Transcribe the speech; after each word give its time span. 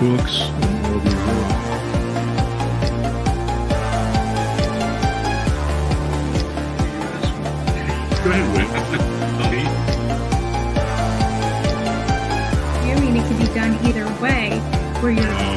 books 0.00 0.40
and 0.40 0.84
the 0.84 0.88
work. 0.92 1.04
Go 8.24 8.30
ahead, 8.30 8.46
mean, 13.00 13.14
it 13.16 13.28
could 13.28 13.38
be 13.38 13.44
done 13.54 13.72
either 13.86 14.06
way, 14.22 14.58
where 15.00 15.12
you're 15.12 15.49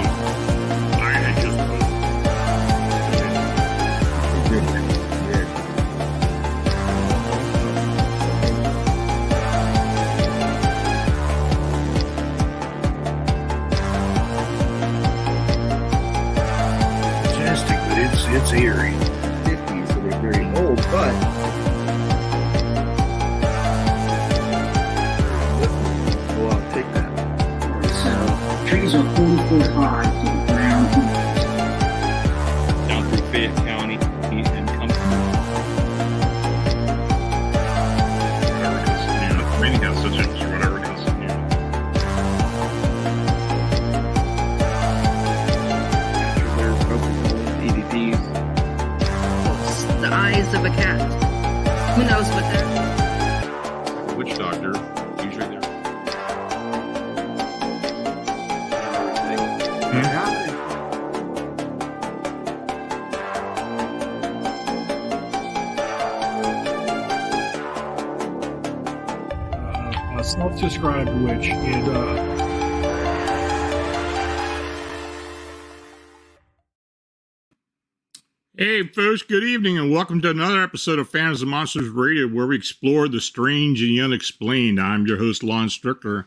folks, 78.93 79.23
good 79.23 79.43
evening, 79.43 79.79
and 79.79 79.91
welcome 79.91 80.21
to 80.21 80.29
another 80.29 80.61
episode 80.61 80.99
of 80.99 81.09
Phantoms 81.09 81.43
& 81.43 81.45
Monsters 81.45 81.89
Radio, 81.89 82.27
where 82.27 82.45
we 82.45 82.55
explore 82.55 83.07
the 83.07 83.19
strange 83.19 83.81
and 83.81 83.89
the 83.89 84.01
unexplained. 84.01 84.79
I'm 84.79 85.07
your 85.07 85.17
host, 85.17 85.41
Lon 85.41 85.67
Strickler. 85.67 86.25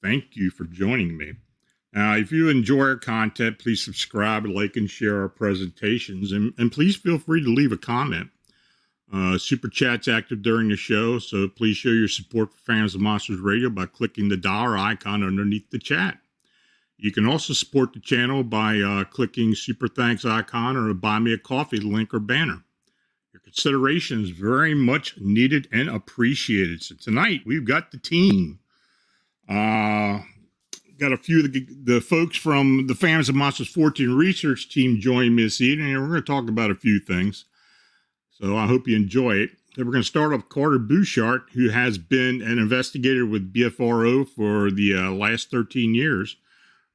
Thank 0.00 0.36
you 0.36 0.50
for 0.50 0.62
joining 0.62 1.16
me. 1.16 1.32
Now, 1.92 2.14
if 2.14 2.30
you 2.30 2.50
enjoy 2.50 2.82
our 2.82 2.96
content, 2.96 3.58
please 3.58 3.84
subscribe, 3.84 4.46
like, 4.46 4.76
and 4.76 4.88
share 4.88 5.22
our 5.22 5.28
presentations, 5.28 6.30
and, 6.30 6.54
and 6.56 6.70
please 6.70 6.94
feel 6.94 7.18
free 7.18 7.42
to 7.42 7.50
leave 7.52 7.72
a 7.72 7.76
comment. 7.76 8.30
Uh, 9.12 9.36
Super 9.36 9.68
Chat's 9.68 10.06
active 10.06 10.40
during 10.40 10.68
the 10.68 10.76
show, 10.76 11.18
so 11.18 11.48
please 11.48 11.76
show 11.76 11.88
your 11.88 12.06
support 12.06 12.52
for 12.52 12.60
Phantoms 12.60 12.96
& 12.96 12.98
Monsters 12.98 13.40
Radio 13.40 13.70
by 13.70 13.86
clicking 13.86 14.28
the 14.28 14.36
dollar 14.36 14.78
icon 14.78 15.24
underneath 15.24 15.68
the 15.70 15.80
chat. 15.80 16.18
You 16.98 17.12
can 17.12 17.26
also 17.26 17.52
support 17.52 17.92
the 17.92 18.00
channel 18.00 18.42
by 18.42 18.80
uh, 18.80 19.04
clicking 19.04 19.54
super 19.54 19.86
thanks 19.86 20.24
icon 20.24 20.76
or 20.76 20.92
buy 20.94 21.20
me 21.20 21.32
a 21.32 21.38
coffee 21.38 21.78
link 21.78 22.12
or 22.12 22.18
banner. 22.18 22.64
Your 23.32 23.40
consideration 23.40 24.24
is 24.24 24.30
very 24.30 24.74
much 24.74 25.16
needed 25.20 25.68
and 25.70 25.88
appreciated. 25.88 26.82
So 26.82 26.96
tonight 26.96 27.42
we've 27.46 27.64
got 27.64 27.92
the 27.92 27.98
team. 27.98 28.58
Uh, 29.48 30.20
got 30.98 31.12
a 31.12 31.16
few 31.16 31.44
of 31.44 31.52
the, 31.52 31.66
the 31.84 32.00
folks 32.00 32.36
from 32.36 32.88
the 32.88 32.94
Phantoms 32.94 33.32
& 33.32 33.32
Monsters 33.32 33.72
Fortean 33.72 34.16
research 34.16 34.68
team 34.68 35.00
joining 35.00 35.36
me 35.36 35.44
this 35.44 35.60
evening, 35.60 35.94
and 35.94 36.02
we're 36.02 36.08
going 36.08 36.22
to 36.22 36.26
talk 36.26 36.48
about 36.48 36.72
a 36.72 36.74
few 36.74 36.98
things. 36.98 37.44
So 38.30 38.56
I 38.56 38.66
hope 38.66 38.88
you 38.88 38.96
enjoy 38.96 39.36
it. 39.36 39.50
Then 39.76 39.86
we're 39.86 39.92
going 39.92 40.02
to 40.02 40.08
start 40.08 40.32
off 40.32 40.48
Carter 40.48 40.80
Buschardt, 40.80 41.50
who 41.54 41.68
has 41.68 41.98
been 41.98 42.42
an 42.42 42.58
investigator 42.58 43.24
with 43.24 43.52
BFRO 43.52 44.28
for 44.28 44.72
the 44.72 44.96
uh, 44.96 45.10
last 45.12 45.52
13 45.52 45.94
years. 45.94 46.36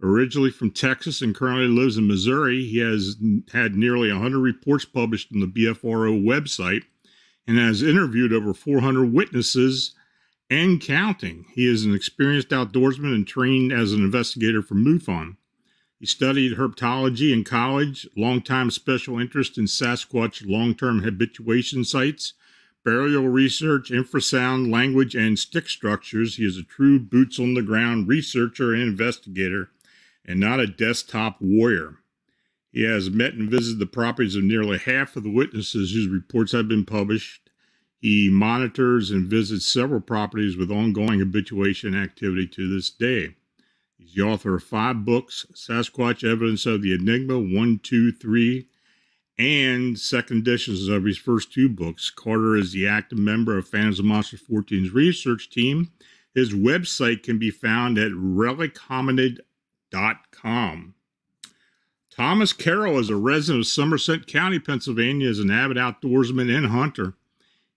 Originally 0.04 0.52
from 0.52 0.70
Texas 0.70 1.22
and 1.22 1.34
currently 1.34 1.68
lives 1.68 1.96
in 1.96 2.06
Missouri, 2.06 2.66
he 2.66 2.80
has 2.80 3.16
had 3.54 3.74
nearly 3.74 4.12
100 4.12 4.38
reports 4.38 4.84
published 4.84 5.32
on 5.34 5.40
the 5.40 5.48
BFRO 5.48 6.22
website 6.22 6.84
and 7.48 7.58
has 7.58 7.82
interviewed 7.82 8.34
over 8.34 8.54
400 8.54 9.14
witnesses 9.14 9.94
and 10.50 10.82
counting. 10.82 11.46
He 11.54 11.66
is 11.66 11.86
an 11.86 11.96
experienced 11.96 12.50
outdoorsman 12.50 13.16
and 13.16 13.26
trained 13.26 13.72
as 13.72 13.94
an 13.94 14.04
investigator 14.04 14.62
for 14.62 14.76
MUFON. 14.76 15.38
He 16.02 16.06
studied 16.06 16.58
herpetology 16.58 17.32
in 17.32 17.46
college, 17.46 18.06
longtime 18.18 18.72
special 18.72 19.18
interest 19.20 19.58
in 19.58 19.68
Sasquatch 19.68 20.46
long 20.46 20.76
term 20.76 21.04
habituation 21.04 21.86
sites, 21.86 22.34
burial 22.84 23.30
research, 23.30 23.90
infrasound, 23.90 24.70
language, 24.70 25.16
and 25.16 25.40
stick 25.40 25.70
structures. 25.70 26.36
He 26.36 26.46
is 26.46 26.58
a 26.58 26.64
true 26.64 27.00
boots 27.00 27.40
on 27.40 27.54
the 27.54 27.62
ground 27.62 28.10
researcher 28.10 28.74
and 28.74 28.82
investigator 28.84 29.70
and 30.26 30.40
not 30.40 30.60
a 30.60 30.68
desktop 30.68 31.38
warrior. 31.42 32.00
He 32.72 32.84
has 32.84 33.10
met 33.10 33.34
and 33.34 33.50
visited 33.50 33.80
the 33.80 33.86
properties 33.86 34.36
of 34.36 34.44
nearly 34.44 34.80
half 34.80 35.16
of 35.16 35.24
the 35.24 35.32
witnesses 35.32 35.94
whose 35.94 36.08
reports 36.08 36.54
have 36.54 36.68
been 36.68 36.86
published. 36.86 37.50
He 38.00 38.30
monitors 38.32 39.12
and 39.12 39.28
visits 39.28 39.66
several 39.66 40.02
properties 40.02 40.58
with 40.58 40.72
ongoing 40.72 41.20
habituation 41.20 41.96
activity 41.96 42.48
to 42.48 42.68
this 42.68 42.90
day. 42.90 43.36
He's 43.98 44.16
the 44.16 44.24
author 44.24 44.56
of 44.56 44.64
five 44.64 45.06
books 45.06 45.46
Sasquatch 45.54 46.30
Evidence 46.30 46.66
of 46.66 46.82
the 46.82 46.94
Enigma 46.94 47.40
1, 47.40 47.80
2, 47.84 48.12
3, 48.12 48.68
and 49.38 50.00
second 50.00 50.40
editions 50.40 50.88
of 50.88 51.06
his 51.06 51.18
first 51.18 51.54
two 51.54 51.70
books. 51.70 52.10
Carter 52.10 52.56
is 52.56 52.72
the 52.72 52.88
active 52.88 53.20
member 53.20 53.58
of 53.58 53.68
Phantoms 53.68 54.02
& 54.02 54.04
Monsters 54.04 54.42
Fortean's 54.42 54.92
research 54.92 55.50
team. 55.50 55.92
His 56.34 56.54
website 56.54 57.24
can 57.24 57.38
be 57.38 57.52
found 57.52 57.98
at 57.98 58.12
relichominid.com. 58.12 59.38
Thomas 62.16 62.54
Carroll 62.54 63.00
is 63.00 63.10
a 63.10 63.16
resident 63.16 63.62
of 63.62 63.68
Somerset 63.68 64.28
County, 64.28 64.60
Pennsylvania, 64.60 65.30
is 65.30 65.40
an 65.40 65.50
avid 65.50 65.78
outdoorsman 65.78 66.56
and 66.56 66.68
hunter. 66.68 67.14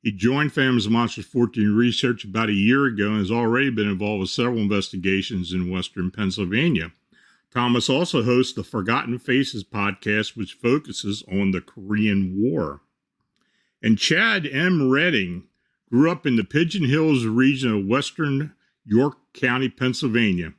He 0.02 0.12
joined 0.12 0.52
of 0.54 0.90
Monsters 0.90 1.26
Fortean 1.26 1.76
research 1.76 2.24
about 2.24 2.48
a 2.48 2.54
year 2.54 2.84
ago 2.84 3.08
and 3.08 3.18
has 3.18 3.30
already 3.30 3.70
been 3.70 3.88
involved 3.88 4.20
with 4.20 4.30
several 4.30 4.58
investigations 4.58 5.52
in 5.52 5.70
western 5.70 6.10
Pennsylvania. 6.10 6.92
Thomas 7.52 7.88
also 7.88 8.22
hosts 8.22 8.52
the 8.52 8.62
Forgotten 8.62 9.18
Faces 9.18 9.64
podcast, 9.64 10.36
which 10.36 10.52
focuses 10.52 11.24
on 11.32 11.50
the 11.50 11.60
Korean 11.60 12.34
War. 12.36 12.82
And 13.82 13.98
Chad 13.98 14.46
M. 14.46 14.90
Redding 14.90 15.44
grew 15.90 16.10
up 16.10 16.26
in 16.26 16.36
the 16.36 16.44
Pigeon 16.44 16.84
Hills 16.84 17.24
region 17.24 17.72
of 17.72 17.86
western 17.86 18.54
York 18.84 19.16
County, 19.32 19.68
Pennsylvania. 19.68 20.52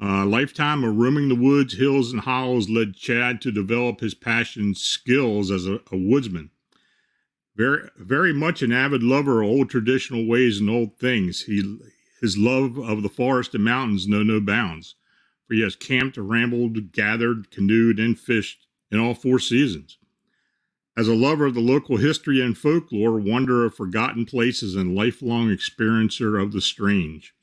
A 0.00 0.26
lifetime 0.26 0.82
of 0.84 0.96
roaming 0.96 1.28
the 1.28 1.34
woods, 1.34 1.74
hills, 1.74 2.12
and 2.12 2.20
hollows 2.20 2.68
led 2.68 2.96
Chad 2.96 3.40
to 3.42 3.52
develop 3.52 4.00
his 4.00 4.14
passion 4.14 4.74
skills 4.74 5.50
as 5.50 5.66
a, 5.66 5.80
a 5.92 5.96
woodsman. 5.96 6.50
Very, 7.56 7.88
very 7.96 8.32
much 8.32 8.62
an 8.62 8.72
avid 8.72 9.02
lover 9.02 9.42
of 9.42 9.48
old 9.48 9.70
traditional 9.70 10.26
ways 10.26 10.58
and 10.58 10.68
old 10.68 10.98
things. 10.98 11.42
He, 11.42 11.78
his 12.20 12.36
love 12.36 12.78
of 12.78 13.02
the 13.02 13.08
forest 13.08 13.54
and 13.54 13.62
mountains 13.62 14.08
know 14.08 14.22
no 14.22 14.40
bounds. 14.40 14.96
For 15.46 15.54
he 15.54 15.60
has 15.60 15.76
camped, 15.76 16.16
rambled, 16.16 16.92
gathered, 16.92 17.50
canoed, 17.50 18.00
and 18.00 18.18
fished 18.18 18.66
in 18.90 18.98
all 18.98 19.14
four 19.14 19.38
seasons. 19.38 19.98
As 20.96 21.08
a 21.08 21.14
lover 21.14 21.46
of 21.46 21.54
the 21.54 21.60
local 21.60 21.96
history 21.98 22.40
and 22.40 22.56
folklore, 22.56 23.18
wonder 23.18 23.64
of 23.64 23.74
forgotten 23.74 24.24
places, 24.24 24.74
and 24.74 24.94
lifelong 24.94 25.48
experiencer 25.48 26.40
of 26.40 26.52
the 26.52 26.60
strange, 26.60 27.33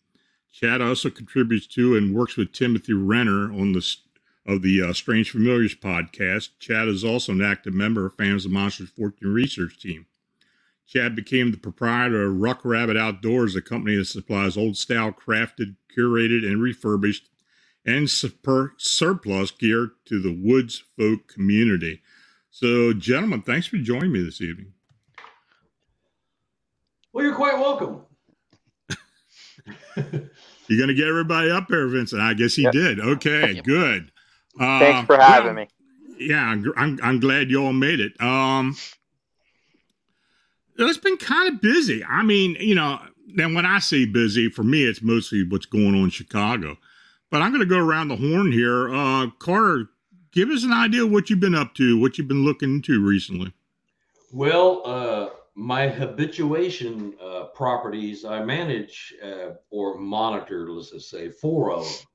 Chad 0.51 0.81
also 0.81 1.09
contributes 1.09 1.65
to 1.68 1.95
and 1.95 2.13
works 2.13 2.36
with 2.36 2.51
Timothy 2.51 2.94
Renner 2.94 3.51
on 3.51 3.71
the 3.74 3.95
of 4.45 4.62
the 4.63 4.81
uh, 4.81 4.94
Strange 4.94 5.31
Familiars 5.31 5.75
podcast. 5.75 6.50
Chad 6.59 6.88
is 6.88 7.03
also 7.03 7.31
an 7.31 7.42
active 7.42 7.74
member 7.74 8.06
of 8.06 8.15
Phantoms 8.15 8.48
& 8.48 8.50
Monsters 8.50 8.92
Fortean 8.92 9.33
research 9.33 9.80
team. 9.80 10.07
Chad 10.88 11.15
became 11.15 11.51
the 11.51 11.57
proprietor 11.57 12.24
of 12.24 12.42
Ruck 12.42 12.65
Rabbit 12.65 12.98
Outdoors, 12.98 13.56
a 13.56 13.62
company 13.62 13.95
that 13.95 14.06
supplies 14.06 14.57
old 14.57 14.77
style 14.77 15.12
crafted, 15.12 15.75
curated, 15.95 16.45
and 16.45 16.62
refurbished 16.62 17.30
and 17.86 18.09
super, 18.09 18.74
surplus 18.77 19.51
gear 19.51 19.92
to 20.06 20.21
the 20.21 20.33
woods 20.33 20.83
folk 20.97 21.27
community. 21.27 22.01
So, 22.50 22.94
gentlemen, 22.94 23.44
thanks 23.44 23.68
for 23.68 23.77
joining 23.77 24.12
me 24.12 24.24
this 24.24 24.42
evening. 24.42 24.74
Well, 27.13 27.25
you're 27.25 27.36
quite 27.36 27.57
welcome. 27.57 28.01
You're 29.96 30.78
going 30.78 30.88
to 30.88 30.94
get 30.94 31.08
everybody 31.08 31.50
up 31.52 31.68
there, 31.68 31.88
Vincent. 31.88 32.22
I 32.22 32.34
guess 32.34 32.56
he 32.56 32.63
Yep. 32.63 32.74
did. 32.74 33.00
Okay, 33.00 33.62
good. 33.62 34.12
Uh, 34.60 34.80
Thanks 34.80 35.06
for 35.06 35.18
having 35.18 35.56
well, 35.56 35.66
me. 35.66 35.68
Yeah, 36.18 36.44
I'm, 36.44 36.72
I'm, 36.78 37.00
I'm 37.04 37.19
glad 37.19 37.50
you 37.50 37.63
all 37.63 37.74
made 37.74 38.00
it. 38.00 38.19
Um, 38.22 38.75
it's 40.78 40.98
been 40.98 41.18
kind 41.18 41.54
of 41.54 41.62
busy. 41.62 42.04
I 42.06 42.24
mean, 42.24 42.56
you 42.60 42.75
know, 42.75 43.00
then 43.36 43.54
when 43.54 43.66
I 43.66 43.80
say 43.80 44.06
busy, 44.06 44.50
for 44.50 44.63
me, 44.63 44.84
it's 44.84 45.02
mostly 45.02 45.48
what's 45.48 45.66
going 45.66 45.96
on 45.96 46.06
in 46.06 46.10
Chicago. 46.10 46.78
But 47.30 47.42
I'm 47.42 47.52
going 47.52 47.62
to 47.62 47.66
go 47.66 47.80
around 47.80 48.10
the 48.10 48.16
horn 48.18 48.52
here. 48.52 48.94
Uh, 48.94 49.28
Carter, 49.40 49.90
give 50.31 50.50
us 50.50 50.64
an 50.64 50.74
idea 50.74 51.06
of 51.06 51.12
what 51.12 51.30
you've 51.30 51.40
been 51.40 51.56
up 51.56 51.74
to, 51.75 52.00
what 52.00 52.18
you've 52.18 52.28
been 52.28 52.44
looking 52.44 52.75
into 52.75 53.04
recently. 53.04 53.54
Well, 54.31 54.81
uh, 54.86 55.30
my 55.56 55.88
habituation 55.88 57.13
uh, 57.24 57.45
properties, 57.53 58.25
I 58.25 58.44
manage 58.44 59.13
uh, 59.24 59.51
or 59.69 59.98
monitor, 59.98 60.69
let's 60.69 60.92
just 60.92 61.09
say, 61.09 61.30
four 61.30 61.71
of 61.71 61.83
them. 61.86 62.07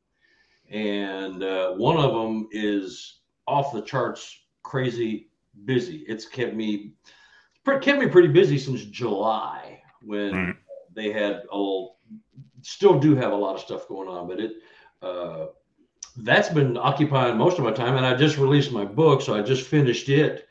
And 0.70 1.42
uh, 1.42 1.72
one 1.74 1.96
of 1.98 2.12
them 2.12 2.48
is 2.52 3.20
off 3.46 3.72
the 3.72 3.82
charts, 3.82 4.46
crazy 4.62 5.28
busy. 5.64 6.04
It's 6.08 6.26
kept 6.26 6.54
me 6.54 6.94
kept 7.80 7.98
me 7.98 8.06
pretty 8.08 8.28
busy 8.28 8.58
since 8.58 8.84
July 8.84 9.80
when 10.02 10.52
Right. 10.52 10.56
they 10.94 11.12
had 11.12 11.42
a 11.52 11.84
still 12.62 12.98
do 12.98 13.14
have 13.16 13.32
a 13.32 13.36
lot 13.36 13.54
of 13.54 13.60
stuff 13.60 13.88
going 13.88 14.08
on, 14.08 14.28
but 14.28 14.40
it 14.40 14.52
uh, 15.02 15.46
that's 16.18 16.48
been 16.48 16.76
occupying 16.76 17.36
most 17.36 17.58
of 17.58 17.64
my 17.64 17.72
time. 17.72 17.96
And 17.96 18.06
I 18.06 18.14
just 18.14 18.38
released 18.38 18.72
my 18.72 18.84
book, 18.84 19.20
so 19.22 19.34
I 19.34 19.42
just 19.42 19.66
finished 19.66 20.08
it 20.08 20.46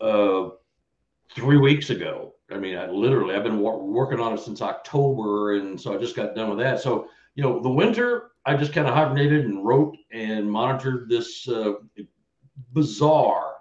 uh, 0.00 0.48
three 1.34 1.58
weeks 1.58 1.90
ago. 1.90 2.34
I 2.50 2.58
mean, 2.58 2.76
I 2.76 2.88
literally 2.88 3.34
I've 3.34 3.42
been 3.42 3.58
wor- 3.58 3.82
working 3.84 4.20
on 4.20 4.34
it 4.34 4.40
since 4.40 4.62
October, 4.62 5.54
and 5.54 5.80
so 5.80 5.94
I 5.94 5.98
just 5.98 6.16
got 6.16 6.34
done 6.34 6.50
with 6.50 6.58
that. 6.58 6.80
So 6.80 7.08
you 7.34 7.42
know, 7.42 7.60
the 7.60 7.70
winter 7.70 8.30
I 8.46 8.56
just 8.56 8.72
kind 8.72 8.86
of 8.86 8.94
hibernated 8.94 9.46
and 9.46 9.64
wrote 9.64 9.96
and 10.12 10.50
monitored 10.50 11.08
this 11.08 11.48
uh, 11.48 11.74
bizarre 12.72 13.54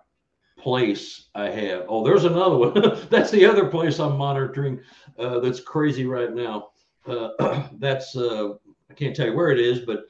place 0.60 1.30
I 1.36 1.50
have. 1.50 1.86
Oh, 1.88 2.04
there's 2.04 2.26
another 2.26 2.58
one. 2.58 2.74
that's 3.10 3.32
the 3.32 3.46
other 3.46 3.68
place 3.68 4.00
I'm 4.00 4.18
monitoring. 4.18 4.82
Uh, 5.18 5.40
that's 5.40 5.60
crazy 5.60 6.06
right 6.06 6.34
now. 6.34 6.70
Uh, 7.08 7.68
that's 7.80 8.16
uh, 8.16 8.54
I 8.90 8.94
can't 8.94 9.16
tell 9.16 9.28
you 9.28 9.36
where 9.36 9.52
it 9.52 9.60
is, 9.60 9.80
but 9.80 10.04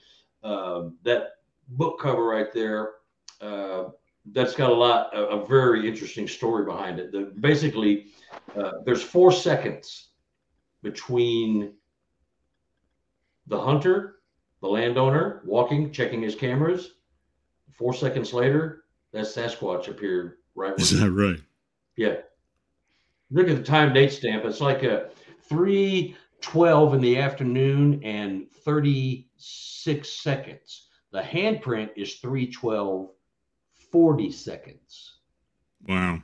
uh, 0.43 0.89
that 1.03 1.29
book 1.69 1.99
cover 1.99 2.23
right 2.25 2.51
there. 2.53 2.91
Uh, 4.25 4.31
that's 4.33 4.55
got 4.55 4.69
a 4.69 4.73
lot, 4.73 5.15
a, 5.15 5.27
a 5.27 5.45
very 5.45 5.87
interesting 5.87 6.27
story 6.27 6.65
behind 6.65 6.99
it. 6.99 7.11
The, 7.11 7.31
basically, 7.39 8.07
uh, 8.57 8.71
there's 8.85 9.03
four 9.03 9.31
seconds 9.31 10.09
between 10.81 11.73
the 13.47 13.59
hunter, 13.59 14.15
the 14.61 14.67
landowner, 14.67 15.41
walking, 15.45 15.91
checking 15.91 16.21
his 16.21 16.35
cameras. 16.35 16.95
Four 17.71 17.93
seconds 17.93 18.33
later, 18.33 18.85
that 19.11 19.25
Sasquatch 19.25 19.87
appeared 19.87 20.37
right. 20.55 20.79
Is 20.79 20.99
that 20.99 21.11
right? 21.11 21.39
yeah. 21.97 22.15
Look 23.31 23.49
at 23.49 23.57
the 23.57 23.63
time 23.63 23.93
date 23.93 24.11
stamp. 24.11 24.45
It's 24.45 24.61
like 24.61 24.83
a 24.83 25.09
three 25.49 26.15
twelve 26.41 26.93
in 26.93 27.01
the 27.01 27.17
afternoon 27.17 28.03
and 28.03 28.51
thirty 28.63 29.29
six 29.37 30.09
seconds. 30.09 30.87
The 31.11 31.21
handprint 31.21 31.89
is 31.95 32.15
three 32.15 32.51
twelve 32.51 33.09
forty 33.93 34.31
seconds. 34.31 35.19
Wow. 35.87 36.19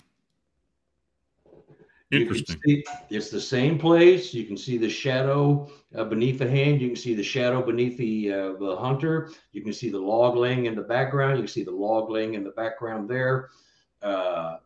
Interesting. 2.12 2.60
see- 2.66 2.84
it's 3.12 3.30
the 3.30 3.40
same 3.40 3.78
place. 3.78 4.34
You 4.34 4.46
can 4.46 4.58
see 4.58 4.80
the 4.80 4.90
shadow 4.90 5.70
uh, 5.96 6.06
beneath 6.06 6.40
the 6.40 6.50
hand. 6.50 6.82
You 6.82 6.88
can 6.88 6.96
see 6.96 7.14
the 7.14 7.22
shadow 7.22 7.62
beneath 7.62 7.96
the 7.98 8.34
uh, 8.34 8.54
the 8.54 8.76
hunter. 8.76 9.30
You 9.52 9.62
can 9.62 9.72
see 9.72 9.92
the 9.92 10.00
log 10.00 10.36
laying 10.36 10.66
in 10.66 10.74
the 10.74 10.82
background. 10.82 11.38
You 11.38 11.44
can 11.44 11.54
see 11.54 11.64
the 11.64 11.72
log 11.72 12.10
laying 12.10 12.34
in 12.34 12.44
the 12.44 12.50
background 12.50 13.08
there. 13.08 13.50
Uh, 14.02 14.58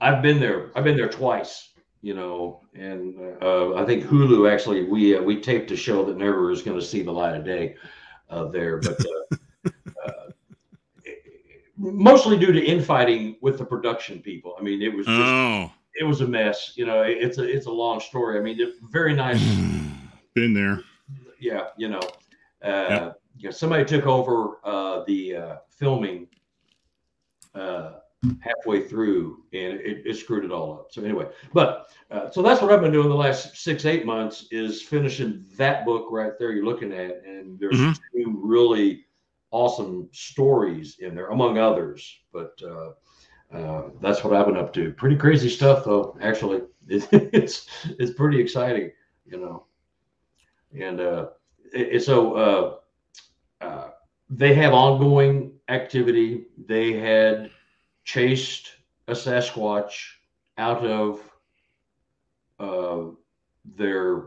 I've 0.00 0.22
been 0.22 0.38
there. 0.38 0.70
I've 0.76 0.84
been 0.84 0.96
there 0.96 1.08
twice. 1.08 1.70
You 2.00 2.14
know, 2.14 2.60
and 2.74 3.18
uh, 3.42 3.74
I 3.74 3.84
think 3.84 4.04
Hulu 4.04 4.48
actually 4.48 4.84
we 4.84 5.16
uh, 5.16 5.20
we 5.20 5.40
taped 5.40 5.72
a 5.72 5.76
show 5.76 6.04
that 6.04 6.16
never 6.16 6.52
is 6.52 6.62
going 6.62 6.78
to 6.78 6.86
see 6.86 7.02
the 7.02 7.10
light 7.10 7.34
of 7.34 7.44
day 7.44 7.74
uh, 8.30 8.44
there, 8.44 8.76
but. 8.76 8.96
Mostly 11.92 12.36
due 12.38 12.52
to 12.52 12.64
infighting 12.64 13.36
with 13.40 13.58
the 13.58 13.64
production 13.64 14.20
people. 14.20 14.54
I 14.58 14.62
mean, 14.62 14.82
it 14.82 14.92
was 14.94 15.06
just 15.06 15.18
Oh, 15.18 15.70
it 15.94 16.04
was 16.04 16.20
a 16.20 16.26
mess. 16.28 16.72
You 16.76 16.86
know, 16.86 17.02
it- 17.02 17.18
it's 17.18 17.38
a 17.38 17.44
it's 17.44 17.66
a 17.66 17.70
long 17.70 18.00
story. 18.00 18.38
I 18.38 18.42
mean, 18.42 18.58
very 18.90 19.14
nice. 19.14 19.42
been 20.34 20.54
there. 20.54 20.80
Yeah, 21.40 21.68
you 21.76 21.88
know, 21.88 22.00
uh, 22.62 23.12
yeah, 23.36 23.50
somebody 23.50 23.84
took 23.84 24.06
over 24.06 24.58
uh, 24.64 25.04
the 25.06 25.36
uh, 25.36 25.56
filming 25.70 26.26
uh, 27.54 27.92
halfway 28.40 28.82
through, 28.86 29.44
and 29.52 29.74
it, 29.80 30.02
it 30.04 30.16
screwed 30.16 30.44
it 30.44 30.50
all 30.50 30.72
up. 30.74 30.88
So 30.90 31.02
anyway, 31.02 31.26
but 31.52 31.88
uh, 32.10 32.28
so 32.30 32.42
that's 32.42 32.60
what 32.60 32.72
I've 32.72 32.80
been 32.80 32.92
doing 32.92 33.08
the 33.08 33.14
last 33.14 33.56
six 33.56 33.84
eight 33.84 34.04
months 34.04 34.46
is 34.50 34.82
finishing 34.82 35.44
that 35.56 35.84
book 35.84 36.08
right 36.10 36.32
there 36.38 36.50
you're 36.52 36.64
looking 36.64 36.92
at, 36.92 37.22
and 37.24 37.58
there's 37.60 37.76
Mhm. 37.78 37.98
two 38.12 38.40
really 38.42 39.04
awesome 39.50 40.08
stories 40.12 40.98
in 41.00 41.14
there, 41.14 41.28
among 41.28 41.58
others. 41.58 42.20
But 42.32 42.60
uh, 42.64 42.90
uh, 43.56 43.90
that's 44.00 44.24
what 44.24 44.34
I've 44.34 44.46
been 44.46 44.56
up 44.56 44.72
to. 44.74 44.92
Pretty 44.92 45.16
crazy 45.16 45.48
stuff, 45.48 45.84
though. 45.84 46.16
Actually, 46.20 46.62
it's 46.88 47.68
it's 47.98 48.12
pretty 48.12 48.40
exciting, 48.40 48.90
you 49.26 49.38
know. 49.40 49.64
And 50.78 51.00
uh, 51.00 51.26
it, 51.72 51.96
it- 51.96 52.02
so 52.04 52.34
uh, 52.34 53.64
uh, 53.64 53.88
they 54.30 54.54
have 54.54 54.72
ongoing 54.74 55.52
activity. 55.68 56.46
They 56.66 56.92
had 56.94 57.50
chased 58.04 58.70
a 59.08 59.12
Sasquatch 59.12 59.94
out 60.58 60.84
of 60.84 61.20
uh, 62.58 63.04
their 63.64 64.22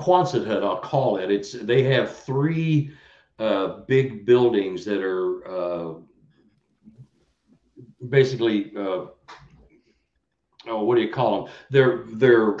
Quonset 0.00 0.46
hut, 0.46 0.62
I'll 0.62 0.80
call 0.80 1.16
it. 1.18 1.30
It's 1.30 1.52
they 1.52 1.82
have 1.84 2.14
three 2.14 2.90
uh, 3.38 3.80
big 3.86 4.26
buildings 4.26 4.84
that 4.84 5.02
are 5.02 5.46
uh, 5.48 5.94
basically 8.08 8.72
uh, 8.76 9.06
oh, 10.68 10.84
what 10.84 10.96
do 10.96 11.02
you 11.02 11.10
call 11.10 11.44
them? 11.44 11.54
They're 11.70 12.04
they're 12.06 12.58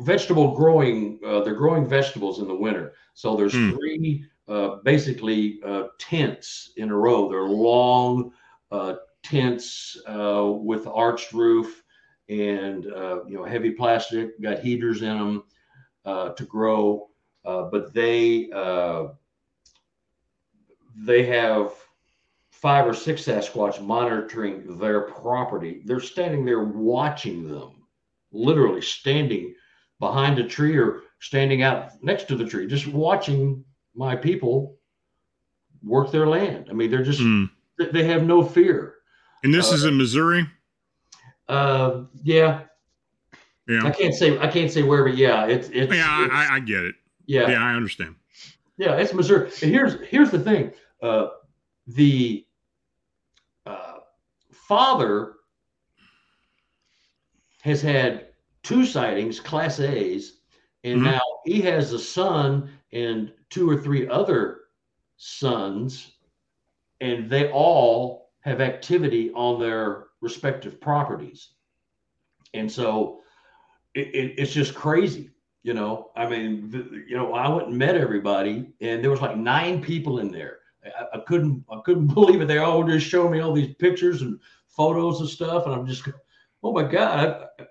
vegetable 0.00 0.54
growing. 0.54 1.18
Uh, 1.24 1.40
they're 1.42 1.54
growing 1.54 1.86
vegetables 1.86 2.40
in 2.40 2.48
the 2.48 2.54
winter. 2.54 2.94
So 3.14 3.36
there's 3.36 3.52
Hmm. 3.52 3.70
three 3.70 4.24
uh, 4.48 4.76
basically 4.84 5.60
uh, 5.64 5.88
tents 5.98 6.72
in 6.76 6.90
a 6.90 6.96
row. 6.96 7.28
They're 7.28 7.42
long 7.42 8.32
uh, 8.70 8.94
tents 9.22 10.00
uh, 10.06 10.52
with 10.54 10.86
arched 10.86 11.32
roof 11.32 11.82
and 12.28 12.86
uh, 12.86 13.24
you 13.26 13.36
know 13.36 13.44
heavy 13.44 13.70
plastic. 13.72 14.40
Got 14.40 14.60
heaters 14.60 15.02
in 15.02 15.18
them 15.18 15.44
to 16.08 16.44
grow, 16.44 17.08
uh, 17.44 17.64
but 17.64 17.92
they 17.94 18.50
uh, 18.52 19.08
they 20.96 21.24
have 21.26 21.72
five 22.50 22.86
or 22.86 22.94
six 22.94 23.22
Sasquatch 23.24 23.80
monitoring 23.80 24.78
their 24.78 25.02
property. 25.02 25.82
They're 25.84 26.00
standing 26.00 26.44
there 26.44 26.64
watching 26.64 27.48
them, 27.48 27.84
literally 28.32 28.82
standing 28.82 29.54
behind 30.00 30.38
a 30.38 30.46
tree 30.46 30.76
or 30.76 31.02
standing 31.20 31.62
out 31.62 31.90
next 32.02 32.28
to 32.28 32.36
the 32.36 32.44
tree, 32.44 32.66
just 32.66 32.86
watching 32.86 33.64
my 33.94 34.16
people 34.16 34.76
work 35.82 36.10
their 36.10 36.26
land. 36.26 36.66
I 36.70 36.72
mean, 36.72 36.90
they're 36.90 37.02
just 37.04 37.20
they- 37.78 37.90
they 37.92 38.04
have 38.04 38.24
no 38.24 38.42
fear. 38.44 38.96
And 39.44 39.54
this 39.54 39.70
Uh, 39.70 39.74
is 39.76 39.84
in 39.84 39.96
Missouri. 39.96 40.46
Uh, 41.48 42.04
yeah, 42.22 42.64
I 43.70 43.90
can't 43.90 44.14
say 44.14 44.38
I 44.38 44.48
can't 44.48 44.70
say 44.70 44.82
where, 44.82 45.04
but 45.04 45.16
yeah, 45.16 45.46
it's 45.46 45.68
it's 45.68 45.92
Yeah, 45.92 46.24
it's- 46.24 46.30
I, 46.32 46.56
I, 46.56 46.60
get 46.60 46.84
it. 46.84 46.94
yeah. 47.26 47.50
Yeah, 47.50 47.62
I 47.62 47.74
understand. 47.74 48.14
Yeah, 48.78 48.94
it's 48.96 49.12
Missouri. 49.12 49.50
And 49.62 49.70
here's 49.70 50.00
here's 50.08 50.30
the 50.30 50.38
thing. 50.38 50.72
Uh, 51.02 51.28
the 51.86 52.46
uh, 53.66 53.98
father 54.52 55.34
has 57.62 57.82
had 57.82 58.28
two 58.62 58.86
sightings, 58.86 59.40
class 59.40 59.80
A's, 59.80 60.40
and 60.84 61.00
Mhm. 61.00 61.04
now 61.04 61.20
he 61.44 61.60
has 61.62 61.92
a 61.92 61.98
son 61.98 62.70
and 62.92 63.32
two 63.50 63.68
or 63.68 63.76
three 63.76 64.08
other 64.08 64.60
sons, 65.16 66.16
and 67.00 67.28
they 67.28 67.50
all 67.50 68.30
have 68.40 68.60
activity 68.60 69.30
on 69.32 69.60
their 69.60 70.06
respective 70.20 70.80
properties. 70.80 71.50
And 72.54 72.70
so 72.70 73.22
it, 73.94 74.14
it, 74.14 74.34
it's 74.38 74.52
just 74.52 74.74
crazy 74.74 75.30
you 75.62 75.74
know 75.74 76.10
i 76.16 76.28
mean 76.28 77.04
you 77.08 77.16
know 77.16 77.34
i 77.34 77.48
went 77.48 77.68
and 77.68 77.78
met 77.78 77.96
everybody 77.96 78.70
and 78.80 79.02
there 79.02 79.10
was 79.10 79.20
like 79.20 79.36
nine 79.36 79.82
people 79.82 80.20
in 80.20 80.30
there 80.30 80.58
I, 80.84 81.18
I 81.18 81.20
couldn't 81.20 81.64
i 81.70 81.80
couldn't 81.84 82.06
believe 82.14 82.40
it 82.40 82.46
they 82.46 82.58
all 82.58 82.84
just 82.84 83.06
showed 83.06 83.30
me 83.30 83.40
all 83.40 83.52
these 83.52 83.74
pictures 83.74 84.22
and 84.22 84.38
photos 84.68 85.20
and 85.20 85.28
stuff 85.28 85.66
and 85.66 85.74
i'm 85.74 85.86
just 85.86 86.08
oh 86.62 86.72
my 86.72 86.84
god 86.84 87.48
I, 87.58 87.64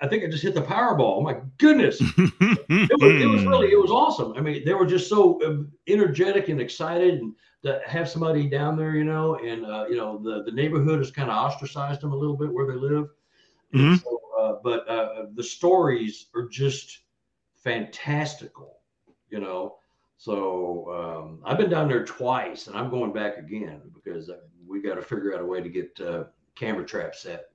I 0.00 0.08
think 0.08 0.24
I 0.24 0.26
just 0.28 0.42
hit 0.42 0.54
the 0.54 0.60
Powerball. 0.60 1.16
Oh 1.16 1.20
my 1.22 1.36
goodness, 1.58 1.98
it 2.18 3.00
was, 3.00 3.22
it 3.22 3.26
was 3.26 3.44
really 3.46 3.68
it 3.68 3.80
was 3.80 3.90
awesome. 3.90 4.34
I 4.36 4.40
mean, 4.40 4.64
they 4.64 4.74
were 4.74 4.86
just 4.86 5.08
so 5.08 5.42
um, 5.46 5.72
energetic 5.86 6.48
and 6.48 6.60
excited, 6.60 7.20
and 7.20 7.34
to 7.64 7.80
have 7.86 8.08
somebody 8.08 8.48
down 8.48 8.76
there, 8.76 8.94
you 8.94 9.04
know, 9.04 9.36
and 9.36 9.64
uh, 9.64 9.86
you 9.88 9.96
know 9.96 10.18
the 10.18 10.42
the 10.44 10.52
neighborhood 10.52 10.98
has 10.98 11.10
kind 11.10 11.30
of 11.30 11.36
ostracized 11.36 12.02
them 12.02 12.12
a 12.12 12.16
little 12.16 12.36
bit 12.36 12.52
where 12.52 12.66
they 12.66 12.74
live. 12.74 13.08
Mhm. 13.74 14.02
So, 14.02 14.16
uh, 14.16 14.25
but 14.62 14.88
uh, 14.88 15.26
the 15.34 15.42
stories 15.42 16.26
are 16.34 16.48
just 16.48 17.00
fantastical, 17.54 18.80
you 19.30 19.40
know. 19.40 19.76
So 20.18 20.90
um, 20.92 21.40
I've 21.44 21.58
been 21.58 21.70
down 21.70 21.88
there 21.88 22.04
twice, 22.04 22.66
and 22.68 22.76
I'm 22.76 22.90
going 22.90 23.12
back 23.12 23.36
again 23.38 23.82
because 23.94 24.30
uh, 24.30 24.36
we 24.66 24.80
got 24.80 24.94
to 24.94 25.02
figure 25.02 25.34
out 25.34 25.42
a 25.42 25.46
way 25.46 25.60
to 25.60 25.68
get 25.68 26.00
uh, 26.00 26.24
camera 26.54 26.86
traps 26.86 27.20
set. 27.22 27.46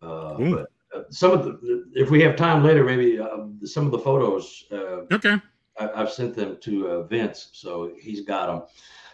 Uh, 0.00 0.34
but 0.38 0.66
uh, 0.94 1.02
some 1.10 1.32
of 1.32 1.44
the, 1.44 1.84
if 1.94 2.10
we 2.10 2.22
have 2.22 2.36
time 2.36 2.62
later, 2.64 2.84
maybe 2.84 3.18
uh, 3.18 3.46
some 3.64 3.86
of 3.86 3.92
the 3.92 3.98
photos 3.98 4.64
uh, 4.72 5.02
okay. 5.12 5.36
I, 5.78 5.90
I've 5.94 6.10
sent 6.10 6.34
them 6.34 6.58
to 6.60 6.88
uh, 6.88 7.02
Vince, 7.04 7.50
so 7.52 7.92
he's 8.00 8.22
got 8.22 8.46
them. 8.46 8.62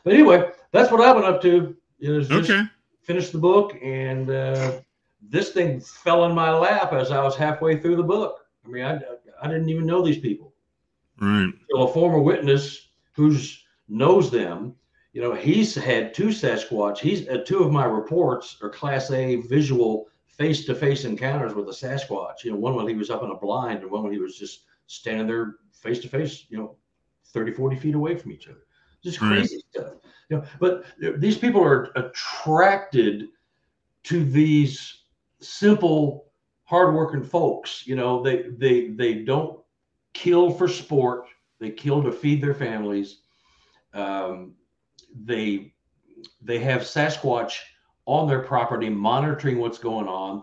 But 0.04 0.14
anyway, 0.14 0.50
that's 0.73 0.90
what 0.90 1.00
I've 1.00 1.16
been 1.16 1.25
up 1.25 1.42
to. 1.42 1.76
Is 2.00 2.28
just 2.28 2.50
Okay. 2.50 2.64
finish 3.02 3.30
the 3.30 3.38
book, 3.38 3.76
and 3.83 4.30
uh, 4.30 4.80
this 5.23 5.53
thing 5.53 5.81
fell 5.81 6.25
in 6.25 6.35
my 6.35 6.53
lap 6.53 6.93
as 6.93 7.11
I 7.11 7.23
was 7.23 7.37
halfway 7.37 7.79
through 7.79 7.97
the 7.97 8.03
book. 8.03 8.47
I 8.65 8.69
mean, 8.69 8.85
I, 8.85 9.00
I 9.43 9.49
didn't 9.49 9.69
even 9.69 9.87
know 9.87 10.03
these 10.05 10.19
people. 10.19 10.55
Right. 11.21 11.53
So 11.71 11.83
a 11.83 11.93
former 11.93 12.21
witness 12.21 12.89
who's 13.12 13.65
knows 13.89 14.31
them, 14.31 14.75
you 15.12 15.21
know, 15.21 15.35
he's 15.35 15.75
had 15.75 16.15
two 16.15 16.29
Sasquatch. 16.29 16.99
He's 16.99 17.29
uh, 17.29 17.43
two 17.45 17.62
of 17.62 17.73
my 17.73 17.85
reports 17.85 18.57
are 18.62 18.71
Class 18.71 19.11
A 19.11 19.37
visual 19.37 20.09
face-to-face 20.27 21.05
encounters 21.05 21.55
with 21.55 21.69
a 21.69 21.73
Sasquatch. 21.73 22.45
You 22.45 22.53
know, 22.53 22.59
one 22.59 22.75
when 22.77 22.89
he 22.89 22.95
was 22.95 23.11
up 23.11 23.23
in 23.23 23.31
a 23.31 23.37
blind, 23.37 23.83
and 23.83 23.91
one 23.91 24.05
when 24.05 24.12
he 24.12 24.19
was 24.19 24.39
just 24.39 24.65
standing 24.87 25.27
there 25.27 25.57
face-to-face. 25.73 26.47
You 26.49 26.59
know, 26.59 26.77
30, 27.27 27.53
40 27.53 27.77
feet 27.77 27.95
away 27.95 28.17
from 28.17 28.33
each 28.33 28.49
other. 28.49 28.65
Just 29.03 29.21
Right. 29.21 29.39
crazy 29.39 29.62
stuff. 29.71 29.95
You 30.29 30.39
know, 30.39 30.45
but 30.61 30.85
these 31.21 31.37
people 31.37 31.62
are 31.62 31.91
attracted 31.97 33.29
to 34.05 34.25
these 34.25 35.00
simple, 35.40 36.32
hardworking 36.64 37.25
folks. 37.25 37.87
You 37.87 37.97
know, 37.97 38.23
they 38.23 38.44
they 38.59 38.88
they 38.88 39.14
don't 39.25 39.61
kill 40.14 40.50
for 40.50 40.68
sport. 40.68 41.26
They 41.59 41.70
kill 41.70 42.02
to 42.02 42.12
feed 42.12 42.42
their 42.42 42.54
families. 42.54 43.23
Um, 43.92 44.54
they 45.25 45.75
they 46.42 46.59
have 46.59 46.82
Sasquatch 46.82 47.59
on 48.06 48.28
their 48.28 48.42
property, 48.42 48.88
monitoring 48.88 49.59
what's 49.59 49.78
going 49.78 50.09
on. 50.09 50.42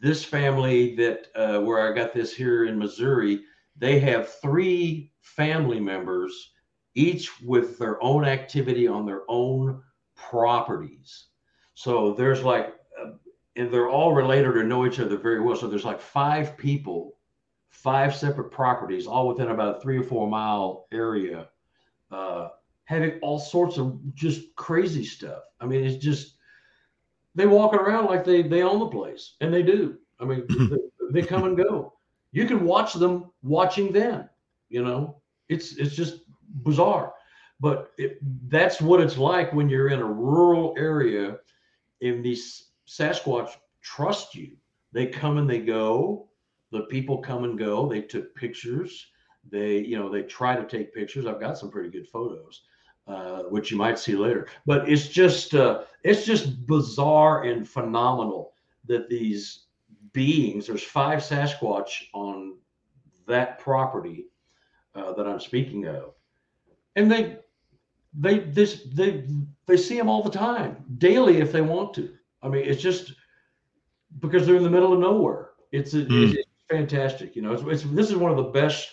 This 0.00 0.24
family 0.24 0.94
that 0.96 1.26
uh, 1.34 1.60
where 1.60 1.90
I 1.90 1.94
got 1.94 2.12
this 2.12 2.34
here 2.34 2.64
in 2.64 2.78
Missouri, 2.78 3.42
they 3.76 4.00
have 4.00 4.34
three 4.40 5.12
family 5.20 5.80
members, 5.80 6.52
each 6.94 7.30
with 7.42 7.78
their 7.78 8.02
own 8.02 8.24
activity 8.24 8.88
on 8.88 9.06
their 9.06 9.22
own 9.28 9.82
properties. 10.16 11.26
So 11.74 12.12
there's 12.12 12.42
like, 12.42 12.74
and 13.60 13.72
they're 13.72 13.88
all 13.88 14.14
related 14.14 14.56
or 14.56 14.64
know 14.64 14.86
each 14.86 15.00
other 15.00 15.16
very 15.16 15.40
well. 15.40 15.56
So 15.56 15.68
there's 15.68 15.84
like 15.84 16.00
five 16.00 16.56
people 16.56 17.16
five 17.70 18.14
separate 18.14 18.50
properties, 18.50 19.06
all 19.06 19.28
within 19.28 19.48
about 19.48 19.78
a 19.78 19.80
three 19.80 19.96
or 19.96 20.02
four 20.02 20.28
mile 20.28 20.86
area, 20.92 21.48
uh, 22.10 22.48
having 22.84 23.18
all 23.22 23.38
sorts 23.38 23.78
of 23.78 23.98
just 24.14 24.54
crazy 24.56 25.04
stuff. 25.04 25.42
I 25.60 25.66
mean, 25.66 25.84
it's 25.84 26.02
just 26.02 26.36
they 27.34 27.46
walk 27.46 27.72
around 27.72 28.06
like 28.06 28.24
they 28.24 28.42
they 28.42 28.62
own 28.62 28.80
the 28.80 28.86
place, 28.86 29.36
and 29.40 29.52
they 29.52 29.62
do. 29.62 29.96
I 30.18 30.24
mean, 30.24 30.44
they, 31.10 31.20
they 31.20 31.26
come 31.26 31.44
and 31.44 31.56
go. 31.56 31.94
You 32.32 32.46
can 32.46 32.64
watch 32.64 32.92
them 32.94 33.30
watching 33.42 33.92
them. 33.92 34.28
You 34.68 34.84
know, 34.84 35.22
it's 35.48 35.76
it's 35.76 35.94
just 35.94 36.18
bizarre, 36.62 37.14
but 37.60 37.92
it, 37.96 38.18
that's 38.48 38.80
what 38.80 39.00
it's 39.00 39.16
like 39.16 39.52
when 39.52 39.68
you're 39.68 39.88
in 39.88 40.00
a 40.00 40.04
rural 40.04 40.74
area. 40.76 41.38
in 42.00 42.22
these 42.22 42.69
Sasquatch 42.90 43.50
trust 43.82 44.34
you. 44.34 44.56
They 44.92 45.06
come 45.06 45.38
and 45.38 45.48
they 45.48 45.60
go. 45.60 46.28
The 46.72 46.82
people 46.82 47.18
come 47.18 47.44
and 47.44 47.58
go. 47.58 47.88
They 47.88 48.02
took 48.02 48.34
pictures. 48.34 49.06
They 49.50 49.78
you 49.78 49.98
know 49.98 50.10
they 50.10 50.22
try 50.22 50.56
to 50.56 50.66
take 50.66 50.94
pictures. 50.94 51.26
I've 51.26 51.40
got 51.40 51.58
some 51.58 51.70
pretty 51.70 51.90
good 51.90 52.08
photos 52.08 52.62
uh, 53.10 53.42
which 53.44 53.70
you 53.70 53.76
might 53.76 53.98
see 53.98 54.14
later. 54.14 54.46
But 54.66 54.88
it's 54.88 55.08
just 55.08 55.54
uh, 55.54 55.82
it's 56.04 56.24
just 56.24 56.66
bizarre 56.66 57.44
and 57.44 57.68
phenomenal 57.68 58.52
that 58.86 59.08
these 59.08 59.66
beings 60.12 60.66
there's 60.66 60.82
five 60.82 61.20
sasquatch 61.20 62.04
on 62.14 62.56
that 63.26 63.60
property 63.60 64.26
uh, 64.94 65.12
that 65.12 65.26
i'm 65.26 65.38
speaking 65.38 65.86
of. 65.86 66.14
And 66.96 67.10
they 67.10 67.38
they 68.18 68.40
this 68.40 68.84
they 68.92 69.24
they 69.66 69.76
see 69.76 69.96
them 69.96 70.08
all 70.08 70.22
the 70.22 70.30
time 70.30 70.84
daily 70.98 71.38
if 71.38 71.52
they 71.52 71.60
want 71.60 71.94
to 71.94 72.10
i 72.42 72.48
mean 72.48 72.64
it's 72.64 72.82
just 72.82 73.12
because 74.20 74.46
they're 74.46 74.56
in 74.56 74.62
the 74.62 74.70
middle 74.70 74.92
of 74.92 74.98
nowhere 74.98 75.50
it's, 75.72 75.94
a, 75.94 76.00
Hmm. 76.04 76.24
it's 76.34 76.48
fantastic. 76.68 77.36
You 77.36 77.42
know, 77.42 77.52
it's, 77.52 77.62
it's 77.62 77.82
this 77.94 78.10
is 78.10 78.16
one 78.16 78.30
of 78.30 78.36
the 78.36 78.50
best 78.50 78.88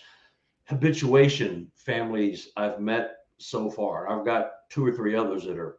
habituation 0.65 1.71
families 1.75 2.49
I've 2.57 2.79
met 2.79 3.17
so 3.39 3.69
far. 3.69 4.07
I've 4.09 4.25
got 4.25 4.51
two 4.69 4.85
or 4.85 4.91
three 4.91 5.15
others 5.15 5.43
that 5.45 5.57
are 5.57 5.77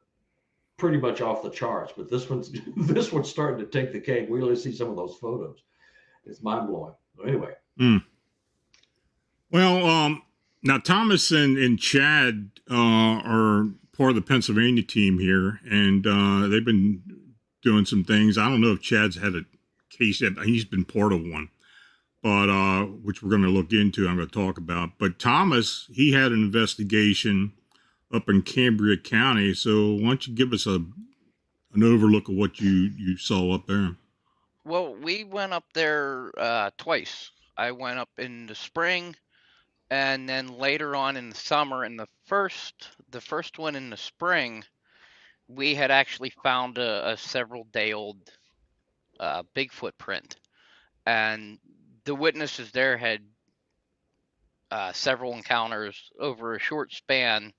pretty 0.77 0.99
much 0.99 1.21
off 1.21 1.43
the 1.43 1.51
charts, 1.51 1.93
but 1.97 2.11
this 2.11 2.29
one's 2.31 2.51
this 2.77 3.13
one's 3.13 3.29
starting 3.29 3.59
to 3.65 3.71
take 3.71 3.93
the 3.93 4.01
cake. 4.01 4.29
We 4.29 4.39
really 4.39 4.57
see 4.57 4.73
some 4.75 4.89
of 4.91 4.97
those 4.97 5.17
photos. 5.21 5.59
It's 6.25 6.43
mind 6.43 6.69
blowing. 6.69 6.95
Anyway, 7.27 7.55
Well, 9.51 9.87
um, 9.87 10.23
now 10.63 10.79
Thomas 10.79 11.31
and, 11.31 11.57
and 11.59 11.79
Chad 11.79 12.51
uh, 12.71 12.75
are 12.75 13.67
part 13.97 14.11
of 14.11 14.17
the 14.17 14.23
Pennsylvania 14.23 14.83
team 14.83 15.19
here, 15.19 15.61
and 15.69 16.07
uh, 16.07 16.47
they've 16.49 16.65
been 16.65 17.03
doing 17.63 17.85
some 17.85 18.05
things. 18.05 18.39
I 18.39 18.49
don't 18.49 18.61
know 18.61 18.73
if 18.73 18.81
Chad's 18.81 19.17
had 19.17 19.35
a 19.35 19.45
case 19.91 20.21
yet. 20.21 20.33
He's 20.45 20.65
been 20.65 20.85
part 20.85 21.13
of 21.13 21.23
one, 21.23 21.49
but 22.23 22.49
uh, 22.49 22.85
which 22.85 23.23
we're 23.23 23.31
going 23.31 23.43
to 23.43 23.49
look 23.49 23.73
into. 23.73 24.09
I'm 24.09 24.17
going 24.17 24.29
to 24.29 24.35
talk 24.35 24.59
about. 24.59 24.91
But 24.99 25.19
Thomas, 25.19 25.89
he 25.93 26.13
had 26.13 26.33
an 26.33 26.43
investigation 26.43 27.53
up 28.13 28.29
in 28.29 28.43
Cambria 28.43 28.97
County. 28.97 29.55
So 29.55 29.93
why 29.95 30.09
don't 30.09 30.27
you 30.27 30.35
give 30.35 30.53
us 30.53 30.67
a 30.67 30.85
an 31.75 31.83
overlook 31.83 32.29
of 32.29 32.35
what 32.35 32.61
you 32.61 32.91
you 32.97 33.17
saw 33.17 33.55
up 33.55 33.67
there? 33.67 33.97
Well, 34.65 34.95
we 34.95 35.25
went 35.25 35.53
up 35.53 35.65
there 35.75 36.33
uh, 36.37 36.71
twice. 36.77 37.31
I 37.57 37.73
went 37.73 37.99
up 37.99 38.11
in 38.19 38.47
the 38.47 38.55
spring, 38.55 39.17
and 39.91 40.29
then 40.29 40.59
later 40.59 40.95
on 40.95 41.17
in 41.17 41.31
the 41.31 41.37
summer. 41.37 41.85
And 41.85 41.99
the 41.99 42.09
first, 42.27 42.89
the 43.11 43.21
first 43.21 43.59
one 43.59 43.75
in 43.75 43.91
the 43.91 43.97
spring, 43.97 44.65
we 45.49 45.75
had 45.75 45.91
actually 45.91 46.33
found 46.43 46.79
a, 46.79 47.11
a 47.11 47.17
several 47.17 47.65
day 47.73 47.93
old 47.93 48.19
uh, 49.19 49.43
Bigfoot 49.55 49.97
print, 49.99 50.37
and 51.07 51.59
the 52.05 52.15
witnesses 52.15 52.71
there 52.71 52.97
had 52.97 53.21
uh, 54.71 54.93
several 54.93 55.33
encounters 55.33 56.11
over 56.21 56.55
a 56.55 56.61
short 56.61 56.93
span 56.93 57.53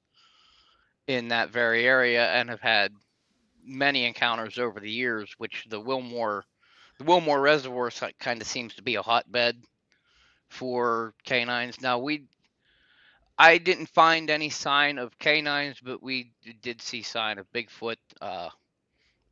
in 1.07 1.29
that 1.29 1.49
very 1.49 1.85
area, 1.85 2.27
and 2.31 2.49
have 2.49 2.61
had 2.61 2.93
many 3.65 4.05
encounters 4.05 4.59
over 4.59 4.79
the 4.79 4.91
years, 4.91 5.33
which 5.37 5.65
the 5.69 5.79
Wilmore 5.79 6.45
the 6.99 7.05
Wilmore 7.05 7.39
Reservoir 7.39 7.89
kind 8.19 8.41
of 8.41 8.47
seems 8.47 8.75
to 8.75 8.83
be 8.83 8.95
a 8.95 9.01
hotbed 9.01 9.55
for 10.49 11.13
canines. 11.23 11.79
Now 11.81 11.97
we, 11.99 12.25
I 13.39 13.59
didn't 13.59 13.87
find 13.87 14.31
any 14.31 14.51
sign 14.51 14.99
of 14.99 15.19
canines, 15.19 15.79
but 15.83 16.03
we 16.03 16.33
did 16.63 16.81
see 16.83 17.03
sign 17.03 17.39
of 17.39 17.51
Bigfoot. 17.53 17.97
Uh, 18.21 18.49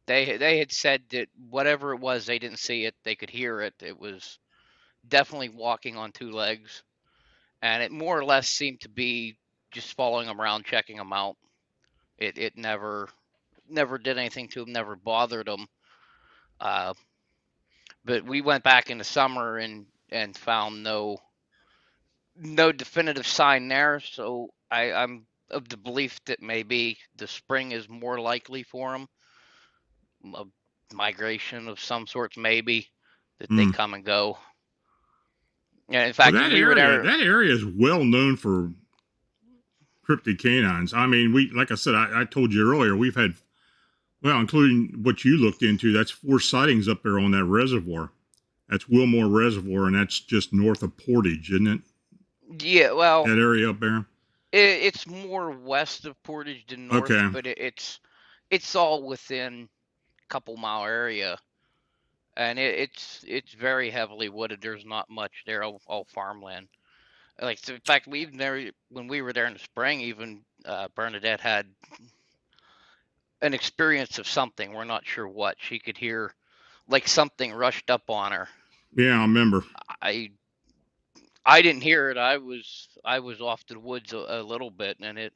they 0.08 0.38
they 0.38 0.60
had 0.60 0.72
said 0.72 1.04
that 1.12 1.30
whatever 1.50 1.94
it 1.94 2.00
was, 2.02 2.26
they 2.26 2.40
didn't 2.40 2.60
see 2.60 2.86
it, 2.86 2.96
they 3.04 3.16
could 3.16 3.32
hear 3.32 3.62
it. 3.62 3.76
It 3.82 4.00
was 4.00 4.40
definitely 5.08 5.50
walking 5.50 5.98
on 5.98 6.12
two 6.14 6.32
legs, 6.32 6.84
and 7.62 7.84
it 7.84 7.92
more 7.92 8.18
or 8.20 8.26
less 8.26 8.50
seemed 8.50 8.82
to 8.82 8.90
be 8.90 9.38
just 9.72 9.96
following 9.96 10.28
them 10.28 10.42
around, 10.42 10.66
checking 10.66 10.98
them 10.98 11.14
out. 11.14 11.38
It 12.18 12.38
it 12.38 12.58
never 12.58 13.10
never 13.70 13.98
did 14.00 14.18
anything 14.18 14.50
to 14.50 14.62
them, 14.62 14.74
never 14.74 14.96
bothered 14.96 15.48
them. 15.48 15.68
Uh, 16.62 16.94
but 18.06 18.26
we 18.26 18.42
went 18.42 18.64
back 18.64 18.90
in 18.90 19.00
the 19.00 19.04
summer 19.06 19.58
and 19.58 19.88
and 20.12 20.38
found 20.38 20.84
no 20.84 21.18
no 22.40 22.72
definitive 22.72 23.28
sign 23.28 23.68
there. 23.68 24.00
So 24.02 24.50
I, 24.72 24.94
I'm 24.94 25.26
of 25.52 25.70
the 25.70 25.78
belief 25.78 26.20
that 26.26 26.42
maybe 26.42 26.98
the 27.18 27.28
spring 27.28 27.72
is 27.72 27.90
more 27.90 28.20
likely 28.20 28.64
for 28.64 28.92
them. 28.94 29.08
A 30.36 30.46
migration 30.94 31.68
of 31.68 31.80
some 31.80 32.08
sorts, 32.08 32.38
maybe 32.38 32.88
that 33.40 33.50
they 33.56 33.66
Hmm. 33.66 33.72
come 33.72 33.94
and 33.94 34.06
go. 34.06 34.38
Yeah, 35.90 36.06
in 36.06 36.14
Well, 36.24 36.34
fact, 36.34 36.34
that 36.34 36.52
area, 36.54 36.76
there. 36.76 37.04
that 37.04 37.22
area 37.22 37.54
is 37.54 37.66
well 37.66 38.04
known 38.04 38.38
for 38.38 38.72
cryptid 40.08 40.40
canines. 40.40 40.94
I 40.94 41.08
mean, 41.08 41.34
we 41.34 41.52
like 41.52 41.72
I 41.72 41.76
said, 41.76 41.96
I, 41.96 42.22
I 42.22 42.26
told 42.26 42.54
you 42.54 42.70
earlier, 42.72 42.96
we've 42.96 43.16
had 43.16 43.36
well, 44.22 44.40
including 44.40 45.04
what 45.04 45.26
you 45.26 45.38
looked 45.38 45.64
into, 45.64 45.94
that's 45.94 46.12
four 46.12 46.40
sightings 46.40 46.88
up 46.90 47.04
there 47.04 47.20
on 47.20 47.32
that 47.32 47.46
reservoir. 47.46 48.12
That's 48.70 48.90
Wilmore 48.90 49.30
Reservoir, 49.30 49.88
and 49.88 49.96
that's 49.96 50.20
just 50.20 50.54
north 50.54 50.84
of 50.84 50.98
Portage, 50.98 51.52
isn't 51.52 51.68
it? 51.68 51.82
Yeah, 52.48 52.92
well, 52.94 53.32
That 53.32 53.40
area 53.40 53.70
up 53.70 53.80
there. 53.80 54.06
it, 54.52 54.60
it's 54.84 55.08
more 55.08 55.52
west 55.52 56.06
of 56.06 56.22
Portage 56.24 56.66
than 56.68 56.88
north, 56.88 57.14
Okay. 57.14 57.30
but 57.32 57.46
it, 57.46 57.58
it's 57.58 58.00
it's 58.50 58.76
all 58.76 59.06
within 59.08 59.70
a 60.24 60.28
couple 60.28 60.56
mile 60.58 60.86
area, 60.86 61.38
and 62.38 62.60
it, 62.60 62.80
it's 62.80 63.24
it's 63.28 63.54
very 63.54 63.90
heavily 63.90 64.30
wooded. 64.30 64.62
There's 64.62 64.86
not 64.86 65.10
much 65.10 65.44
there, 65.46 65.64
all, 65.64 65.82
all 65.88 66.06
farmland. 66.06 66.68
Like 67.42 67.60
so 67.60 67.74
in 67.74 67.82
fact, 67.82 68.08
we 68.08 68.22
even 68.22 68.38
there 68.38 68.72
when 68.90 69.08
we 69.08 69.22
were 69.22 69.34
there 69.34 69.46
in 69.48 69.54
the 69.54 69.60
spring, 69.60 70.02
even 70.02 70.44
uh, 70.66 70.88
Bernadette 70.96 71.42
had 71.42 71.68
an 73.42 73.54
experience 73.54 74.18
of 74.20 74.28
something. 74.28 74.74
We're 74.74 74.84
not 74.86 75.06
sure 75.06 75.28
what. 75.28 75.58
She 75.60 75.80
could 75.80 75.98
hear 75.98 76.34
like 76.88 77.08
something 77.08 77.54
rushed 77.54 77.90
up 77.90 78.10
on 78.10 78.32
her. 78.32 78.48
Yeah, 78.96 79.18
I 79.18 79.22
remember. 79.22 79.64
I 80.02 80.32
I 81.48 81.62
didn't 81.62 81.82
hear 81.82 82.12
it. 82.12 82.18
I 82.18 82.38
was 82.38 82.90
I 83.06 83.20
was 83.20 83.40
off 83.42 83.66
to 83.68 83.74
the 83.74 83.80
woods 83.80 84.12
a, 84.12 84.18
a 84.18 84.44
little 84.44 84.70
bit, 84.70 84.98
and 85.00 85.18
it 85.18 85.32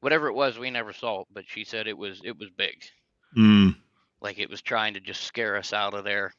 whatever 0.00 0.26
it 0.26 0.34
was, 0.34 0.58
we 0.58 0.70
never 0.70 0.92
saw 0.92 1.20
it. 1.20 1.28
But 1.32 1.44
she 1.48 1.62
said 1.64 1.86
it 1.86 1.96
was 1.96 2.20
it 2.24 2.36
was 2.36 2.50
big, 2.50 2.82
Mm. 3.38 3.76
like 4.20 4.40
it 4.40 4.50
was 4.50 4.60
trying 4.60 4.94
to 4.94 5.00
just 5.00 5.22
scare 5.22 5.56
us 5.56 5.72
out 5.72 5.94
of 5.94 6.02
there. 6.04 6.34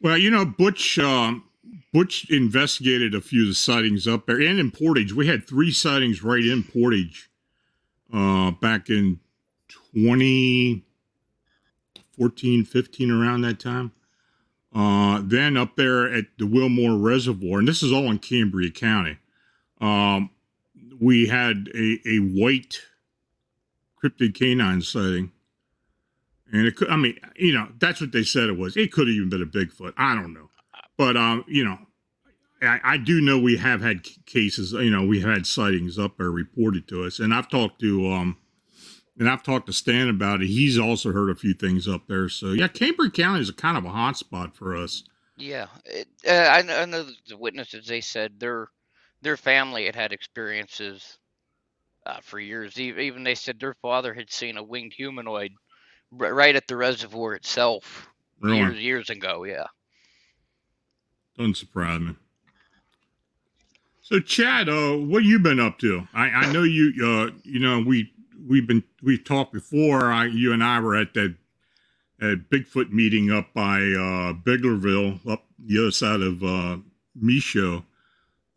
Well, 0.00 0.16
you 0.18 0.30
know, 0.30 0.44
Butch 0.46 0.98
um, 0.98 1.44
Butch 1.92 2.30
investigated 2.30 3.14
a 3.14 3.20
few 3.20 3.42
of 3.42 3.48
the 3.48 3.54
sightings 3.54 4.06
up 4.06 4.26
there 4.26 4.40
and 4.40 4.58
in 4.58 4.70
Portage. 4.70 5.12
We 5.12 5.26
had 5.26 5.46
three 5.46 5.72
sightings 5.72 6.22
right 6.22 6.44
in 6.44 6.62
Portage 6.62 7.28
uh, 8.12 8.50
back 8.52 8.88
in 8.90 9.20
2014, 9.94 12.64
15, 12.64 13.10
around 13.10 13.40
that 13.42 13.60
time. 13.60 13.92
Uh, 14.74 15.22
then 15.22 15.56
up 15.56 15.76
there 15.76 16.12
at 16.12 16.24
the 16.36 16.46
Wilmore 16.46 16.98
Reservoir, 16.98 17.60
and 17.60 17.68
this 17.68 17.82
is 17.82 17.92
all 17.92 18.10
in 18.10 18.18
Cambria 18.18 18.70
County, 18.70 19.18
um, 19.80 20.30
we 21.00 21.28
had 21.28 21.68
a, 21.74 21.98
a 22.06 22.18
white 22.18 22.80
cryptid 24.02 24.34
canine 24.34 24.82
sighting. 24.82 25.30
And 26.52 26.66
it 26.66 26.76
could, 26.76 26.88
I 26.88 26.96
mean, 26.96 27.18
you 27.36 27.52
know, 27.52 27.68
that's 27.78 28.00
what 28.00 28.12
they 28.12 28.22
said 28.22 28.48
it 28.48 28.58
was. 28.58 28.76
It 28.76 28.92
could 28.92 29.06
have 29.06 29.14
even 29.14 29.28
been 29.28 29.42
a 29.42 29.46
Bigfoot. 29.46 29.94
I 29.96 30.14
don't 30.14 30.32
know. 30.32 30.50
But, 30.96 31.16
um, 31.16 31.44
you 31.48 31.64
know, 31.64 31.78
I, 32.62 32.80
I 32.84 32.96
do 32.96 33.20
know 33.20 33.38
we 33.38 33.56
have 33.56 33.80
had 33.80 34.06
cases, 34.26 34.72
you 34.72 34.90
know, 34.90 35.04
we 35.04 35.20
had 35.20 35.46
sightings 35.46 35.98
up 35.98 36.16
there 36.18 36.30
reported 36.30 36.88
to 36.88 37.04
us. 37.04 37.18
And 37.18 37.32
I've 37.32 37.48
talked 37.48 37.80
to, 37.80 38.10
um, 38.10 38.36
and 39.18 39.28
I've 39.28 39.42
talked 39.42 39.66
to 39.66 39.72
Stan 39.72 40.08
about 40.08 40.42
it. 40.42 40.48
He's 40.48 40.78
also 40.78 41.12
heard 41.12 41.30
a 41.30 41.34
few 41.34 41.54
things 41.54 41.86
up 41.86 42.06
there. 42.08 42.28
So, 42.28 42.48
yeah, 42.48 42.68
Cambria 42.68 43.10
County 43.10 43.40
is 43.40 43.48
a 43.48 43.54
kind 43.54 43.76
of 43.76 43.84
a 43.84 43.90
hot 43.90 44.16
spot 44.16 44.54
for 44.56 44.76
us. 44.76 45.04
Yeah, 45.36 45.66
it, 45.84 46.08
uh, 46.28 46.32
I, 46.32 46.82
I 46.82 46.84
know 46.84 47.06
the 47.28 47.36
witnesses. 47.36 47.86
They 47.86 48.00
said 48.00 48.38
their 48.38 48.68
their 49.22 49.36
family 49.36 49.86
had 49.86 49.96
had 49.96 50.12
experiences 50.12 51.18
uh, 52.06 52.20
for 52.22 52.38
years. 52.38 52.78
Even 52.78 53.24
they 53.24 53.34
said 53.34 53.58
their 53.58 53.74
father 53.82 54.14
had 54.14 54.30
seen 54.30 54.56
a 54.56 54.62
winged 54.62 54.92
humanoid 54.92 55.52
right 56.12 56.54
at 56.54 56.68
the 56.68 56.76
reservoir 56.76 57.34
itself 57.34 58.08
Really. 58.40 58.58
years 58.58 58.78
years 58.78 59.10
ago. 59.10 59.44
Yeah. 59.44 59.66
Doesn't 61.36 61.56
surprise 61.56 62.00
me. 62.00 62.14
So, 64.02 64.20
Chad, 64.20 64.68
uh, 64.68 64.92
what 64.96 65.24
you 65.24 65.38
been 65.38 65.58
up 65.58 65.78
to? 65.78 66.06
I, 66.12 66.26
I 66.28 66.52
know 66.52 66.62
you. 66.62 66.92
Uh, 67.02 67.30
you 67.42 67.58
know, 67.58 67.80
we 67.80 68.12
we've 68.46 68.66
been 68.66 68.82
we 69.02 69.18
talked 69.18 69.52
before. 69.52 70.12
I, 70.12 70.26
you 70.26 70.52
and 70.52 70.62
I 70.62 70.80
were 70.80 70.96
at 70.96 71.14
that 71.14 71.34
at 72.20 72.50
Bigfoot 72.50 72.90
meeting 72.90 73.30
up 73.30 73.52
by 73.54 73.76
uh, 73.76 74.32
Biglerville, 74.32 75.26
up 75.28 75.44
the 75.58 75.78
other 75.78 75.90
side 75.90 76.20
of 76.20 76.42
uh, 76.42 76.78
Michaux. 77.20 77.84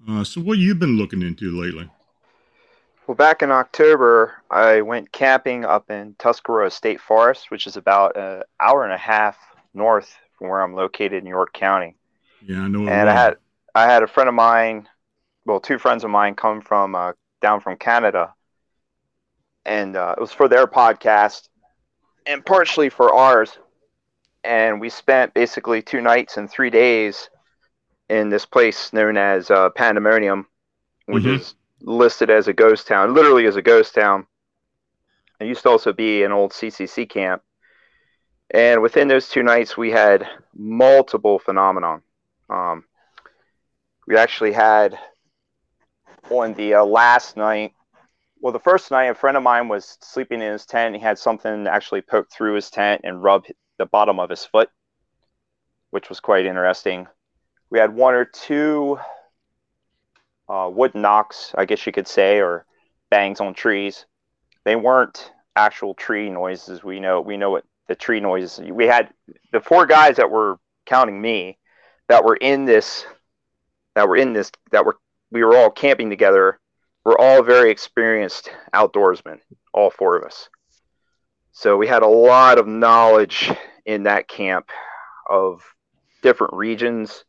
Uh, 0.08 0.24
so, 0.24 0.42
what 0.42 0.58
you 0.58 0.76
been 0.76 0.98
looking 0.98 1.22
into 1.22 1.52
lately? 1.52 1.90
Well, 3.08 3.16
back 3.16 3.42
in 3.42 3.52
October, 3.52 4.36
I 4.52 4.82
went 4.82 5.12
camping 5.12 5.66
up 5.66 5.90
in 5.90 6.16
Tuscarora 6.20 6.70
State 6.70 7.00
Forest, 7.00 7.50
which 7.50 7.66
is 7.66 7.78
about 7.78 8.18
an 8.18 8.44
hour 8.60 8.84
and 8.84 8.94
a 8.94 8.98
half 8.98 9.38
north 9.74 10.14
from 10.38 10.50
where 10.50 10.62
I'm 10.62 10.76
located 10.76 11.14
in 11.14 11.26
York 11.26 11.54
County. 11.54 11.96
Yeah, 12.42 12.62
I 12.62 12.68
know. 12.68 12.88
And 12.88 13.10
I 13.10 13.14
had 13.14 13.38
I 13.74 13.86
had 13.86 14.04
a 14.04 14.08
friend 14.08 14.28
of 14.28 14.36
mine, 14.36 14.88
well, 15.46 15.60
two 15.60 15.80
friends 15.80 16.04
of 16.04 16.10
mine 16.10 16.36
come 16.36 16.62
from 16.62 16.96
uh, 16.96 17.14
down 17.42 17.62
from 17.62 17.78
Canada, 17.78 18.34
and 19.68 19.98
uh, 19.98 20.16
it 20.18 20.22
was 20.22 20.34
for 20.34 20.50
their 20.50 20.68
podcast, 20.68 21.50
and 22.26 22.46
partially 22.46 22.90
for 22.90 23.14
ours. 23.14 23.58
And 24.44 24.82
we 24.82 24.90
spent 24.90 25.34
basically 25.34 25.82
two 25.82 26.02
nights 26.02 26.38
and 26.38 26.50
three 26.50 26.72
days 26.72 27.30
in 28.10 28.30
this 28.30 28.46
place 28.46 28.94
known 28.94 29.18
as 29.18 29.52
uh, 29.52 29.70
Pandemonium, 29.72 30.48
which 31.08 31.26
Mhm. 31.26 31.36
is 31.36 31.56
listed 31.82 32.30
as 32.32 32.48
a 32.48 32.54
ghost 32.54 32.88
town, 32.88 33.14
literally 33.14 33.46
as 33.48 33.56
a 33.58 33.62
ghost 33.62 33.96
town. 33.96 34.28
It 35.40 35.48
used 35.48 35.64
to 35.64 35.70
also 35.70 35.94
be 35.94 36.24
an 36.24 36.32
old 36.32 36.54
CCC 36.54 37.06
camp. 37.06 37.44
And 38.52 38.82
within 38.82 39.08
those 39.08 39.30
two 39.30 39.44
nights, 39.44 39.78
we 39.78 39.92
had 39.92 40.28
multiple 40.56 41.40
phenomenon. 41.40 42.04
Um, 42.50 42.86
we 44.08 44.18
actually 44.18 44.54
had 44.54 44.98
on 46.30 46.54
the 46.56 46.76
uh, 46.76 46.86
last 46.86 47.38
night, 47.38 47.74
well, 48.42 48.54
the 48.54 48.60
first 48.60 48.92
night, 48.92 49.06
a 49.06 49.16
friend 49.16 49.38
of 49.38 49.44
mine 49.44 49.68
was 49.68 49.98
sleeping 50.02 50.42
in 50.42 50.52
his 50.52 50.66
tent. 50.66 50.96
He 50.96 51.02
had 51.02 51.18
something 51.18 51.68
actually 51.68 52.02
poke 52.02 52.30
through 52.32 52.56
his 52.56 52.70
tent 52.70 53.02
and 53.04 53.24
rub 53.24 53.46
the 53.78 53.86
bottom 53.86 54.20
of 54.20 54.30
his 54.30 54.46
foot, 54.46 54.70
which 55.92 56.10
was 56.10 56.20
quite 56.20 56.46
interesting. 56.46 57.08
We 57.70 57.80
had 57.80 57.94
one 57.94 58.14
or 58.14 58.26
two 58.26 59.00
uh, 60.48 60.70
wood 60.72 60.96
knocks, 60.96 61.54
I 61.58 61.66
guess 61.66 61.86
you 61.86 61.92
could 61.92 62.08
say, 62.08 62.40
or 62.40 62.66
bangs 63.10 63.42
on 63.42 63.54
trees. 63.54 64.06
They 64.64 64.76
weren't 64.76 65.32
actual 65.56 65.94
tree 65.94 66.30
noises. 66.30 66.84
We 66.84 67.00
know 67.00 67.22
we 67.22 67.38
know 67.38 67.52
what 67.52 67.66
the 67.88 67.96
tree 67.96 68.20
noises. 68.20 68.60
We 68.72 68.86
had 68.86 69.10
the 69.52 69.62
four 69.62 69.86
guys 69.86 70.18
that 70.18 70.30
were 70.30 70.60
counting 70.86 71.22
me 71.22 71.58
that 72.08 72.24
were 72.24 72.36
in 72.36 72.66
this 72.66 73.06
that 73.96 74.08
were 74.08 74.18
in 74.18 74.34
this 74.34 74.52
that 74.72 74.86
were 74.86 74.98
we 75.32 75.44
were 75.44 75.56
all 75.58 75.72
camping 75.72 76.10
together. 76.10 76.60
We're 77.08 77.18
all 77.20 77.42
very 77.42 77.72
experienced 77.72 78.52
outdoorsmen, 78.74 79.40
all 79.74 79.90
four 79.90 80.18
of 80.18 80.26
us. 80.26 80.50
So 81.54 81.78
we 81.78 81.88
had 81.88 82.04
a 82.04 82.08
lot 82.08 82.58
of 82.60 82.68
knowledge 82.68 83.50
in 83.86 84.04
that 84.04 84.28
camp 84.28 84.70
of 85.30 85.64
different 86.22 86.54
regions. 86.54 87.24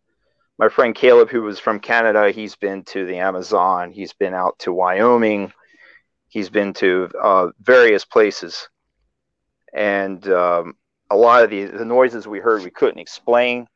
My 0.58 0.68
friend 0.68 0.96
Caleb, 0.96 1.28
who 1.28 1.42
was 1.42 1.60
from 1.60 1.78
Canada, 1.78 2.32
he's 2.32 2.56
been 2.56 2.82
to 2.86 3.06
the 3.06 3.18
Amazon, 3.18 3.92
he's 3.92 4.12
been 4.12 4.34
out 4.34 4.58
to 4.58 4.72
Wyoming, 4.72 5.52
he's 6.26 6.50
been 6.50 6.72
to 6.72 7.08
uh, 7.22 7.50
various 7.60 8.04
places. 8.04 8.68
And 9.72 10.26
um, 10.26 10.74
a 11.08 11.16
lot 11.16 11.44
of 11.44 11.50
the, 11.50 11.66
the 11.66 11.84
noises 11.84 12.26
we 12.26 12.40
heard, 12.40 12.64
we 12.64 12.70
couldn't 12.70 12.98
explain. 12.98 13.68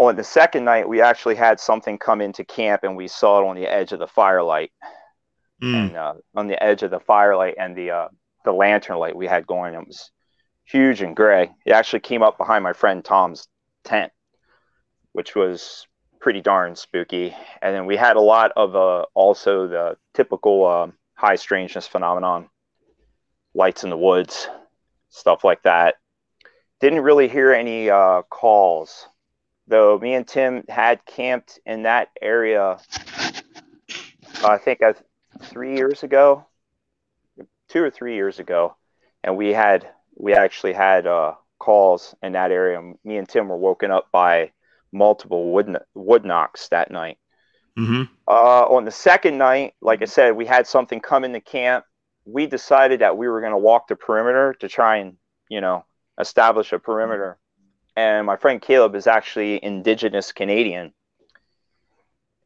On 0.00 0.16
the 0.16 0.24
second 0.24 0.64
night, 0.64 0.88
we 0.88 1.02
actually 1.02 1.34
had 1.34 1.60
something 1.60 1.98
come 1.98 2.22
into 2.22 2.42
camp 2.42 2.84
and 2.84 2.96
we 2.96 3.06
saw 3.06 3.42
it 3.42 3.46
on 3.46 3.54
the 3.54 3.66
edge 3.66 3.92
of 3.92 3.98
the 3.98 4.06
firelight 4.06 4.72
Mm. 5.62 5.74
and 5.74 5.96
uh, 5.96 6.14
on 6.34 6.46
the 6.46 6.62
edge 6.62 6.82
of 6.82 6.90
the 6.90 7.00
firelight 7.00 7.56
and 7.58 7.76
the 7.76 7.90
uh, 7.90 8.08
the 8.46 8.52
lantern 8.52 8.96
light 8.96 9.14
we 9.14 9.26
had 9.26 9.46
going. 9.46 9.74
It 9.74 9.86
was 9.86 10.10
huge 10.64 11.02
and 11.02 11.14
gray. 11.14 11.50
It 11.66 11.72
actually 11.72 12.00
came 12.00 12.22
up 12.22 12.38
behind 12.38 12.64
my 12.64 12.72
friend 12.72 13.04
Tom's 13.04 13.46
tent, 13.84 14.10
which 15.12 15.34
was 15.34 15.86
pretty 16.18 16.40
darn 16.40 16.76
spooky. 16.76 17.36
And 17.60 17.74
then 17.74 17.84
we 17.84 17.98
had 17.98 18.16
a 18.16 18.22
lot 18.22 18.52
of 18.56 18.74
uh, 18.74 19.04
also 19.12 19.68
the 19.68 19.98
typical 20.14 20.66
um 20.66 20.94
high 21.12 21.36
strangeness 21.36 21.86
phenomenon, 21.86 22.48
lights 23.52 23.84
in 23.84 23.90
the 23.90 23.98
woods, 23.98 24.48
stuff 25.10 25.44
like 25.44 25.62
that. 25.64 25.96
Didn't 26.80 27.02
really 27.02 27.28
hear 27.28 27.52
any 27.52 27.90
uh, 27.90 28.22
calls, 28.30 29.09
though. 29.70 29.98
Me 29.98 30.14
and 30.14 30.28
Tim 30.28 30.64
had 30.68 31.04
camped 31.06 31.58
in 31.64 31.84
that 31.84 32.10
area. 32.20 32.78
I 34.44 34.58
think 34.58 34.80
three 35.44 35.76
years 35.76 36.02
ago, 36.02 36.46
two 37.68 37.82
or 37.82 37.90
three 37.90 38.14
years 38.14 38.38
ago, 38.38 38.76
and 39.24 39.36
we 39.36 39.52
had 39.52 39.88
we 40.16 40.34
actually 40.34 40.74
had 40.74 41.06
uh, 41.06 41.34
calls 41.58 42.14
in 42.22 42.32
that 42.32 42.50
area. 42.50 42.80
Me 43.04 43.16
and 43.16 43.28
Tim 43.28 43.48
were 43.48 43.56
woken 43.56 43.90
up 43.90 44.08
by 44.12 44.52
multiple 44.92 45.52
wood 45.52 45.76
wood 45.94 46.24
knocks 46.24 46.68
that 46.68 46.90
night. 46.90 47.18
hmm 47.76 48.04
Uh, 48.28 48.64
on 48.66 48.84
the 48.84 48.90
second 48.90 49.38
night, 49.38 49.74
like 49.80 50.02
I 50.02 50.06
said, 50.06 50.36
we 50.36 50.46
had 50.46 50.66
something 50.66 51.00
come 51.00 51.24
into 51.24 51.40
camp. 51.40 51.84
We 52.24 52.46
decided 52.46 53.00
that 53.00 53.16
we 53.16 53.28
were 53.28 53.40
going 53.40 53.52
to 53.52 53.58
walk 53.58 53.88
the 53.88 53.96
perimeter 53.96 54.54
to 54.60 54.68
try 54.68 54.98
and, 54.98 55.16
you 55.48 55.60
know, 55.60 55.84
establish 56.18 56.72
a 56.72 56.78
perimeter. 56.78 57.38
And 58.00 58.24
my 58.24 58.36
friend 58.36 58.62
Caleb 58.62 58.94
is 58.94 59.06
actually 59.06 59.62
indigenous 59.62 60.32
Canadian. 60.32 60.94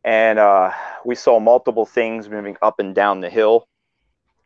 And 0.03 0.40
uh, 0.40 0.73
we 1.05 1.14
saw 1.14 1.38
multiple 1.38 1.87
things 1.87 2.29
moving 2.29 2.57
up 2.61 2.81
and 2.81 2.93
down 2.93 3.21
the 3.21 3.31
hill 3.31 3.69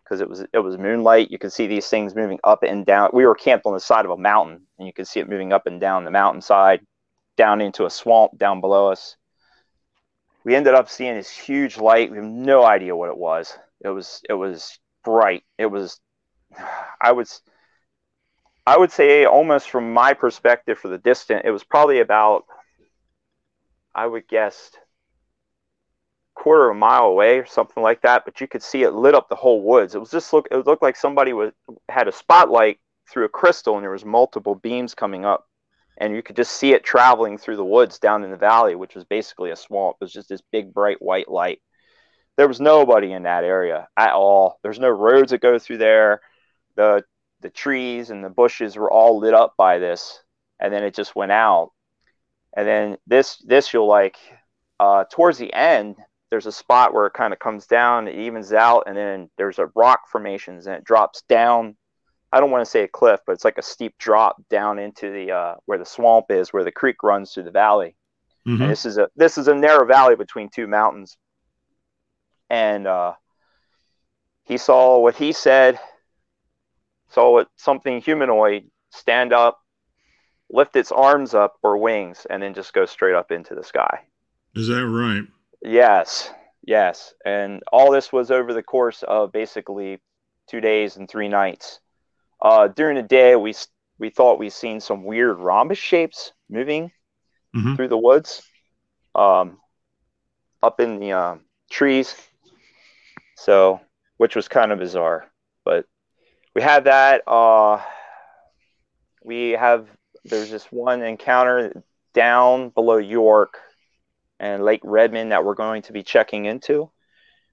because 0.04 0.20
it 0.20 0.28
was 0.28 0.44
it 0.52 0.58
was 0.58 0.76
moonlight. 0.76 1.30
You 1.30 1.38
could 1.38 1.54
see 1.54 1.66
these 1.66 1.88
things 1.88 2.14
moving 2.14 2.38
up 2.44 2.62
and 2.62 2.84
down. 2.84 3.08
We 3.14 3.24
were 3.24 3.34
camped 3.34 3.64
on 3.64 3.72
the 3.72 3.80
side 3.80 4.04
of 4.04 4.10
a 4.10 4.18
mountain, 4.18 4.66
and 4.78 4.86
you 4.86 4.92
could 4.92 5.08
see 5.08 5.18
it 5.18 5.30
moving 5.30 5.50
up 5.50 5.66
and 5.66 5.80
down 5.80 6.04
the 6.04 6.10
mountainside, 6.10 6.86
down 7.38 7.62
into 7.62 7.86
a 7.86 7.90
swamp 7.90 8.36
down 8.36 8.60
below 8.60 8.92
us. 8.92 9.16
We 10.44 10.54
ended 10.54 10.74
up 10.74 10.90
seeing 10.90 11.14
this 11.14 11.30
huge 11.30 11.78
light. 11.78 12.10
We 12.10 12.18
have 12.18 12.26
no 12.26 12.66
idea 12.66 12.94
what 12.94 13.08
it 13.08 13.16
was. 13.16 13.56
It 13.80 13.88
was 13.88 14.20
it 14.28 14.34
was 14.34 14.78
bright. 15.04 15.44
It 15.56 15.66
was 15.66 16.00
I 17.00 17.12
was 17.12 17.40
I 18.68 18.76
would 18.76 18.92
say 18.92 19.24
almost 19.24 19.70
from 19.70 19.94
my 19.94 20.12
perspective 20.12 20.78
for 20.78 20.88
the 20.88 20.98
distant, 20.98 21.46
it 21.46 21.50
was 21.50 21.64
probably 21.64 22.00
about 22.00 22.44
I 23.94 24.06
would 24.06 24.28
guess 24.28 24.72
quarter 26.34 26.68
of 26.68 26.76
a 26.76 26.78
mile 26.78 27.06
away 27.06 27.38
or 27.38 27.46
something 27.46 27.82
like 27.82 28.02
that, 28.02 28.26
but 28.26 28.42
you 28.42 28.46
could 28.46 28.62
see 28.62 28.82
it 28.82 28.90
lit 28.90 29.14
up 29.14 29.30
the 29.30 29.36
whole 29.36 29.62
woods. 29.62 29.94
It 29.94 30.00
was 30.00 30.10
just 30.10 30.34
look 30.34 30.48
it 30.50 30.66
looked 30.66 30.82
like 30.82 30.96
somebody 30.96 31.32
was 31.32 31.52
had 31.88 32.08
a 32.08 32.12
spotlight 32.12 32.78
through 33.10 33.24
a 33.24 33.30
crystal 33.30 33.76
and 33.76 33.82
there 33.82 33.90
was 33.90 34.04
multiple 34.04 34.54
beams 34.54 34.94
coming 34.94 35.24
up. 35.24 35.46
And 35.96 36.14
you 36.14 36.22
could 36.22 36.36
just 36.36 36.52
see 36.52 36.74
it 36.74 36.84
traveling 36.84 37.38
through 37.38 37.56
the 37.56 37.64
woods 37.64 37.98
down 37.98 38.22
in 38.22 38.30
the 38.30 38.36
valley, 38.36 38.74
which 38.74 38.94
was 38.94 39.04
basically 39.04 39.50
a 39.50 39.56
swamp. 39.56 39.96
It 39.98 40.04
was 40.04 40.12
just 40.12 40.28
this 40.28 40.42
big 40.52 40.74
bright 40.74 41.00
white 41.00 41.30
light. 41.30 41.62
There 42.36 42.46
was 42.46 42.60
nobody 42.60 43.12
in 43.12 43.22
that 43.22 43.44
area 43.44 43.88
at 43.96 44.12
all. 44.12 44.60
There's 44.62 44.78
no 44.78 44.90
roads 44.90 45.30
that 45.30 45.40
go 45.40 45.58
through 45.58 45.78
there. 45.78 46.20
The 46.76 47.02
the 47.40 47.50
trees 47.50 48.10
and 48.10 48.24
the 48.24 48.30
bushes 48.30 48.76
were 48.76 48.90
all 48.90 49.18
lit 49.18 49.34
up 49.34 49.54
by 49.56 49.78
this, 49.78 50.22
and 50.60 50.72
then 50.72 50.84
it 50.84 50.94
just 50.94 51.16
went 51.16 51.32
out. 51.32 51.72
And 52.56 52.66
then 52.66 52.98
this 53.06 53.36
this 53.38 53.72
you'll 53.72 53.86
like 53.86 54.16
uh, 54.80 55.04
towards 55.10 55.38
the 55.38 55.52
end, 55.52 55.96
there's 56.30 56.46
a 56.46 56.52
spot 56.52 56.92
where 56.92 57.06
it 57.06 57.12
kind 57.12 57.32
of 57.32 57.38
comes 57.38 57.66
down, 57.66 58.08
it 58.08 58.14
evens 58.14 58.52
out, 58.52 58.84
and 58.86 58.96
then 58.96 59.30
there's 59.36 59.58
a 59.58 59.70
rock 59.74 60.08
formations 60.10 60.66
and 60.66 60.76
it 60.76 60.84
drops 60.84 61.22
down. 61.28 61.76
I 62.30 62.40
don't 62.40 62.50
want 62.50 62.64
to 62.64 62.70
say 62.70 62.82
a 62.82 62.88
cliff, 62.88 63.20
but 63.26 63.32
it's 63.32 63.44
like 63.44 63.58
a 63.58 63.62
steep 63.62 63.96
drop 63.98 64.36
down 64.50 64.78
into 64.78 65.10
the 65.10 65.32
uh, 65.32 65.54
where 65.64 65.78
the 65.78 65.86
swamp 65.86 66.26
is, 66.30 66.52
where 66.52 66.64
the 66.64 66.72
creek 66.72 67.02
runs 67.02 67.32
through 67.32 67.44
the 67.44 67.50
valley. 67.50 67.96
Mhm. 68.46 68.60
And 68.60 68.70
this 68.70 68.84
is 68.84 68.98
a 68.98 69.08
this 69.16 69.38
is 69.38 69.48
a 69.48 69.54
narrow 69.54 69.86
valley 69.86 70.16
between 70.16 70.50
two 70.50 70.66
mountains. 70.66 71.16
And 72.50 72.86
uh, 72.86 73.14
he 74.44 74.56
saw 74.56 74.98
what 74.98 75.16
he 75.16 75.32
said, 75.32 75.78
saw 77.08 77.44
something 77.56 78.00
humanoid 78.00 78.70
stand 78.90 79.32
up, 79.32 79.60
lift 80.50 80.76
its 80.76 80.92
arms 80.92 81.34
up 81.34 81.56
or 81.62 81.76
wings, 81.78 82.26
and 82.28 82.42
then 82.42 82.54
just 82.54 82.72
go 82.72 82.86
straight 82.86 83.14
up 83.14 83.30
into 83.30 83.54
the 83.54 83.64
sky. 83.64 84.00
Is 84.54 84.68
that 84.68 84.86
right? 84.86 85.24
Yes, 85.62 86.30
yes. 86.62 87.14
And 87.24 87.62
all 87.72 87.90
this 87.90 88.12
was 88.12 88.30
over 88.30 88.52
the 88.52 88.62
course 88.62 89.02
of 89.02 89.32
basically 89.32 90.00
two 90.48 90.60
days 90.60 90.96
and 90.96 91.08
three 91.08 91.28
nights. 91.28 91.80
Uh, 92.40 92.68
during 92.68 92.96
the 92.96 93.02
day, 93.02 93.36
we 93.36 93.54
we 93.98 94.10
thought 94.10 94.38
we 94.38 94.48
seen 94.48 94.80
some 94.80 95.02
weird 95.04 95.38
rhombus 95.38 95.78
shapes 95.78 96.32
moving 96.48 96.92
Mhm. 97.56 97.74
through 97.76 97.88
the 97.88 97.98
woods, 97.98 98.42
um, 99.14 99.58
up 100.62 100.80
in 100.80 101.00
the 101.00 101.12
um, 101.12 101.44
trees. 101.70 102.14
So, 103.36 103.80
which 104.16 104.36
was 104.36 104.48
kind 104.48 104.72
of 104.72 104.78
bizarre, 104.78 105.30
but 105.64 105.86
we 106.58 106.64
had 106.64 106.84
that. 106.84 107.22
Uh, 107.24 107.80
we 109.22 109.50
have 109.50 109.86
there's 110.24 110.50
this 110.50 110.64
one 110.72 111.02
encounter 111.02 111.84
down 112.14 112.70
below 112.70 112.96
York 112.96 113.58
and 114.40 114.64
Lake 114.64 114.80
Redman 114.82 115.28
that 115.28 115.44
we're 115.44 115.54
going 115.54 115.82
to 115.82 115.92
be 115.92 116.02
checking 116.02 116.46
into. 116.46 116.90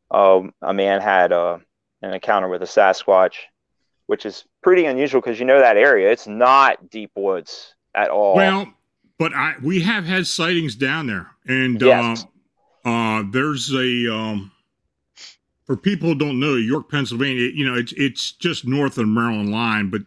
Um, 0.09 0.55
a 0.59 0.73
man 0.73 1.01
had 1.01 1.31
uh, 1.31 1.59
an 2.01 2.15
encounter 2.15 2.47
with 2.47 2.63
a 2.63 2.65
Sasquatch, 2.65 3.35
which 4.07 4.25
is 4.25 4.43
pretty 4.63 4.85
unusual 4.85 5.21
because 5.21 5.39
you 5.39 5.45
know 5.45 5.59
that 5.59 5.77
area. 5.77 6.11
It's 6.11 6.25
not 6.25 6.89
deep 6.89 7.11
woods 7.15 7.75
at 7.93 8.09
all. 8.09 8.35
Well, 8.35 8.73
but 9.19 9.35
I 9.35 9.53
we 9.61 9.81
have 9.81 10.05
had 10.05 10.25
sightings 10.25 10.75
down 10.75 11.05
there, 11.05 11.27
and 11.47 11.79
Yes. 11.79 12.25
uh, 12.83 12.89
uh, 12.89 13.23
there's 13.29 13.71
a 13.71 14.11
um, 14.11 14.51
for 15.65 15.75
people 15.75 16.09
who 16.09 16.15
don't 16.15 16.39
know 16.39 16.55
York, 16.55 16.89
Pennsylvania. 16.89 17.49
You 17.53 17.65
know, 17.67 17.75
it's 17.75 17.93
it's 17.93 18.31
just 18.33 18.65
north 18.65 18.93
of 18.97 19.03
the 19.03 19.07
Maryland 19.07 19.51
line, 19.51 19.89
but 19.89 20.01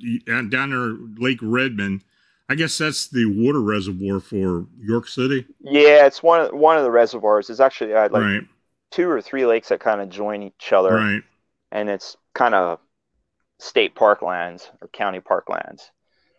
down 0.50 0.70
there, 0.70 0.96
Lake 1.22 1.38
Redman. 1.42 2.02
I 2.50 2.54
guess 2.54 2.78
that's 2.78 3.08
the 3.08 3.26
water 3.26 3.60
reservoir 3.60 4.20
for 4.20 4.66
York 4.80 5.06
City, 5.06 5.44
yeah, 5.60 6.06
it's 6.06 6.22
one 6.22 6.40
of 6.40 6.54
one 6.54 6.78
of 6.78 6.84
the 6.84 6.90
reservoirs. 6.90 7.50
It's 7.50 7.60
actually 7.60 7.92
uh, 7.92 8.08
like 8.10 8.22
right? 8.22 8.42
two 8.90 9.06
or 9.10 9.20
three 9.20 9.44
lakes 9.44 9.68
that 9.68 9.80
kind 9.80 10.00
of 10.00 10.08
join 10.08 10.42
each 10.42 10.72
other, 10.72 10.94
Right. 10.94 11.22
and 11.72 11.90
it's 11.90 12.16
kind 12.32 12.54
of 12.54 12.78
state 13.58 13.94
parklands 13.94 14.70
or 14.80 14.88
county 14.88 15.20
parklands. 15.20 15.90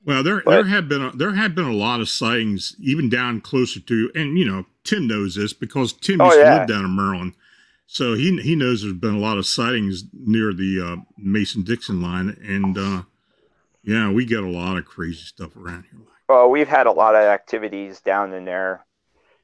Well, 0.03 0.23
there 0.23 0.41
But- 0.43 0.51
there 0.51 0.65
have 0.65 0.89
been 0.89 1.03
a, 1.03 1.11
there 1.11 1.33
have 1.35 1.53
been 1.53 1.65
a 1.67 1.73
lot 1.75 1.99
of 2.01 2.09
sightings 2.09 2.75
even 2.79 3.07
down 3.07 3.41
closer 3.41 3.79
to, 3.79 4.11
and 4.15 4.35
you 4.35 4.45
know 4.45 4.65
Tim 4.83 5.05
knows 5.05 5.35
this 5.35 5.53
because 5.53 5.93
Tim 5.93 6.21
Oh, 6.21 6.25
used 6.25 6.37
to 6.37 6.41
yeah. 6.41 6.57
live 6.59 6.67
down 6.67 6.85
in 6.85 6.95
Maryland, 6.95 7.33
so 7.91 8.13
he 8.13 8.39
he 8.41 8.55
knows 8.55 8.83
there's 8.83 8.93
been 8.93 9.15
a 9.15 9.19
lot 9.19 9.39
of 9.39 9.47
sightings 9.47 10.03
near 10.13 10.53
the 10.53 10.79
uh, 10.79 10.95
Mason 11.17 11.63
Dixon 11.63 12.03
line, 12.03 12.37
and 12.47 12.77
uh, 12.77 13.01
yeah, 13.83 14.11
we 14.11 14.25
get 14.25 14.43
a 14.43 14.47
lot 14.47 14.77
of 14.77 14.85
crazy 14.85 15.23
stuff 15.23 15.57
around 15.57 15.85
here. 15.91 15.99
Well, 16.27 16.51
we've 16.51 16.67
had 16.67 16.85
a 16.85 16.91
lot 16.91 17.15
of 17.15 17.21
activities 17.21 17.99
down 17.99 18.31
in 18.33 18.45
there, 18.45 18.85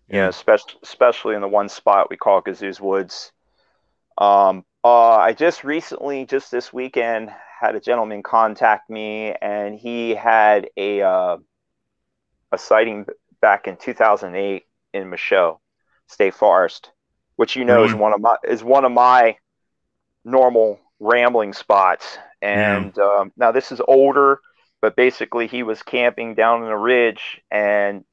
you 0.07 0.17
know, 0.17 0.29
especially 0.29 0.75
especially 0.83 1.33
in 1.33 1.41
the 1.41 1.47
one 1.47 1.69
spot 1.69 2.11
we 2.11 2.17
call 2.17 2.41
Gazoo's 2.41 2.79
Woods. 2.79 3.31
Um, 4.19 4.63
uh, 4.83 5.15
I 5.15 5.33
just 5.33 5.63
recently, 5.63 6.27
just 6.27 6.51
this 6.51 6.71
weekend, 6.71 7.33
had 7.59 7.75
a 7.75 7.79
gentleman 7.79 8.21
contact 8.21 8.91
me, 8.91 9.33
and 9.41 9.73
he 9.73 10.13
had 10.13 10.69
a 10.77 11.01
uh, 11.01 11.37
a 12.51 12.57
sighting 12.59 13.07
back 13.41 13.67
in 13.67 13.75
2008 13.75 14.65
in 14.93 15.09
Michaux 15.09 15.57
State 16.07 16.35
Forest, 16.35 16.91
which 17.37 17.55
you 17.55 17.65
know 17.65 17.83
is 17.83 17.93
one 17.95 18.13
of 18.13 18.21
my 18.21 18.35
is 18.47 18.63
one 18.63 18.85
of 18.85 18.91
my 18.91 19.37
normal 20.23 20.79
rambling 20.99 21.53
spots. 21.53 22.17
And 22.41 22.97
um, 22.99 23.31
now 23.37 23.51
this 23.51 23.71
is 23.71 23.81
older, 23.87 24.39
but 24.81 24.95
basically 24.95 25.47
he 25.47 25.63
was 25.63 25.81
camping 25.83 26.35
down 26.35 26.63
in 26.63 26.69
a 26.69 26.77
ridge, 26.77 27.41
and 27.51 28.03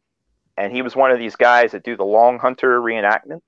and 0.56 0.72
he 0.72 0.82
was 0.82 0.96
one 0.96 1.10
of 1.12 1.18
these 1.18 1.36
guys 1.36 1.72
that 1.72 1.84
do 1.84 1.96
the 1.96 2.04
long 2.04 2.38
hunter 2.38 2.80
reenactments. 2.80 3.42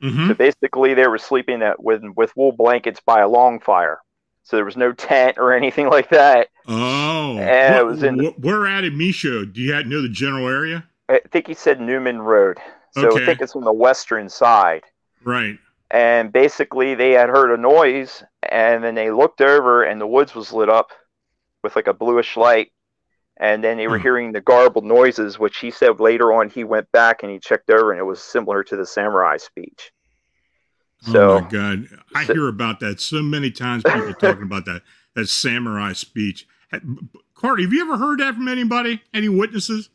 hmm 0.00 0.28
So 0.28 0.34
basically, 0.34 0.94
they 0.94 1.06
were 1.06 1.18
sleeping 1.18 1.62
at, 1.62 1.82
with 1.82 2.02
with 2.16 2.36
wool 2.36 2.52
blankets 2.52 3.00
by 3.04 3.20
a 3.20 3.28
long 3.28 3.60
fire. 3.60 3.98
So 4.44 4.56
there 4.56 4.64
was 4.64 4.76
no 4.76 4.92
tent 4.92 5.38
or 5.38 5.52
anything 5.54 5.88
like 5.88 6.10
that. 6.10 6.48
Oh, 6.66 7.38
And 7.38 7.76
it 7.76 7.86
was 7.86 8.02
in- 8.02 8.18
wh- 8.18 8.38
where 8.40 8.66
at 8.66 8.84
in 8.84 8.96
Michaux? 8.96 9.44
Do 9.52 9.60
you 9.60 9.82
know 9.84 10.02
the 10.02 10.08
general 10.08 10.48
area? 10.48 10.84
I 11.08 11.20
think 11.30 11.46
he 11.46 11.54
said 11.54 11.80
Newman 11.80 12.20
Road. 12.20 12.58
So 12.90 13.08
Okay. 13.08 13.22
I 13.22 13.26
think 13.26 13.40
it's 13.40 13.54
on 13.56 13.64
the 13.64 13.72
western 13.72 14.28
side. 14.28 14.84
Right. 15.24 15.58
And 15.90 16.32
basically, 16.32 16.94
they 16.94 17.12
had 17.12 17.28
heard 17.28 17.52
a 17.52 17.60
noise, 17.60 18.24
and 18.50 18.82
then 18.82 18.94
they 18.94 19.10
looked 19.10 19.40
over, 19.40 19.82
and 19.84 20.00
the 20.00 20.06
woods 20.06 20.34
was 20.34 20.52
lit 20.52 20.68
up 20.70 20.90
with 21.62 21.76
like 21.76 21.86
a 21.86 21.92
bluish 21.94 22.36
light. 22.36 22.72
And 23.38 23.62
then 23.64 23.76
they 23.76 23.88
were 23.88 23.98
Hmm. 23.98 24.02
hearing 24.02 24.32
the 24.32 24.40
garbled 24.40 24.84
noises, 24.84 25.38
which 25.38 25.58
he 25.58 25.70
said 25.70 26.00
later 26.00 26.32
on 26.32 26.48
he 26.50 26.64
went 26.64 26.90
back 26.92 27.22
and 27.22 27.32
he 27.32 27.38
checked 27.38 27.70
over, 27.70 27.90
and 27.90 27.98
it 28.00 28.04
was 28.04 28.22
similar 28.22 28.62
to 28.64 28.76
the 28.76 28.86
samurai 28.86 29.36
speech. 29.38 29.90
So 31.00 31.38
oh 31.38 31.40
my 31.40 31.48
God, 31.48 31.88
I 32.14 32.24
so- 32.24 32.34
hear 32.34 32.48
about 32.48 32.78
that 32.80 33.00
so 33.00 33.22
many 33.22 33.50
times. 33.50 33.82
People 33.84 34.14
talking 34.14 34.42
about 34.44 34.64
that 34.66 34.82
that 35.14 35.28
samurai 35.28 35.92
speech. 35.94 36.46
B- 36.70 36.78
b- 36.78 37.20
Carter, 37.34 37.62
have 37.62 37.72
you 37.72 37.82
ever 37.82 37.96
heard 37.96 38.20
that 38.20 38.34
from 38.34 38.48
anybody? 38.48 39.02
Any 39.12 39.28
witnesses? 39.28 39.90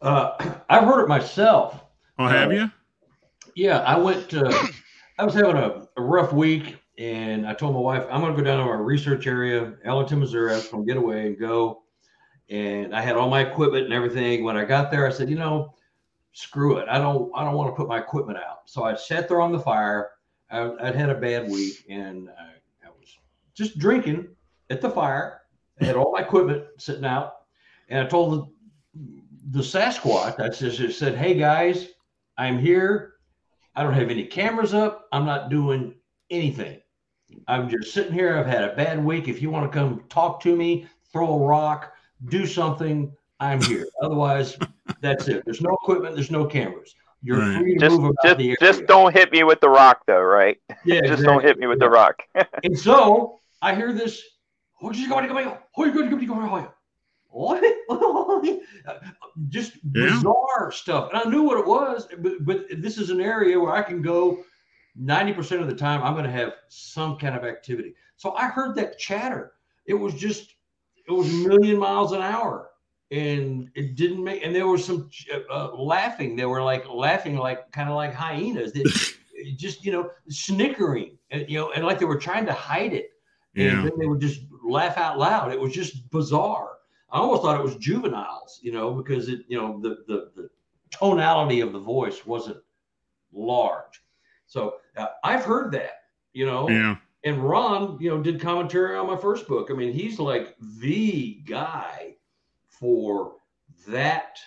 Uh, 0.00 0.32
I've 0.70 0.84
heard 0.84 1.02
it 1.04 1.08
myself. 1.08 1.82
Oh, 2.18 2.26
have 2.26 2.50
Uh, 2.50 2.54
you? 2.54 2.70
Yeah, 3.54 3.78
I 3.80 3.96
went. 3.96 4.34
Uh, 4.34 4.66
I 5.18 5.24
was 5.24 5.34
having 5.34 5.56
a, 5.56 5.86
a 5.96 6.02
rough 6.02 6.32
week, 6.32 6.76
and 6.98 7.46
I 7.46 7.54
told 7.54 7.74
my 7.74 7.80
wife 7.80 8.04
I'm 8.10 8.20
going 8.20 8.34
to 8.34 8.38
go 8.38 8.44
down 8.44 8.64
to 8.64 8.70
our 8.70 8.82
research 8.82 9.26
area, 9.26 9.74
Ellington, 9.84 10.20
Missouri. 10.20 10.52
I 10.52 10.56
was 10.56 10.68
going 10.68 10.86
to 10.86 10.92
get 10.92 11.00
away 11.00 11.26
and 11.28 11.38
go. 11.38 11.82
And 12.50 12.94
I 12.94 13.00
had 13.00 13.16
all 13.16 13.30
my 13.30 13.40
equipment 13.40 13.84
and 13.84 13.94
everything. 13.94 14.44
When 14.44 14.56
I 14.56 14.64
got 14.64 14.90
there, 14.90 15.06
I 15.06 15.10
said, 15.10 15.30
you 15.30 15.36
know, 15.36 15.74
screw 16.32 16.76
it. 16.78 16.88
I 16.88 16.98
don't. 16.98 17.30
I 17.34 17.44
don't 17.44 17.54
want 17.54 17.70
to 17.70 17.76
put 17.76 17.88
my 17.88 17.98
equipment 17.98 18.38
out. 18.38 18.62
So 18.66 18.84
I 18.84 18.94
sat 18.94 19.28
there 19.28 19.40
on 19.40 19.52
the 19.52 19.60
fire. 19.60 20.10
I, 20.50 20.70
I'd 20.80 20.94
had 20.94 21.10
a 21.10 21.14
bad 21.14 21.50
week, 21.50 21.84
and 21.88 22.28
I, 22.30 22.86
I 22.86 22.90
was 22.98 23.16
just 23.54 23.78
drinking 23.78 24.28
at 24.70 24.80
the 24.80 24.90
fire. 24.90 25.42
I 25.80 25.86
had 25.86 25.96
all 25.96 26.12
my 26.12 26.20
equipment 26.20 26.64
sitting 26.78 27.04
out, 27.04 27.34
and 27.88 28.04
I 28.04 28.08
told 28.08 28.52
the, 28.94 29.58
the 29.58 29.60
Sasquatch, 29.60 30.38
I 30.38 30.48
just, 30.48 30.78
just 30.78 30.98
said, 30.98 31.16
"Hey 31.16 31.34
guys, 31.34 31.88
I'm 32.36 32.58
here. 32.58 33.13
I 33.76 33.82
don't 33.82 33.92
have 33.94 34.10
any 34.10 34.24
cameras 34.24 34.74
up. 34.74 35.06
I'm 35.12 35.26
not 35.26 35.50
doing 35.50 35.94
anything. 36.30 36.80
I'm 37.48 37.68
just 37.68 37.92
sitting 37.92 38.12
here. 38.12 38.36
I've 38.36 38.46
had 38.46 38.64
a 38.64 38.76
bad 38.76 39.04
week. 39.04 39.28
If 39.28 39.42
you 39.42 39.50
want 39.50 39.70
to 39.70 39.76
come 39.78 40.04
talk 40.08 40.40
to 40.42 40.54
me, 40.54 40.86
throw 41.12 41.42
a 41.42 41.46
rock, 41.46 41.92
do 42.26 42.46
something, 42.46 43.12
I'm 43.40 43.60
here. 43.62 43.86
Otherwise, 44.02 44.56
that's 45.00 45.26
it. 45.28 45.44
There's 45.44 45.60
no 45.60 45.76
equipment. 45.82 46.14
There's 46.14 46.30
no 46.30 46.46
cameras. 46.46 46.94
You're 47.22 47.38
Right. 47.40 47.58
free 47.58 47.74
to 47.74 47.80
just 47.80 47.96
move 47.98 48.10
about 48.10 48.22
just 48.22 48.38
the 48.38 48.44
area. 48.44 48.56
just 48.60 48.86
don't 48.86 49.12
hit 49.12 49.32
me 49.32 49.42
with 49.42 49.60
the 49.60 49.68
rock, 49.68 50.02
though, 50.06 50.20
right? 50.22 50.58
yeah, 50.84 51.00
just 51.06 51.24
don't 51.24 51.42
hit 51.42 51.58
me 51.58 51.66
with 51.66 51.80
the 51.80 51.88
rock. 51.88 52.22
And 52.62 52.78
so 52.78 53.40
I 53.62 53.74
hear 53.74 53.92
this. 53.92 54.22
"Oh, 54.82 54.92
you 54.92 55.08
go, 55.08 55.20
go, 55.20 55.26
go, 55.26 55.34
go, 55.34 55.90
go, 55.92 56.08
go, 56.10 56.26
go, 56.26 56.48
go." 56.48 56.73
What? 57.34 57.62
Just 59.48 59.74
Yeah. 59.92 60.08
bizarre 60.10 60.70
stuff. 60.72 61.10
And 61.12 61.20
I 61.20 61.28
knew 61.28 61.42
what 61.42 61.58
it 61.58 61.66
was, 61.66 62.06
but, 62.18 62.44
but 62.44 62.66
this 62.78 62.98
is 62.98 63.10
an 63.10 63.20
area 63.20 63.58
where 63.58 63.72
I 63.72 63.82
can 63.82 64.00
go 64.02 64.44
90% 65.02 65.60
of 65.60 65.66
the 65.66 65.74
time, 65.74 66.02
I'm 66.02 66.14
going 66.14 66.24
to 66.24 66.30
have 66.30 66.52
some 66.68 67.18
kind 67.18 67.34
of 67.34 67.44
activity. 67.44 67.94
So 68.16 68.34
I 68.36 68.46
heard 68.46 68.76
that 68.76 68.98
chatter. 68.98 69.52
It 69.86 69.94
was 69.94 70.14
just, 70.14 70.54
it 71.08 71.12
was 71.12 71.28
a 71.28 71.48
million 71.48 71.78
miles 71.78 72.12
an 72.12 72.22
hour. 72.22 72.70
And 73.10 73.70
it 73.74 73.96
didn't 73.96 74.22
make, 74.22 74.44
and 74.44 74.54
there 74.54 74.66
was 74.66 74.84
some 74.84 75.10
uh, 75.50 75.74
laughing. 75.74 76.36
They 76.36 76.46
were 76.46 76.62
like 76.62 76.88
laughing, 76.88 77.36
like 77.36 77.70
kind 77.72 77.88
of 77.88 77.96
like 77.96 78.14
hyenas. 78.14 78.72
Just, 79.56 79.84
you 79.84 79.92
know, 79.92 80.10
snickering, 80.28 81.18
and, 81.30 81.44
you 81.50 81.58
know, 81.58 81.72
and 81.72 81.84
like 81.84 81.98
they 81.98 82.06
were 82.06 82.16
trying 82.18 82.46
to 82.46 82.52
hide 82.52 82.94
it 82.94 83.10
and 83.56 83.64
Yeah. 83.64 83.82
then 83.82 83.92
they 83.98 84.06
would 84.06 84.20
just 84.20 84.42
laugh 84.64 84.96
out 84.96 85.18
loud. 85.18 85.52
It 85.52 85.60
was 85.60 85.72
just 85.72 86.08
bizarre. 86.10 86.73
I 87.14 87.18
almost 87.18 87.42
thought 87.42 87.58
it 87.58 87.62
was 87.62 87.76
juveniles, 87.76 88.58
you 88.60 88.72
know, 88.72 88.92
because 88.92 89.28
it, 89.28 89.44
you 89.48 89.56
know, 89.56 89.80
the 89.80 90.04
the, 90.08 90.30
the 90.34 90.50
tonality 90.90 91.60
of 91.60 91.72
the 91.72 91.78
voice 91.78 92.26
wasn't 92.26 92.58
large. 93.32 94.02
So 94.46 94.74
uh, 94.96 95.06
I've 95.22 95.44
heard 95.44 95.72
that, 95.72 96.02
you 96.32 96.44
know, 96.44 96.68
Yeah. 96.68 96.96
and 97.24 97.38
Ron, 97.38 97.98
you 98.00 98.10
know, 98.10 98.20
did 98.22 98.40
commentary 98.40 98.96
on 98.96 99.06
my 99.06 99.16
first 99.16 99.46
book. 99.48 99.68
I 99.70 99.74
mean, 99.74 99.92
he's 99.92 100.18
like 100.18 100.56
the 100.80 101.40
guy 101.46 102.16
for 102.66 103.36
that 103.88 104.38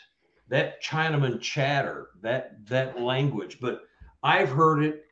that 0.50 0.82
Chinaman 0.84 1.42
chatter, 1.42 2.10
that 2.22 2.66
that 2.68 3.00
language. 3.00 3.60
But 3.62 3.84
I've 4.24 4.50
heard 4.50 4.84
it. 4.84 5.06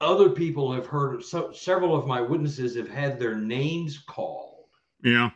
Other 0.00 0.30
people 0.30 0.72
have 0.72 0.86
heard 0.86 1.20
it. 1.20 1.24
So 1.24 1.52
several 1.52 1.94
of 1.94 2.06
my 2.06 2.20
witnesses 2.20 2.74
have 2.76 2.88
had 2.88 3.18
their 3.18 3.36
names 3.36 3.98
called. 3.98 4.66
Yeah. 5.04 5.30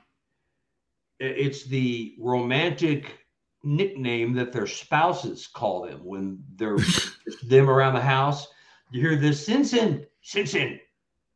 It's 1.20 1.64
the 1.64 2.16
romantic 2.18 3.18
nickname 3.62 4.34
that 4.34 4.52
their 4.52 4.66
spouses 4.66 5.46
call 5.46 5.86
them 5.86 6.04
when 6.04 6.42
they're 6.56 6.78
them 7.44 7.70
around 7.70 7.94
the 7.94 8.00
house. 8.00 8.46
You 8.90 9.00
hear 9.00 9.16
this 9.16 9.44
Sin 9.44 9.64
Sin, 9.64 10.06
Sin 10.22 10.46
Sin, 10.46 10.78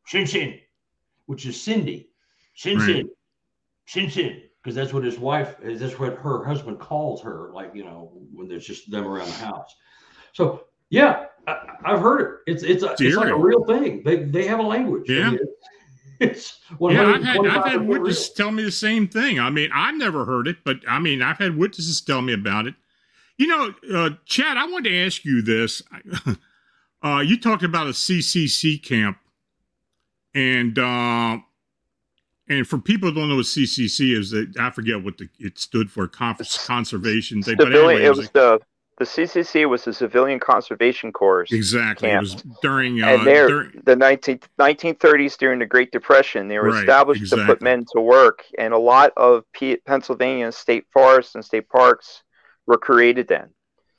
Sin 0.07 0.27
Sin, 0.27 0.59
which 1.27 1.47
is 1.47 1.61
Cindy, 1.61 2.11
Sin 2.55 2.79
Right. 2.79 2.87
Sin, 2.87 3.09
Sin 3.87 4.11
Sin, 4.11 4.43
because 4.63 4.75
that's 4.75 4.93
what 4.93 5.05
his 5.05 5.19
wife 5.19 5.57
is. 5.63 5.81
That's 5.81 5.99
what 5.99 6.17
her 6.17 6.45
husband 6.45 6.79
calls 6.79 7.23
her, 7.23 7.51
like 7.55 7.73
you 7.75 7.85
know, 7.85 8.13
when 8.33 8.49
there's 8.49 8.67
just 8.67 8.91
them 8.91 9.07
around 9.07 9.29
the 9.29 9.35
house. 9.35 9.75
So 10.33 10.65
yeah, 10.91 11.27
I, 11.47 11.57
I've 11.85 12.01
heard 12.01 12.21
it. 12.21 12.53
It's 12.53 12.63
it's 12.63 12.83
a, 12.83 12.95
it's 12.99 13.17
like 13.17 13.33
a 13.33 13.39
real 13.39 13.65
thing. 13.65 14.03
They 14.05 14.25
they 14.25 14.47
have 14.47 14.59
a 14.59 14.63
language. 14.63 15.09
Yeah. 15.09 15.33
Mean, 16.21 16.31
it's 16.31 16.61
Yeah, 16.89 17.07
I've 17.07 17.23
had, 17.23 17.47
I've 17.47 17.65
125% 17.65 17.65
had 17.65 17.87
real. 17.89 17.89
witnesses 17.89 18.31
tell 18.31 18.51
me 18.51 18.63
the 18.65 18.73
same 18.73 19.09
thing. 19.09 19.39
I 19.41 19.51
mean, 19.51 19.71
I've 19.75 19.97
never 19.97 20.25
heard 20.25 20.49
it, 20.49 20.59
but 20.65 20.79
I 20.89 20.99
mean, 20.99 21.23
I've 21.23 21.39
had 21.39 21.57
witnesses 21.57 22.01
tell 22.01 22.23
me 22.23 22.33
about 22.33 22.67
it. 22.67 22.75
You 23.39 23.47
know, 23.47 23.75
uh, 23.95 24.11
Chad, 24.27 24.57
I 24.57 24.67
wanted 24.67 24.91
to 24.91 25.07
ask 25.07 25.25
you 25.25 25.43
this. 25.43 25.83
Uh, 27.01 27.21
you 27.21 27.39
talked 27.39 27.63
about 27.63 27.87
a 27.87 27.91
CCC 27.91 28.83
camp, 28.83 29.19
and 30.35 30.77
uh, 30.79 31.39
and 32.49 32.67
for 32.67 32.79
people 32.79 33.09
who 33.09 33.15
don't 33.15 33.29
know 33.29 33.37
what 33.37 33.45
CCC 33.45 34.19
is, 34.19 34.35
I 34.59 34.71
forget 34.71 35.03
what 35.03 35.19
the, 35.19 35.29
it 35.39 35.59
stood 35.59 35.93
for. 35.93 36.09
Conference 36.09 36.67
Conservation. 36.67 37.41
They, 37.41 37.55
but 37.55 37.73
anyway, 37.73 38.05
it 38.05 38.09
was 38.09 38.19
was 38.19 38.31
the 38.31 38.61
the 38.99 39.05
CCC 39.05 39.69
was 39.69 39.85
the 39.85 39.93
Civilian 39.93 40.41
Conservation 40.41 41.13
Corps. 41.13 41.47
exactly. 41.51 42.11
It 42.11 42.21
was 42.21 42.35
during 42.63 43.03
uh, 43.03 43.07
and 43.09 43.25
during, 43.25 43.83
the 43.85 43.97
19, 43.97 44.41
1930s 44.59 45.39
during 45.39 45.61
the 45.61 45.67
Great 45.67 45.93
Depression. 45.93 46.49
They 46.49 46.59
were 46.59 46.71
Right, 46.71 46.81
established 46.81 47.31
to 47.31 47.45
put 47.47 47.63
men 47.63 47.85
to 47.95 48.01
work, 48.01 48.45
and 48.59 48.75
a 48.75 48.79
lot 48.79 49.13
of 49.17 49.45
P- 49.53 49.77
Pennsylvania 49.87 50.51
state 50.53 50.87
forests 50.93 51.35
and 51.35 51.45
state 51.45 51.69
parks 51.69 52.23
were 52.67 52.79
created 52.79 53.29
then. 53.29 53.51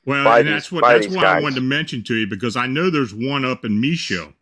Well, 0.04 0.26
and 0.28 0.46
these- 0.46 0.54
that's 0.54 0.72
what 0.72 0.84
that's 0.84 1.06
these 1.06 1.16
what 1.16 1.24
I 1.26 1.40
wanted 1.40 1.56
to 1.56 1.60
mention 1.62 2.02
to 2.04 2.14
you 2.14 2.26
because 2.26 2.56
I 2.56 2.66
know 2.66 2.90
there's 2.90 3.14
one 3.14 3.44
up 3.44 3.64
in 3.64 3.80
Michaux. 3.80 4.34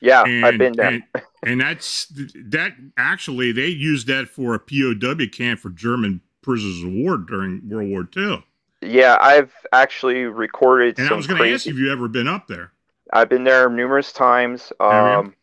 Yeah, 0.00 0.24
and, 0.24 0.44
I've 0.44 0.58
been 0.58 0.74
there. 0.74 0.88
And, 0.88 1.02
and 1.42 1.60
that's 1.60 2.06
that 2.48 2.72
actually 2.96 3.52
they 3.52 3.68
used 3.68 4.06
that 4.08 4.28
for 4.28 4.54
a 4.54 4.58
POW 4.58 5.26
camp 5.32 5.60
for 5.60 5.70
German 5.70 6.20
prisoners 6.42 6.82
of 6.82 6.92
war 6.92 7.16
during 7.16 7.68
World 7.68 7.88
War 7.90 8.08
II. 8.16 8.44
Yeah, 8.86 9.16
I've 9.20 9.52
actually 9.72 10.24
recorded 10.24 10.98
And 10.98 11.08
I 11.08 11.14
was 11.14 11.26
going 11.26 11.42
to 11.42 11.52
ask 11.52 11.66
you 11.66 11.72
if 11.72 11.78
you 11.78 11.92
ever 11.92 12.08
been 12.08 12.28
up 12.28 12.46
there. 12.46 12.72
I've 13.12 13.28
been 13.28 13.44
there 13.44 13.68
numerous 13.68 14.12
times. 14.12 14.72
Um, 14.80 15.34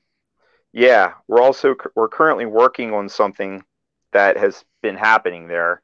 yeah, 0.73 1.13
we're 1.27 1.41
also 1.41 1.75
we're 1.95 2.10
currently 2.10 2.45
working 2.45 2.93
on 2.93 3.10
something 3.10 3.63
that 4.12 4.38
has 4.38 4.63
been 4.82 4.95
happening 4.95 5.47
there, 5.47 5.82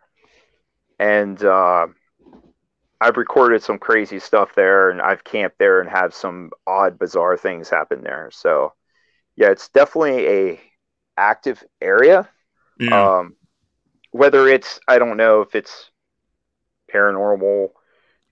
and 1.00 1.42
uh, 1.44 1.88
I've 3.02 3.18
recorded 3.18 3.64
some 3.64 3.80
crazy 3.80 4.20
stuff 4.20 4.54
there, 4.56 4.90
and 4.90 5.02
I've 5.02 5.24
camped 5.24 5.58
there 5.58 5.80
and 5.80 5.90
have 5.90 6.14
some 6.14 6.52
odd, 6.68 7.00
bizarre 7.00 7.38
things 7.38 7.70
happen 7.70 8.04
there. 8.04 8.30
So, 8.32 8.74
yeah, 9.36 9.52
it's 9.52 9.70
definitely 9.70 10.28
a 10.28 10.62
active 11.18 11.64
area. 11.82 12.30
Yeah, 12.80 13.20
Um, 13.20 13.36
whether 14.12 14.48
it's 14.48 14.80
I 14.88 15.00
don't 15.00 15.18
know 15.18 15.42
if 15.42 15.56
it's 15.56 15.92
paranormal, 16.94 17.70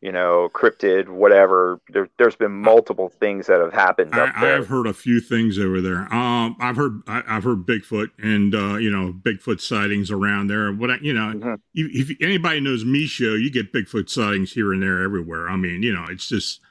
you 0.01 0.11
know, 0.11 0.49
cryptid, 0.53 1.07
whatever. 1.09 1.81
There, 1.89 2.07
there's 2.17 2.35
been 2.35 2.51
multiple 2.51 3.09
things 3.09 3.47
that 3.47 3.59
have 3.59 3.73
happened 3.73 4.13
I, 4.13 4.17
there. 4.17 4.33
I 4.35 4.45
have 4.55 4.67
heard 4.67 4.85
a 4.87 4.93
few 4.93 5.19
things 5.19 5.57
over 5.57 5.81
there. 5.81 6.11
Um, 6.13 6.55
I've 6.59 6.75
heard 6.75 7.01
I, 7.07 7.23
I've 7.27 7.43
heard 7.43 7.65
Bigfoot 7.65 8.09
and 8.21 8.53
uh, 8.53 8.75
you 8.77 8.91
know 8.91 9.11
Bigfoot 9.13 9.59
sightings 9.61 10.11
around 10.11 10.47
there. 10.47 10.71
What 10.71 10.91
I, 10.91 10.97
you 11.01 11.13
know, 11.13 11.33
Mhm. 11.33 11.59
if, 11.73 12.09
if 12.11 12.17
anybody 12.21 12.59
knows 12.59 12.83
Michaux, 12.83 13.41
you 13.41 13.49
get 13.49 13.73
Bigfoot 13.73 14.09
sightings 14.09 14.51
here 14.53 14.71
and 14.73 14.81
there 14.83 15.01
everywhere. 15.01 15.49
I 15.49 15.55
mean, 15.55 15.81
you 15.83 15.93
know, 15.93 16.05
it's 16.09 16.27
just, 16.29 16.61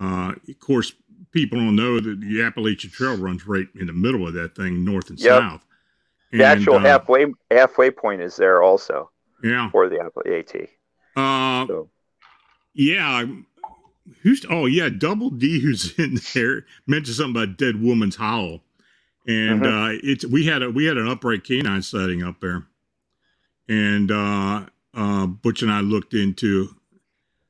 uh, 0.00 0.32
of 0.48 0.58
course, 0.60 0.92
people 1.32 1.58
don't 1.58 1.76
know 1.76 1.98
that 2.00 2.20
the 2.20 2.42
Appalachian 2.42 2.90
Trail 2.90 3.16
runs 3.16 3.46
right 3.46 3.66
in 3.78 3.86
the 3.86 3.92
middle 3.92 4.26
of 4.28 4.34
that 4.34 4.54
thing, 4.54 4.84
north 4.84 5.10
and 5.10 5.18
Yep. 5.18 5.38
south. 5.40 5.62
The 6.32 6.44
actual 6.44 6.76
uh, 6.76 6.80
halfway 6.80 7.26
halfway 7.50 7.90
point 7.90 8.20
is 8.20 8.36
there 8.36 8.62
also 8.62 9.10
yeah, 9.42 9.70
for 9.70 9.88
the 9.88 10.00
Apple 10.00 10.22
AT. 10.26 10.68
Uh, 11.16 11.66
So 11.66 11.88
yeah. 12.74 13.24
Who's? 14.22 14.44
Oh, 14.48 14.66
yeah. 14.66 14.88
Double 14.88 15.30
D, 15.30 15.58
who's 15.60 15.92
in 15.98 16.20
there, 16.34 16.64
mentioned 16.86 17.16
something 17.16 17.42
about 17.42 17.56
Dead 17.58 17.80
Woman's 17.82 18.16
Howl, 18.16 18.62
and 19.26 19.62
Mhm. 19.62 19.94
uh, 19.96 19.98
it's 20.02 20.24
we 20.24 20.44
had 20.44 20.62
a 20.62 20.70
we 20.70 20.84
had 20.84 20.96
an 20.96 21.08
upright 21.08 21.42
canine 21.44 21.82
sighting 21.82 22.22
up 22.22 22.40
there, 22.40 22.66
and 23.68 24.10
uh, 24.12 24.66
uh, 24.94 25.26
Butch 25.26 25.62
and 25.62 25.72
I 25.72 25.80
looked 25.80 26.14
into. 26.14 26.68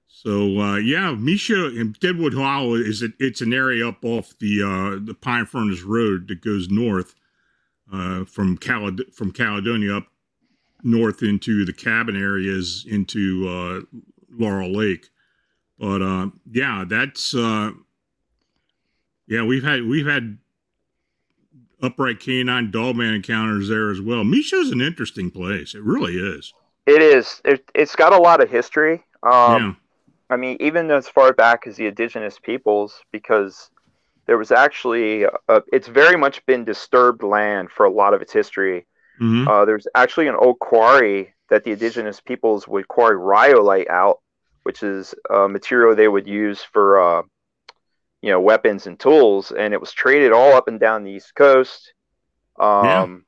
So 0.07 0.59
uh, 0.59 0.77
yeah, 0.77 1.15
Michaux 1.15 1.79
and 1.79 1.99
Deadwood 2.01 2.33
Hollow 2.35 2.75
is 2.75 3.03
it, 3.03 3.13
it's 3.21 3.43
an 3.43 3.53
area 3.53 3.87
up 3.89 4.03
off 4.05 4.35
the 4.39 4.63
uh, 4.63 5.05
the 5.05 5.15
Pine 5.15 5.45
Furnace 5.47 5.83
Road 5.83 6.29
that 6.29 6.41
goes 6.41 6.71
north 6.71 7.15
uh, 7.93 8.25
from 8.25 8.57
Caled- 8.57 9.13
from 9.13 9.31
Caledonia 9.31 9.99
up 9.99 10.07
north 10.87 11.23
into 11.23 11.65
the 11.65 11.73
cabin 11.73 12.17
areas 12.17 12.87
into 12.89 13.49
uh, 13.49 13.99
Laurel 14.31 14.73
Lake. 14.73 15.09
But 15.79 16.01
uh, 16.01 16.29
yeah, 16.51 16.85
that's 16.89 17.35
uh, 17.35 17.73
yeah 19.27 19.43
we've 19.43 19.65
had 19.65 19.83
we've 19.83 20.07
had 20.07 20.39
upright 21.83 22.21
canine 22.21 22.71
dogman 22.71 23.15
encounters 23.15 23.69
there 23.69 23.91
as 23.91 24.01
well. 24.01 24.25
Michaux's 24.25 24.71
an 24.71 24.81
interesting 24.81 25.31
place. 25.31 25.75
It 25.75 25.83
really 25.83 26.15
is. 26.15 26.55
It 26.87 27.03
is. 27.03 27.43
It, 27.45 27.69
has 27.75 27.95
got 27.95 28.13
a 28.13 28.19
lot 28.19 28.43
of 28.43 28.49
history. 28.49 29.05
Um, 29.23 29.63
yeah. 29.63 29.73
I 30.31 30.37
mean, 30.37 30.57
even 30.61 30.91
as 30.91 31.09
far 31.09 31.33
back 31.33 31.67
as 31.67 31.77
the 31.77 31.87
indigenous 31.87 32.39
peoples, 32.39 33.01
because 33.13 33.71
there 34.27 34.39
was 34.39 34.51
actually, 34.51 35.25
a, 35.25 35.63
it's 35.73 35.89
very 35.89 36.17
much 36.17 36.45
been 36.47 36.65
disturbed 36.65 37.23
land 37.23 37.71
for 37.71 37.87
a 37.87 37.91
lot 37.91 38.15
of 38.15 38.23
its 38.23 38.33
history. 38.33 38.87
Hmm 39.19 39.47
Uh, 39.47 39.65
there's 39.65 39.87
actually 39.95 40.29
an 40.29 40.37
old 40.37 40.59
quarry 40.59 41.35
that 41.51 41.65
the 41.65 41.73
indigenous 41.73 42.21
peoples 42.21 42.67
would 42.69 42.89
quarry 42.89 43.17
rhyolite 43.17 43.89
out, 43.91 44.21
which 44.65 44.83
is 44.83 45.15
a 45.31 45.49
material 45.49 45.95
they 45.95 46.09
would 46.09 46.27
use 46.29 46.63
for, 46.63 47.01
uh, 47.01 47.23
you 48.23 48.31
know, 48.31 48.41
weapons 48.41 48.87
and 48.87 48.99
tools, 48.99 49.53
and 49.53 49.75
it 49.75 49.81
was 49.81 49.93
traded 49.93 50.33
all 50.33 50.55
up 50.55 50.69
and 50.69 50.81
down 50.81 51.05
the 51.05 51.13
East 51.13 51.35
Coast. 51.35 51.95
Um, 52.61 53.27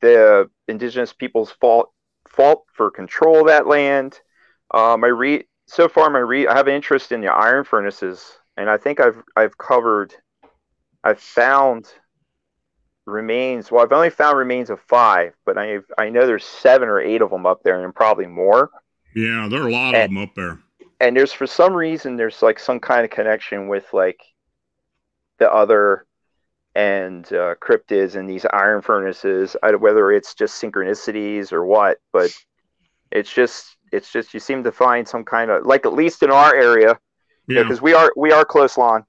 The 0.00 0.50
indigenous 0.68 1.12
peoples 1.12 1.50
fought 1.50 1.90
fought 2.28 2.62
for 2.72 2.90
control 2.90 3.40
of 3.42 3.46
that 3.48 3.66
land. 3.66 4.20
Um, 4.72 5.04
I 5.04 5.08
read 5.08 5.46
so 5.66 5.88
far. 5.88 6.10
My 6.10 6.18
read, 6.20 6.48
I 6.48 6.56
have 6.56 6.68
an 6.68 6.74
interest 6.74 7.12
in 7.12 7.20
the 7.20 7.28
iron 7.32 7.64
furnaces, 7.64 8.38
and 8.56 8.68
I 8.70 8.76
think 8.78 9.00
I've 9.00 9.22
I've 9.36 9.56
covered, 9.58 10.14
I've 11.04 11.20
found 11.20 11.92
remains. 13.06 13.70
Well, 13.70 13.82
I've 13.82 13.92
only 13.92 14.10
found 14.10 14.38
remains 14.38 14.70
of 14.70 14.80
five, 14.80 15.34
but 15.44 15.58
I 15.58 15.78
I 15.98 16.08
know 16.10 16.26
there's 16.26 16.44
seven 16.44 16.88
or 16.88 17.00
eight 17.00 17.22
of 17.22 17.30
them 17.30 17.46
up 17.46 17.62
there, 17.62 17.82
and 17.84 17.94
probably 17.94 18.26
more. 18.26 18.70
Yeah, 19.14 19.46
there 19.50 19.62
are 19.62 19.68
a 19.68 19.72
lot 19.72 19.94
And- 19.94 19.96
of 19.96 20.10
them 20.10 20.18
up 20.18 20.34
there. 20.34 20.58
And 21.00 21.16
there's 21.16 21.32
for 21.32 21.46
some 21.46 21.74
reason 21.74 22.16
there's 22.16 22.40
like 22.40 22.58
some 22.58 22.80
kind 22.80 23.04
of 23.04 23.10
connection 23.10 23.68
with 23.68 23.84
like 23.92 24.20
the 25.38 25.52
other 25.52 26.06
and 26.74 27.26
uh, 27.26 27.56
cryptids 27.60 28.14
and 28.16 28.28
these 28.30 28.46
iron 28.52 28.80
furnaces. 28.80 29.56
I, 29.62 29.74
whether 29.74 30.10
it's 30.12 30.34
just 30.34 30.60
synchronicities 30.62 31.52
or 31.52 31.64
what, 31.64 31.98
but 32.12 32.30
It's 33.10 33.32
just 33.32 33.76
it's 33.92 34.10
just 34.10 34.34
you 34.34 34.40
seem 34.40 34.64
to 34.64 34.72
find 34.72 35.06
some 35.06 35.24
kind 35.24 35.50
of 35.50 35.66
like 35.66 35.84
at 35.84 35.92
least 35.92 36.22
in 36.22 36.30
our 36.30 36.54
area, 36.54 36.98
Yeah. 37.48 37.62
because 37.62 37.82
we 37.82 37.92
are 37.92 38.12
we 38.16 38.32
are 38.32 38.44
close 38.44 38.78
lawn. 38.78 39.04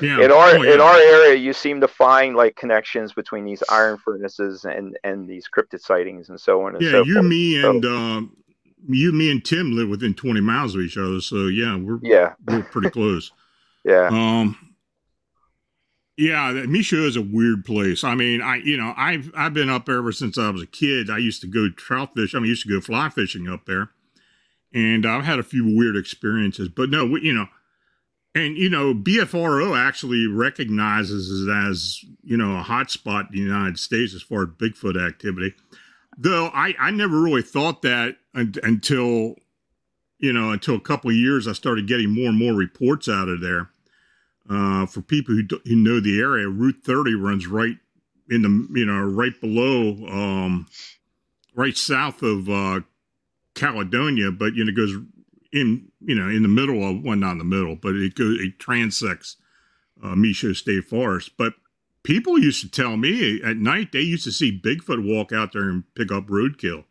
Yeah. 0.00 0.20
in 0.20 0.30
our 0.32 0.56
Oh, 0.56 0.62
yeah. 0.62 0.74
in 0.74 0.80
our 0.80 0.96
area, 0.96 1.34
you 1.34 1.52
seem 1.52 1.80
to 1.80 1.88
find 1.88 2.36
like 2.36 2.56
connections 2.56 3.12
between 3.12 3.44
these 3.44 3.62
iron 3.68 3.98
furnaces 3.98 4.64
and 4.64 4.96
and 5.04 5.28
these 5.28 5.48
cryptid 5.48 5.80
sightings 5.80 6.28
and 6.28 6.40
so 6.40 6.62
on 6.66 6.76
and 6.76 6.84
yeah, 6.84 6.90
so 6.90 7.02
you, 7.02 7.14
forth. 7.14 7.26
me, 7.26 7.60
So, 7.60 7.70
and 7.70 7.84
um, 7.84 8.36
you, 8.88 9.12
me, 9.12 9.30
and 9.30 9.44
Tim 9.44 9.72
live 9.74 9.88
within 9.88 10.14
20 10.14 10.40
miles 10.40 10.74
of 10.74 10.80
each 10.82 10.96
other. 10.98 11.20
So 11.20 11.46
yeah, 11.46 11.76
we're 11.76 12.00
yeah, 12.02 12.34
we're 12.46 12.62
pretty 12.62 12.90
close. 12.90 13.32
yeah, 13.84 14.10
Um, 14.10 14.56
yeah, 16.16 16.52
Michaux 16.66 17.06
is 17.06 17.16
a 17.16 17.22
weird 17.22 17.64
place. 17.64 18.02
I 18.02 18.14
mean, 18.14 18.40
I 18.40 18.56
you 18.56 18.76
know 18.76 18.94
I've 18.96 19.30
I've 19.36 19.52
been 19.54 19.68
up 19.68 19.84
there 19.86 19.98
ever 19.98 20.12
since 20.12 20.38
I 20.38 20.48
was 20.50 20.62
a 20.62 20.66
kid. 20.66 21.10
I 21.10 21.18
used 21.18 21.40
to 21.42 21.46
go 21.46 21.68
trout 21.70 22.14
fish. 22.14 22.34
I 22.34 22.38
mean, 22.38 22.46
I 22.46 22.48
used 22.50 22.62
to 22.66 22.72
go 22.72 22.80
fly 22.80 23.10
fishing 23.10 23.48
up 23.48 23.66
there, 23.66 23.90
and 24.72 25.04
I've 25.06 25.24
had 25.24 25.38
a 25.38 25.42
few 25.44 25.64
weird 25.76 25.96
experiences. 25.96 26.68
But 26.70 26.88
no, 26.90 27.04
we, 27.06 27.22
you 27.22 27.34
know, 27.34 27.46
and 28.36 28.58
you 28.58 28.68
know, 28.68 28.92
BFRO 28.92 29.76
actually 29.76 30.26
recognizes 30.26 31.48
it 31.48 31.50
as 31.50 32.04
you 32.22 32.36
know 32.36 32.58
a 32.58 32.62
hotspot 32.62 33.30
in 33.30 33.36
the 33.36 33.38
United 33.38 33.78
States 33.78 34.14
as 34.14 34.22
far 34.22 34.42
as 34.42 34.48
Bigfoot 34.48 35.02
activity. 35.02 35.54
Though 36.18 36.50
I 36.52 36.74
I 36.78 36.90
never 36.90 37.18
really 37.18 37.40
thought 37.40 37.80
that 37.82 38.16
un- 38.34 38.54
until 38.62 39.36
you 40.18 40.34
know 40.34 40.50
until 40.50 40.74
a 40.74 40.80
couple 40.80 41.08
of 41.08 41.16
years 41.16 41.48
I 41.48 41.52
started 41.52 41.88
getting 41.88 42.10
more 42.10 42.28
and 42.28 42.38
more 42.38 42.52
reports 42.52 43.08
out 43.08 43.28
of 43.28 43.40
there. 43.40 43.70
Uh, 44.48 44.86
for 44.86 45.00
people 45.00 45.34
who, 45.34 45.42
do, 45.42 45.60
who 45.64 45.74
know 45.74 45.98
the 45.98 46.20
area, 46.20 46.48
Route 46.48 46.76
30 46.84 47.16
runs 47.16 47.48
right 47.48 47.78
in 48.30 48.42
the 48.42 48.78
you 48.78 48.84
know 48.84 49.00
right 49.00 49.40
below, 49.40 50.06
um, 50.06 50.68
right 51.56 51.76
south 51.76 52.22
of 52.22 52.48
uh, 52.48 52.80
Caledonia, 53.54 54.30
but 54.30 54.54
you 54.54 54.64
know 54.64 54.72
goes 54.72 54.94
in 55.52 55.88
you 56.00 56.14
know 56.14 56.28
in 56.28 56.42
the 56.42 56.48
middle 56.48 56.88
of 56.88 57.02
well 57.04 57.16
not 57.16 57.32
in 57.32 57.38
the 57.38 57.44
middle, 57.44 57.76
but 57.76 57.94
it 57.94 58.14
goes 58.14 58.38
it 58.40 58.58
transects 58.58 59.36
uh, 60.02 60.14
Michaux 60.14 60.54
State 60.56 60.84
Forest. 60.84 61.32
But 61.38 61.54
people 62.02 62.38
used 62.38 62.62
to 62.62 62.70
tell 62.70 62.96
me 62.96 63.40
at 63.42 63.56
night 63.56 63.92
they 63.92 64.00
used 64.00 64.24
to 64.24 64.32
see 64.32 64.58
Bigfoot 64.60 65.06
walk 65.06 65.32
out 65.32 65.52
there 65.52 65.68
and 65.68 65.84
pick 65.94 66.10
up 66.12 66.26
roadkill 66.26 66.84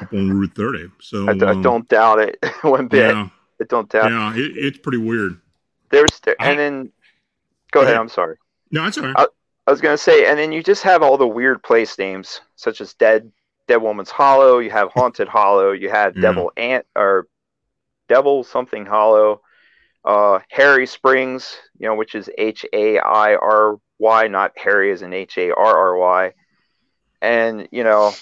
up 0.00 0.12
on 0.12 0.30
Route 0.30 0.54
30. 0.54 0.88
So 1.00 1.26
I, 1.28 1.32
I 1.32 1.50
um, 1.50 1.62
don't 1.62 1.88
doubt 1.88 2.18
it 2.20 2.38
one 2.62 2.88
bit. 2.88 3.10
yeah 3.14 3.28
I 3.60 3.64
don't 3.68 3.88
doubt. 3.88 4.10
yeah 4.10 4.34
it, 4.34 4.52
it's 4.56 4.78
pretty 4.78 4.98
weird. 4.98 5.40
There's 5.90 6.20
there, 6.22 6.36
and 6.40 6.58
then 6.58 6.84
go 6.84 6.90
Go 7.72 7.80
ahead. 7.80 7.92
ahead. 7.94 8.00
I'm 8.00 8.08
sorry. 8.08 8.36
No, 8.70 8.82
that's 8.84 8.98
all 8.98 9.04
right. 9.04 9.14
I- 9.16 9.26
I 9.66 9.70
was 9.70 9.80
gonna 9.80 9.96
say, 9.96 10.26
and 10.26 10.38
then 10.38 10.52
you 10.52 10.62
just 10.62 10.82
have 10.82 11.02
all 11.02 11.16
the 11.16 11.26
weird 11.26 11.62
place 11.62 11.96
names, 11.98 12.42
such 12.54 12.82
as 12.82 12.92
Dead 12.92 13.32
Dead 13.66 13.78
Woman's 13.78 14.10
Hollow. 14.10 14.58
You 14.58 14.70
have 14.70 14.90
Haunted 14.92 15.26
Hollow. 15.26 15.72
You 15.72 15.88
have 15.88 16.14
Yeah. 16.14 16.20
Devil 16.20 16.52
Ant 16.58 16.84
or 16.94 17.28
Devil 18.08 18.44
something 18.44 18.86
Hollow. 18.86 19.40
Uh, 20.04 20.40
Hairy 20.50 20.86
Springs, 20.86 21.56
you 21.78 21.88
know, 21.88 21.94
which 21.94 22.14
is 22.14 22.28
H 22.36 22.66
A 22.74 22.98
I 22.98 23.36
R 23.36 23.76
Y, 23.98 24.28
not 24.28 24.52
Harry 24.56 24.92
as 24.92 25.00
in 25.02 25.12
H 25.14 25.38
A 25.38 25.50
R 25.54 25.76
R 25.78 25.96
Y. 25.96 26.32
And 27.22 27.66
you 27.72 27.84
know, 27.84 28.12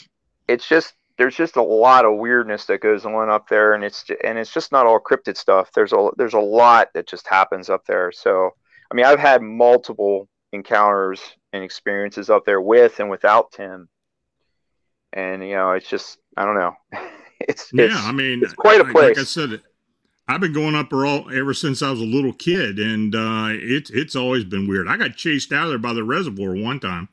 it's 0.46 0.68
just 0.68 0.94
there's 1.18 1.36
just 1.36 1.56
a 1.56 1.62
lot 1.62 2.04
of 2.04 2.16
weirdness 2.18 2.66
that 2.66 2.80
goes 2.80 3.04
on 3.04 3.28
up 3.30 3.48
there, 3.48 3.74
and 3.74 3.82
it's 3.82 4.04
and 4.22 4.38
it's 4.38 4.52
just 4.52 4.70
not 4.70 4.86
all 4.86 5.00
cryptid 5.00 5.36
stuff. 5.36 5.70
There's 5.74 5.92
a 5.92 6.10
there's 6.16 6.34
a 6.34 6.38
lot 6.38 6.88
that 6.94 7.08
just 7.08 7.26
happens 7.26 7.68
up 7.68 7.84
there. 7.86 8.12
So 8.12 8.50
I 8.90 8.94
mean, 8.94 9.04
I've 9.04 9.18
had 9.18 9.42
multiple 9.42 10.28
encounters 10.52 11.20
and 11.52 11.64
experiences 11.64 12.30
up 12.30 12.44
there 12.44 12.60
with 12.60 13.00
and 13.00 13.10
without 13.10 13.50
Tim. 13.50 13.88
And 15.12 15.42
you 15.42 15.54
know, 15.54 15.72
it's 15.72 15.88
just 15.88 16.18
I 16.36 16.44
don't 16.44 16.54
know. 16.54 16.74
it's 17.40 17.70
Yeah, 17.72 17.86
it's, 17.86 17.96
I 17.96 18.12
mean, 18.12 18.40
it's 18.42 18.54
quite 18.54 18.80
a 18.80 18.84
like- 18.84 18.94
Like 18.94 19.04
I 19.10 19.14
place. 19.14 19.30
said, 19.30 19.62
I've 20.28 20.40
been 20.40 20.52
going 20.52 20.74
up 20.74 20.90
there 20.90 21.04
all 21.04 21.30
ever 21.30 21.52
since 21.52 21.82
I 21.82 21.90
was 21.90 22.00
a 22.00 22.04
little 22.04 22.32
kid, 22.32 22.78
and 22.78 23.14
uh, 23.14 23.48
it's 23.50 23.90
it's 23.90 24.16
always 24.16 24.44
been 24.44 24.68
weird. 24.68 24.88
I 24.88 24.96
got 24.96 25.16
chased 25.16 25.52
out 25.52 25.64
of 25.64 25.70
there 25.70 25.78
by 25.78 25.92
the 25.92 26.04
reservoir 26.04 26.54
one 26.54 26.80
time. 26.80 27.08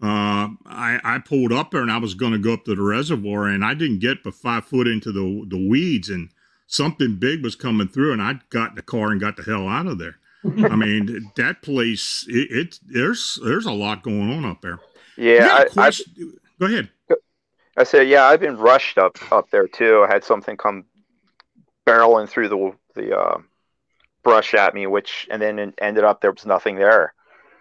Uh, 0.00 0.54
I 0.66 1.00
I 1.02 1.18
pulled 1.18 1.52
up 1.52 1.72
there 1.72 1.82
and 1.82 1.90
I 1.90 1.98
was 1.98 2.14
going 2.14 2.32
to 2.32 2.38
go 2.38 2.52
up 2.54 2.64
to 2.64 2.74
the 2.74 2.82
reservoir, 2.82 3.46
and 3.46 3.64
I 3.64 3.74
didn't 3.74 3.98
get 3.98 4.22
but 4.22 4.34
five 4.34 4.64
foot 4.64 4.86
into 4.86 5.10
the 5.10 5.44
the 5.48 5.68
weeds, 5.68 6.08
and 6.08 6.30
something 6.68 7.16
big 7.16 7.42
was 7.42 7.56
coming 7.56 7.88
through, 7.88 8.12
and 8.12 8.22
I 8.22 8.34
got 8.50 8.70
in 8.70 8.76
the 8.76 8.82
car 8.82 9.10
and 9.10 9.20
got 9.20 9.36
the 9.36 9.42
hell 9.42 9.66
out 9.68 9.86
of 9.86 9.98
there. 9.98 10.16
I 10.44 10.76
mean, 10.76 11.32
that 11.36 11.62
place, 11.62 12.24
it, 12.28 12.48
it 12.50 12.78
there's 12.86 13.38
there's 13.44 13.66
a 13.66 13.72
lot 13.72 14.04
going 14.04 14.30
on 14.32 14.44
up 14.44 14.62
there. 14.62 14.78
You 15.34 15.34
yeah, 15.34 15.38
got 15.40 15.60
a 15.60 15.80
I, 15.80 15.84
I, 15.86 15.90
question- 15.90 16.34
go 16.60 16.66
ahead. 16.66 16.90
I 17.76 17.84
said, 17.84 18.08
yeah, 18.08 18.24
I've 18.24 18.40
been 18.40 18.56
rushed 18.56 18.98
up 18.98 19.16
up 19.32 19.50
there 19.50 19.68
too. 19.68 20.04
I 20.08 20.12
had 20.12 20.24
something 20.24 20.56
come 20.56 20.84
barreling 21.88 22.28
through 22.28 22.48
the 22.48 22.72
the 22.94 23.16
uh, 23.18 23.38
brush 24.22 24.54
at 24.54 24.74
me, 24.74 24.86
which 24.86 25.26
and 25.30 25.40
then 25.40 25.58
it 25.58 25.74
ended 25.80 26.04
up 26.04 26.20
there 26.20 26.32
was 26.32 26.46
nothing 26.46 26.76
there. 26.76 27.14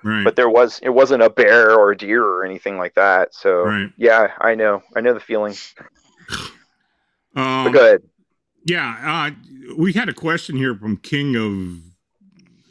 Right. 0.03 0.23
But 0.23 0.35
there 0.35 0.49
was 0.49 0.79
it 0.83 0.89
wasn't 0.89 1.23
a 1.23 1.29
bear 1.29 1.73
or 1.73 1.91
a 1.91 1.97
deer 1.97 2.23
or 2.23 2.45
anything 2.45 2.77
like 2.77 2.95
that. 2.95 3.33
So 3.33 3.63
Right. 3.63 3.89
yeah, 3.97 4.33
I 4.39 4.55
know, 4.55 4.83
I 4.95 5.01
know 5.01 5.13
the 5.13 5.19
feeling. 5.19 5.55
Um, 7.35 7.65
But 7.65 7.73
go 7.73 7.85
ahead. 7.85 8.01
Yeah, 8.65 8.97
uh, 9.29 9.75
we 9.77 9.93
had 9.93 10.09
a 10.09 10.13
question 10.13 10.55
here 10.57 10.75
from 10.75 10.97
King 10.97 11.35
of 11.35 11.83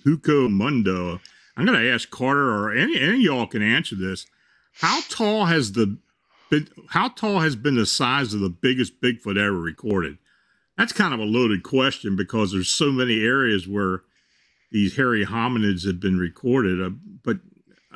Hueco 0.04 0.50
Mundo. 0.50 1.20
I'm 1.56 1.64
going 1.64 1.78
to 1.78 1.88
ask 1.88 2.10
Carter 2.10 2.50
or 2.50 2.72
any 2.72 2.98
any 3.00 3.14
of 3.14 3.20
y'all 3.20 3.46
can 3.46 3.62
answer 3.62 3.94
this. 3.94 4.26
How 4.72 5.00
tall 5.08 5.44
has 5.46 5.70
the 5.72 5.98
been, 6.50 6.68
how 6.88 7.08
tall 7.08 7.40
has 7.40 7.54
been 7.54 7.76
the 7.76 7.86
size 7.86 8.34
of 8.34 8.40
the 8.40 8.50
biggest 8.50 9.00
Bigfoot 9.00 9.38
ever 9.38 9.58
recorded? 9.58 10.18
That's 10.76 10.92
kind 10.92 11.14
of 11.14 11.20
a 11.20 11.24
loaded 11.24 11.62
question 11.62 12.16
because 12.16 12.52
there's 12.52 12.68
so 12.68 12.90
many 12.92 13.22
areas 13.22 13.66
where 13.66 14.02
these 14.70 14.96
hairy 14.96 15.24
hominids 15.24 15.86
have 15.86 16.00
been 16.00 16.18
recorded. 16.18 16.82
Uh, 16.82 16.90
but 17.24 17.38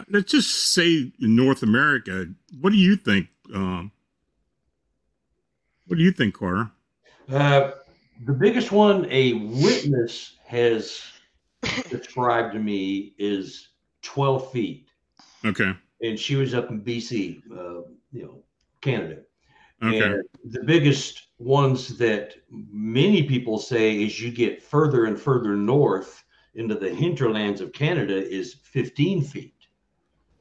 let's 0.08 0.32
just 0.32 0.72
say 0.72 1.12
in 1.20 1.36
North 1.36 1.62
America, 1.62 2.26
what 2.60 2.70
do 2.70 2.78
you 2.78 2.96
think? 2.96 3.28
Um, 3.54 3.92
what 5.86 5.96
do 5.96 6.02
you 6.02 6.12
think, 6.12 6.34
Carter? 6.34 6.70
Uh, 7.28 7.72
the 8.24 8.32
biggest 8.32 8.72
one 8.72 9.06
a 9.10 9.34
witness 9.34 10.36
has 10.46 11.02
described 11.90 12.54
to 12.54 12.58
me 12.60 13.14
is 13.18 13.68
12 14.02 14.52
feet, 14.52 14.88
Okay. 15.44 15.72
and 16.00 16.18
she 16.18 16.36
was 16.36 16.54
up 16.54 16.70
in 16.70 16.80
BC, 16.80 17.42
uh, 17.52 17.82
you 18.12 18.22
know, 18.22 18.42
Canada. 18.80 19.18
Okay. 19.82 20.00
And 20.00 20.24
the 20.44 20.62
biggest 20.64 21.26
ones 21.40 21.96
that 21.96 22.34
many 22.50 23.22
people 23.22 23.58
say 23.58 24.04
as 24.04 24.20
you 24.20 24.30
get 24.30 24.62
further 24.62 25.06
and 25.06 25.18
further 25.18 25.56
north 25.56 26.22
into 26.54 26.74
the 26.74 26.90
hinterlands 26.90 27.62
of 27.62 27.72
Canada 27.72 28.14
is 28.14 28.54
15 28.62 29.22
feet. 29.22 29.54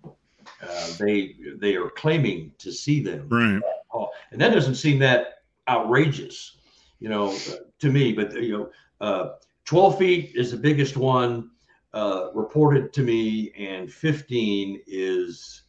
Uh, 0.06 0.88
they 1.00 1.36
they 1.58 1.76
are 1.76 1.90
claiming 1.92 2.52
to 2.58 2.72
see 2.72 3.02
them, 3.02 3.30
Right. 3.30 3.62
Oh, 3.94 4.10
and 4.32 4.42
that 4.42 4.54
doesn't 4.54 4.76
seem 4.76 5.00
that 5.00 5.44
outrageous, 5.70 6.58
you 7.00 7.08
know, 7.08 7.30
uh, 7.32 7.56
to 7.80 7.90
me. 7.90 8.12
But 8.12 8.34
you 8.34 8.58
know, 8.58 8.70
uh, 9.00 9.30
12 9.64 9.98
feet 9.98 10.32
is 10.36 10.52
the 10.52 10.58
biggest 10.58 10.98
one 10.98 11.52
uh, 11.94 12.30
reported 12.34 12.92
to 12.94 13.04
me, 13.04 13.54
and 13.58 13.92
15 13.92 14.82
is 14.86 15.64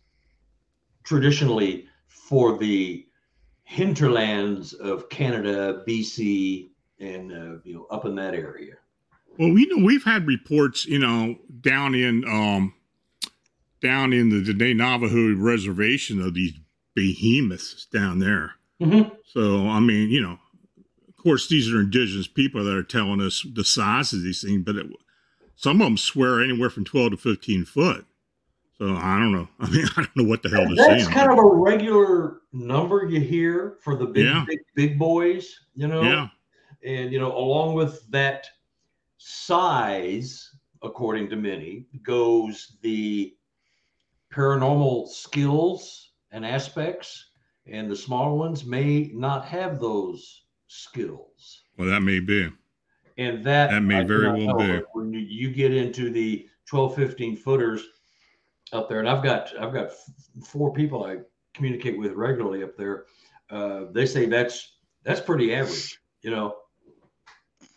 traditionally 1.04 1.86
for 2.08 2.58
the 2.58 3.06
hinterlands 3.70 4.72
of 4.72 5.08
Canada, 5.08 5.84
BC, 5.86 6.70
and 6.98 7.32
uh, 7.32 7.60
you 7.62 7.72
know 7.72 7.86
up 7.90 8.04
in 8.04 8.16
that 8.16 8.34
area. 8.34 8.74
Well, 9.38 9.52
we 9.52 9.64
know 9.66 9.84
we've 9.84 10.02
had 10.02 10.26
reports, 10.26 10.86
you 10.86 10.98
know, 10.98 11.36
down 11.60 11.94
in 11.94 12.24
um 12.26 12.74
down 13.80 14.12
in 14.12 14.28
the 14.28 14.52
Diné 14.52 14.76
Navajo 14.76 15.36
reservation 15.36 16.20
of 16.20 16.34
these 16.34 16.52
behemoths 16.96 17.86
down 17.86 18.18
there. 18.18 18.54
Mhm. 18.82 19.12
So 19.24 19.68
I 19.68 19.78
mean, 19.78 20.10
you 20.10 20.20
know, 20.20 20.38
of 21.08 21.16
course 21.16 21.48
these 21.48 21.72
are 21.72 21.80
indigenous 21.80 22.26
people 22.26 22.64
that 22.64 22.74
are 22.74 22.82
telling 22.82 23.20
us 23.20 23.46
the 23.54 23.64
size 23.64 24.12
of 24.12 24.22
these 24.22 24.42
things, 24.42 24.64
but 24.64 24.74
it, 24.74 24.86
some 25.54 25.80
of 25.80 25.86
them 25.86 25.96
swear 25.96 26.42
anywhere 26.42 26.70
from 26.70 26.84
twelve 26.84 27.12
to 27.12 27.16
fifteen 27.16 27.64
foot. 27.64 28.04
So 28.80 28.96
I 28.96 29.18
don't 29.18 29.32
know. 29.32 29.46
I 29.60 29.68
mean, 29.68 29.84
I 29.94 30.00
don't 30.02 30.16
know 30.16 30.24
what 30.24 30.42
the 30.42 30.48
hell 30.48 30.66
to 30.66 30.74
That's 30.74 31.04
say. 31.04 31.12
kind 31.12 31.30
of 31.30 31.36
a 31.38 31.44
regular 31.46 32.40
number 32.54 33.04
you 33.06 33.20
hear 33.20 33.76
for 33.82 33.94
the 33.94 34.06
big, 34.06 34.24
Yeah. 34.24 34.44
big, 34.48 34.58
big 34.74 34.98
boys, 34.98 35.54
you 35.74 35.86
know. 35.86 36.02
yeah, 36.02 36.28
and 36.82 37.12
you 37.12 37.18
know 37.20 37.36
along 37.36 37.74
with 37.74 38.10
that 38.10 38.46
size 39.18 40.50
according 40.82 41.28
to 41.28 41.36
many 41.36 41.84
goes 42.02 42.78
the 42.80 43.34
paranormal 44.34 45.06
skills 45.08 46.12
and 46.32 46.46
aspects 46.46 47.26
and 47.66 47.90
the 47.90 47.94
smaller 47.96 48.34
ones 48.34 48.64
may 48.64 49.10
not 49.12 49.44
have 49.44 49.78
those 49.78 50.44
skills 50.68 51.64
well, 51.76 51.86
that 51.88 52.00
may 52.00 52.18
be. 52.18 52.48
and 53.18 53.44
that 53.44 53.68
That 53.70 53.82
may 53.82 53.96
I 53.98 54.04
very 54.04 54.46
well 54.46 54.56
be. 54.56 54.80
when 54.94 55.12
you, 55.12 55.20
you 55.20 55.50
get 55.52 55.74
into 55.74 56.08
the 56.10 56.48
12 56.66 56.94
15 56.94 57.36
footers 57.36 57.84
up 58.72 58.88
there 58.88 59.00
and 59.00 59.08
i've 59.08 59.22
got 59.22 59.52
i've 59.60 59.72
got 59.72 59.86
f- 59.86 60.04
four 60.44 60.72
people 60.72 61.04
i 61.04 61.16
communicate 61.54 61.98
with 61.98 62.12
regularly 62.12 62.62
up 62.62 62.76
there 62.76 63.04
uh, 63.50 63.86
they 63.92 64.06
say 64.06 64.26
that's 64.26 64.76
that's 65.04 65.20
pretty 65.20 65.54
average. 65.54 65.98
You 66.22 66.30
know, 66.30 66.56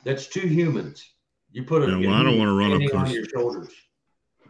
that's 0.03 0.27
two 0.27 0.47
humans. 0.47 1.13
You 1.51 1.63
put 1.63 1.83
a 1.83 1.87
Yeah, 1.87 2.07
well, 2.07 2.15
I 2.19 2.23
don't 2.23 2.37
wanna 2.37 2.53
run 2.53 2.71
up 2.71 2.77
standing 2.77 2.95
on 2.95 3.11
your 3.11 3.25
shoulders. 3.25 3.73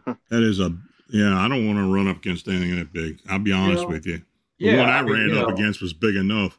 That 0.30 0.42
is 0.42 0.60
a 0.60 0.76
yeah. 1.08 1.38
I 1.38 1.48
don't 1.48 1.66
want 1.66 1.78
to 1.78 1.90
run 1.90 2.08
up 2.08 2.18
against 2.18 2.46
anything 2.46 2.76
that 2.76 2.92
big. 2.92 3.20
I'll 3.30 3.38
be 3.38 3.52
honest 3.52 3.84
know, 3.84 3.94
with 3.94 4.04
you. 4.04 4.18
The 4.58 4.66
Yeah, 4.66 4.80
one 4.80 4.90
I, 4.90 4.98
I 4.98 5.02
mean, 5.02 5.14
ran 5.14 5.28
you 5.30 5.38
up 5.38 5.48
know. 5.48 5.54
against 5.54 5.80
was 5.80 5.94
big 5.94 6.16
enough. 6.16 6.58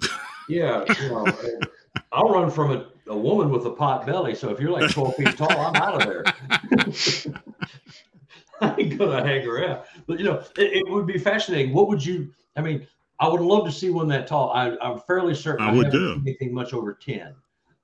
Yeah, 0.50 0.82
you 1.02 1.08
know, 1.10 1.26
I'll 2.10 2.30
run 2.30 2.50
from 2.50 2.70
a, 2.70 2.86
a 3.08 3.16
woman 3.18 3.50
with 3.50 3.66
a 3.66 3.70
pot 3.70 4.06
belly. 4.06 4.34
So 4.34 4.48
if 4.48 4.58
you're 4.58 4.70
like 4.70 4.90
12 4.90 5.16
feet 5.16 5.36
tall, 5.36 5.50
I'm 5.50 5.76
out 5.76 6.00
of 6.00 6.08
there. 6.08 6.24
I 8.60 8.74
ain't 8.78 8.98
gonna 8.98 9.24
hang 9.24 9.46
around. 9.46 9.82
But 10.06 10.18
you 10.18 10.24
know, 10.24 10.42
it, 10.56 10.78
it 10.78 10.88
would 10.88 11.06
be 11.06 11.18
fascinating. 11.18 11.72
What 11.72 11.88
would 11.88 12.04
you? 12.04 12.32
I 12.56 12.60
mean, 12.60 12.86
I 13.20 13.28
would 13.28 13.40
love 13.40 13.64
to 13.66 13.72
see 13.72 13.90
one 13.90 14.08
that 14.08 14.26
tall. 14.26 14.50
I, 14.52 14.76
I'm 14.80 15.00
fairly 15.00 15.34
certain 15.34 15.66
I 15.66 15.72
would 15.72 15.86
haven't 15.86 16.00
do. 16.00 16.20
anything 16.20 16.54
much 16.54 16.72
over 16.72 16.94
10. 16.94 17.34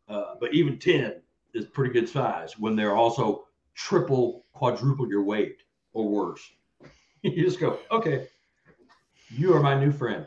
Uh, 0.08 0.34
but 0.40 0.54
even 0.54 0.78
10 0.78 1.14
is 1.54 1.66
pretty 1.66 1.92
good 1.92 2.08
size 2.08 2.58
when 2.58 2.76
they're 2.76 2.94
also 2.94 3.46
triple, 3.74 4.44
quadruple 4.52 5.08
your 5.08 5.22
weight 5.22 5.62
or 5.92 6.08
worse. 6.08 6.40
you 7.22 7.42
just 7.44 7.58
go, 7.58 7.78
okay, 7.90 8.28
you 9.30 9.54
are 9.54 9.60
my 9.60 9.78
new 9.78 9.90
friend. 9.90 10.26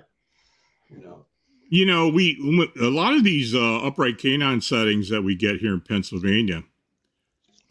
You 0.89 1.01
know. 1.01 1.25
You 1.69 1.85
know, 1.85 2.07
we 2.07 2.71
a 2.79 2.85
lot 2.85 3.13
of 3.13 3.25
these 3.25 3.53
uh, 3.53 3.79
upright 3.79 4.17
canine 4.17 4.61
settings 4.61 5.09
that 5.09 5.21
we 5.21 5.35
get 5.35 5.57
here 5.57 5.73
in 5.73 5.81
Pennsylvania. 5.81 6.63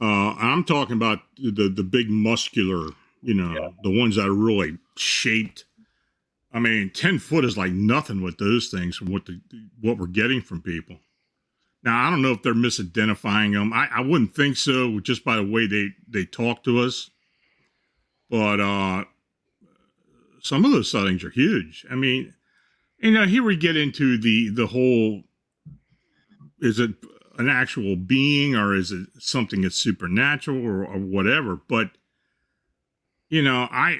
Uh, 0.01 0.35
I'm 0.39 0.65
talking 0.65 0.97
about 0.97 1.21
the 1.39 1.69
the 1.69 1.83
big 1.85 2.11
muscular, 2.11 2.91
you 3.23 3.35
know, 3.35 3.55
Yeah. 3.55 3.69
the 3.83 3.91
ones 3.91 4.17
that 4.17 4.27
are 4.27 4.35
really 4.35 4.79
shaped. 4.97 5.65
I 6.53 6.59
mean, 6.59 6.91
ten 6.91 7.19
foot 7.19 7.45
is 7.45 7.57
like 7.57 7.73
nothing 7.73 8.21
with 8.23 8.39
those 8.39 8.69
things 8.69 8.97
from 8.97 9.11
what 9.11 9.27
the 9.27 9.41
what 9.81 9.99
we're 9.99 10.07
getting 10.07 10.41
from 10.43 10.61
people. 10.63 11.01
Now, 11.83 12.07
I 12.07 12.11
don't 12.11 12.21
know 12.23 12.33
if 12.33 12.43
they're 12.43 12.55
misidentifying 12.55 13.53
them. 13.53 13.73
I, 13.73 13.87
I 13.91 14.01
wouldn't 14.01 14.35
think 14.35 14.57
so, 14.57 14.99
just 15.01 15.25
by 15.25 15.37
the 15.37 15.45
way 15.47 15.67
they 15.67 15.91
they 16.09 16.25
talk 16.25 16.63
to 16.65 16.81
us. 16.81 17.11
But 18.29 18.61
uh, 18.61 19.05
some 20.43 20.65
of 20.65 20.73
those 20.73 20.91
sightings 20.91 21.23
are 21.25 21.31
huge. 21.31 21.87
I 21.91 21.95
mean, 21.95 22.35
you 22.99 23.13
know, 23.13 23.25
here 23.27 23.43
we 23.45 23.57
get 23.57 23.77
into 23.77 24.19
the 24.19 24.49
the 24.51 24.67
whole: 24.67 25.23
is 26.61 26.81
it 26.81 26.91
an 27.39 27.49
actual 27.49 27.97
being 27.97 28.55
or 28.55 28.75
is 28.75 28.93
it 28.93 29.09
something 29.19 29.63
that's 29.63 29.77
supernatural 29.77 30.65
or, 30.65 30.85
or 30.85 30.99
whatever? 30.99 31.61
But 31.69 31.91
you 33.29 33.43
know, 33.43 33.69
I, 33.71 33.99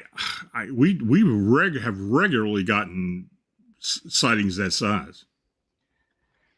I 0.55 0.71
we 0.71 1.01
we 1.03 1.23
reg- 1.23 1.81
have 1.81 1.99
regularly 2.01 2.63
gotten 2.63 3.29
sightings 3.79 4.57
that 4.57 4.73
size. 4.73 5.25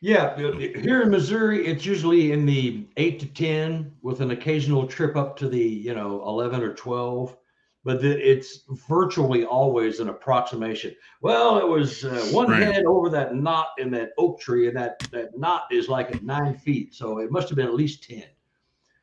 Yeah, 0.01 0.37
here 0.37 1.03
in 1.03 1.11
Missouri, 1.11 1.66
it's 1.66 1.85
usually 1.85 2.31
in 2.31 2.47
the 2.47 2.87
eight 2.97 3.18
to 3.18 3.26
ten, 3.26 3.93
with 4.01 4.20
an 4.20 4.31
occasional 4.31 4.87
trip 4.87 5.16
up 5.16 5.37
to 5.39 5.49
the 5.49 5.59
you 5.59 5.95
know 5.95 6.22
eleven 6.26 6.62
or 6.62 6.74
twelve. 6.74 7.37
But 7.85 8.05
it's 8.05 8.64
virtually 8.89 9.45
always 9.45 10.01
an 10.01 10.09
approximation. 10.09 10.95
Well, 11.22 11.59
it 11.59 11.66
was 11.66 12.05
uh, 12.05 12.29
one 12.33 12.51
Right. 12.51 12.62
head 12.62 12.85
over 12.85 13.09
that 13.11 13.35
knot 13.35 13.68
in 13.79 13.91
that 13.93 14.11
oak 14.18 14.41
tree, 14.41 14.66
and 14.68 14.76
that 14.76 14.99
that 15.11 15.39
knot 15.39 15.62
is 15.70 15.89
like 15.89 16.14
at 16.14 16.22
nine 16.22 16.55
feet, 16.55 16.93
so 16.95 17.18
it 17.18 17.31
must 17.31 17.49
have 17.49 17.57
been 17.57 17.68
at 17.68 17.74
least 17.74 18.03
ten. 18.03 18.24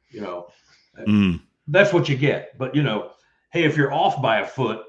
You 0.09 0.21
know, 0.21 0.47
Mm. 1.07 1.41
that's 1.67 1.93
what 1.93 2.07
you 2.09 2.15
get. 2.15 2.57
But 2.57 2.75
you 2.75 2.83
know, 2.83 3.11
hey, 3.51 3.63
if 3.63 3.75
you're 3.75 3.93
off 3.93 4.21
by 4.21 4.39
a 4.39 4.45
foot, 4.45 4.83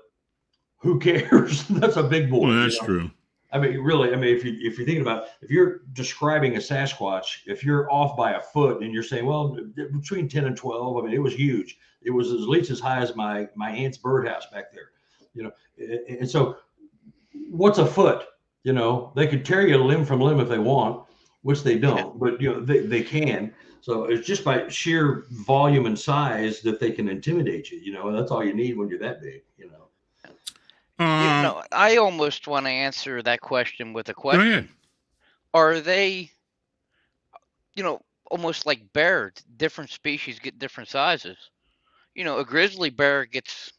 who 0.78 0.98
cares? 0.98 1.64
that's 1.70 1.96
a 1.96 2.02
big 2.02 2.28
boy. 2.30 2.48
Well, 2.48 2.52
you 2.56 2.62
that's 2.62 2.80
know? 2.82 2.86
true. 2.86 3.10
I 3.56 3.58
mean, 3.58 3.80
really, 3.80 4.12
I 4.12 4.16
mean, 4.16 4.36
if 4.36 4.44
you 4.44 4.52
if 4.60 4.76
you're 4.76 4.86
thinking 4.86 5.00
about 5.00 5.28
if 5.40 5.50
you're 5.50 5.80
describing 5.94 6.56
a 6.56 6.58
Sasquatch, 6.58 7.38
if 7.46 7.64
you're 7.64 7.90
off 7.90 8.14
by 8.14 8.32
a 8.32 8.40
foot 8.40 8.82
and 8.82 8.92
you're 8.92 9.02
saying, 9.02 9.24
well, 9.24 9.56
between 9.74 10.28
ten 10.28 10.44
and 10.44 10.54
twelve, 10.54 10.98
I 10.98 11.06
mean, 11.06 11.14
it 11.14 11.22
was 11.22 11.34
huge. 11.34 11.78
It 12.02 12.10
was 12.10 12.32
at 12.32 12.40
least 12.40 12.70
as 12.70 12.80
high 12.80 13.00
as 13.00 13.16
my 13.16 13.48
my 13.56 13.70
aunt's 13.70 13.96
birdhouse 13.96 14.46
back 14.52 14.72
there, 14.72 14.90
you 15.32 15.42
know. 15.42 15.52
And 16.20 16.28
so, 16.28 16.58
what's 17.48 17.78
a 17.78 17.86
foot? 17.86 18.26
You 18.62 18.74
know, 18.74 19.12
they 19.16 19.26
could 19.26 19.44
tear 19.44 19.66
you 19.66 19.78
limb 19.78 20.04
from 20.04 20.20
limb 20.20 20.40
if 20.40 20.50
they 20.50 20.58
want, 20.58 21.06
which 21.40 21.62
they 21.62 21.78
don't, 21.78 22.18
but 22.20 22.38
you 22.38 22.52
know 22.52 22.60
they, 22.60 22.80
they 22.80 23.02
can. 23.02 23.54
So 23.80 24.04
it's 24.04 24.26
just 24.26 24.44
by 24.44 24.68
sheer 24.68 25.24
volume 25.30 25.86
and 25.86 25.98
size 25.98 26.60
that 26.60 26.78
they 26.78 26.90
can 26.90 27.08
intimidate 27.08 27.70
you. 27.70 27.78
You 27.78 27.94
know, 27.94 28.08
and 28.08 28.18
that's 28.18 28.30
all 28.30 28.44
you 28.44 28.52
need 28.52 28.76
when 28.76 28.90
you're 28.90 28.98
that 28.98 29.22
big. 29.22 29.44
You 29.56 29.70
know. 29.70 29.85
You 30.98 31.04
Uh, 31.04 31.42
know, 31.42 31.62
I 31.72 31.96
almost 31.98 32.46
want 32.48 32.66
to 32.66 32.70
answer 32.70 33.22
that 33.22 33.40
question 33.40 33.92
with 33.92 34.08
a 34.08 34.14
go 34.14 34.20
question. 34.22 34.40
ahead. 34.50 34.68
Are 35.52 35.80
they, 35.80 36.30
you 37.74 37.82
know, 37.82 38.00
almost 38.30 38.66
like 38.66 38.92
bear? 38.92 39.32
Different 39.56 39.90
species 39.90 40.38
get 40.38 40.58
different 40.58 40.88
sizes. 40.88 41.36
You 42.14 42.24
know, 42.24 42.38
a 42.38 42.44
grizzly 42.44 42.88
bear 42.90 43.26
gets, 43.26 43.72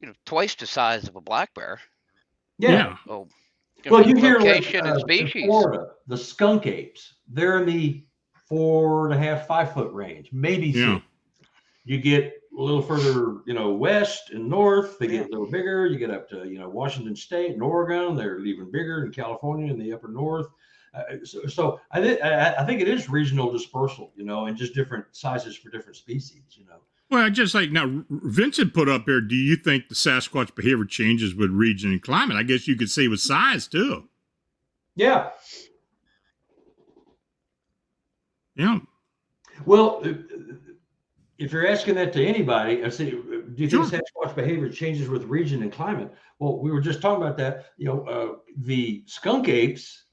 you 0.00 0.08
know, 0.08 0.14
twice 0.24 0.54
the 0.54 0.66
size 0.66 1.06
of 1.06 1.16
a 1.16 1.20
black 1.20 1.52
bear. 1.54 1.80
Yeah. 2.58 2.96
Oh, 3.08 3.28
Well, 3.90 4.06
you 4.06 4.16
hear 4.16 4.38
like, 4.38 4.74
uh, 4.74 4.78
and 4.78 4.86
in 4.88 5.00
species. 5.00 5.44
Florida, 5.44 5.90
the 6.06 6.16
skunk 6.16 6.66
apes. 6.66 7.14
They're 7.28 7.58
in 7.60 7.66
the 7.66 8.04
four 8.48 9.04
and 9.10 9.14
a 9.14 9.18
half, 9.18 9.46
five 9.46 9.72
foot 9.74 9.92
range, 9.92 10.30
maybe 10.32 10.68
Yeah. 10.68 11.00
You 11.84 11.98
get 12.00 12.32
a 12.56 12.62
little 12.62 12.82
further, 12.82 13.42
you 13.44 13.52
know, 13.54 13.72
west 13.72 14.30
and 14.30 14.48
north, 14.48 14.98
they 14.98 15.06
get 15.06 15.26
a 15.26 15.30
little 15.30 15.50
bigger. 15.50 15.86
You 15.86 15.98
get 15.98 16.10
up 16.10 16.28
to, 16.30 16.48
you 16.48 16.58
know, 16.58 16.68
Washington 16.68 17.14
State 17.14 17.52
and 17.52 17.62
Oregon, 17.62 18.16
they're 18.16 18.40
even 18.40 18.70
bigger 18.70 19.04
in 19.04 19.12
California 19.12 19.70
in 19.72 19.78
the 19.78 19.92
upper 19.92 20.08
north. 20.08 20.46
Uh, 20.94 21.02
so, 21.24 21.46
so 21.46 21.80
I, 21.90 22.00
thi- 22.00 22.20
I, 22.20 22.62
I 22.62 22.66
think 22.66 22.80
it 22.80 22.88
is 22.88 23.10
regional 23.10 23.52
dispersal, 23.52 24.12
you 24.16 24.24
know, 24.24 24.46
and 24.46 24.56
just 24.56 24.74
different 24.74 25.04
sizes 25.12 25.56
for 25.56 25.68
different 25.68 25.96
species, 25.96 26.42
you 26.52 26.64
know. 26.64 26.76
Well, 27.10 27.30
just 27.30 27.54
like 27.54 27.70
now, 27.70 28.02
Vincent 28.10 28.74
put 28.74 28.88
up 28.88 29.04
here. 29.04 29.20
Do 29.20 29.36
you 29.36 29.54
think 29.56 29.88
the 29.88 29.94
Sasquatch 29.94 30.54
behavior 30.56 30.84
changes 30.84 31.34
with 31.34 31.50
region 31.50 31.92
and 31.92 32.02
climate? 32.02 32.36
I 32.36 32.42
guess 32.42 32.66
you 32.66 32.74
could 32.74 32.90
say 32.90 33.06
with 33.06 33.20
size 33.20 33.68
too. 33.68 34.08
Yeah. 34.96 35.30
Yeah. 38.56 38.78
Well, 39.66 40.00
uh, 40.04 40.14
if 41.38 41.52
you're 41.52 41.66
asking 41.66 41.94
that 41.96 42.12
to 42.14 42.24
anybody, 42.24 42.82
I 42.84 42.88
say, 42.88 43.10
do 43.10 43.54
you 43.56 43.68
think 43.68 43.88
Sure. 43.88 44.00
Sasquatch 44.00 44.34
behavior 44.34 44.68
changes 44.68 45.08
with 45.08 45.24
region 45.24 45.62
and 45.62 45.72
climate? 45.72 46.12
Well, 46.38 46.58
we 46.58 46.70
were 46.70 46.80
just 46.80 47.02
talking 47.02 47.22
about 47.22 47.36
that. 47.38 47.66
You 47.76 47.86
know, 47.86 48.06
uh, 48.06 48.36
the 48.56 49.04
skunk 49.06 49.48
apes 49.48 50.04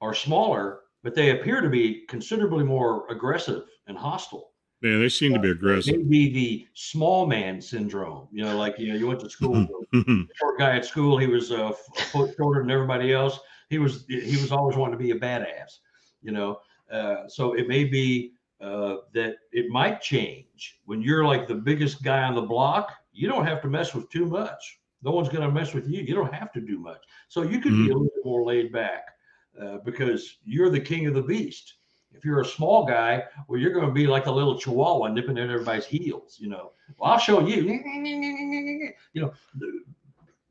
are 0.00 0.14
smaller, 0.14 0.80
but 1.02 1.14
they 1.14 1.30
appear 1.30 1.60
to 1.60 1.68
be 1.68 2.06
considerably 2.08 2.64
more 2.64 3.06
aggressive 3.10 3.64
and 3.86 3.96
hostile. 3.96 4.52
Yeah, 4.82 4.96
they 4.96 5.10
seem 5.10 5.34
to 5.34 5.38
be 5.38 5.50
aggressive. 5.50 5.94
Maybe 5.98 6.30
the 6.32 6.66
small 6.72 7.26
man 7.26 7.60
syndrome. 7.60 8.28
You 8.32 8.44
know, 8.44 8.56
like 8.56 8.78
you 8.78 8.88
know, 8.88 8.98
you 8.98 9.06
went 9.06 9.20
to 9.20 9.28
school. 9.28 9.66
the 9.92 10.26
short 10.38 10.58
guy 10.58 10.76
at 10.76 10.86
school, 10.86 11.18
he 11.18 11.26
was 11.26 11.52
uh, 11.52 11.72
a 11.98 12.00
foot 12.04 12.34
shorter 12.38 12.62
than 12.62 12.70
everybody 12.70 13.12
else. 13.12 13.38
He 13.68 13.78
was 13.78 14.06
he 14.08 14.38
was 14.38 14.52
always 14.52 14.76
wanting 14.76 14.98
to 14.98 15.04
be 15.04 15.10
a 15.10 15.18
badass. 15.20 15.80
You 16.22 16.32
know, 16.32 16.60
uh, 16.90 17.28
so 17.28 17.52
it 17.52 17.68
may 17.68 17.84
be 17.84 18.32
uh, 18.60 18.96
that 19.14 19.36
it 19.52 19.70
might 19.70 20.00
change 20.00 20.78
when 20.84 21.00
you're 21.00 21.24
like 21.24 21.48
the 21.48 21.54
biggest 21.54 22.02
guy 22.02 22.22
on 22.22 22.34
the 22.34 22.42
block. 22.42 22.92
You 23.12 23.28
don't 23.28 23.46
have 23.46 23.62
to 23.62 23.68
mess 23.68 23.94
with 23.94 24.10
too 24.10 24.26
much. 24.26 24.80
No 25.02 25.12
one's 25.12 25.28
going 25.28 25.46
to 25.46 25.50
mess 25.50 25.72
with 25.72 25.88
you. 25.88 26.02
You 26.02 26.14
don't 26.14 26.34
have 26.34 26.52
to 26.52 26.60
do 26.60 26.78
much. 26.78 27.02
So 27.28 27.42
you 27.42 27.60
could 27.60 27.72
be 27.72 27.84
a 27.90 27.94
little 27.94 28.02
bit 28.02 28.24
more 28.24 28.44
laid 28.44 28.70
back 28.70 29.06
uh, 29.60 29.78
because 29.84 30.38
you're 30.44 30.68
the 30.70 30.80
king 30.80 31.06
of 31.06 31.14
the 31.14 31.22
beast. 31.22 31.74
If 32.12 32.24
you're 32.24 32.40
a 32.40 32.44
small 32.44 32.84
guy, 32.84 33.24
well, 33.48 33.58
you're 33.58 33.72
going 33.72 33.86
to 33.86 33.92
be 33.92 34.06
like 34.06 34.26
a 34.26 34.30
little 34.30 34.58
chihuahua 34.58 35.08
nipping 35.08 35.38
at 35.38 35.48
everybody's 35.48 35.86
heels. 35.86 36.36
You 36.38 36.50
know, 36.50 36.72
well, 36.98 37.12
I'll 37.12 37.18
show 37.18 37.46
you. 37.46 37.62
You 39.14 39.22
know, 39.22 39.32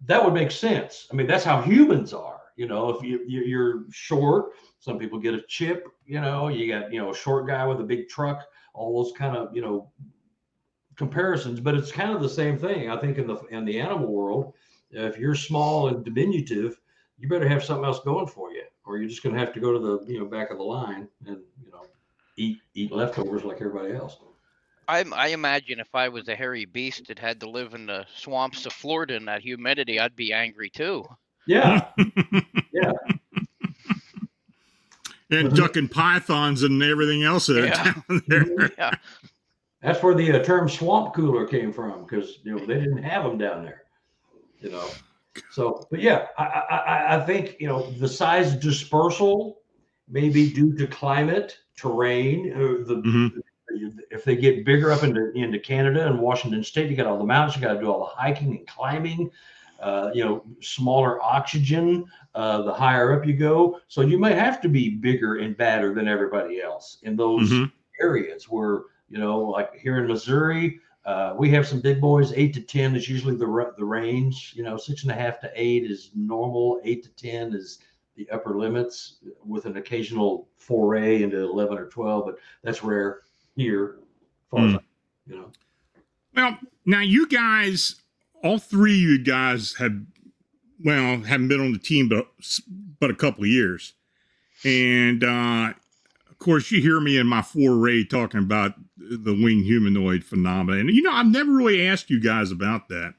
that 0.06 0.24
would 0.24 0.34
make 0.34 0.52
sense. 0.52 1.08
I 1.12 1.16
mean, 1.16 1.28
that's 1.28 1.44
how 1.44 1.62
humans 1.62 2.14
are. 2.14 2.39
You 2.60 2.68
know, 2.68 2.90
if 2.90 3.02
you 3.02 3.24
you- 3.26 3.44
you're 3.52 3.86
short, 3.92 4.52
some 4.80 5.00
people 5.00 5.18
get 5.18 5.34
a 5.34 5.42
chip. 5.48 5.88
You 6.06 6.20
know, 6.20 6.50
you 6.50 6.68
got 6.68 6.92
you 6.92 7.00
know 7.00 7.12
a 7.12 7.16
short 7.16 7.48
guy 7.48 7.66
with 7.66 7.80
a 7.80 7.84
big 7.94 8.10
truck. 8.10 8.40
All 8.74 9.02
those 9.02 9.14
kind 9.18 9.36
of 9.38 9.56
you 9.56 9.62
know 9.62 9.92
comparisons, 10.96 11.60
but 11.60 11.76
it's 11.76 11.92
kind 11.92 12.12
of 12.12 12.22
the 12.22 12.30
same 12.30 12.58
thing. 12.58 12.90
I 12.90 12.98
think 13.00 13.18
in 13.18 13.28
the 13.28 13.38
in 13.50 13.66
the 13.66 13.80
animal 13.80 14.12
world, 14.12 14.54
if 14.92 15.18
you're 15.18 15.36
small 15.36 15.88
and 15.88 16.04
diminutive, 16.04 16.80
you 17.18 17.30
better 17.30 17.48
have 17.48 17.64
something 17.64 17.86
else 17.86 18.02
going 18.02 18.28
for 18.28 18.52
you, 18.52 18.64
or 18.86 18.98
you're 18.98 19.10
just 19.10 19.24
going 19.24 19.34
to 19.36 19.40
have 19.40 19.54
to 19.54 19.60
go 19.62 19.72
to 19.74 19.80
the 19.80 20.12
you 20.12 20.20
know 20.20 20.26
back 20.26 20.52
of 20.52 20.58
the 20.58 20.64
line 20.64 21.08
and 21.26 21.38
you 21.64 21.72
know 21.72 21.86
eat 22.38 22.62
eat 22.74 22.92
leftovers 22.92 23.44
like 23.46 23.62
everybody 23.62 23.94
else. 23.94 24.18
I, 24.90 25.06
I 25.14 25.28
imagine 25.28 25.80
if 25.80 25.96
I 25.96 26.10
was 26.10 26.28
a 26.28 26.36
hairy 26.36 26.66
beast 26.66 27.08
that 27.08 27.20
had 27.20 27.40
to 27.40 27.50
live 27.50 27.74
in 27.74 27.86
the 27.86 28.06
swamps 28.16 28.66
of 28.66 28.74
Florida 28.74 29.16
in 29.16 29.26
that 29.26 29.42
humidity, 29.44 30.00
I'd 30.00 30.16
be 30.18 30.34
angry 30.34 30.70
too. 30.70 31.06
Yeah, 31.50 31.88
yeah. 32.72 32.92
and 35.32 35.56
ducking 35.56 35.88
pythons 35.88 36.62
and 36.64 36.82
everything 36.84 37.24
else 37.24 37.48
that 37.48 37.66
Yeah. 37.66 37.84
down 37.94 38.22
there. 38.28 38.72
Yeah. 38.78 38.92
That's 39.82 40.04
where 40.04 40.14
the 40.14 40.34
uh, 40.34 40.44
term 40.44 40.68
swamp 40.70 41.14
cooler 41.16 41.48
came 41.48 41.72
from 41.72 42.04
because 42.04 42.40
you 42.44 42.56
know 42.56 42.66
they 42.66 42.76
didn't 42.76 43.02
have 43.02 43.24
them 43.24 43.38
down 43.38 43.64
there. 43.64 43.84
You 44.60 44.70
know. 44.72 44.88
So, 45.52 45.88
but 45.90 46.02
yeah, 46.02 46.28
I, 46.38 46.44
I, 46.44 46.76
I- 46.78 47.16
I 47.16 47.26
think 47.26 47.56
you 47.60 47.68
know 47.68 47.90
the 47.92 48.08
size 48.08 48.54
dispersal 48.56 49.60
may 50.08 50.30
be 50.30 50.52
due 50.54 50.76
to 50.78 50.86
climate, 50.88 51.58
terrain. 51.78 52.52
Uh, 52.54 52.86
the 52.86 53.02
Mhm. 53.06 53.42
if 54.12 54.24
they 54.26 54.36
get 54.36 54.66
bigger 54.66 54.92
up 54.92 55.04
into 55.04 55.32
into 55.32 55.60
Canada 55.60 56.06
and 56.08 56.20
Washington 56.20 56.64
State, 56.64 56.90
you 56.92 56.98
got 56.98 57.08
all 57.08 57.18
the 57.18 57.24
mountains, 57.24 57.56
you 57.56 57.62
got 57.62 57.74
to 57.76 57.80
do 57.80 57.90
all 57.92 58.00
the 58.00 58.14
hiking 58.22 58.58
and 58.58 58.68
climbing. 58.68 59.32
Uh, 59.82 60.12
you 60.14 60.24
know, 60.26 60.44
smaller 60.62 61.22
oxygen. 61.22 62.06
Uh, 62.36 62.62
the 62.64 62.74
higher 62.74 63.14
up 63.14 63.26
you 63.26 63.34
go, 63.34 63.80
so 63.88 64.02
you 64.02 64.18
may 64.20 64.34
have 64.34 64.60
to 64.62 64.68
be 64.70 64.90
bigger 64.90 65.38
and 65.38 65.56
badder 65.58 65.94
than 65.94 66.08
everybody 66.08 66.62
else 66.62 66.98
in 67.04 67.16
those 67.16 67.50
Mhm. 67.50 67.72
areas 68.02 68.50
where 68.50 68.84
you 69.12 69.18
know, 69.18 69.40
like 69.40 69.74
here 69.76 69.98
in 69.98 70.08
Missouri, 70.08 70.80
uh, 71.06 71.34
we 71.36 71.50
have 71.50 71.68
some 71.68 71.82
big 71.82 72.00
boys. 72.00 72.32
Eight 72.34 72.54
to 72.54 72.62
ten 72.62 72.96
is 72.96 73.10
usually 73.10 73.36
the 73.36 73.74
the 73.78 73.86
range. 73.86 74.54
You 74.56 74.64
know, 74.64 74.78
six 74.78 75.02
and 75.04 75.12
a 75.12 75.16
half 75.16 75.40
to 75.42 75.52
eight 75.56 75.90
is 75.90 76.12
normal. 76.14 76.80
Eight 76.84 77.02
to 77.04 77.10
ten 77.16 77.54
is 77.54 77.80
the 78.16 78.30
upper 78.30 78.58
limits, 78.60 79.20
with 79.46 79.66
an 79.66 79.78
occasional 79.78 80.48
foray 80.58 81.24
into 81.24 81.40
eleven 81.42 81.78
or 81.78 81.88
twelve, 81.88 82.26
but 82.26 82.36
that's 82.64 82.84
rare 82.84 83.22
here. 83.56 83.98
as 84.02 84.50
far 84.52 84.66
as 84.66 84.72
Hmm. 84.72 84.78
I- 84.78 84.82
you 85.28 85.36
know, 85.38 85.52
Well, 86.36 86.58
now 86.86 87.02
you 87.02 87.28
guys, 87.28 87.99
all 88.44 88.60
three 88.60 88.94
of 88.94 89.00
you 89.00 89.24
guys 89.24 89.76
have, 89.76 89.94
well, 90.84 91.20
haven't 91.22 91.48
been 91.48 91.62
on 91.62 91.74
the 91.74 91.80
team 91.80 92.10
but 92.10 92.28
but 93.00 93.10
a 93.10 93.16
couple 93.16 93.44
of 93.44 93.50
years, 93.50 93.94
and 94.64 95.24
uh, 95.24 95.74
of 96.30 96.40
course 96.40 96.72
you 96.72 96.82
hear 96.82 97.00
me 97.00 97.18
in 97.18 97.28
my 97.28 97.42
foray 97.42 98.04
talking 98.04 98.40
about 98.40 98.74
the 98.98 99.34
winged 99.34 99.66
humanoid 99.66 100.24
phenomenon, 100.24 100.82
and 100.82 100.90
you 100.92 101.02
know 101.02 101.12
I've 101.12 101.28
never 101.28 101.52
really 101.52 101.86
asked 101.88 102.10
you 102.10 102.20
guys 102.20 102.52
about 102.52 102.90
that. 102.90 103.14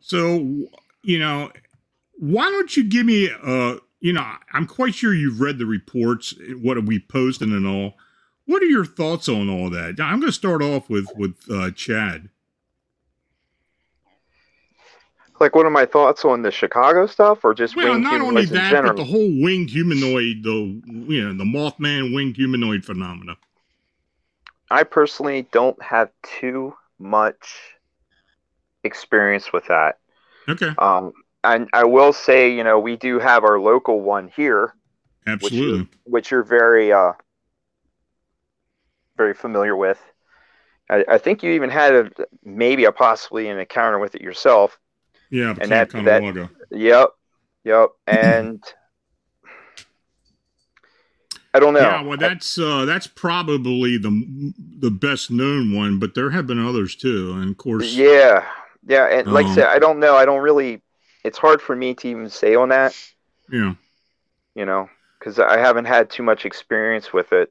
So 0.00 0.68
you 1.02 1.18
know, 1.18 1.50
why 2.18 2.50
don't 2.50 2.76
you 2.76 2.84
give 2.84 3.06
me 3.06 3.30
uh 3.30 3.76
you 4.00 4.12
know 4.12 4.26
I'm 4.52 4.66
quite 4.66 4.94
sure 4.94 5.14
you've 5.14 5.40
read 5.40 5.58
the 5.58 5.66
reports, 5.66 6.34
what 6.60 6.84
we 6.84 7.00
posted 7.00 7.48
and 7.48 7.66
all. 7.66 7.94
What 8.46 8.62
are 8.62 8.66
your 8.66 8.84
thoughts 8.84 9.26
on 9.28 9.48
all 9.48 9.70
that? 9.70 9.98
I'm 9.98 10.20
going 10.20 10.30
to 10.30 10.32
start 10.32 10.62
off 10.62 10.90
with 10.90 11.06
with 11.16 11.36
uh, 11.50 11.70
Chad. 11.70 12.28
Like, 15.44 15.54
what 15.54 15.66
are 15.66 15.70
my 15.70 15.84
thoughts 15.84 16.24
on 16.24 16.40
the 16.40 16.50
Chicago 16.50 17.06
stuff, 17.06 17.44
or 17.44 17.52
just 17.52 17.76
Well, 17.76 17.98
not 17.98 18.22
only 18.22 18.46
that, 18.46 18.82
but 18.82 18.96
the 18.96 19.04
whole 19.04 19.30
winged 19.42 19.68
humanoid, 19.68 20.42
the 20.42 20.80
you 20.86 21.22
know, 21.22 21.34
the 21.34 21.44
Mothman 21.44 22.14
winged 22.14 22.34
humanoid 22.34 22.82
phenomena. 22.82 23.36
I 24.70 24.84
personally 24.84 25.46
don't 25.52 25.80
have 25.82 26.08
too 26.40 26.74
much 26.98 27.58
experience 28.84 29.52
with 29.52 29.66
that. 29.66 29.98
Okay, 30.48 30.70
Um, 30.78 31.12
and 31.44 31.68
I 31.74 31.84
will 31.84 32.14
say, 32.14 32.50
you 32.50 32.64
know, 32.64 32.78
we 32.80 32.96
do 32.96 33.18
have 33.18 33.44
our 33.44 33.60
local 33.60 34.00
one 34.00 34.32
here, 34.34 34.74
which 35.40 35.52
you're, 35.52 35.84
which 36.04 36.30
you're 36.30 36.42
very, 36.42 36.90
uh, 36.90 37.12
very 39.18 39.34
familiar 39.34 39.76
with. 39.76 40.02
I, 40.88 41.04
I 41.06 41.18
think 41.18 41.42
you 41.42 41.50
even 41.50 41.68
had 41.68 41.94
a 41.94 42.10
maybe 42.42 42.86
a 42.86 42.92
possibly 42.92 43.48
an 43.48 43.58
encounter 43.58 43.98
with 43.98 44.14
it 44.14 44.22
yourself. 44.22 44.78
Yeah, 45.30 45.50
and 45.50 45.58
Camp 45.68 45.90
that- 45.90 46.04
that- 46.04 46.22
Conewago. 46.22 46.50
Yep, 46.70 47.08
yep. 47.64 47.90
And 48.06 48.62
I 51.52 51.60
don't 51.60 51.72
know. 51.74 51.80
Yeah, 51.80 52.02
well, 52.02 52.18
that's 52.18 52.58
uh, 52.58 52.84
that's 52.84 53.06
probably 53.06 53.96
the 53.96 54.52
the 54.80 54.90
best 54.90 55.30
known 55.30 55.72
one, 55.74 55.98
but 56.00 56.14
there 56.14 56.30
have 56.30 56.46
been 56.48 56.64
others 56.64 56.96
too, 56.96 57.32
and 57.36 57.50
of 57.50 57.56
course, 57.56 57.94
Yeah, 57.94 58.44
yeah, 58.86 59.06
and 59.06 59.32
like 59.32 59.46
I 59.46 59.48
Um, 59.50 59.54
said, 59.54 59.66
I 59.66 59.78
don't 59.78 60.00
know. 60.00 60.16
I 60.16 60.24
don't 60.24 60.42
really. 60.42 60.82
It's 61.22 61.38
hard 61.38 61.62
for 61.62 61.76
me 61.76 61.94
to 61.94 62.08
even 62.08 62.28
say 62.28 62.54
on 62.56 62.68
that, 62.70 62.94
yeah. 63.50 63.74
you 64.54 64.66
know, 64.66 64.90
because 65.18 65.38
I 65.38 65.56
haven't 65.58 65.86
had 65.86 66.10
too 66.10 66.22
much 66.24 66.44
experience 66.44 67.12
with 67.12 67.32
it. 67.32 67.50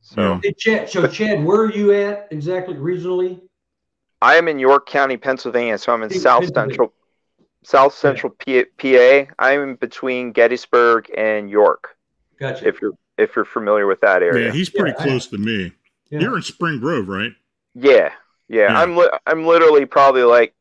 So 0.00 0.20
Yeah. 0.20 0.40
hey, 0.42 0.52
Chad. 0.56 0.88
So, 0.88 1.06
Chad, 1.08 1.44
where 1.44 1.60
are 1.62 1.70
you 1.72 1.92
at 1.92 2.28
exactly 2.30 2.74
regionally? 2.76 3.40
I 4.22 4.36
am 4.36 4.48
in 4.48 4.58
York 4.58 4.86
County, 4.88 5.16
Pennsylvania. 5.16 5.78
So 5.78 5.92
I'm 5.92 6.02
in 6.02 6.10
Hey, 6.10 6.18
South 6.18 6.52
Central, 6.52 6.92
South 7.62 7.94
Central 7.94 8.32
P- 8.38 8.64
PA. 8.64 9.32
I'm 9.38 9.62
in 9.62 9.74
between 9.76 10.32
Gettysburg 10.32 11.10
and 11.16 11.50
York. 11.50 11.96
Gotcha. 12.38 12.66
If 12.66 12.80
you're 12.80 12.92
if 13.18 13.34
you're 13.34 13.46
familiar 13.46 13.86
with 13.86 14.00
that 14.02 14.22
area, 14.22 14.46
Yeah, 14.46 14.52
he's 14.52 14.68
pretty 14.68 14.90
Yeah, 14.90 15.00
I- 15.00 15.04
close 15.04 15.26
to 15.28 15.38
me. 15.38 15.72
Yeah. 16.10 16.20
You're 16.20 16.36
in 16.36 16.42
Spring 16.42 16.78
Grove, 16.80 17.08
right? 17.08 17.32
Yeah, 17.74 18.12
yeah. 18.48 18.70
Yeah. 18.72 18.78
I'm 18.80 18.96
li- 18.96 19.10
I'm 19.26 19.44
literally 19.46 19.86
probably 19.86 20.22
like 20.22 20.54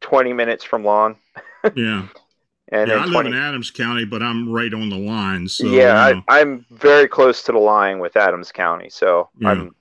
20 0.00 0.32
minutes 0.32 0.62
from 0.64 0.84
Lon, 0.84 1.16
Yeah. 1.74 2.06
and 2.68 2.88
yeah, 2.88 2.96
I 2.96 3.00
then 3.00 3.12
live 3.12 3.26
in 3.26 3.34
Adams 3.34 3.70
County, 3.72 4.04
but 4.04 4.22
I'm 4.22 4.48
right 4.50 4.72
on 4.72 4.88
the 4.88 4.96
line. 4.96 5.48
So 5.48 5.66
yeah, 5.66 6.08
you 6.08 6.14
know. 6.14 6.22
I, 6.28 6.40
I'm 6.40 6.64
very 6.70 7.08
close 7.08 7.42
to 7.44 7.52
the 7.52 7.58
line 7.58 7.98
with 7.98 8.16
Adams 8.16 8.52
County, 8.52 8.88
so 8.88 9.28
Yeah. 9.38 9.48
I'm 9.50 9.74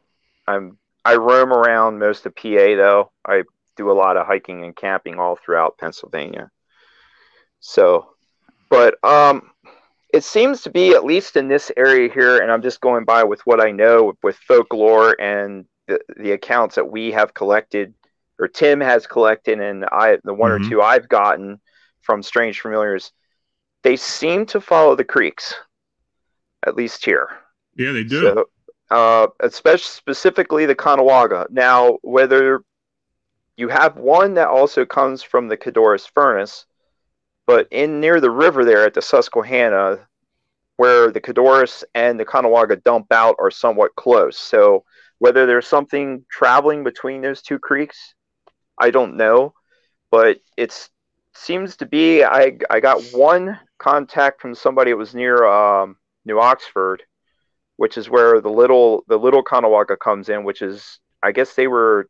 I'm 0.47 0.77
I 1.07 1.15
roam 1.15 1.53
around 1.53 1.99
most 1.99 2.25
of 2.25 2.35
PA 2.35 2.75
though. 2.75 3.11
I 3.25 3.43
do 3.77 3.89
a 3.91 3.93
lot 3.93 4.17
of 4.17 4.27
hiking 4.27 4.63
and 4.65 4.75
camping 4.75 5.19
all 5.19 5.35
throughout 5.37 5.77
Pennsylvania. 5.77 6.49
So, 7.59 8.09
but 8.69 8.95
um, 9.03 9.51
it 10.13 10.23
seems 10.23 10.61
to 10.63 10.69
be 10.69 10.93
at 10.95 11.05
least 11.05 11.35
in 11.37 11.47
this 11.47 11.71
area 11.77 12.11
here, 12.13 12.39
and 12.39 12.51
I'm 12.51 12.61
just 12.61 12.81
going 12.81 13.05
by 13.05 13.23
with 13.23 13.41
what 13.45 13.61
I 13.61 13.71
know 13.71 14.13
with 14.23 14.35
folklore 14.37 15.15
and 15.21 15.65
the, 15.87 15.99
the 16.17 16.31
accounts 16.31 16.75
that 16.75 16.91
we 16.91 17.11
have 17.11 17.33
collected, 17.33 17.93
or 18.39 18.47
Tim 18.47 18.81
has 18.81 19.07
collected, 19.07 19.59
and 19.61 19.85
I 19.85 20.17
the 20.23 20.33
one 20.33 20.51
Mhm. 20.51 20.65
or 20.65 20.69
two 20.69 20.81
I've 20.81 21.07
gotten 21.07 21.59
from 22.01 22.21
strange 22.23 22.59
familiars. 22.61 23.11
They 23.83 23.95
seem 23.95 24.45
to 24.47 24.59
follow 24.59 24.95
the 24.95 25.05
creeks, 25.05 25.53
at 26.65 26.75
least 26.75 27.05
here. 27.05 27.29
yeah, 27.75 27.91
they 27.93 28.03
do. 28.03 28.21
So, 28.21 28.49
uh, 28.89 29.27
especially 29.39 29.89
specifically 29.89 30.65
the 30.65 30.75
Conewago. 30.75 31.49
Now, 31.49 31.97
whether 32.01 32.61
you 33.55 33.69
have 33.69 33.97
one 33.97 34.35
that 34.35 34.47
also 34.47 34.85
comes 34.85 35.23
from 35.23 35.47
the 35.47 35.57
Codorus 35.57 36.07
furnace, 36.13 36.65
but 37.45 37.67
in 37.71 37.99
near 37.99 38.21
the 38.21 38.31
river 38.31 38.63
there 38.63 38.85
at 38.85 38.93
the 38.93 39.01
Susquehanna, 39.01 39.99
where 40.77 41.11
the 41.11 41.21
Codorus 41.21 41.83
and 41.95 42.19
the 42.19 42.25
Conewago 42.25 42.81
dump 42.83 43.07
out 43.11 43.35
are 43.39 43.51
somewhat 43.51 43.95
close. 43.95 44.37
So, 44.37 44.83
whether 45.19 45.45
there's 45.47 45.67
something 45.67 46.23
traveling 46.29 46.83
between 46.83 47.21
those 47.21 47.41
two 47.41 47.57
creeks, 47.57 48.13
I 48.77 48.91
don't 48.91 49.17
know, 49.17 49.53
but 50.11 50.39
it's 50.55 50.89
seems 51.33 51.77
to 51.77 51.85
be. 51.85 52.23
I 52.23 52.57
I 52.69 52.79
got 52.79 53.01
one 53.11 53.59
contact 53.79 54.41
from 54.41 54.55
somebody 54.55 54.91
that 54.91 54.97
was 54.97 55.15
near 55.15 55.45
um, 55.45 55.97
New 56.25 56.39
Oxford 56.39 57.03
which 57.77 57.97
is 57.97 58.09
where 58.09 58.41
the 58.41 58.49
little 58.49 59.03
the 59.07 59.17
little 59.17 59.43
Conewago 59.43 59.97
comes 59.99 60.29
in, 60.29 60.43
which 60.43 60.61
is 60.61 60.99
I 61.23 61.31
guess 61.31 61.55
they 61.55 61.67
were 61.67 62.09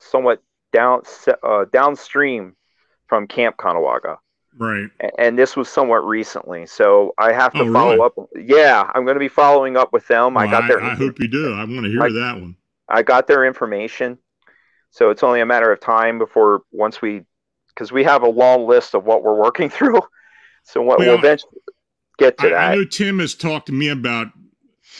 somewhat 0.00 0.42
down 0.72 1.02
uh, 1.42 1.66
downstream 1.72 2.56
from 3.08 3.26
Camp 3.26 3.56
Conewago, 3.58 4.16
Right. 4.56 4.88
And 5.18 5.38
this 5.38 5.56
was 5.56 5.68
somewhat 5.68 6.06
recently. 6.06 6.66
So 6.66 7.12
I 7.18 7.32
have 7.32 7.52
to 7.54 7.60
Oh, 7.60 7.72
follow 7.72 7.96
really? 7.96 8.06
up. 8.06 8.14
Yeah, 8.36 8.90
I'm 8.94 9.04
going 9.04 9.16
to 9.16 9.20
be 9.20 9.28
following 9.28 9.76
up 9.76 9.92
with 9.92 10.06
them. 10.08 10.36
I 10.36 10.46
Well, 10.46 10.52
got 10.52 10.64
I, 10.64 10.68
their 10.68 10.80
I 10.80 10.94
hope 10.94 11.18
you 11.20 11.28
do. 11.28 11.52
I 11.54 11.64
want 11.64 11.84
to 11.84 11.90
hear 11.90 12.02
I- 12.02 12.08
that 12.08 12.40
one. 12.40 12.56
I 12.88 13.02
got 13.02 13.26
their 13.26 13.46
information, 13.46 14.18
so 14.90 15.10
it's 15.10 15.22
only 15.22 15.40
a 15.40 15.46
matter 15.46 15.72
of 15.72 15.80
time 15.80 16.18
before 16.18 16.62
once 16.72 17.00
we 17.00 17.22
because 17.68 17.90
we 17.90 18.04
have 18.04 18.22
a 18.22 18.28
long 18.28 18.66
list 18.66 18.94
of 18.94 19.04
what 19.04 19.22
we're 19.22 19.40
working 19.40 19.70
through. 19.76 20.00
So 20.64 20.82
what 20.82 20.98
Well, 20.98 21.08
we'll 21.08 21.18
eventually 21.18 21.52
get 22.18 22.38
to 22.38 22.48
I, 22.48 22.50
that. 22.50 22.72
I 22.72 22.74
know 22.76 22.84
Tim 22.84 23.18
has 23.20 23.34
talked 23.34 23.66
to 23.66 23.72
me 23.72 23.88
about, 23.88 24.28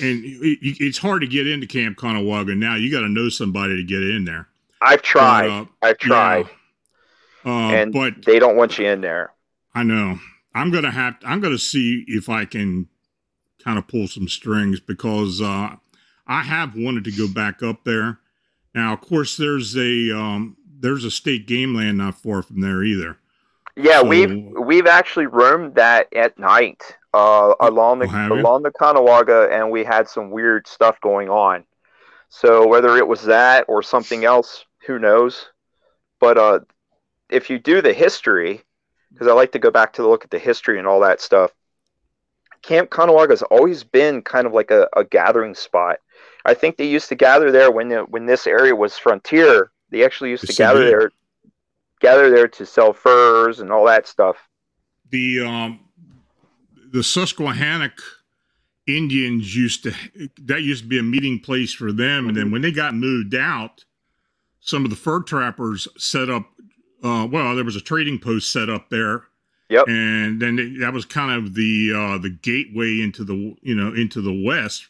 and 0.00 0.24
it, 0.24 0.58
it- 0.62 0.76
it's 0.80 0.98
hard 0.98 1.22
to 1.22 1.28
get 1.28 1.46
into 1.46 1.66
Camp 1.66 1.96
Conewago 1.98 2.56
now. 2.56 2.74
You 2.76 2.90
got 2.90 3.00
to 3.00 3.08
know 3.08 3.28
somebody 3.28 3.76
to 3.76 3.84
get 3.84 4.02
in 4.02 4.24
there. 4.24 4.48
I've 4.80 5.02
tried. 5.02 5.48
But, 5.48 5.52
uh, 5.52 5.64
I've 5.90 5.98
tried, 5.98 6.46
yeah. 7.44 7.52
Uh, 7.52 7.70
and 7.74 7.92
but 7.92 8.24
they 8.24 8.38
don't 8.38 8.56
want 8.56 8.78
you 8.78 8.86
in 8.86 9.00
there. 9.00 9.32
I 9.74 9.82
know 9.82 10.18
I'm 10.54 10.70
gonna 10.70 10.90
have. 10.90 11.14
I'm 11.24 11.40
gonna 11.40 11.58
see 11.58 12.04
if 12.06 12.28
I 12.28 12.44
can 12.44 12.88
kind 13.64 13.78
of 13.78 13.86
pull 13.88 14.06
some 14.08 14.28
strings 14.28 14.80
because 14.80 15.40
uh, 15.40 15.70
I 16.26 16.42
have 16.42 16.74
wanted 16.76 17.04
to 17.04 17.12
go 17.12 17.26
back 17.32 17.62
up 17.62 17.84
there. 17.84 18.18
Now, 18.74 18.92
of 18.92 19.00
course, 19.00 19.36
there's 19.36 19.76
a 19.76 20.10
um, 20.16 20.56
there's 20.80 21.04
a 21.04 21.10
state 21.10 21.46
game 21.46 21.74
land 21.74 21.98
not 21.98 22.16
far 22.20 22.42
from 22.42 22.60
there 22.60 22.82
either. 22.82 23.18
Yeah, 23.76 24.00
So- 24.02 24.06
we've 24.08 24.52
we've 24.60 24.86
actually 24.86 25.26
roamed 25.26 25.74
that 25.76 26.12
at 26.14 26.38
night 26.38 26.96
uh, 27.14 27.54
along 27.60 28.00
the 28.00 28.08
Oh, 28.12 28.34
you? 28.34 28.40
along 28.40 28.62
the 28.62 28.70
Conewago, 28.70 29.50
and 29.50 29.70
we 29.70 29.84
had 29.84 30.08
some 30.08 30.30
weird 30.30 30.66
stuff 30.66 31.00
going 31.00 31.28
on. 31.28 31.64
So 32.28 32.66
whether 32.66 32.96
it 32.96 33.06
was 33.06 33.24
that 33.24 33.66
or 33.68 33.82
something 33.82 34.24
else, 34.24 34.64
who 34.86 34.98
knows? 34.98 35.48
But 36.20 36.38
uh, 36.38 36.60
if 37.28 37.50
you 37.50 37.58
do 37.58 37.82
the 37.82 37.92
history, 37.92 38.62
because 39.12 39.28
I 39.28 39.32
like 39.32 39.52
to 39.52 39.58
go 39.58 39.70
back 39.70 39.92
to 39.94 40.08
look 40.08 40.24
at 40.24 40.30
the 40.30 40.38
history 40.38 40.78
and 40.78 40.86
all 40.86 41.00
that 41.00 41.20
stuff, 41.20 41.52
Camp 42.62 42.90
Conewago 42.90 43.30
has 43.30 43.42
always 43.42 43.84
been 43.84 44.22
kind 44.22 44.46
of 44.46 44.52
like 44.52 44.70
a, 44.70 44.88
a 44.96 45.04
gathering 45.04 45.54
spot. 45.54 45.98
I 46.44 46.54
think 46.54 46.76
they 46.76 46.88
used 46.88 47.08
to 47.10 47.14
gather 47.14 47.50
there 47.50 47.70
when 47.70 47.88
the, 47.88 48.00
when 48.00 48.26
this 48.26 48.46
area 48.46 48.74
was 48.74 48.96
frontier. 48.96 49.70
They 49.90 50.04
actually 50.04 50.30
used 50.30 50.46
to 50.46 50.54
gather 50.54 50.84
there 50.84 51.10
gather 52.02 52.30
there 52.30 52.48
to 52.48 52.66
sell 52.66 52.92
furs 52.92 53.60
and 53.60 53.72
all 53.72 53.86
that 53.86 54.06
stuff. 54.06 54.36
The 55.10 55.40
um, 55.40 55.80
the 56.92 57.02
Susquehannock 57.02 58.00
Indians 58.86 59.56
used 59.56 59.84
to 59.84 59.94
that 60.42 60.62
used 60.62 60.82
to 60.84 60.88
be 60.88 60.98
a 60.98 61.02
meeting 61.02 61.40
place 61.40 61.72
for 61.72 61.92
them, 61.92 62.28
and 62.28 62.36
then 62.36 62.50
when 62.50 62.62
they 62.62 62.72
got 62.72 62.94
moved 62.94 63.34
out, 63.34 63.84
some 64.60 64.84
of 64.84 64.90
the 64.90 64.96
fur 64.96 65.22
trappers 65.22 65.88
set 65.96 66.28
up. 66.28 66.46
Uh, 67.02 67.26
well, 67.30 67.54
there 67.56 67.64
was 67.64 67.76
a 67.76 67.80
trading 67.80 68.18
post 68.18 68.52
set 68.52 68.70
up 68.70 68.88
there. 68.90 69.24
Yep. 69.70 69.88
And 69.88 70.40
then 70.40 70.58
it, 70.58 70.80
that 70.80 70.92
was 70.92 71.04
kind 71.04 71.32
of 71.32 71.54
the 71.54 71.92
uh, 71.96 72.18
the 72.18 72.30
gateway 72.30 73.00
into 73.00 73.24
the 73.24 73.54
you 73.62 73.74
know 73.74 73.94
into 73.94 74.20
the 74.20 74.44
west, 74.44 74.86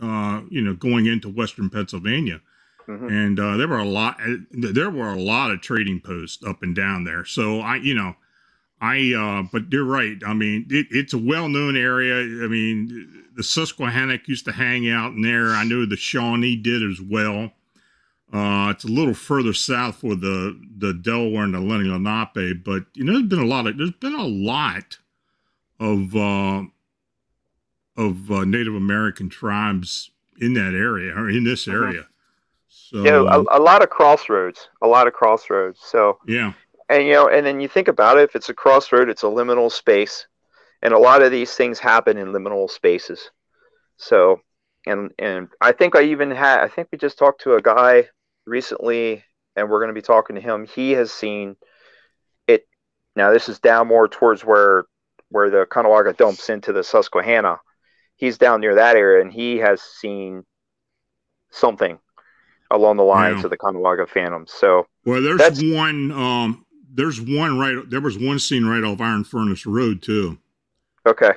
uh, 0.00 0.40
you 0.50 0.62
know, 0.62 0.74
going 0.74 1.06
into 1.06 1.28
western 1.28 1.68
Pennsylvania. 1.68 2.40
Mhm. 2.88 3.10
And 3.10 3.38
uh, 3.38 3.56
there 3.56 3.68
were 3.68 3.78
a 3.78 3.84
lot. 3.84 4.18
There 4.50 4.90
were 4.90 5.12
a 5.12 5.20
lot 5.20 5.50
of 5.50 5.60
trading 5.60 6.00
posts 6.00 6.42
up 6.44 6.62
and 6.62 6.74
down 6.74 7.04
there. 7.04 7.24
So 7.24 7.60
I, 7.60 7.76
you 7.76 7.94
know, 7.94 8.16
I. 8.82 9.14
Uh, 9.14 9.48
but 9.50 9.72
you're 9.72 9.84
right. 9.84 10.18
I 10.26 10.34
mean, 10.34 10.66
it, 10.68 10.88
it's 10.90 11.14
a 11.14 11.18
well-known 11.18 11.76
area. 11.76 12.44
I 12.44 12.48
mean, 12.48 13.24
the 13.34 13.42
Susquehannock 13.42 14.28
used 14.28 14.44
to 14.44 14.52
hang 14.52 14.90
out 14.90 15.12
in 15.12 15.22
there. 15.22 15.50
I 15.50 15.64
know 15.64 15.86
the 15.86 15.96
Shawnee 15.96 16.56
did 16.56 16.82
as 16.82 17.00
well. 17.00 17.52
Uh, 18.32 18.70
it's 18.70 18.84
a 18.84 18.88
little 18.88 19.14
further 19.14 19.52
south 19.52 19.96
for 19.96 20.14
the 20.14 20.58
the 20.78 20.94
Delaware 20.94 21.44
and 21.44 21.54
the 21.54 21.58
Lenni 21.58 21.88
Lenape, 21.88 22.64
but 22.64 22.84
you 22.94 23.04
know, 23.04 23.12
there's 23.12 23.28
been 23.28 23.38
a 23.38 23.46
lot 23.46 23.66
of 23.66 23.76
there's 23.76 23.90
been 23.92 24.14
a 24.14 24.26
lot 24.26 24.96
of 25.78 26.16
uh, 26.16 26.62
of 27.96 28.30
uh, 28.30 28.44
Native 28.44 28.74
American 28.74 29.28
tribes 29.28 30.10
in 30.40 30.54
that 30.54 30.74
area 30.74 31.14
or 31.14 31.28
in 31.28 31.44
this 31.44 31.68
area. 31.68 32.06
So 32.68 33.02
know, 33.02 33.26
a, 33.26 33.58
a 33.58 33.60
lot 33.60 33.82
of 33.82 33.90
crossroads, 33.90 34.68
a 34.80 34.86
lot 34.86 35.06
of 35.06 35.12
crossroads. 35.12 35.80
So, 35.82 36.18
yeah, 36.26 36.54
and 36.92 37.06
you 37.06 37.12
know, 37.14 37.28
and 37.28 37.44
then 37.46 37.60
you 37.60 37.68
think 37.68 37.88
about 37.88 38.18
it, 38.18 38.24
if 38.24 38.36
it's 38.36 38.48
a 38.48 38.54
crossroad, 38.54 39.08
it's 39.08 39.22
a 39.22 39.26
liminal 39.26 39.70
space, 39.70 40.26
and 40.82 40.92
a 40.92 40.98
lot 40.98 41.22
of 41.22 41.30
these 41.30 41.52
things 41.54 41.78
happen 41.78 42.16
in 42.18 42.28
liminal 42.28 42.68
spaces. 42.70 43.30
So, 43.96 44.40
and 44.86 45.10
and 45.18 45.48
I 45.60 45.72
think 45.72 45.96
I 45.96 46.02
even 46.02 46.30
had, 46.30 46.60
I 46.60 46.68
think 46.68 46.88
we 46.92 46.98
just 46.98 47.18
talked 47.18 47.42
to 47.42 47.54
a 47.54 47.62
guy 47.62 48.08
recently, 48.46 49.24
and 49.56 49.68
we're 49.68 49.80
going 49.80 49.94
to 49.94 50.00
be 50.00 50.02
talking 50.02 50.36
to 50.36 50.42
him. 50.42 50.66
He 50.66 50.92
has 50.92 51.12
seen 51.12 51.56
it. 52.46 52.66
Now, 53.16 53.32
this 53.32 53.48
is 53.48 53.58
down 53.58 53.88
more 53.88 54.08
towards 54.08 54.44
where 54.44 54.84
where 55.30 55.50
the 55.50 55.66
Conewago 55.70 56.16
dumps 56.16 56.50
into 56.50 56.72
the 56.72 56.84
Susquehanna. 56.84 57.58
He's 58.16 58.38
down 58.38 58.60
near 58.60 58.74
that 58.74 58.96
area, 58.96 59.22
and 59.22 59.32
he 59.32 59.58
has 59.58 59.80
seen 59.80 60.44
something 61.50 61.98
along 62.70 62.96
the 62.96 63.02
lines 63.02 63.40
Yeah. 63.40 63.44
of 63.44 63.50
the 63.50 63.58
Conewago 63.58 64.08
Phantoms. 64.08 64.52
So, 64.52 64.86
well, 65.04 65.22
there's 65.22 65.62
one. 65.62 66.10
Um, 66.10 66.66
there's 66.92 67.20
one 67.20 67.58
right. 67.58 67.76
There 67.88 68.00
was 68.00 68.18
one 68.18 68.38
scene 68.38 68.64
right 68.64 68.84
off 68.84 69.00
Iron 69.00 69.24
Furnace 69.24 69.66
Road 69.66 70.02
too. 70.02 70.38
okay, 71.06 71.32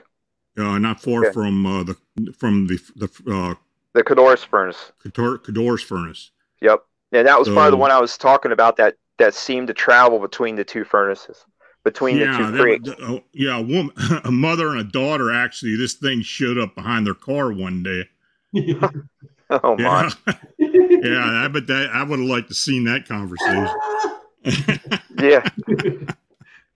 Uh, 0.58 0.78
not 0.78 1.02
far 1.02 1.26
Okay. 1.26 1.34
from 1.34 1.66
uh, 1.66 1.84
the 1.84 1.96
from 2.38 2.68
the 2.68 2.80
the 2.96 3.10
uh, 3.34 3.56
the 3.94 4.04
Codorus 4.04 4.46
Furnace. 4.46 4.92
Cador, 5.04 5.38
Cador's 5.40 5.82
furnace. 5.82 6.32
Yep. 6.62 6.84
And 7.12 7.28
that 7.28 7.40
was 7.40 7.48
probably 7.48 7.72
the 7.72 7.78
one 7.78 7.92
I 7.92 8.00
was 8.02 8.18
talking 8.18 8.52
about 8.52 8.76
that 8.78 8.96
that 9.20 9.34
seemed 9.34 9.68
to 9.68 9.74
travel 9.74 10.20
between 10.20 10.56
the 10.58 10.66
two 10.66 10.84
furnaces, 10.84 11.46
between 11.86 12.20
the 12.20 12.26
two 12.26 12.62
creeks. 12.62 12.90
uh, 13.02 13.20
yeah, 13.32 13.58
a 13.58 13.62
woman, 13.62 13.92
a 14.26 14.32
mother 14.32 14.70
and 14.72 14.80
a 14.80 14.84
daughter. 14.84 15.32
Actually, 15.32 15.78
this 15.78 15.94
thing 15.94 16.22
showed 16.22 16.58
up 16.58 16.76
behind 16.76 17.06
their 17.08 17.14
car 17.14 17.54
one 17.54 17.84
day. 17.84 18.04
oh 19.50 19.78
my! 19.78 20.12
Yeah, 20.28 20.34
yeah. 20.60 21.44
I 21.46 21.48
bet 21.48 21.68
that 21.68 21.90
I 21.94 22.04
would 22.04 22.20
have 22.20 22.28
liked 22.28 22.50
to 22.50 22.54
seen 22.54 22.84
that 22.86 23.08
conversation. 23.08 23.68
Yeah. 25.18 25.48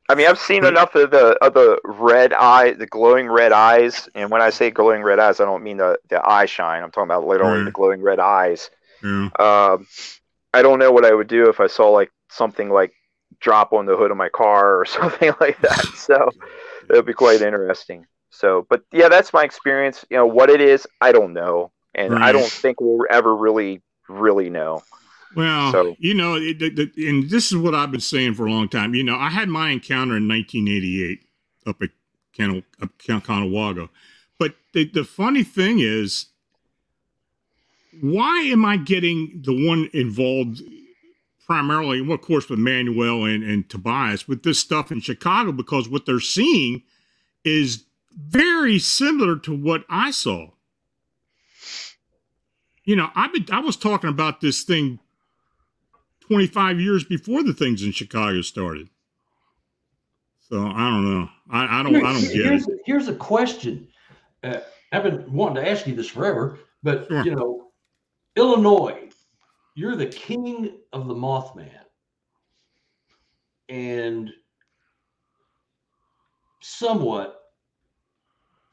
I 0.10 0.16
mean, 0.16 0.26
I've 0.28 0.40
seen 0.40 0.66
enough 0.66 0.96
of 0.96 1.12
the 1.12 1.38
of 1.44 1.54
the 1.54 1.80
red 1.86 2.34
eye, 2.34 2.74
the 2.74 2.88
glowing 2.88 3.28
red 3.30 3.52
eyes, 3.52 4.10
and 4.16 4.32
when 4.32 4.42
I 4.42 4.50
say 4.50 4.72
glowing 4.72 5.04
red 5.04 5.20
eyes, 5.20 5.40
I 5.40 5.46
don't 5.46 5.64
mean 5.64 5.78
the 5.78 6.00
the 6.10 6.20
eye 6.28 6.46
shine. 6.48 6.82
I'm 6.82 6.90
talking 6.92 7.08
about 7.12 7.28
literally 7.28 7.60
Right. 7.60 7.66
the 7.66 7.72
glowing 7.72 8.02
red 8.02 8.20
eyes. 8.20 8.72
Um, 9.40 9.88
I 10.54 10.62
don't 10.64 10.80
know 10.80 10.92
what 10.92 11.06
I 11.06 11.14
would 11.14 11.28
do 11.28 11.48
if 11.50 11.60
I 11.60 11.68
saw 11.68 11.90
like 11.90 12.12
something 12.30 12.70
like 12.70 12.92
drop 13.40 13.72
on 13.72 13.86
the 13.86 13.96
hood 13.96 14.10
of 14.12 14.18
my 14.18 14.30
car 14.30 14.80
or 14.80 14.86
something 14.98 15.32
like 15.40 15.62
that. 15.62 15.86
So 15.96 16.30
it 16.90 16.94
would 16.94 17.06
be 17.06 17.14
quite 17.14 17.42
interesting. 17.42 18.08
So, 18.32 18.66
but 18.70 18.82
yeah, 18.92 19.10
that's 19.10 19.32
my 19.32 19.44
experience. 19.44 20.04
You 20.10 20.18
know, 20.18 20.26
what 20.28 20.50
it 20.50 20.60
is, 20.62 20.88
I 21.02 21.12
don't 21.12 21.34
know, 21.34 21.72
and 21.94 22.16
I 22.16 22.32
don't 22.32 22.52
think 22.52 22.82
we'll 22.82 23.06
ever 23.12 23.36
really, 23.36 23.82
really 24.08 24.50
know. 24.50 24.82
Well, 25.36 25.72
So- 25.72 25.96
you 26.00 26.14
know, 26.14 26.36
it, 26.36 26.62
and 26.98 27.30
this 27.30 27.52
is 27.52 27.58
what 27.58 27.76
I've 27.76 27.92
been 27.92 28.00
saying 28.02 28.34
for 28.34 28.46
a 28.46 28.52
long 28.52 28.68
time. 28.70 28.96
You 28.96 29.04
know, 29.04 29.16
I 29.16 29.30
had 29.30 29.50
my 29.50 29.70
encounter 29.70 30.18
in 30.18 30.28
1988 30.28 31.20
up 31.68 31.82
at 31.82 31.90
Can- 32.34 32.64
up 32.82 32.92
but 34.38 34.56
the, 34.74 34.86
the 34.86 35.04
funny 35.04 35.44
thing 35.44 35.80
is, 35.80 36.28
why 38.02 38.40
am 38.44 38.64
I 38.64 38.78
getting 38.78 39.42
the 39.44 39.68
one 39.68 39.90
involved 39.94 40.62
primarily, 41.46 42.02
well, 42.02 42.14
of 42.14 42.22
course, 42.22 42.48
with 42.50 42.60
Manuel 42.60 43.26
and, 43.26 43.44
and 43.44 43.70
Tobias 43.70 44.28
with 44.28 44.44
this 44.44 44.60
stuff 44.60 44.92
in 44.92 45.02
Chicago? 45.02 45.52
Because 45.52 45.90
what 45.90 46.06
they're 46.06 46.20
seeing 46.20 46.84
is 47.44 47.84
very 48.16 48.80
similar 48.80 49.38
to 49.40 49.56
what 49.56 49.84
I 49.90 50.12
saw. 50.12 50.52
You 52.84 52.96
know, 52.96 53.10
I've 53.16 53.34
been 53.34 53.46
I 53.52 53.60
was 53.60 53.76
talking 53.76 54.10
about 54.10 54.42
this 54.42 54.64
thing 54.64 55.00
25 56.30 56.80
years 56.80 57.04
before 57.04 57.44
the 57.44 57.54
things 57.54 57.84
in 57.84 57.92
Chicago 57.92 58.42
started. 58.42 58.90
So 60.40 60.66
I 60.66 60.90
don't 60.90 61.06
know. 61.06 61.30
I, 61.52 61.80
I 61.80 61.84
don't 61.84 61.96
I 61.96 62.14
don't 62.14 62.22
get 62.22 62.32
here's, 62.34 62.68
it. 62.68 62.80
here's 62.86 63.08
a 63.08 63.16
question. 63.16 63.88
Uh, 64.44 64.60
I've 64.92 65.04
been 65.04 65.32
wanting 65.32 65.64
to 65.64 65.70
ask 65.70 65.86
you 65.88 65.96
this 65.96 66.10
forever, 66.10 66.60
but 66.84 67.08
Sure. 67.08 67.24
you 67.24 67.36
know, 67.36 67.72
Illinois, 68.36 69.10
you're 69.76 69.96
the 69.96 70.08
king 70.08 70.78
of 70.94 71.08
the 71.08 71.14
Mothman, 71.14 71.70
and 73.70 74.32
somewhat 76.62 77.40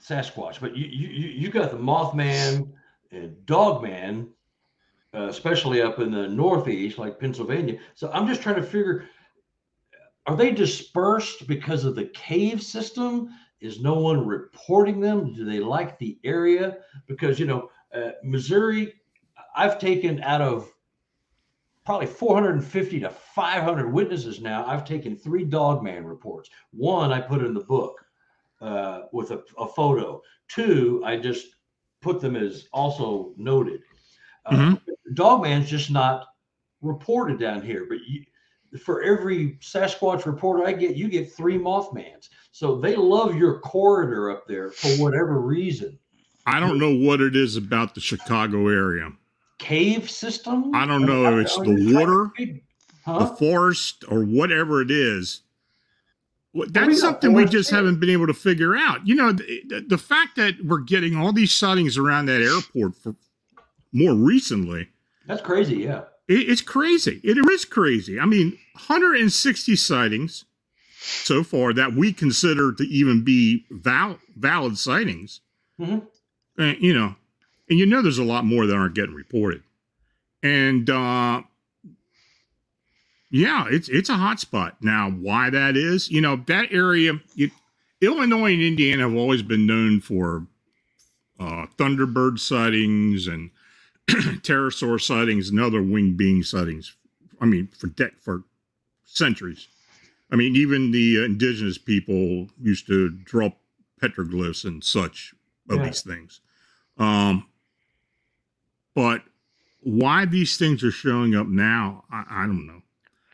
Sasquatch, 0.02 0.60
but 0.60 0.76
you 0.76 0.86
you 0.86 1.08
you 1.08 1.28
you 1.28 1.50
got 1.50 1.70
the 1.70 1.78
Mothman 1.78 2.72
and 3.10 3.46
Dogman, 3.46 4.28
uh, 5.16 5.28
especially 5.28 5.80
up 5.80 5.98
in 5.98 6.10
the 6.10 6.28
Northeast, 6.28 6.98
like 6.98 7.18
Pennsylvania. 7.18 7.78
So 7.94 8.10
I'm 8.12 8.26
just 8.26 8.42
trying 8.42 8.56
to 8.56 8.62
figure 8.62 9.08
are 10.26 10.36
they 10.36 10.50
dispersed 10.50 11.46
because 11.46 11.84
of 11.84 11.94
the 11.94 12.06
cave 12.06 12.62
system? 12.62 13.30
Is 13.60 13.80
no 13.80 13.94
one 13.94 14.26
reporting 14.26 15.00
them? 15.00 15.32
Do 15.32 15.44
they 15.44 15.60
like 15.60 15.98
the 15.98 16.18
area? 16.24 16.78
Because, 17.06 17.38
you 17.38 17.46
know, 17.46 17.70
uh, 17.94 18.10
Missouri, 18.24 18.94
I've 19.54 19.78
taken 19.78 20.20
out 20.22 20.42
of 20.42 20.68
probably 21.84 22.08
450 22.08 23.00
to 23.00 23.10
500 23.10 23.92
witnesses 23.92 24.40
now, 24.40 24.66
I've 24.66 24.84
taken 24.84 25.16
three 25.16 25.44
dogman 25.44 26.04
reports. 26.04 26.50
One, 26.72 27.12
I 27.12 27.20
put 27.20 27.44
in 27.44 27.54
the 27.54 27.60
book 27.60 28.04
uh, 28.60 29.02
with 29.12 29.30
a, 29.30 29.42
a 29.56 29.68
photo. 29.68 30.20
Two, 30.48 31.00
I 31.04 31.16
just 31.16 31.46
put 32.02 32.20
them 32.20 32.34
as 32.34 32.66
also 32.72 33.32
noted. 33.36 33.82
Uh, 34.44 34.74
Dogman's 35.14 35.68
just 35.68 35.90
not 35.90 36.26
reported 36.82 37.38
down 37.38 37.62
here, 37.62 37.86
but 37.88 37.98
you, 38.06 38.24
for 38.78 39.02
every 39.02 39.52
Sasquatch 39.60 40.26
reporter 40.26 40.66
I 40.66 40.72
get, 40.72 40.96
you 40.96 41.08
get 41.08 41.32
three 41.32 41.58
Mothmans. 41.58 42.28
So 42.52 42.80
they 42.80 42.96
love 42.96 43.36
your 43.36 43.60
corridor 43.60 44.30
up 44.30 44.46
there 44.46 44.70
for 44.70 44.88
whatever 45.02 45.40
reason. 45.40 45.98
I 46.46 46.60
don't 46.60 46.78
know 46.78 46.94
what 46.94 47.20
it 47.20 47.34
is 47.34 47.56
about 47.56 47.94
the 47.94 48.00
Chicago 48.00 48.68
area. 48.68 49.10
Cave 49.58 50.10
system? 50.10 50.74
I 50.74 50.86
don't 50.86 51.06
know 51.06 51.38
if 51.38 51.46
it's 51.46 51.56
the 51.56 51.94
water, 51.94 52.30
the 52.36 52.60
Huh? 53.04 53.26
forest, 53.36 54.04
or 54.08 54.24
whatever 54.24 54.80
it 54.82 54.90
is. 54.90 55.42
That's 56.54 57.00
something 57.00 57.34
we 57.34 57.44
just 57.44 57.70
haven't 57.70 58.00
been 58.00 58.10
able 58.10 58.26
to 58.26 58.34
figure 58.34 58.76
out. 58.76 59.06
You 59.06 59.14
know, 59.14 59.32
the, 59.32 59.62
the, 59.68 59.80
the 59.82 59.98
fact 59.98 60.36
that 60.36 60.54
we're 60.64 60.80
getting 60.80 61.16
all 61.16 61.32
these 61.32 61.52
sightings 61.52 61.98
around 61.98 62.26
that 62.26 62.40
airport 62.40 62.96
for 62.96 63.14
more 63.92 64.14
recently, 64.14 64.88
That's 65.26 65.42
crazy. 65.42 65.76
Yeah. 65.78 66.02
it, 66.28 66.48
it's 66.48 66.60
crazy. 66.62 67.20
It 67.24 67.36
is 67.38 67.64
crazy. 67.64 68.18
I 68.20 68.26
mean, 68.26 68.58
160 68.74 69.76
sightings 69.76 70.44
so 71.00 71.42
far 71.44 71.72
that 71.72 71.94
we 71.94 72.12
consider 72.12 72.72
to 72.72 72.82
even 72.84 73.22
be 73.24 73.64
val- 73.70 74.18
valid 74.36 74.78
sightings. 74.78 75.40
Mhm. 75.80 76.06
Uh, 76.58 76.74
you 76.80 76.94
know, 76.94 77.14
and 77.68 77.78
you 77.78 77.86
know, 77.86 78.02
there's 78.02 78.18
a 78.18 78.24
lot 78.24 78.44
more 78.44 78.66
that 78.66 78.74
aren't 78.76 78.94
getting 78.94 79.14
reported. 79.14 79.62
And 80.42 80.88
uh, 80.88 81.42
yeah, 83.30 83.66
it's 83.68 83.88
it's 83.88 84.08
a 84.08 84.14
hot 84.16 84.40
spot 84.40 84.76
now. 84.80 85.10
Why 85.10 85.50
that 85.50 85.76
is, 85.76 86.10
you 86.10 86.20
know, 86.20 86.36
that 86.46 86.72
area, 86.72 87.20
it, 87.36 87.50
Illinois 88.00 88.52
and 88.52 88.62
Indiana 88.62 89.02
have 89.08 89.16
always 89.16 89.42
been 89.42 89.66
known 89.66 90.00
for 90.00 90.46
uh, 91.40 91.66
Thunderbird 91.76 92.38
sightings 92.38 93.26
and 93.26 93.50
pterosaur 94.10 95.00
sightings 95.00 95.48
and 95.50 95.60
other 95.60 95.82
winged 95.82 96.16
being 96.16 96.42
sightings. 96.42 96.94
I 97.40 97.46
mean, 97.46 97.68
for 97.76 97.88
de- 97.88 98.10
for 98.20 98.44
centuries. 99.04 99.68
I 100.30 100.36
mean, 100.36 100.56
even 100.56 100.90
the 100.90 101.24
indigenous 101.24 101.78
people 101.78 102.48
used 102.60 102.86
to 102.88 103.10
draw 103.10 103.50
petroglyphs 104.02 104.64
and 104.64 104.82
such 104.82 105.34
of 105.70 105.78
Yeah. 105.78 105.86
these 105.86 106.02
things. 106.02 106.40
Um, 106.98 107.46
but 108.94 109.22
why 109.80 110.24
these 110.24 110.56
things 110.56 110.82
are 110.82 110.90
showing 110.90 111.34
up 111.34 111.46
now, 111.46 112.04
I, 112.10 112.24
I 112.28 112.46
don't 112.46 112.66
know. 112.66 112.82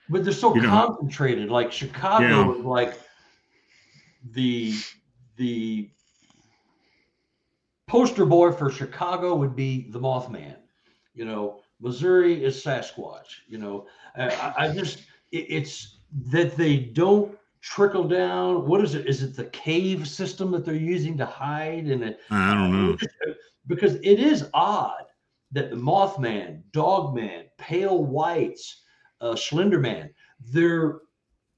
But 0.08 0.24
they're 0.24 0.32
so 0.32 0.54
You 0.54 0.62
know- 0.62 0.68
concentrated. 0.68 1.48
Like 1.50 1.72
Chicago 1.72 2.26
Yeah. 2.52 2.58
is 2.58 2.64
like 2.64 2.98
the 4.32 4.74
the 5.36 5.90
poster 7.86 8.24
boy 8.26 8.52
for 8.52 8.70
Chicago 8.70 9.34
would 9.36 9.56
be 9.56 9.90
the 9.90 9.98
Mothman. 10.00 10.56
You 11.14 11.24
know, 11.24 11.60
Missouri 11.80 12.44
is 12.44 12.62
Sasquatch. 12.62 13.40
You 13.48 13.58
know, 13.58 13.86
I, 14.16 14.54
I- 14.56 14.72
just 14.74 15.00
it, 15.30 15.46
it's 15.48 15.98
that 16.30 16.56
they 16.56 16.76
don't 16.76 17.36
trickle 17.60 18.04
down. 18.04 18.66
What 18.66 18.82
is 18.82 18.94
it? 18.94 19.06
Is 19.06 19.22
it 19.22 19.36
the 19.36 19.46
cave 19.46 20.08
system 20.08 20.50
that 20.52 20.64
they're 20.64 20.74
using 20.74 21.16
to 21.18 21.26
hide? 21.26 21.86
And 21.86 22.02
it, 22.02 22.20
I 22.30 22.54
don't 22.54 22.72
know. 22.72 22.96
because 23.66 23.94
it 23.96 24.18
is 24.18 24.48
odd 24.54 25.04
that 25.52 25.70
the 25.70 25.76
Mothman, 25.76 26.62
Dogman, 26.72 27.44
Pale 27.58 28.04
Whites, 28.04 28.82
uh, 29.20 29.34
Slenderman, 29.34 30.10
they're 30.40 31.00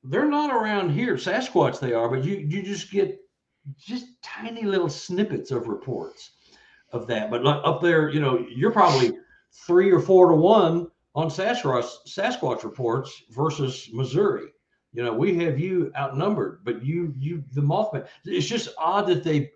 they're 0.05 0.28
not 0.28 0.55
around 0.55 0.90
here. 0.90 1.14
Sasquatch 1.14 1.80
they 1.80 1.92
are, 1.92 2.09
but 2.09 2.24
you 2.24 2.36
you 2.36 2.62
just 2.62 2.90
get 2.90 3.20
just 3.78 4.07
tiny 4.22 4.62
little 4.62 4.90
snippets 4.90 5.50
of 5.50 5.68
reports 5.68 6.32
of 6.92 7.07
that. 7.07 7.30
But 7.30 7.44
like 7.44 7.61
up 7.64 7.80
there, 7.80 8.11
you 8.11 8.20
know, 8.20 8.44
you're 8.55 8.70
probably 8.72 9.12
three 9.66 9.90
or 9.90 10.00
four 10.00 10.28
to 10.30 10.34
one 10.34 10.88
on 11.14 11.28
Sasquatch 11.28 11.86
Sasquatch 12.07 12.64
reports 12.64 13.22
versus 13.30 13.88
Missouri. 13.92 14.48
You 14.92 15.02
know, 15.05 15.12
we 15.12 15.36
have 15.38 15.59
you 15.59 15.92
outnumbered, 15.96 16.61
but 16.64 16.84
you 16.84 17.12
you 17.18 17.42
the 17.52 17.61
Mothman. 17.61 18.07
It's 18.24 18.46
just 18.46 18.68
odd 18.78 19.07
that 19.09 19.24
they 19.24 19.50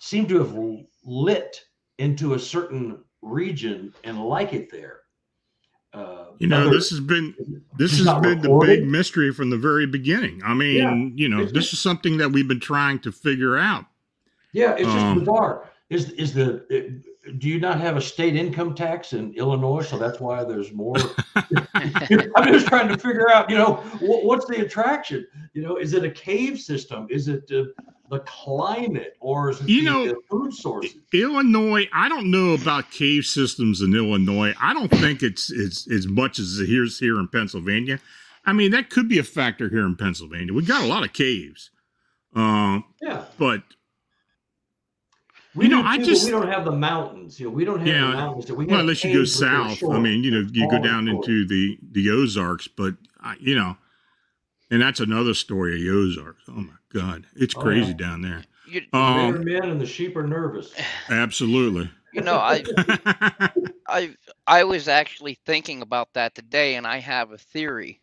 seem 0.00 0.26
to 0.28 0.38
have 0.38 0.56
lit 1.04 1.64
into 1.98 2.34
a 2.34 2.38
certain 2.38 3.02
region 3.22 3.92
and 4.04 4.24
like 4.24 4.52
it 4.52 4.70
there. 4.70 5.00
Uh, 5.92 6.26
You 6.38 6.46
know, 6.46 6.60
other- 6.62 6.70
this 6.70 6.90
has 6.90 7.00
been 7.00 7.34
this 7.76 7.98
has 7.98 8.06
been 8.20 8.40
the 8.40 8.58
big 8.64 8.86
mystery 8.86 9.32
from 9.32 9.50
the 9.50 9.56
very 9.56 9.86
beginning. 9.86 10.40
I 10.44 10.54
mean, 10.54 10.76
Yeah. 10.76 10.94
you 11.14 11.28
know, 11.28 11.42
this 11.44 11.52
just- 11.52 11.72
is 11.74 11.80
something 11.80 12.18
that 12.18 12.30
we've 12.30 12.46
been 12.46 12.60
trying 12.60 12.98
to 13.00 13.10
figure 13.12 13.56
out. 13.56 13.86
Yeah, 14.52 14.72
it's 14.74 14.82
just 14.84 14.96
Um, 14.96 15.18
bizarre. 15.20 15.70
Is 15.90 16.10
is 16.12 16.34
the 16.34 16.64
it- 16.68 17.02
do 17.38 17.48
you 17.48 17.60
not 17.60 17.80
have 17.80 17.96
a 17.96 18.00
state 18.00 18.36
income 18.36 18.74
tax 18.74 19.12
in 19.12 19.32
Illinois? 19.34 19.82
So 19.82 19.98
that's 19.98 20.20
why 20.20 20.44
there's 20.44 20.72
more. 20.72 20.96
I'm 21.74 22.52
just 22.52 22.66
trying 22.66 22.88
to 22.88 22.96
figure 22.96 23.30
out, 23.30 23.50
you 23.50 23.56
know, 23.56 23.74
what, 24.00 24.24
what's 24.24 24.46
the 24.46 24.64
attraction? 24.64 25.26
You 25.52 25.62
know, 25.62 25.76
is 25.76 25.92
it 25.92 26.04
a 26.04 26.10
cave 26.10 26.58
system? 26.60 27.06
Is 27.10 27.28
it 27.28 27.50
uh, 27.52 27.64
the 28.10 28.20
climate, 28.20 29.16
or 29.20 29.50
is 29.50 29.60
it 29.60 29.68
You 29.68 29.80
the, 29.82 29.90
know, 29.90 30.06
the 30.06 30.16
food 30.30 30.54
sources? 30.54 30.96
Illinois, 31.12 31.88
I 31.92 32.08
don't 32.08 32.30
know 32.30 32.54
about 32.54 32.90
cave 32.90 33.24
systems 33.24 33.80
in 33.82 33.94
Illinois. 33.94 34.54
I 34.60 34.72
don't 34.72 34.90
think 34.90 35.22
it's 35.22 35.50
it's 35.50 35.90
as 35.90 36.06
much 36.06 36.38
as 36.38 36.62
here's 36.66 36.98
here 36.98 37.18
in 37.18 37.28
Pennsylvania. 37.28 38.00
I 38.44 38.52
mean, 38.52 38.70
that 38.70 38.88
could 38.88 39.08
be 39.08 39.18
a 39.18 39.24
factor 39.24 39.68
here 39.68 39.84
in 39.84 39.96
Pennsylvania. 39.96 40.54
We've 40.54 40.66
got 40.66 40.82
a 40.82 40.86
lot 40.86 41.04
of 41.04 41.12
caves. 41.12 41.70
Um, 42.34 42.84
Yeah, 43.02 43.24
but 43.38 43.62
we 45.58 45.64
You 45.66 45.70
know, 45.70 45.82
do 45.82 45.88
I 45.88 45.96
too, 45.96 46.02
but 46.02 46.06
just- 46.08 46.24
we 46.24 46.30
don't 46.30 46.48
have 46.48 46.64
the 46.64 46.72
mountains. 46.72 47.38
You 47.38 47.46
know, 47.46 47.52
we 47.52 47.64
don't 47.64 47.78
have 47.80 47.86
Yeah, 47.88 48.00
the 48.10 48.16
mountains. 48.16 48.46
That 48.46 48.54
we 48.54 48.64
well, 48.64 48.76
have 48.76 48.80
unless 48.84 49.04
you 49.04 49.12
go 49.12 49.18
caves 49.18 49.40
within 49.40 49.76
south, 49.78 49.82
I 49.92 49.98
mean, 49.98 50.24
you 50.24 50.30
know, 50.30 50.48
you 50.52 50.68
go 50.70 50.78
down 50.78 51.06
shore. 51.06 51.14
into 51.16 51.46
the 51.46 51.78
the 51.92 52.10
Ozarks, 52.10 52.68
but 52.68 52.94
uh, 53.22 53.34
you 53.40 53.54
know, 53.54 53.76
and 54.70 54.80
that's 54.82 55.00
another 55.00 55.34
story 55.34 55.74
of 55.74 55.80
the 55.80 55.90
Ozarks. 55.90 56.42
Oh 56.48 56.52
my 56.52 56.72
God, 56.92 57.26
it's 57.36 57.54
Oh, 57.56 57.60
crazy 57.60 57.88
yeah. 57.90 57.96
down 57.96 58.22
there. 58.22 58.44
You, 58.66 58.82
Men 58.92 59.02
are 59.02 59.36
Um, 59.38 59.44
men 59.44 59.64
and 59.64 59.80
the 59.80 59.86
sheep 59.86 60.16
are 60.16 60.26
nervous. 60.26 60.74
absolutely. 61.10 61.90
you 62.12 62.20
know, 62.22 62.36
I 62.36 62.64
I 63.88 64.14
I 64.46 64.64
was 64.64 64.88
actually 64.88 65.38
thinking 65.46 65.82
about 65.82 66.12
that 66.14 66.34
today, 66.34 66.74
and 66.76 66.86
I 66.86 66.98
have 66.98 67.32
a 67.32 67.38
theory. 67.38 68.00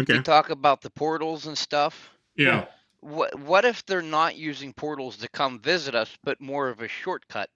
okay. 0.00 0.14
You 0.14 0.22
talk 0.22 0.50
about 0.50 0.80
the 0.82 0.90
portals 0.90 1.46
and 1.46 1.56
stuff. 1.56 2.10
Yeah. 2.36 2.66
What 3.00 3.38
what 3.40 3.64
if 3.64 3.84
they're 3.86 4.02
not 4.02 4.36
using 4.36 4.72
portals 4.72 5.16
to 5.18 5.28
come 5.28 5.58
visit 5.60 5.94
us, 5.94 6.16
but 6.22 6.40
more 6.40 6.68
of 6.68 6.80
a 6.80 6.88
shortcut 6.88 7.50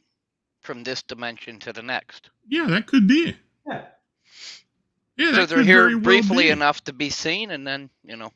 from 0.60 0.82
this 0.84 1.02
dimension 1.02 1.58
to 1.60 1.72
the 1.72 1.82
next? 1.82 2.30
Yeah, 2.48 2.66
that 2.68 2.86
could 2.86 3.06
be. 3.08 3.36
Yeah. 3.66 3.84
Yeah, 5.16 5.30
so 5.32 5.36
that 5.36 5.48
they're 5.50 5.58
could 5.58 5.66
here 5.66 5.82
very 5.82 5.94
well 5.94 6.02
briefly 6.04 6.44
be. 6.44 6.50
enough 6.50 6.82
to 6.84 6.92
be 6.92 7.10
seen, 7.10 7.50
and 7.50 7.66
then 7.66 7.90
you 8.04 8.16
know. 8.16 8.32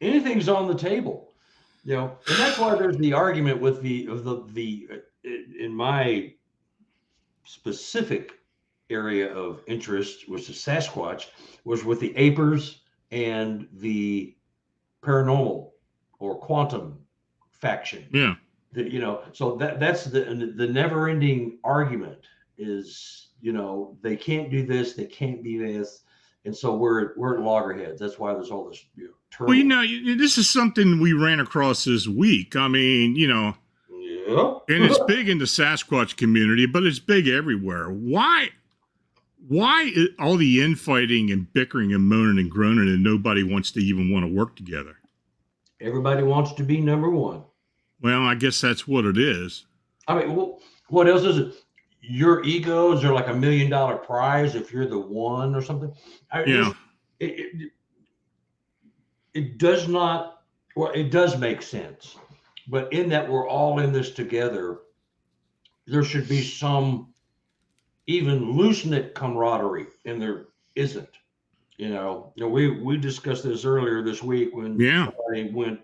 anything's 0.00 0.48
on 0.48 0.68
the 0.68 0.74
table 0.74 1.32
you 1.86 1.94
know 1.94 2.18
and 2.28 2.38
that's 2.38 2.58
why 2.58 2.74
there's 2.74 2.98
the 2.98 3.12
argument 3.12 3.60
with 3.60 3.80
the 3.80 4.06
of 4.08 4.24
the 4.24 4.44
the 4.52 4.88
uh, 4.92 5.30
in 5.58 5.74
my 5.74 6.32
specific 7.44 8.32
area 8.90 9.32
of 9.34 9.62
interest 9.66 10.28
which 10.28 10.50
is 10.50 10.56
sasquatch 10.56 11.26
was 11.64 11.84
with 11.84 12.00
the 12.00 12.12
apers 12.14 12.78
and 13.12 13.68
the 13.74 14.34
paranormal 15.02 15.70
or 16.18 16.38
quantum 16.38 16.98
faction 17.50 18.04
Yeah. 18.12 18.34
that 18.72 18.90
you 18.90 19.00
know 19.00 19.22
so 19.32 19.56
that 19.56 19.80
that's 19.80 20.04
the 20.04 20.52
the 20.56 20.66
never 20.66 21.08
ending 21.08 21.58
argument 21.64 22.18
is 22.58 23.28
you 23.40 23.52
know 23.52 23.96
they 24.02 24.16
can't 24.16 24.50
do 24.50 24.66
this 24.66 24.94
they 24.94 25.06
can't 25.06 25.42
be 25.42 25.56
this 25.58 26.02
and 26.44 26.54
so 26.56 26.74
we're 26.76 27.14
we're 27.16 27.36
at 27.38 27.42
loggerheads 27.42 28.00
that's 28.00 28.18
why 28.18 28.32
there's 28.34 28.50
all 28.50 28.68
this 28.68 28.84
you 28.96 29.04
know 29.04 29.46
Well, 29.46 29.54
you 29.54 29.64
know, 29.64 29.84
this 30.16 30.38
is 30.38 30.48
something 30.48 31.00
we 31.00 31.12
ran 31.12 31.40
across 31.40 31.84
this 31.84 32.06
week. 32.06 32.56
I 32.56 32.68
mean, 32.68 33.16
you 33.16 33.26
know, 33.26 33.54
yeah 33.90 34.54
and 34.68 34.84
it's 34.84 34.98
big 35.06 35.28
in 35.28 35.38
the 35.38 35.44
Sasquatch 35.44 36.16
community, 36.16 36.64
but 36.66 36.84
it's 36.84 36.98
big 37.00 37.28
everywhere. 37.28 37.88
Why? 37.88 38.50
Why 39.48 39.92
all 40.18 40.36
the 40.36 40.62
infighting 40.62 41.30
and 41.30 41.52
bickering 41.52 41.92
and 41.92 42.08
moaning 42.08 42.38
and 42.38 42.50
groaning, 42.50 42.88
and 42.88 43.02
nobody 43.04 43.42
wants 43.42 43.70
to 43.72 43.80
even 43.80 44.10
want 44.10 44.24
to 44.24 44.32
work 44.32 44.56
together? 44.56 44.96
Everybody 45.80 46.22
wants 46.22 46.52
to 46.54 46.62
be 46.64 46.80
number 46.80 47.10
one 47.10 47.42
Well, 48.00 48.22
I 48.22 48.34
guess 48.34 48.60
that's 48.60 48.86
what 48.88 49.04
it 49.04 49.18
is. 49.18 49.66
i 50.08 50.14
mean 50.18 50.36
wh- 50.36 50.92
what 50.92 51.08
else 51.08 51.22
is 51.22 51.38
it 51.38 51.54
your 52.00 52.44
egos 52.44 53.04
are 53.04 53.12
like 53.12 53.28
a 53.28 53.34
million 53.34 53.68
dollar 53.70 53.96
prize 53.96 54.54
if 54.54 54.72
you're 54.72 54.86
the 54.86 54.98
one 54.98 55.54
or 55.54 55.62
something 55.62 55.92
I, 56.30 56.44
Yeah. 56.44 56.72
it, 57.20 57.32
it, 57.54 57.72
it 59.34 59.58
does 59.58 59.88
not 59.88 60.42
well 60.76 60.92
it 60.92 61.10
does 61.10 61.38
make 61.38 61.62
sense 61.62 62.16
but 62.68 62.92
in 62.92 63.08
that 63.10 63.28
we're 63.28 63.48
all 63.48 63.80
in 63.80 63.92
this 63.92 64.10
together 64.10 64.78
there 65.86 66.04
should 66.04 66.28
be 66.28 66.42
some 66.42 67.12
even 68.06 68.52
loose 68.52 68.84
knit 68.84 69.14
camaraderie 69.14 69.86
and 70.04 70.20
there 70.22 70.46
isn't 70.76 71.08
you 71.78 71.88
know 71.90 72.32
you 72.36 72.44
know 72.44 72.48
we 72.48 72.80
we 72.80 72.96
discussed 72.96 73.44
this 73.44 73.64
earlier 73.64 74.02
this 74.02 74.22
week 74.22 74.54
when 74.54 74.78
Yeah. 74.80 75.06
somebody 75.06 75.50
went 75.52 75.80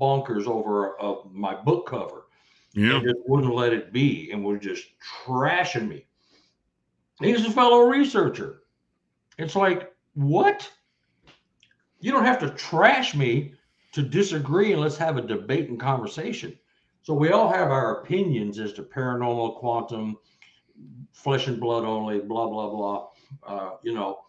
bonkers 0.00 0.46
over 0.46 1.00
uh, 1.02 1.16
my 1.30 1.54
book 1.54 1.86
cover 1.86 2.26
Yeah. 2.74 2.96
and 2.96 3.04
just 3.04 3.18
wouldn't 3.26 3.54
let 3.54 3.72
it 3.72 3.92
be 3.92 4.30
and 4.32 4.44
was 4.44 4.60
just 4.60 4.84
trashing 5.24 5.88
me. 5.88 6.06
He's 7.20 7.46
a 7.46 7.50
fellow 7.50 7.80
researcher. 7.80 8.62
It's 9.38 9.56
like, 9.56 9.94
what? 10.14 10.70
You 12.00 12.12
don't 12.12 12.24
have 12.26 12.38
to 12.40 12.50
trash 12.50 13.14
me 13.14 13.54
to 13.92 14.02
disagree 14.02 14.72
and 14.72 14.80
let's 14.80 14.98
have 14.98 15.16
a 15.16 15.22
debate 15.22 15.70
and 15.70 15.80
conversation. 15.80 16.58
So 17.02 17.14
we 17.14 17.30
all 17.30 17.48
have 17.48 17.70
our 17.70 18.00
opinions 18.02 18.58
as 18.58 18.72
to 18.74 18.82
paranormal, 18.82 19.56
quantum, 19.58 20.18
flesh 21.12 21.46
and 21.46 21.58
blood 21.58 21.84
only, 21.84 22.18
blah, 22.20 22.48
blah, 22.48 22.68
blah. 22.68 23.08
Uh, 23.46 23.70
you 23.82 23.94
know, 23.94 24.25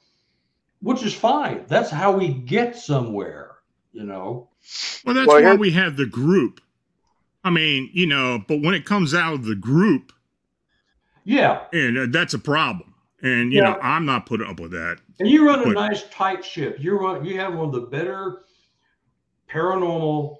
which 0.82 1.04
is 1.04 1.14
fine. 1.14 1.66
That's 1.68 1.90
how 1.90 2.12
we 2.18 2.30
get 2.30 2.76
somewhere, 2.76 3.56
you 3.94 4.04
know. 4.04 4.50
Well, 5.06 5.16
that's 5.16 5.28
Well, 5.28 5.42
why 5.44 5.56
we 5.56 5.72
have 5.72 5.98
the 5.98 6.06
group. 6.06 6.62
I 7.44 7.50
mean, 7.50 7.90
you 7.94 8.06
know, 8.08 8.44
but 8.48 8.62
when 8.62 8.74
it 8.74 8.86
comes 8.86 9.14
out 9.14 9.34
of 9.34 9.46
the 9.46 9.56
group, 9.56 10.12
Yeah. 11.24 11.64
and 11.74 11.98
uh, 11.98 12.06
that's 12.10 12.34
a 12.34 12.40
problem. 12.40 12.94
And 13.22 13.52
you 13.52 13.60
Yeah. 13.62 13.72
know, 13.72 13.80
I'm 13.82 14.06
not 14.06 14.26
putting 14.26 14.48
up 14.48 14.60
with 14.60 14.72
that. 14.72 14.98
And 15.20 15.28
you 15.30 15.48
run 15.48 15.62
a 15.62 15.66
But- 15.66 15.74
nice 15.74 16.04
tight 16.10 16.44
ship. 16.46 16.78
You 16.80 17.00
run 17.00 17.26
you 17.26 17.40
have 17.40 17.54
one 17.56 17.68
of 17.70 17.74
the 17.74 17.82
better 17.82 18.44
paranormal 19.50 20.38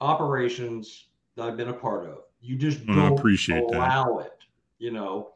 operations 0.00 1.06
that 1.36 1.48
I've 1.48 1.56
been 1.56 1.68
a 1.68 1.72
part 1.74 2.06
of. 2.06 2.18
You 2.40 2.56
just 2.56 2.80
I 2.88 2.94
don't 2.94 3.18
appreciate 3.18 3.68
that. 3.70 3.76
allow 3.78 4.18
it. 4.18 4.32
You 4.78 4.92
know, 4.92 5.32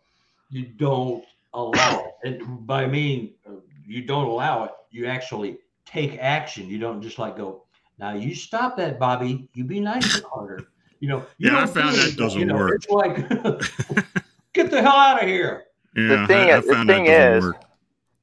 you 0.51 0.67
don't 0.67 1.25
allow 1.55 2.13
it. 2.25 2.43
And 2.43 2.67
by 2.67 2.85
I 2.85 2.87
mean 2.87 3.35
uh, 3.47 3.53
you 3.93 4.03
don't 4.03 4.25
allow 4.27 4.65
it, 4.65 4.71
you 4.91 5.07
actually 5.07 5.59
take 5.85 6.19
action. 6.19 6.67
You 6.69 6.79
don't 6.79 7.03
just 7.03 7.19
like 7.19 7.37
go, 7.37 7.65
now 7.99 8.15
you 8.15 8.35
stop 8.35 8.77
that, 8.79 8.99
Bobby. 8.99 9.49
You 9.55 9.65
be 9.65 9.81
nice 9.81 10.17
to 10.17 10.23
Carter. 10.23 10.67
You 11.01 11.09
know, 11.09 11.27
you 11.39 11.51
Yeah, 11.51 11.57
I 11.59 11.65
don't 11.65 11.75
found 11.75 11.97
that 11.97 12.09
it. 12.09 12.17
doesn't 12.17 12.39
you 12.41 12.47
know, 12.47 12.57
work. 12.57 12.75
It's 12.77 12.89
like 12.89 13.17
get 14.55 14.71
the 14.71 14.81
hell 14.81 14.97
out 14.97 15.23
of 15.23 15.29
here. 15.29 15.65
Yeah, 15.95 16.27
thing 16.27 16.51
I, 16.51 16.57
I 16.57 16.61
the 16.61 16.73
found 16.73 16.89
that 16.89 16.95
thing 16.95 17.05
doesn't 17.05 17.33
is- 17.37 17.45
work. 17.45 17.57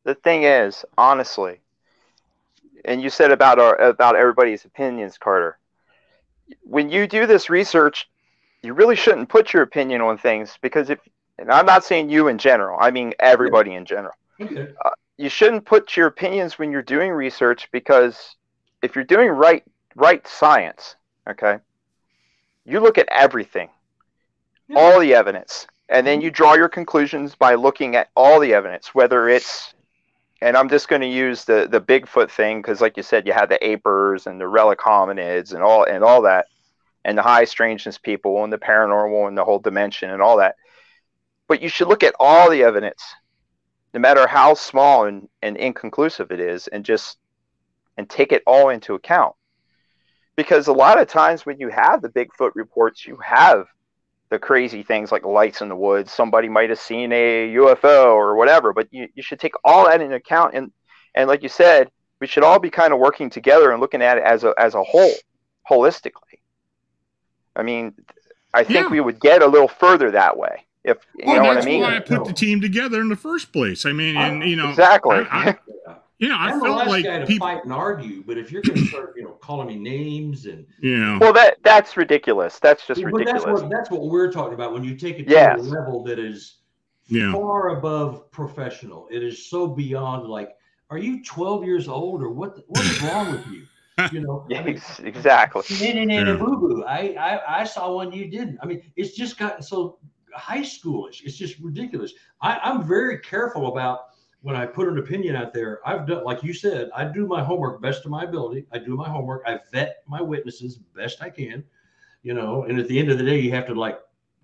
The 0.06 0.16
thing 0.16 0.44
is, 0.44 0.84
honestly, 0.98 1.60
and 2.86 3.00
you 3.02 3.10
said 3.12 3.32
about 3.32 3.60
our 3.60 3.76
about 3.76 4.16
everybody's 4.16 4.66
opinions, 4.66 5.18
Carter. 5.20 5.60
When 6.64 6.90
you 6.90 7.06
do 7.06 7.28
this 7.28 7.48
research, 7.50 8.10
you 8.64 8.74
really 8.74 8.96
shouldn't 8.96 9.30
put 9.30 9.54
your 9.54 9.62
opinion 9.62 10.02
on 10.02 10.18
things 10.18 10.58
because 10.64 10.90
if 10.90 10.98
and 11.38 11.52
I'm 11.52 11.66
not 11.68 11.84
saying 11.84 12.10
you 12.10 12.28
in 12.28 12.40
general, 12.40 12.80
I 12.82 12.90
mean 12.90 13.14
everybody 13.20 13.76
in 13.76 13.86
general. 13.86 14.14
Okay. 14.42 14.70
Uh, 14.84 14.90
You 15.20 15.28
shouldn't 15.28 15.66
put 15.66 15.98
your 15.98 16.08
opinions 16.08 16.58
when 16.58 16.72
you're 16.72 16.82
doing 16.82 17.12
research 17.12 17.68
because 17.74 18.38
if 18.82 18.96
you're 18.96 19.04
doing 19.04 19.28
right 19.28 19.66
right 19.96 20.26
science, 20.26 20.96
okay, 21.30 21.58
you 22.64 22.80
look 22.80 22.98
at 22.98 23.10
everything, 23.12 23.68
all 24.78 24.98
the 24.98 25.14
evidence, 25.14 25.68
and 25.90 26.08
then 26.08 26.20
mm-hmm. 26.20 26.24
you 26.24 26.32
draw 26.32 26.54
your 26.54 26.70
conclusions 26.70 27.36
by 27.36 27.56
looking 27.56 27.98
at 27.98 28.08
all 28.16 28.40
the 28.40 28.54
evidence, 28.54 28.96
whether 28.96 29.28
it's 29.28 29.74
and 30.42 30.56
I'm 30.56 30.70
just 30.70 30.88
going 30.88 31.02
to 31.02 31.08
use 31.08 31.44
the 31.44 31.68
the 31.70 31.82
Bigfoot 31.82 32.32
thing 32.32 32.62
because, 32.62 32.80
like 32.80 32.96
you 32.96 33.04
said, 33.04 33.28
you 33.28 33.34
had 33.34 33.50
the 33.50 33.60
apers 33.62 34.26
and 34.26 34.40
the 34.40 34.48
relic 34.48 34.80
hominids 34.80 35.54
and 35.54 35.62
all 35.62 35.84
and 35.84 36.02
all 36.02 36.22
that, 36.22 36.46
and 37.04 37.18
the 37.18 37.24
high 37.24 37.44
strangeness 37.44 37.98
people 37.98 38.42
and 38.46 38.54
the 38.54 38.58
paranormal 38.58 39.28
and 39.28 39.38
the 39.38 39.44
whole 39.44 39.60
dimension 39.60 40.12
and 40.12 40.22
all 40.22 40.38
that. 40.38 40.56
But 41.50 41.62
you 41.62 41.68
should 41.68 41.90
look 41.90 42.04
at 42.04 42.16
all 42.22 42.50
the 42.50 42.64
evidence, 42.64 43.04
no 43.94 44.00
matter 44.00 44.28
how 44.28 44.54
small 44.54 45.06
and, 45.06 45.28
and 45.42 45.58
inconclusive 45.58 46.32
it 46.32 46.40
is, 46.40 46.68
and 46.68 46.86
just 46.86 47.18
and 47.98 48.10
take 48.10 48.32
it 48.32 48.44
all 48.48 48.70
into 48.70 48.94
account. 48.96 49.36
Because 50.36 50.68
a 50.68 50.74
lot 50.74 51.00
of 51.02 51.08
times 51.08 51.46
when 51.46 51.60
you 51.60 51.70
have 51.70 52.02
the 52.02 52.10
Bigfoot 52.10 52.52
reports, 52.56 53.06
you 53.06 53.18
have 53.18 53.68
the 54.30 54.40
crazy 54.40 54.84
things 54.84 55.12
like 55.12 55.26
lights 55.26 55.62
in 55.62 55.70
the 55.70 55.76
woods. 55.76 56.14
Somebody 56.14 56.48
might 56.48 56.70
have 56.70 56.80
seen 56.80 57.12
a 57.12 57.54
UFO 57.56 58.14
or 58.14 58.36
whatever, 58.36 58.72
but 58.74 58.88
you, 58.92 59.08
you 59.16 59.24
should 59.24 59.40
take 59.40 59.54
all 59.64 59.86
that 59.88 60.02
into 60.02 60.16
account. 60.16 60.56
And 60.56 60.72
and 61.16 61.28
like 61.28 61.44
you 61.44 61.50
said, 61.50 61.90
we 62.22 62.28
should 62.28 62.44
all 62.44 62.60
be 62.60 62.70
kind 62.70 62.94
of 62.94 63.00
working 63.00 63.30
together 63.30 63.72
and 63.72 63.82
looking 63.82 64.02
at 64.02 64.18
it 64.18 64.24
as 64.24 64.44
a 64.44 64.54
as 64.58 64.76
a 64.76 64.84
whole, 64.84 65.14
holistically. 65.70 66.40
I 67.56 67.64
mean, 67.64 67.96
I 68.54 68.64
think 68.64 68.86
Yeah. 68.86 68.92
we 68.92 69.02
would 69.02 69.20
get 69.20 69.42
a 69.42 69.48
little 69.48 69.68
further 69.68 70.12
that 70.12 70.38
way. 70.38 70.66
If 70.84 70.98
you 71.18 71.26
Well, 71.26 71.36
know 71.36 71.44
what 71.44 71.52
I 71.52 71.56
that's 71.56 71.66
mean. 71.66 71.82
why 71.82 71.98
I 71.98 72.00
put 72.00 72.26
the 72.26 72.34
team 72.34 72.62
together 72.62 73.02
in 73.02 73.10
the 73.10 73.16
first 73.16 73.52
place. 73.52 73.86
I 73.86 73.92
mean, 73.92 74.16
and 74.16 74.44
you 74.44 74.56
know, 74.56 74.70
Exactly. 74.70 75.18
I, 75.18 75.50
I, 75.50 75.56
you 76.20 76.30
know, 76.30 76.36
I 76.38 76.52
I'm 76.52 76.60
the 76.60 76.66
felt 76.66 76.78
last 76.78 76.90
like 76.90 77.06
guy 77.06 77.20
to 77.20 77.26
people, 77.26 77.48
fight 77.48 77.64
and 77.64 77.74
argue, 77.74 78.24
but 78.26 78.38
if 78.38 78.52
you're 78.52 78.64
going 78.64 78.80
to 78.80 78.86
start, 78.86 79.14
you 79.18 79.24
know, 79.24 79.32
calling 79.42 79.68
me 79.68 79.76
names 79.76 80.46
and 80.46 80.66
you 80.80 80.98
know, 81.00 81.18
well, 81.20 81.34
that 81.34 81.58
that's 81.64 81.98
ridiculous. 81.98 82.60
That's 82.60 82.88
just 82.88 83.02
but 83.04 83.12
ridiculous. 83.12 83.44
that's 83.44 83.62
what 83.62 83.70
that's 83.70 83.92
what 83.92 84.06
we're 84.06 84.32
talking 84.32 84.54
about 84.54 84.74
when 84.74 84.84
you 84.84 84.96
take 84.96 85.20
it 85.20 85.26
to 85.28 85.32
Yes. 85.32 85.60
a 85.60 85.62
level 85.62 86.04
that 86.06 86.18
is 86.20 86.58
Yeah. 87.08 87.32
far 87.34 87.78
above 87.78 88.32
professional. 88.32 89.08
It 89.12 89.22
is 89.24 89.50
so 89.50 89.68
beyond 89.68 90.28
like, 90.28 90.56
are 90.90 90.98
you 90.98 91.24
12 91.24 91.66
years 91.66 91.88
old 91.90 92.22
or 92.24 92.30
what? 92.30 92.58
What 92.68 92.86
is 92.86 93.00
wrong 93.02 93.32
with 93.32 93.46
you? 93.48 93.68
You 94.12 94.22
know, 94.22 94.46
I 94.56 94.64
mean, 94.64 94.82
exactly. 95.04 95.62
Nah, 95.70 95.94
nah, 95.94 96.06
nah, 96.06 96.32
Yeah. 96.32 96.38
boo 96.38 96.58
boo. 96.58 96.84
I, 96.86 97.16
I 97.20 97.62
I 97.62 97.64
saw 97.66 97.94
one 97.94 98.12
you 98.14 98.30
didn't. 98.30 98.58
I 98.62 98.66
mean, 98.66 98.82
it's 98.96 99.12
just 99.16 99.38
gotten 99.38 99.62
so 99.62 100.00
high 100.34 100.62
schoolish. 100.62 101.24
It's 101.24 101.38
just 101.38 101.60
ridiculous. 101.60 102.14
I, 102.42 102.60
I'm 102.64 102.88
very 102.88 103.20
careful 103.20 103.68
about 103.68 104.02
when 104.42 104.56
I 104.56 104.66
put 104.66 104.88
an 104.88 104.98
opinion 104.98 105.36
out 105.36 105.54
there. 105.54 105.80
I've 105.86 106.08
done, 106.08 106.24
like 106.24 106.44
you 106.44 106.54
said, 106.54 106.90
I 106.96 107.06
do 107.06 107.28
my 107.28 107.44
homework 107.44 107.82
best 107.82 108.06
of 108.06 108.12
my 108.12 108.24
ability. 108.24 108.66
I 108.72 108.80
do 108.80 108.96
my 108.96 109.10
homework. 109.10 109.44
I 109.46 109.60
vet 109.72 110.04
my 110.08 110.22
witnesses 110.22 110.78
best 110.96 111.22
I 111.22 111.30
can. 111.30 111.64
You 112.24 112.34
know, 112.34 112.64
and 112.64 112.80
at 112.80 112.88
the 112.88 113.00
end 113.00 113.10
of 113.10 113.18
the 113.18 113.24
day, 113.24 113.40
you 113.40 113.52
have 113.52 113.66
to 113.68 113.74
like 113.74 114.00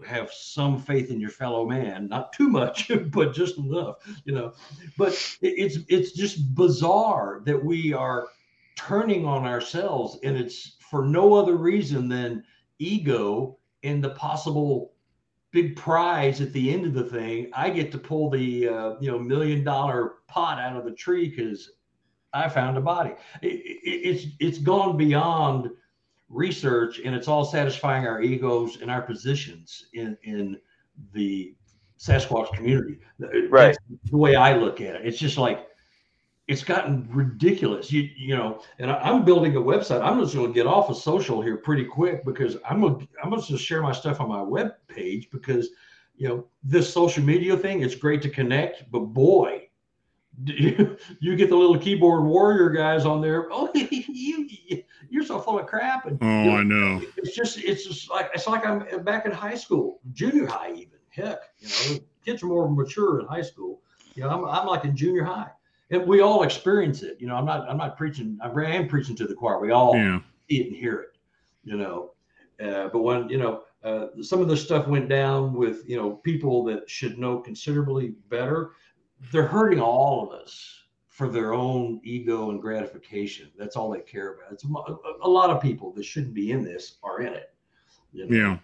have 0.06 0.32
some 0.32 0.80
faith 0.80 1.10
in 1.10 1.20
your 1.20 1.30
fellow 1.30 1.66
man, 1.66 2.08
not 2.08 2.34
too 2.34 2.48
much, 2.50 2.90
but 3.12 3.34
just 3.34 3.58
enough. 3.58 3.98
You 4.24 4.34
know, 4.34 4.54
but 4.98 5.12
it, 5.42 5.54
it's 5.58 5.78
it's 5.90 6.12
just 6.14 6.56
bizarre 6.56 7.42
that 7.46 7.64
we 7.64 7.94
are 7.94 8.28
turning 8.76 9.26
on 9.26 9.46
ourselves 9.46 10.20
and 10.24 10.38
it's 10.38 10.76
for 10.80 11.06
no 11.06 11.34
other 11.34 11.56
reason 11.56 12.08
than 12.10 12.44
ego 12.80 13.58
and 13.84 14.04
the 14.04 14.10
possible 14.12 14.92
big 15.56 15.74
prize 15.78 16.42
at 16.42 16.52
the 16.52 16.74
end 16.74 16.86
of 16.86 16.94
the 16.94 17.04
thing 17.06 17.50
i 17.54 17.70
get 17.70 17.90
to 17.90 17.98
pull 17.98 18.30
the 18.30 18.68
uh, 18.68 18.96
you 19.00 19.10
know 19.10 19.18
million 19.18 19.64
dollar 19.64 20.16
pot 20.28 20.60
out 20.60 20.76
of 20.76 20.84
the 20.84 20.92
tree 20.92 21.30
because 21.30 21.72
i 22.34 22.50
found 22.50 22.78
a 22.78 22.82
body. 22.82 23.12
It, 23.42 23.48
it, 23.48 23.90
it's 24.10 24.26
it's 24.40 24.58
gone 24.58 24.98
beyond 24.98 25.70
research 26.28 27.00
and 27.00 27.16
it's 27.16 27.28
all 27.28 27.46
satisfying 27.46 28.06
our 28.06 28.22
egos 28.22 28.82
and 28.82 28.92
our 28.92 29.02
positions 29.02 29.86
in 29.94 30.18
in 30.24 30.60
the 31.14 31.56
sasquatch 31.98 32.52
community. 32.54 33.00
Right. 33.50 33.78
That's 33.90 34.12
the 34.12 34.18
way 34.18 34.36
i 34.36 34.56
look 34.58 34.82
at 34.82 34.96
it. 34.96 35.06
It's 35.06 35.18
just 35.18 35.38
like 35.38 35.68
it's 36.48 36.64
gotten 36.64 37.08
ridiculous. 37.12 37.92
You 37.92 38.10
you 38.16 38.36
know, 38.36 38.62
and 38.80 38.92
I, 38.92 38.96
I'm 39.00 39.26
building 39.26 39.56
a 39.56 39.62
website. 39.62 40.02
I'm 40.02 40.20
just 40.20 40.36
going 40.36 40.48
to 40.48 40.54
get 40.54 40.68
off 40.68 40.90
of 40.90 40.98
social 40.98 41.42
here 41.42 41.58
pretty 41.58 41.86
quick 41.86 42.26
because 42.26 42.58
I'm 42.68 42.82
gonna 42.82 43.08
I'm 43.24 43.30
gonna 43.30 43.42
just 43.42 43.64
share 43.64 43.82
my 43.82 43.92
stuff 43.92 44.22
on 44.22 44.30
my 44.30 44.42
web 44.42 44.74
page 44.88 45.30
because 45.32 45.70
you 46.16 46.28
know 46.28 46.48
this 46.64 46.92
social 46.92 47.24
media 47.24 47.58
thing. 47.58 47.82
It's 47.82 47.96
great 47.96 48.22
to 48.24 48.30
connect, 48.30 48.90
but 48.92 49.00
boy, 49.00 49.70
you, 50.44 50.98
you 51.20 51.36
get 51.36 51.50
the 51.50 51.56
little 51.56 51.78
keyboard 51.78 52.24
warrior 52.24 52.70
guys 52.70 53.06
on 53.06 53.22
there. 53.22 53.48
Oh, 53.52 53.72
you 53.74 54.48
you're 55.10 55.24
so 55.24 55.40
full 55.40 55.60
of 55.60 55.66
crap. 55.66 56.06
And 56.06 56.18
oh, 56.22 56.44
you 56.44 56.52
know, 56.52 56.58
I 56.58 56.64
know. 56.64 57.02
it's 57.18 57.36
just 57.36 57.58
it's 57.58 57.86
just 57.86 58.10
like 58.10 58.30
it's 58.34 58.48
like 58.48 58.66
I'm 58.66 59.04
back 59.04 59.26
in 59.26 59.32
high 59.32 59.56
school, 59.56 60.02
junior 60.14 60.48
high 60.48 60.72
even. 60.72 61.00
Heck, 61.10 61.40
you 61.60 61.96
know, 61.96 62.00
kids 62.26 62.44
are 62.44 62.48
more 62.48 62.70
mature 62.70 63.22
in 63.22 63.28
high 63.28 63.42
school. 63.42 63.82
You 64.16 64.24
know, 64.24 64.30
I'm, 64.30 64.46
I'm 64.46 64.68
like 64.68 64.84
in 64.84 64.96
junior 64.96 65.24
high, 65.24 65.52
and 65.92 66.06
we 66.08 66.22
all 66.22 66.44
experience 66.44 67.04
it. 67.04 67.18
You 67.20 67.28
know, 67.28 67.36
I'm 67.36 67.46
not 67.46 67.70
I'm 67.70 67.78
not 67.78 67.98
preaching. 67.98 68.38
I 68.42 68.50
am 68.50 68.88
preaching 68.88 69.16
to 69.18 69.28
the 69.28 69.36
choir. 69.36 69.60
We 69.60 69.72
all 69.72 69.96
Yeah. 69.96 70.20
see 70.50 70.62
it 70.62 70.68
and 70.68 70.76
hear 70.76 71.00
it. 71.00 71.18
You 71.64 71.78
know, 71.78 72.12
uh, 72.60 72.90
but 72.90 73.00
when 73.00 73.30
you 73.30 73.38
know 73.38 73.64
uh, 73.84 74.08
some 74.22 74.42
of 74.42 74.48
the 74.48 74.58
stuff 74.58 74.88
went 74.88 75.10
down 75.10 75.54
with 75.54 75.88
you 75.88 75.98
know 75.98 76.12
people 76.12 76.64
that 76.66 76.90
should 76.90 77.18
know 77.18 77.40
considerably 77.40 78.16
better, 78.30 78.72
they're 79.32 79.48
hurting 79.48 79.80
all 79.80 80.24
of 80.24 80.40
us 80.40 80.82
for 81.08 81.30
their 81.30 81.54
own 81.54 82.02
ego 82.04 82.50
and 82.50 82.62
gratification. 82.62 83.50
That's 83.58 83.78
all 83.78 83.90
they 83.90 84.02
care 84.02 84.34
about. 84.34 84.52
It's 84.52 84.66
a, 84.66 84.98
a 85.22 85.30
lot 85.30 85.50
of 85.50 85.62
people 85.62 85.94
that 85.94 86.04
shouldn't 86.04 86.34
be 86.34 86.52
in 86.52 86.62
this 86.64 86.98
are 87.04 87.22
in 87.22 87.34
it. 87.34 87.54
You 88.12 88.28
know? 88.28 88.60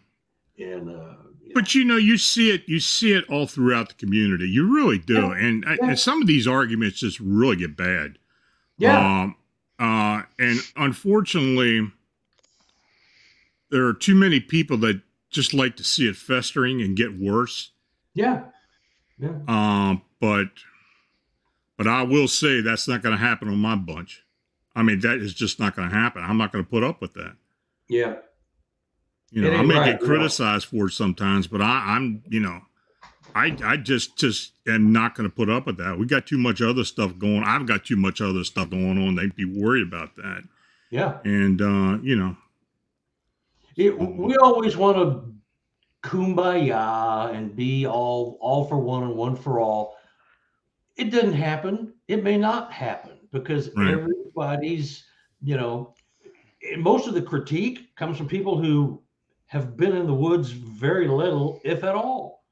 Yeah. 0.57 0.65
And 0.73 0.89
uh, 0.89 1.15
But 1.53 1.73
you 1.75 1.83
know, 1.85 1.97
you 1.97 2.17
see 2.17 2.51
it. 2.51 2.63
You 2.67 2.79
see 2.79 3.13
it 3.13 3.25
all 3.29 3.47
throughout 3.47 3.89
the 3.89 3.95
community. 3.95 4.47
You 4.49 4.73
really 4.73 4.97
do. 4.97 5.13
Yeah. 5.15 5.35
And, 5.37 5.63
Yeah. 5.65 5.75
and 5.89 5.99
some 5.99 6.21
of 6.21 6.27
these 6.27 6.47
arguments 6.47 6.99
just 6.99 7.19
really 7.19 7.55
get 7.57 7.75
bad. 7.77 8.17
yeah, 8.77 9.21
Um, 9.23 9.35
uh, 9.79 10.23
and 10.39 10.59
unfortunately, 10.75 11.91
there 13.69 13.85
are 13.85 13.93
too 13.93 14.15
many 14.15 14.39
people 14.39 14.77
that 14.77 15.01
just 15.29 15.53
like 15.53 15.75
to 15.77 15.83
see 15.83 16.07
it 16.07 16.15
festering 16.15 16.81
and 16.81 16.95
get 16.97 17.17
worse. 17.17 17.71
yeah, 18.13 18.43
yeah. 19.19 19.37
Um, 19.47 20.01
but 20.19 20.47
but 21.77 21.87
I 21.87 22.03
will 22.03 22.27
say 22.27 22.61
that's 22.61 22.87
not 22.87 23.01
going 23.01 23.15
to 23.17 23.23
happen 23.23 23.47
on 23.47 23.57
my 23.57 23.75
bunch. 23.75 24.23
I 24.75 24.83
mean, 24.83 24.99
that 25.01 25.17
is 25.17 25.33
just 25.33 25.59
not 25.59 25.75
going 25.75 25.89
to 25.89 25.95
happen. 25.95 26.23
I'm 26.23 26.37
not 26.37 26.51
going 26.51 26.63
to 26.63 26.69
put 26.69 26.83
up 26.83 27.01
with 27.01 27.13
that. 27.13 27.35
Yeah. 27.87 28.15
You 29.31 29.43
know, 29.43 29.53
I 29.53 29.61
may 29.63 29.77
right, 29.77 29.91
get 29.91 30.01
criticized 30.01 30.65
for 30.65 30.87
it 30.87 30.91
sometimes, 30.91 31.47
but 31.47 31.61
I, 31.61 31.95
I'm, 31.95 32.21
you 32.27 32.41
know, 32.41 32.59
I, 33.33 33.57
I 33.63 33.77
just, 33.77 34.17
just 34.17 34.51
am 34.67 34.91
not 34.91 35.15
going 35.15 35.29
to 35.29 35.33
put 35.33 35.49
up 35.49 35.65
with 35.65 35.77
that. 35.77 35.97
We 35.97 36.05
got 36.05 36.27
too 36.27 36.37
much 36.37 36.61
other 36.61 36.83
stuff 36.83 37.17
going. 37.17 37.43
I've 37.43 37.65
got 37.65 37.85
too 37.85 37.95
much 37.95 38.19
other 38.19 38.43
stuff 38.43 38.69
going 38.69 38.97
on. 38.97 39.15
They'd 39.15 39.35
be 39.35 39.45
worried 39.45 39.87
about 39.87 40.17
that. 40.17 40.43
Yeah. 40.89 41.19
And, 41.23 41.61
uh, 41.61 41.99
you 42.03 42.17
know, 42.17 42.35
It, 43.77 43.97
we 43.97 44.35
always 44.35 44.75
want 44.75 44.97
to 44.97 45.33
kumbaya 46.03 47.33
and 47.33 47.55
be 47.55 47.85
all 47.85 48.37
all 48.41 48.65
for 48.65 48.77
one 48.77 49.03
and 49.03 49.15
one 49.15 49.37
for 49.37 49.61
all. 49.61 49.95
It 50.97 51.09
doesn't 51.09 51.33
happen. 51.33 51.93
It 52.09 52.21
may 52.21 52.37
not 52.37 52.73
happen 52.73 53.13
because 53.31 53.69
Right. 53.77 53.93
everybody's, 53.93 55.05
you 55.41 55.55
know, 55.55 55.95
most 56.77 57.07
of 57.07 57.13
the 57.13 57.21
critique 57.21 57.95
comes 57.95 58.17
from 58.17 58.27
people 58.27 58.57
who 58.57 59.01
have 59.51 59.75
been 59.75 59.97
in 59.97 60.07
the 60.07 60.13
woods 60.13 60.51
very 60.51 61.09
little, 61.09 61.59
if 61.65 61.83
at 61.83 61.93
all. 61.93 62.45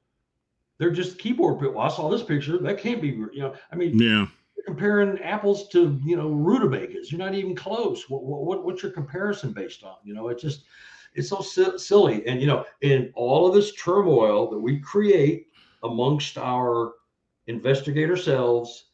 They're 0.77 0.91
just 0.91 1.17
keyboard 1.17 1.57
people. 1.57 1.79
I 1.79 1.87
saw 1.87 2.09
this 2.09 2.23
picture. 2.23 2.57
That 2.57 2.77
can't 2.77 3.01
be, 3.01 3.07
you 3.07 3.31
know. 3.35 3.55
I 3.71 3.77
mean, 3.77 3.97
yeah, 3.97 4.27
you're 4.55 4.65
comparing 4.65 5.17
apples 5.19 5.69
to 5.69 5.97
you 6.05 6.17
know 6.17 6.29
rutabagas. 6.29 7.09
You're 7.09 7.19
not 7.19 7.35
even 7.35 7.55
close. 7.55 8.09
What, 8.09 8.23
what 8.23 8.65
what's 8.65 8.83
your 8.83 8.91
comparison 8.91 9.53
based 9.53 9.83
on? 9.83 9.95
You 10.03 10.13
know, 10.13 10.27
it 10.27 10.39
just 10.39 10.65
it's 11.15 11.29
so 11.29 11.39
si- 11.39 11.77
silly. 11.77 12.27
And 12.27 12.41
you 12.41 12.47
know, 12.47 12.65
in 12.81 13.13
all 13.15 13.47
of 13.47 13.53
this 13.53 13.73
turmoil 13.75 14.49
that 14.49 14.59
we 14.59 14.81
create 14.81 15.47
amongst 15.83 16.37
our 16.37 16.95
investigator 17.47 18.17
selves, 18.17 18.89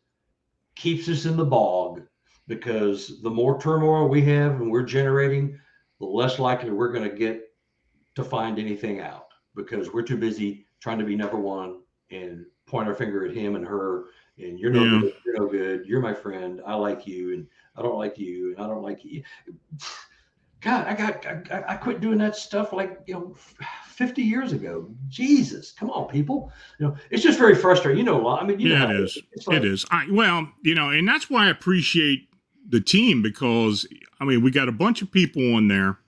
keeps 0.75 1.09
us 1.09 1.25
in 1.25 1.37
the 1.37 1.45
bog 1.45 2.03
because 2.47 3.19
the 3.23 3.31
more 3.31 3.59
turmoil 3.59 4.07
we 4.07 4.21
have 4.21 4.61
and 4.61 4.71
we're 4.71 4.83
generating, 4.83 5.59
the 5.99 6.05
less 6.05 6.37
likely 6.37 6.69
we're 6.69 6.91
going 6.91 7.09
to 7.09 7.15
get 7.15 7.44
to 8.15 8.23
find 8.23 8.59
anything 8.59 8.99
out 9.01 9.27
because 9.55 9.93
we're 9.93 10.01
too 10.01 10.17
busy 10.17 10.65
trying 10.79 10.99
to 10.99 11.05
be 11.05 11.15
number 11.15 11.37
one 11.37 11.81
and 12.11 12.45
point 12.65 12.87
our 12.87 12.95
finger 12.95 13.25
at 13.25 13.35
him 13.35 13.55
and 13.55 13.65
her 13.65 14.05
and 14.37 14.59
you're 14.59 14.71
no 14.71 14.83
Yeah. 14.83 14.99
good, 14.99 15.13
you're 15.25 15.37
no 15.39 15.47
good, 15.47 15.85
you're 15.85 16.01
my 16.01 16.13
friend, 16.13 16.61
I 16.65 16.75
like 16.75 17.07
you, 17.07 17.33
and 17.33 17.47
I 17.75 17.81
don't 17.81 17.97
like 17.97 18.17
you, 18.17 18.51
and 18.51 18.63
I 18.63 18.67
don't 18.67 18.83
like 18.83 19.05
you. 19.05 19.23
God, 20.61 20.87
I 20.87 20.95
got 20.95 21.25
I, 21.51 21.63
I 21.67 21.75
quit 21.75 22.01
doing 22.01 22.17
that 22.17 22.35
stuff 22.35 22.73
like 22.73 22.99
you 23.05 23.13
know 23.13 23.35
50 23.85 24.21
years 24.23 24.51
ago. 24.51 24.89
Jesus, 25.07 25.71
come 25.71 25.89
on, 25.91 26.07
people. 26.07 26.51
You 26.79 26.87
know, 26.87 26.95
it's 27.11 27.21
just 27.21 27.37
very 27.37 27.55
frustrating. 27.55 27.99
You 27.99 28.03
know, 28.05 28.27
I 28.27 28.43
mean, 28.43 28.59
you 28.59 28.69
yeah, 28.69 28.89
it 28.89 28.99
is. 28.99 29.17
It's 29.33 29.47
like, 29.47 29.57
it 29.57 29.65
is. 29.65 29.85
I 29.91 30.07
well, 30.11 30.49
you 30.63 30.73
know, 30.73 30.89
and 30.89 31.07
that's 31.07 31.29
why 31.29 31.45
I 31.45 31.49
appreciate 31.49 32.27
the 32.67 32.81
team 32.81 33.21
because 33.21 33.87
I 34.19 34.25
mean, 34.25 34.41
we 34.41 34.49
got 34.49 34.67
a 34.67 34.71
bunch 34.73 35.01
of 35.01 35.11
people 35.11 35.55
on 35.55 35.67
there 35.67 35.99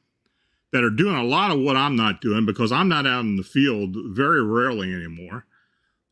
that 0.71 0.83
are 0.83 0.89
doing 0.89 1.15
a 1.15 1.23
lot 1.23 1.51
of 1.51 1.59
what 1.59 1.75
I'm 1.77 1.95
not 1.95 2.21
doing 2.21 2.45
because 2.45 2.71
I'm 2.71 2.89
not 2.89 3.07
out 3.07 3.21
in 3.21 3.37
the 3.37 3.43
field 3.43 3.95
very 3.97 4.43
rarely 4.43 4.93
anymore. 4.93 5.45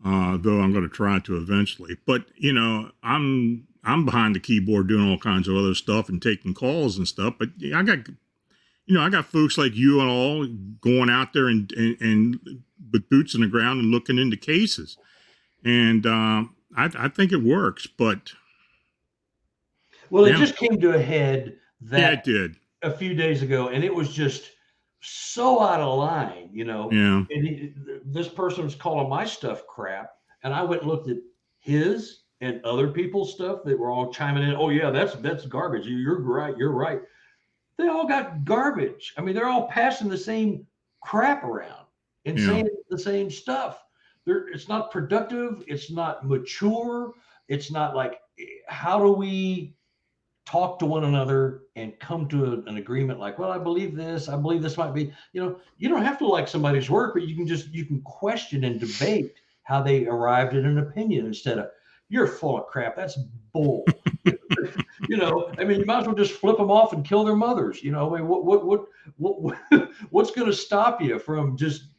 Uh, 0.03 0.37
though 0.37 0.59
I'm 0.59 0.71
going 0.71 0.87
to 0.87 0.93
try 0.93 1.17
to 1.19 1.37
eventually. 1.37 1.97
But 2.05 2.25
you 2.35 2.53
know, 2.53 2.91
I'm 3.01 3.65
I'm 3.83 4.05
behind 4.05 4.35
the 4.35 4.39
keyboard 4.39 4.87
doing 4.87 5.09
all 5.09 5.17
kinds 5.17 5.47
of 5.47 5.55
other 5.55 5.73
stuff 5.73 6.09
and 6.09 6.21
taking 6.21 6.53
calls 6.53 6.97
and 6.97 7.07
stuff. 7.07 7.35
But 7.39 7.49
I 7.73 7.81
got 7.81 7.99
you 8.85 8.93
know, 8.93 9.01
I 9.01 9.09
got 9.09 9.25
folks 9.25 9.57
like 9.57 9.73
you 9.73 9.99
and 10.01 10.09
all 10.09 10.45
going 10.81 11.09
out 11.09 11.33
there 11.33 11.47
and 11.47 11.71
and, 11.71 11.97
and 12.01 12.39
with 12.91 13.09
boots 13.09 13.33
in 13.33 13.41
the 13.41 13.47
ground 13.47 13.79
and 13.81 13.89
looking 13.89 14.19
into 14.19 14.37
cases, 14.37 14.97
and 15.63 16.05
uh, 16.05 16.43
I, 16.77 16.91
I 16.97 17.07
think 17.07 17.31
it 17.31 17.41
works. 17.41 17.87
But 17.87 18.33
well, 20.09 20.25
it 20.25 20.31
Yeah. 20.31 20.37
just 20.37 20.55
came 20.57 20.79
to 20.81 20.91
a 20.91 21.01
head 21.01 21.57
that 21.81 21.99
yeah, 21.99 22.11
it 22.11 22.23
did. 22.23 22.55
A 22.85 22.91
few 22.97 23.13
days 23.13 23.41
ago, 23.41 23.69
and 23.69 23.83
it 23.83 23.93
was 23.93 24.13
just 24.13 24.51
so 25.01 25.61
out 25.61 25.81
of 25.81 25.97
line, 25.97 26.49
you 26.51 26.65
know. 26.65 26.91
Yeah, 26.91 27.23
And 27.29 27.47
he, 27.47 27.73
this 28.05 28.27
person 28.27 28.63
was 28.63 28.75
calling 28.75 29.09
my 29.09 29.25
stuff 29.25 29.65
crap, 29.67 30.11
and 30.43 30.53
I 30.53 30.61
went 30.63 30.81
and 30.83 30.91
looked 30.91 31.09
at 31.09 31.17
his 31.59 32.21
and 32.41 32.63
other 32.63 32.89
people's 32.89 33.33
stuff 33.33 33.59
that 33.65 33.77
were 33.79 33.89
all 33.91 34.11
chiming 34.11 34.43
in. 34.43 34.55
Oh 34.55 34.69
yeah, 34.69 34.91
that's 34.91 35.15
that's 35.15 35.45
garbage. 35.45 35.85
You- 35.87 35.97
You're 35.97 36.21
right. 36.21 36.55
You're 36.57 36.71
right. 36.71 37.01
They 37.77 37.87
all 37.87 38.07
got 38.07 38.45
garbage. 38.45 39.13
I 39.17 39.21
mean, 39.21 39.35
they're 39.35 39.49
all 39.49 39.67
passing 39.67 40.07
the 40.09 40.17
same 40.17 40.65
crap 41.03 41.43
around 41.43 41.85
and 42.25 42.37
Yeah. 42.39 42.45
saying 42.47 42.69
the 42.89 42.97
same 42.97 43.29
stuff. 43.29 43.83
They're, 44.25 44.47
it's 44.49 44.67
not 44.67 44.91
productive. 44.91 45.63
It's 45.67 45.91
not 45.91 46.25
mature. 46.27 47.13
It's 47.47 47.71
not 47.71 47.95
like 47.95 48.19
eh, 48.39 48.43
how 48.67 48.99
do 48.99 49.11
we 49.11 49.75
talk 50.45 50.77
to 50.79 50.85
one 50.85 51.03
another 51.03 51.63
and 51.75 51.99
come 51.99 52.27
to 52.27 52.45
a- 52.45 52.69
an 52.69 52.77
agreement 52.77 53.19
like 53.19 53.39
well 53.39 53.51
i 53.51 53.57
believe 53.57 53.95
this 53.95 54.29
i 54.29 54.37
believe 54.37 54.61
this 54.61 54.77
might 54.77 54.93
be 54.93 55.11
you 55.33 55.43
know 55.43 55.57
you 55.77 55.89
don't 55.89 56.03
have 56.03 56.19
to 56.19 56.27
like 56.27 56.47
somebody's 56.47 56.89
work 56.89 57.13
but 57.13 57.23
you 57.23 57.35
can 57.35 57.47
just 57.47 57.67
you 57.73 57.85
can 57.85 58.01
question 58.01 58.63
and 58.63 58.79
debate 58.79 59.33
how 59.63 59.81
they 59.81 60.05
arrived 60.05 60.55
at 60.55 60.63
an 60.63 60.77
opinion 60.77 61.25
instead 61.25 61.57
of 61.57 61.67
you're 62.09 62.27
full 62.27 62.59
of 62.59 62.67
crap 62.67 62.95
that's 62.95 63.17
bull. 63.51 63.83
You 65.09 65.17
know 65.17 65.51
i 65.59 65.63
mean 65.63 65.81
you 65.81 65.85
might 65.85 65.99
as 65.99 66.05
well 66.07 66.15
just 66.15 66.33
flip 66.33 66.57
them 66.57 66.71
off 66.71 66.93
and 66.93 67.05
kill 67.05 67.23
their 67.23 67.35
mothers 67.35 67.83
you 67.83 67.91
know 67.91 68.09
i 68.09 68.17
mean 68.17 68.27
what 68.27 68.45
what 68.45 68.65
what, 68.65 68.85
what 69.17 69.57
what's 70.09 70.31
going 70.31 70.47
to 70.47 70.55
stop 70.55 71.01
you 71.01 71.19
from 71.19 71.55
just 71.57 71.89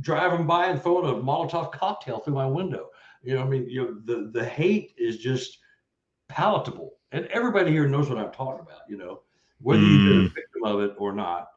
driving 0.00 0.46
by 0.46 0.66
and 0.66 0.82
throwing 0.82 1.08
a 1.08 1.22
molotov 1.22 1.70
cocktail 1.70 2.18
through 2.18 2.34
my 2.34 2.46
window? 2.46 2.88
You 3.22 3.34
know 3.34 3.42
i 3.42 3.46
mean 3.46 3.68
you 3.68 3.82
know 3.82 3.96
the 4.04 4.30
the 4.32 4.44
hate 4.44 4.94
is 4.96 5.18
just 5.18 5.58
palatable 6.28 6.94
and 7.14 7.26
everybody 7.26 7.70
here 7.70 7.88
knows 7.88 8.08
what 8.08 8.18
i'm 8.18 8.32
talking 8.32 8.60
about 8.60 8.80
you 8.88 8.96
know 8.96 9.20
whether 9.60 9.80
you've 9.80 10.08
been 10.08 10.26
a 10.26 10.28
victim 10.28 10.64
of 10.64 10.80
it 10.80 10.94
or 10.98 11.12
not 11.12 11.48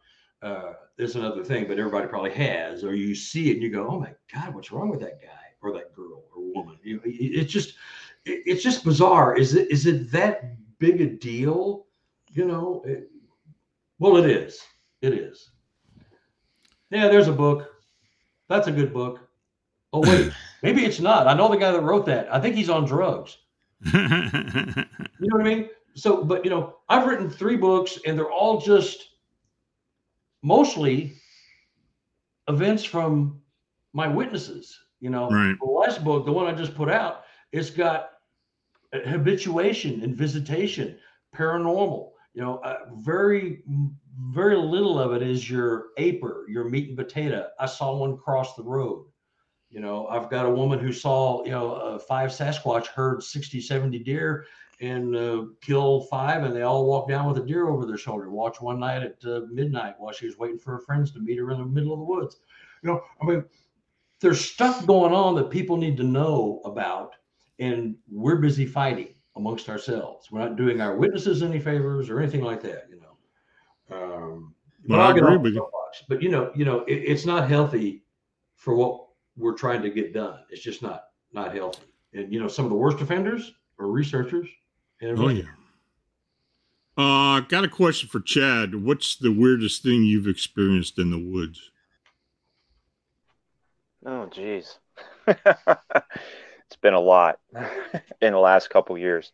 uh, 0.44 0.74
is 0.98 1.16
another 1.16 1.44
thing 1.44 1.68
but 1.68 1.80
everybody 1.80 2.08
probably 2.08 2.32
has 2.32 2.84
or 2.84 2.94
you 2.96 3.14
see 3.16 3.50
it 3.50 3.56
and 3.56 3.64
you 3.64 3.70
go 3.70 3.88
oh 3.90 4.00
my 4.00 4.14
god 4.34 4.54
what's 4.54 4.72
wrong 4.72 4.90
with 4.90 5.00
that 5.00 5.20
guy 5.22 5.48
or 5.62 5.74
that 5.74 5.94
girl 5.96 6.24
or 6.36 6.44
woman? 6.54 6.78
You 6.84 6.96
know, 6.96 7.02
it's 7.06 7.52
just 7.52 7.74
it's 8.26 8.64
just 8.64 8.84
bizarre. 8.84 9.38
Is 9.38 9.56
it 9.56 9.72
is 9.72 9.86
it 9.86 10.12
that 10.12 10.56
big 10.80 11.02
a 11.02 11.08
deal? 11.08 11.86
You 12.32 12.46
know 12.46 12.84
it, 12.86 13.10
well 14.00 14.18
it 14.18 14.30
is. 14.30 14.62
It 15.02 15.14
is. 15.14 15.52
Yeah 16.90 17.08
there's 17.08 17.28
a 17.28 17.34
book. 17.34 17.70
That's 18.50 18.68
a 18.68 18.72
good 18.72 18.94
book. 18.94 19.20
Oh 19.94 20.02
wait 20.02 20.32
maybe 20.64 20.86
it's 20.86 21.00
not. 21.00 21.28
I 21.28 21.34
know 21.34 21.50
the 21.50 21.58
guy 21.58 21.72
that 21.72 21.82
wrote 21.82 22.06
that. 22.08 22.34
I 22.34 22.40
think 22.40 22.56
he's 22.56 22.70
on 22.70 22.86
drugs 22.86 23.38
you 23.94 24.00
know 24.00 25.38
what 25.38 25.42
I 25.42 25.44
mean? 25.44 25.70
So, 25.96 26.24
but 26.24 26.44
you 26.44 26.52
know, 26.52 26.78
I've 26.90 27.08
written 27.08 27.30
three 27.30 27.58
books 27.58 28.00
and 28.06 28.18
they're 28.18 28.32
all 28.32 28.60
just 28.60 29.10
mostly 30.44 31.14
events 32.48 32.84
from 32.84 33.42
my 33.94 34.08
witnesses. 34.08 34.80
You 35.00 35.10
know, 35.10 35.30
Right. 35.30 35.56
the 35.60 35.66
last 35.66 36.04
book, 36.04 36.26
the 36.26 36.32
one 36.32 36.48
I 36.48 36.54
just 36.58 36.76
put 36.76 36.90
out, 36.90 37.24
it's 37.52 37.70
got 37.70 38.12
habituation 38.94 40.02
and 40.04 40.16
visitation, 40.16 40.98
paranormal. 41.36 42.12
You 42.34 42.42
know, 42.44 42.58
uh, 42.60 42.78
very, 42.96 43.64
very 44.20 44.58
little 44.58 45.00
of 45.00 45.14
it 45.14 45.22
is 45.22 45.50
your 45.50 45.88
aper, 45.98 46.46
your 46.50 46.70
meat 46.70 46.90
and 46.90 46.98
potato. 46.98 47.48
I 47.60 47.66
saw 47.66 47.96
one 47.96 48.18
cross 48.18 48.56
the 48.56 48.64
road. 48.64 49.06
You 49.70 49.82
know, 49.82 50.08
I've 50.08 50.30
got 50.30 50.46
a 50.46 50.50
woman 50.50 50.80
who 50.80 50.94
saw, 50.94 51.44
you 51.44 51.52
know, 51.52 51.74
uh, 51.74 52.00
five 52.00 52.30
Sasquatch 52.30 52.88
herd 52.88 53.22
60, 53.22 53.60
70 53.60 54.00
deer 54.00 54.46
and 54.80 55.16
uh, 55.16 55.46
kill 55.62 56.02
five, 56.02 56.44
and 56.44 56.56
they 56.56 56.62
all 56.62 56.86
walk 56.86 57.10
down 57.10 57.28
with 57.28 57.44
a 57.44 57.46
deer 57.46 57.68
over 57.68 57.86
their 57.86 57.98
shoulder. 57.98 58.30
Watch 58.30 58.62
one 58.62 58.80
night 58.80 59.04
at 59.04 59.18
uh, 59.26 59.42
midnight 59.52 59.96
while 59.98 60.14
she 60.14 60.28
was 60.28 60.38
waiting 60.38 60.60
for 60.60 60.72
her 60.72 60.80
friends 60.80 61.12
to 61.12 61.20
meet 61.20 61.38
her 61.38 61.52
in 61.52 61.58
the 61.58 61.66
middle 61.66 61.94
of 61.94 62.00
the 62.00 62.06
woods. 62.06 62.38
You 62.84 62.92
know, 62.92 63.02
I 63.22 63.26
mean, 63.26 63.44
there's 64.20 64.44
stuff 64.44 64.86
going 64.86 65.14
on 65.14 65.36
that 65.36 65.50
people 65.50 65.78
need 65.78 65.98
to 65.98 66.04
know 66.04 66.62
about, 66.64 67.16
and 67.60 67.96
we're 68.10 68.38
busy 68.38 68.66
fighting 68.66 69.16
amongst 69.36 69.68
ourselves. 69.68 70.32
We're 70.32 70.40
not 70.40 70.58
doing 70.58 70.80
our 70.80 70.96
witnesses 70.96 71.42
any 71.42 71.60
favors 71.60 72.10
or 72.10 72.20
anything 72.20 72.42
like 72.42 72.62
that, 72.62 72.88
you 72.90 73.02
know. 73.02 73.98
Um, 73.98 74.54
but 74.88 74.98
Well, 74.98 75.08
I 75.08 75.12
agree 75.12 75.38
with 75.38 75.54
you. 75.54 75.68
But 76.08 76.22
you 76.22 76.30
know, 76.30 76.52
you 76.56 76.66
know, 76.66 76.82
it, 76.82 76.94
it's 76.94 77.26
not 77.26 77.50
healthy 77.50 78.04
for 78.56 78.76
what 78.76 79.07
we're 79.38 79.54
trying 79.54 79.82
to 79.84 79.90
get 79.90 80.14
done. 80.14 80.40
It's 80.50 80.62
just 80.62 80.82
not 80.82 81.06
not 81.32 81.54
healthy. 81.54 81.84
And 82.14 82.34
you 82.34 82.40
know, 82.40 82.48
some 82.48 82.66
of 82.66 82.72
the 82.72 82.78
worst 82.78 83.00
offenders 83.02 83.54
are 83.80 83.88
researchers. 83.88 84.48
And 85.02 85.18
Oh 85.20 85.30
yeah. 85.30 85.44
Uh, 86.98 87.42
got 87.42 87.64
a 87.64 87.70
question 87.70 88.10
for 88.10 88.20
Chad. 88.20 88.74
What's 88.74 89.18
the 89.18 89.32
weirdest 89.32 89.84
thing 89.84 90.04
you've 90.04 90.28
experienced 90.28 90.98
in 90.98 91.12
the 91.12 91.20
woods? 91.20 91.70
Oh, 94.04 94.26
geez. 94.26 94.80
it's 95.28 96.76
been 96.82 96.96
a 96.96 97.00
lot 97.00 97.40
in 98.22 98.34
the 98.34 98.40
last 98.40 98.72
couple 98.72 98.98
years. 98.98 99.32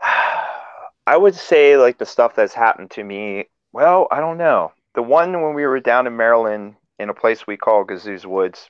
I 0.02 1.16
would 1.16 1.34
say, 1.34 1.78
like, 1.78 1.96
the 1.96 2.04
stuff 2.04 2.34
that's 2.34 2.52
happened 2.52 2.90
to 2.92 3.02
me, 3.02 3.46
well, 3.72 4.08
I 4.10 4.20
don't 4.20 4.36
know. 4.36 4.72
The 4.94 5.02
one 5.02 5.40
when 5.40 5.54
we 5.54 5.64
were 5.64 5.80
down 5.80 6.06
in 6.06 6.18
Maryland 6.18 6.74
in 6.98 7.08
a 7.08 7.14
place 7.14 7.46
we 7.46 7.56
call 7.56 7.84
Gazoo's 7.84 8.26
Woods, 8.26 8.68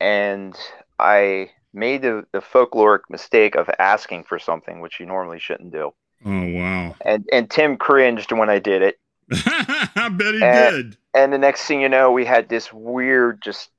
and 0.00 0.56
I 0.98 1.50
made 1.72 2.02
the, 2.02 2.24
the 2.32 2.40
folkloric 2.40 3.00
mistake 3.08 3.54
of 3.54 3.70
asking 3.78 4.24
for 4.24 4.38
something, 4.38 4.80
which 4.80 5.00
you 5.00 5.06
normally 5.06 5.38
shouldn't 5.38 5.72
do. 5.72 5.92
Oh 6.24 6.46
wow. 6.52 6.94
And, 7.04 7.26
and 7.32 7.50
Tim 7.50 7.76
cringed 7.76 8.30
when 8.32 8.50
I 8.50 8.58
did 8.58 8.82
it. 8.82 8.98
I 9.32 10.08
bet 10.12 10.34
he 10.34 10.42
Uh, 10.42 10.70
did. 10.70 10.96
and 11.14 11.32
the 11.32 11.38
next 11.38 11.64
thing 11.66 11.80
you 11.80 11.88
know 11.88 12.12
we 12.12 12.24
had 12.24 12.48
this 12.48 12.72
weird 12.72 13.40
just 13.42 13.70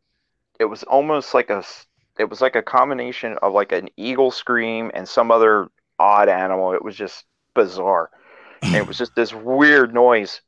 it 0.60 0.66
was 0.66 0.84
almost 0.84 1.34
like 1.34 1.50
a, 1.50 1.64
it 2.18 2.30
was 2.30 2.41
like 2.41 2.56
a 2.56 2.62
combination 2.64 3.38
of 3.41 3.54
like 3.54 3.72
an 3.72 3.89
eagle 3.98 4.32
scream 4.32 4.89
and 4.94 5.08
some 5.08 5.32
other 5.32 5.68
odd 6.00 6.30
animal 6.30 6.74
it 6.74 6.84
was 6.84 6.96
just 6.96 7.26
bizarre 7.54 8.10
and 8.64 8.76
it 8.76 8.88
was 8.88 8.98
just 8.98 9.16
this 9.16 9.34
weird 9.34 9.94
noise 9.94 10.41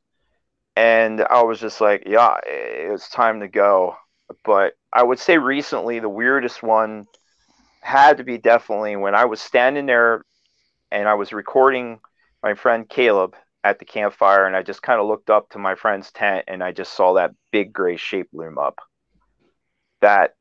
and 0.76 1.22
i 1.30 1.42
was 1.42 1.60
just 1.60 1.80
like 1.80 2.04
yeah 2.06 2.36
it's 2.46 3.08
time 3.10 3.40
to 3.40 3.48
go 3.48 3.96
but 4.44 4.74
i 4.92 5.02
would 5.02 5.18
say 5.18 5.38
recently 5.38 5.98
the 6.00 6.08
weirdest 6.08 6.62
one 6.62 7.06
had 7.82 8.18
to 8.18 8.24
be 8.24 8.38
definitely 8.38 8.96
when 8.96 9.14
i 9.14 9.24
was 9.24 9.40
standing 9.40 9.86
there 9.86 10.24
and 10.90 11.08
i 11.08 11.14
was 11.14 11.32
recording 11.32 12.00
my 12.42 12.54
friend 12.54 12.88
caleb 12.88 13.34
at 13.64 13.80
the 13.80 13.84
campfire 13.84 14.46
and 14.46 14.54
I 14.54 14.62
just 14.62 14.80
kind 14.80 15.00
of 15.00 15.08
looked 15.08 15.28
up 15.28 15.50
to 15.50 15.58
my 15.58 15.74
friend's 15.74 16.12
tent 16.12 16.44
and 16.46 16.62
I 16.62 16.70
just 16.70 16.92
saw 16.94 17.14
that 17.14 17.32
big 17.50 17.72
gray 17.72 17.96
shape 17.96 18.28
loom 18.32 18.58
up. 18.58 18.78
That 20.00 20.34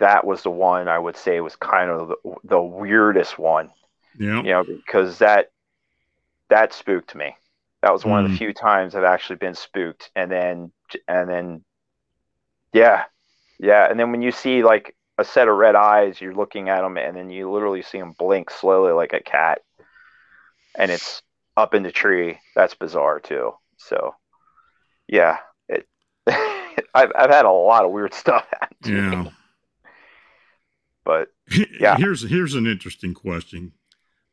that 0.00 0.26
was 0.26 0.42
the 0.42 0.50
one 0.50 0.88
I 0.88 0.98
would 0.98 1.16
say 1.16 1.40
was 1.40 1.56
kind 1.56 1.90
of 1.90 2.08
the, 2.08 2.16
the 2.44 2.62
weirdest 2.62 3.38
one, 3.38 3.70
Yeah. 4.18 4.36
you 4.42 4.50
know, 4.50 4.64
because 4.64 5.18
that 5.18 5.50
that 6.50 6.72
spooked 6.72 7.14
me. 7.14 7.36
That 7.82 7.92
was 7.92 8.04
one 8.04 8.24
of 8.24 8.30
Mm. 8.30 8.32
the 8.34 8.38
few 8.38 8.54
times 8.54 8.94
I've 8.94 9.04
actually 9.04 9.36
been 9.36 9.54
spooked. 9.54 10.10
And 10.16 10.30
then 10.30 10.72
and 11.08 11.28
then 11.28 11.64
yeah. 12.72 13.04
Yeah, 13.58 13.88
and 13.88 13.98
then 14.00 14.10
when 14.10 14.22
you 14.22 14.32
see 14.32 14.62
like 14.64 14.96
a 15.18 15.24
set 15.24 15.46
of 15.48 15.56
red 15.56 15.74
eyes, 15.76 16.20
you're 16.20 16.34
looking 16.34 16.68
at 16.68 16.80
them 16.82 16.96
and 16.96 17.16
then 17.16 17.30
you 17.30 17.50
literally 17.50 17.82
see 17.82 17.98
them 17.98 18.14
blink 18.18 18.50
slowly 18.50 18.92
like 18.92 19.12
a 19.12 19.20
cat. 19.22 19.60
And 20.76 20.90
it's 20.90 21.22
up 21.56 21.74
in 21.74 21.82
the 21.82 21.92
tree. 21.92 22.38
That's 22.56 22.74
bizarre 22.74 23.20
too. 23.20 23.52
So, 23.76 24.14
yeah, 25.06 25.38
it. 25.68 25.86
I've 26.94 27.12
I've 27.14 27.30
had 27.30 27.44
a 27.44 27.50
lot 27.50 27.84
of 27.84 27.90
weird 27.90 28.14
stuff 28.22 28.46
me. 28.84 28.94
Yeah. 28.96 29.24
But 31.04 31.28
Yeah. 31.78 31.96
Here's 31.96 32.22
here's 32.28 32.54
an 32.54 32.66
interesting 32.66 33.12
question. 33.14 33.72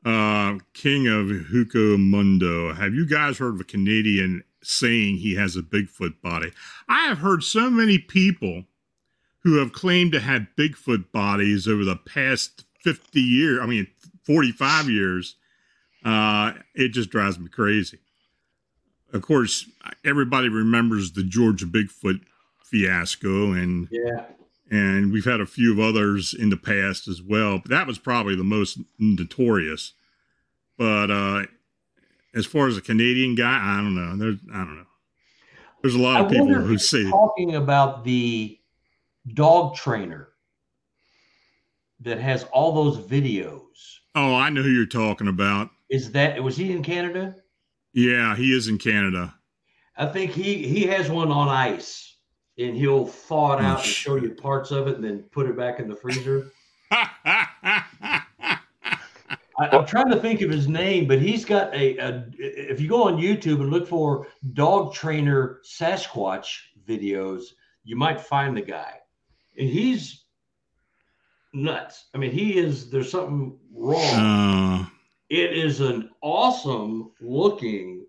Uh, 0.06 0.60
King 0.74 1.08
of 1.08 1.28
Hueco 1.28 2.00
Mundo, 2.00 2.74
have 2.74 2.93
you 2.93 3.06
guys 3.06 3.38
heard 3.38 3.56
of 3.56 3.60
a 3.62 3.66
Canadian 3.66 4.43
saying 4.64 5.18
he 5.18 5.36
has 5.36 5.56
a 5.56 5.62
Bigfoot 5.62 6.22
body? 6.22 6.52
I 6.88 7.08
have 7.08 7.18
heard 7.20 7.43
so 7.43 7.70
many 7.70 7.97
people 7.97 8.64
who 9.43 9.58
have 9.58 9.74
claimed 9.74 10.14
to 10.14 10.20
have 10.20 10.47
Bigfoot 10.58 11.12
bodies 11.12 11.68
over 11.68 11.84
the 11.84 11.95
past 11.97 12.66
50 12.84 13.20
years, 13.20 13.60
I 13.62 13.66
mean 13.66 13.88
45 14.24 14.89
years. 14.89 15.36
Uh, 16.04 16.54
it 16.76 16.89
just 16.89 17.10
drives 17.10 17.38
me 17.38 17.50
crazy. 17.50 18.00
Of 19.12 19.22
course, 19.22 19.68
everybody 20.06 20.47
remembers 20.50 21.12
the 21.12 21.24
Georgia 21.24 21.66
Bigfoot 21.66 22.22
fiasco 22.64 23.52
and 23.52 23.89
Yeah. 23.91 24.26
And 24.72 25.11
we've 25.11 25.26
had 25.26 25.41
a 25.41 25.45
few 25.45 25.72
of 25.72 25.80
others 25.80 26.34
in 26.34 26.49
the 26.49 26.57
past 26.57 27.07
as 27.07 27.22
well. 27.22 27.59
But 27.59 27.72
that 27.72 27.88
was 27.88 27.97
probably 27.97 28.36
the 28.36 28.43
most 28.43 28.80
notorious. 28.97 29.93
But 30.78 31.11
uh, 31.11 31.43
as 32.36 32.45
far 32.45 32.67
as 32.67 32.78
a 32.78 32.82
Canadian 32.82 33.36
guy, 33.36 33.59
I 33.61 33.78
don't 33.78 33.95
know. 33.95 34.15
There's 34.15 34.39
I 34.53 34.57
don't 34.57 34.78
know. 34.78 34.86
There's 35.82 35.95
a 35.95 35.99
lot 35.99 36.22
I 36.22 36.26
of 36.26 36.32
people 36.32 36.47
who 36.47 36.78
say, 36.78 37.09
talking 37.09 37.55
about 37.55 38.03
the 38.03 38.59
dog 39.34 39.76
trainer 39.76 40.30
that 42.01 42.20
has 42.20 42.43
all 42.45 42.72
those 42.74 42.97
videos. 42.97 43.99
"Oh, 44.15 44.36
I 44.36 44.49
know 44.49 44.61
who 44.61 44.70
you're 44.70 44.86
talking 44.86 45.28
about." 45.28 45.70
Is 45.89 46.11
that 46.11 46.41
was 46.43 46.57
he 46.57 46.72
in 46.72 46.84
Canada? 46.84 47.36
Yeah, 47.93 48.36
he 48.36 48.53
is 48.55 48.67
in 48.67 48.78
Canada. 48.78 49.34
I 49.97 50.05
think 50.05 50.32
he 50.32 50.67
he 50.67 50.84
has 50.84 51.09
one 51.09 51.32
on 51.32 51.49
ice, 51.49 52.09
and 52.60 52.76
he'll 52.76 53.05
thaw 53.07 53.53
it 53.53 53.62
Oh, 53.62 53.66
out 53.66 53.80
and 53.80 53.88
show 53.88 54.16
you 54.18 54.32
parts 54.32 54.72
of 54.72 54.88
it, 54.88 54.95
and 54.95 55.03
then 55.03 55.24
put 55.32 55.47
it 55.47 55.57
back 55.57 55.80
in 55.80 55.88
the 55.89 55.95
freezer. 55.95 56.51
I, 56.91 58.22
I'm 59.60 59.86
trying 59.86 60.10
to 60.12 60.20
think 60.20 60.41
of 60.41 60.49
his 60.49 60.68
name, 60.68 61.07
but 61.07 61.20
he's 61.22 61.45
got 61.45 61.74
a, 61.74 61.97
a. 61.97 62.26
If 62.38 62.80
you 62.80 62.88
go 62.88 63.03
on 63.03 63.18
YouTube 63.18 63.60
and 63.62 63.70
look 63.70 63.88
for 63.88 64.28
dog 64.53 64.93
trainer 64.93 65.60
Sasquatch 65.64 66.60
videos, 66.88 67.43
you 67.84 67.95
might 67.95 68.22
find 68.22 68.55
the 68.55 68.62
guy, 68.62 68.93
and 69.57 69.68
he's 69.68 70.24
nuts. 71.53 72.05
I 72.14 72.18
mean, 72.18 72.32
he 72.32 72.57
is. 72.57 72.89
There's 72.89 73.12
something 73.12 73.57
wrong. 73.74 74.16
uh, 74.16 74.86
It 75.30 75.53
is 75.53 75.82
an 75.82 76.10
awesome 76.22 77.12
looking 77.22 78.05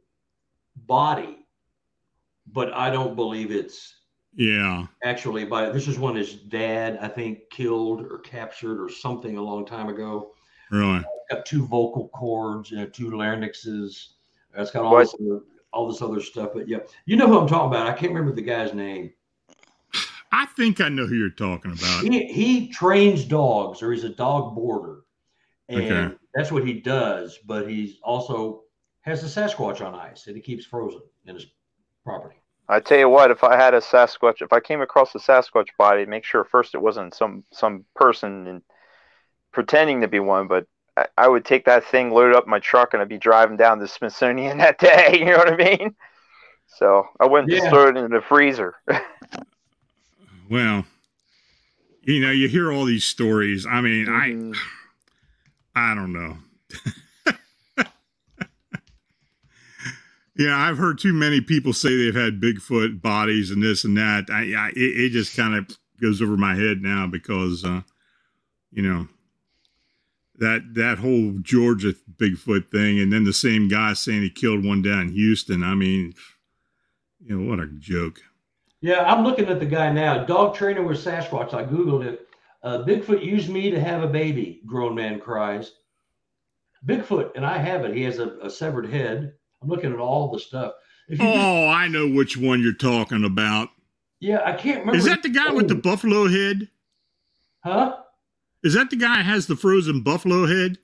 body, 0.86 1.38
but 2.52 2.72
I 2.72 2.90
don't 2.90 3.16
believe 3.16 3.50
it's 3.50 3.94
yeah, 4.36 4.86
actually 5.04 5.44
by 5.44 5.70
this 5.70 5.88
is 5.88 5.98
one 5.98 6.16
his 6.16 6.34
dad, 6.34 6.98
I 7.00 7.08
think, 7.08 7.50
killed 7.50 8.02
or 8.02 8.18
captured 8.18 8.82
or 8.82 8.88
something 8.88 9.36
a 9.36 9.42
long 9.42 9.66
time 9.66 9.88
ago. 9.88 10.32
really. 10.70 10.98
Uh, 10.98 11.02
got 11.30 11.46
two 11.46 11.64
vocal 11.66 12.08
cords, 12.08 12.70
you 12.70 12.76
know, 12.78 12.86
two 12.86 13.10
larynxes. 13.10 14.08
Uh, 14.56 14.62
it's 14.62 14.70
got 14.72 14.84
all 14.84 14.92
What? 14.92 15.02
this 15.04 15.14
other, 15.14 15.40
all 15.72 15.88
this 15.88 16.02
other 16.02 16.20
stuff. 16.20 16.50
But 16.54 16.68
yeah, 16.68 16.78
you 17.06 17.16
know 17.16 17.26
who 17.28 17.38
I'm 17.38 17.46
talking 17.48 17.68
about. 17.68 17.86
I 17.86 17.92
can't 17.92 18.12
remember 18.12 18.34
the 18.34 18.42
guy's 18.42 18.74
name. 18.74 19.12
I 20.32 20.46
think 20.46 20.80
I 20.80 20.88
know 20.88 21.06
who 21.06 21.16
you're 21.16 21.30
talking 21.30 21.72
about. 21.72 22.02
He 22.04 22.26
he 22.32 22.68
trains 22.68 23.24
dogs, 23.24 23.82
or 23.82 23.92
he's 23.92 24.04
a 24.04 24.08
dog 24.08 24.54
boarder, 24.54 25.00
and 25.68 25.82
Okay. 25.82 26.14
that's 26.34 26.52
what 26.52 26.64
he 26.66 26.74
does. 26.74 27.38
But 27.46 27.68
he's 27.68 27.96
also 28.02 28.62
has 29.02 29.22
a 29.24 29.40
Sasquatch 29.40 29.84
on 29.84 29.94
ice, 29.94 30.26
and 30.28 30.36
he 30.36 30.42
keeps 30.42 30.64
frozen 30.64 31.00
in 31.26 31.34
his 31.34 31.46
property. 32.04 32.36
I 32.70 32.80
tell 32.80 32.98
you 32.98 33.08
what, 33.08 33.30
if 33.30 33.42
I 33.42 33.56
had 33.56 33.74
a 33.74 33.80
Sasquatch, 33.80 34.42
if 34.42 34.52
I 34.52 34.60
came 34.60 34.80
across 34.80 35.14
a 35.14 35.18
Sasquatch 35.18 35.68
body, 35.76 36.06
make 36.06 36.24
sure 36.24 36.44
first 36.44 36.74
it 36.74 36.80
wasn't 36.82 37.14
some 37.14 37.44
some 37.52 37.84
person 37.96 38.46
and 38.46 38.62
pretending 39.52 40.00
to 40.02 40.08
be 40.08 40.20
one, 40.20 40.46
but 40.46 40.66
I, 40.96 41.06
I 41.18 41.28
would 41.28 41.44
take 41.44 41.64
that 41.64 41.84
thing, 41.84 42.10
load 42.10 42.30
it 42.30 42.36
up 42.36 42.46
my 42.46 42.60
truck, 42.60 42.94
and 42.94 43.02
I'd 43.02 43.08
be 43.08 43.18
driving 43.18 43.56
down 43.56 43.80
to 43.80 43.88
Smithsonian 43.88 44.58
that 44.64 44.78
day. 44.78 45.18
You 45.18 45.26
know 45.26 45.38
what 45.38 45.52
I 45.52 45.56
mean? 45.56 45.96
So 46.78 47.08
I 47.18 47.26
wouldn't 47.26 47.50
just 47.50 47.68
throw 47.68 47.88
it 47.88 47.96
in 47.96 48.10
the 48.10 48.20
freezer. 48.20 48.74
Well, 50.48 50.84
you 52.02 52.20
know, 52.20 52.32
you 52.32 52.48
hear 52.48 52.72
all 52.72 52.84
these 52.84 53.04
stories. 53.04 53.66
I 53.66 53.80
mean, 53.80 54.06
Mhm. 54.06 54.56
I 55.76 55.92
I 55.92 55.94
don't 55.94 56.12
know. 56.12 56.38
yeah, 60.36 60.56
I've 60.56 60.78
heard 60.78 60.98
too 60.98 61.12
many 61.12 61.40
people 61.40 61.72
say 61.72 61.96
they've 61.96 62.14
had 62.14 62.40
Bigfoot 62.40 63.02
bodies 63.02 63.50
and 63.50 63.62
this 63.62 63.84
and 63.84 63.96
that. 63.96 64.26
I, 64.30 64.54
I 64.54 64.68
it, 64.70 64.76
it 64.76 65.10
just 65.10 65.36
kind 65.36 65.54
of 65.54 65.76
goes 66.00 66.22
over 66.22 66.36
my 66.36 66.54
head 66.54 66.82
now 66.82 67.06
because, 67.06 67.64
uh, 67.64 67.82
you 68.70 68.82
know, 68.82 69.08
that 70.36 70.74
that 70.74 70.98
whole 70.98 71.34
Georgia 71.42 71.94
Bigfoot 72.16 72.70
thing, 72.70 72.98
and 72.98 73.12
then 73.12 73.24
the 73.24 73.32
same 73.32 73.68
guy 73.68 73.92
saying 73.92 74.22
he 74.22 74.30
killed 74.30 74.64
one 74.64 74.82
down 74.82 75.00
in 75.00 75.12
Houston. 75.12 75.62
I 75.62 75.74
mean, 75.74 76.14
you 77.20 77.38
know, 77.38 77.50
what 77.50 77.60
a 77.60 77.66
joke. 77.78 78.20
Yeah, 78.80 79.02
I'm 79.02 79.24
looking 79.24 79.48
at 79.48 79.60
the 79.60 79.66
guy 79.66 79.92
now. 79.92 80.24
Dog 80.24 80.54
trainer 80.54 80.82
with 80.82 81.04
Sasquatch. 81.04 81.52
I 81.52 81.64
googled 81.64 82.06
it. 82.06 82.26
Uh, 82.62 82.78
Bigfoot 82.78 83.24
used 83.24 83.50
me 83.50 83.70
to 83.70 83.80
have 83.80 84.02
a 84.02 84.08
baby. 84.08 84.62
Grown 84.64 84.94
man 84.94 85.20
cries. 85.20 85.72
Bigfoot, 86.86 87.32
and 87.36 87.44
I 87.44 87.58
have 87.58 87.84
it. 87.84 87.94
He 87.94 88.02
has 88.04 88.18
a, 88.18 88.38
a 88.42 88.48
severed 88.48 88.88
head. 88.88 89.34
I'm 89.62 89.68
looking 89.68 89.92
at 89.92 89.98
all 89.98 90.30
the 90.30 90.38
stuff. 90.40 90.72
If 91.08 91.18
you 91.20 91.26
just- 91.26 91.36
Oh, 91.38 91.68
I 91.68 91.88
know 91.88 92.08
which 92.08 92.36
one 92.36 92.60
you're 92.62 92.72
talking 92.74 93.24
about. 93.24 93.68
yeah, 94.20 94.40
I 94.44 94.52
can't 94.52 94.80
remember. 94.80 94.96
Is 94.98 95.04
that 95.06 95.22
the 95.22 95.28
guy 95.28 95.50
with 95.52 95.68
the 95.68 95.74
Oh, 95.76 95.80
buffalo 95.80 96.28
head? 96.28 96.68
Huh? 97.64 97.96
Is 98.62 98.74
that 98.74 98.90
the 98.90 98.96
guy 98.96 99.16
that 99.16 99.24
has 99.26 99.46
the 99.46 99.56
frozen 99.56 100.02
buffalo 100.02 100.46
head? 100.46 100.78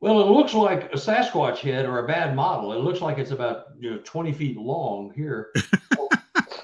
Well, 0.00 0.20
it 0.20 0.26
looks 0.30 0.54
like 0.54 0.92
a 0.92 0.96
Sasquatch 0.96 1.58
head 1.58 1.84
or 1.86 1.98
a 1.98 2.06
bad 2.06 2.36
model. 2.36 2.72
It 2.72 2.78
looks 2.84 3.00
like 3.00 3.18
it's 3.18 3.32
about 3.32 3.66
you 3.80 3.90
know 3.90 3.98
20 4.04 4.32
feet 4.32 4.56
long 4.56 5.12
here. 5.14 5.48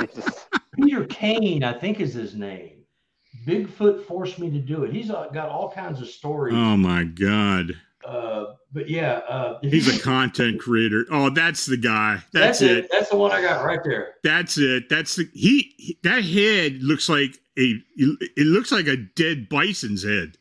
Jesus. 0.00 0.46
Peter 0.80 1.04
Kane, 1.06 1.64
I 1.64 1.72
think, 1.72 2.00
is 2.00 2.14
his 2.14 2.34
name. 2.34 2.82
Bigfoot 3.46 4.04
forced 4.06 4.38
me 4.38 4.50
to 4.50 4.58
do 4.58 4.84
it. 4.84 4.92
He's 4.92 5.10
uh, 5.10 5.28
got 5.34 5.48
all 5.48 5.70
kinds 5.70 6.00
of 6.00 6.08
stories. 6.08 6.54
Oh 6.56 6.76
my 6.76 7.04
god. 7.04 7.72
Uh, 8.06 8.54
but 8.72 8.88
yeah, 8.88 9.20
uh, 9.28 9.58
He's 9.62 9.88
a 9.88 10.02
content 10.02 10.60
creator. 10.60 11.06
Oh, 11.10 11.30
that's 11.30 11.64
the 11.64 11.76
guy. 11.78 12.16
That's, 12.32 12.58
That's, 12.58 12.62
it. 12.62 12.78
it. 12.78 12.88
That's 12.92 13.08
the 13.10 13.16
one 13.16 13.32
I 13.32 13.40
got 13.40 13.64
right 13.64 13.80
there. 13.82 14.14
That's 14.22 14.58
it. 14.58 14.88
That's 14.90 15.16
the 15.16 15.28
he, 15.32 15.72
he- 15.78 15.98
that 16.02 16.22
head 16.24 16.82
looks 16.82 17.08
like 17.08 17.38
a 17.58 17.74
it 17.96 18.46
looks 18.46 18.72
like 18.72 18.86
a 18.88 18.96
dead 18.96 19.48
bison's 19.48 20.04
head. 20.04 20.36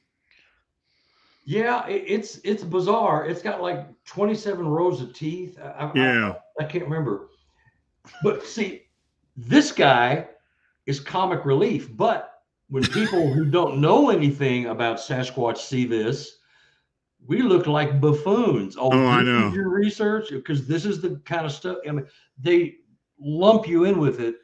Yeah, 1.46 1.86
it, 1.88 2.04
it's 2.08 2.40
it's 2.44 2.64
bizarre. 2.64 3.26
It's 3.26 3.42
got 3.42 3.62
like 3.62 3.88
27 4.06 4.66
rows 4.68 5.02
of 5.02 5.14
teeth. 5.14 5.58
I- 5.60 5.92
Yeah. 5.96 6.34
I, 6.60 6.64
I 6.64 6.68
can't 6.68 6.84
remember. 6.84 7.30
But 8.24 8.46
see, 8.46 8.84
this 9.38 9.72
guy 9.72 10.28
is 10.86 11.00
comic 11.00 11.46
relief. 11.46 11.96
But 11.96 12.30
when 12.70 12.84
people 12.84 13.32
who 13.32 13.46
don't 13.46 13.78
know 13.80 14.10
anything 14.10 14.66
about 14.68 14.98
Sasquatch 14.98 15.58
see 15.58 15.86
this, 15.86 16.40
we 17.28 17.42
look 17.42 17.68
like 17.68 18.00
buffoons. 18.00 18.76
Oh, 18.78 18.90
oh 18.92 19.08
I 19.08 19.24
know. 19.24 19.52
Your 19.54 19.70
research, 19.70 20.30
because 20.30 20.68
this 20.68 20.86
is 20.86 21.02
the 21.02 21.22
kind 21.26 21.46
of 21.46 21.52
stuff. 21.52 21.78
I 21.88 21.92
mean, 21.92 22.08
they 22.38 22.76
lump 23.20 23.68
you 23.68 23.86
in 23.86 24.00
with 24.00 24.20
it 24.20 24.36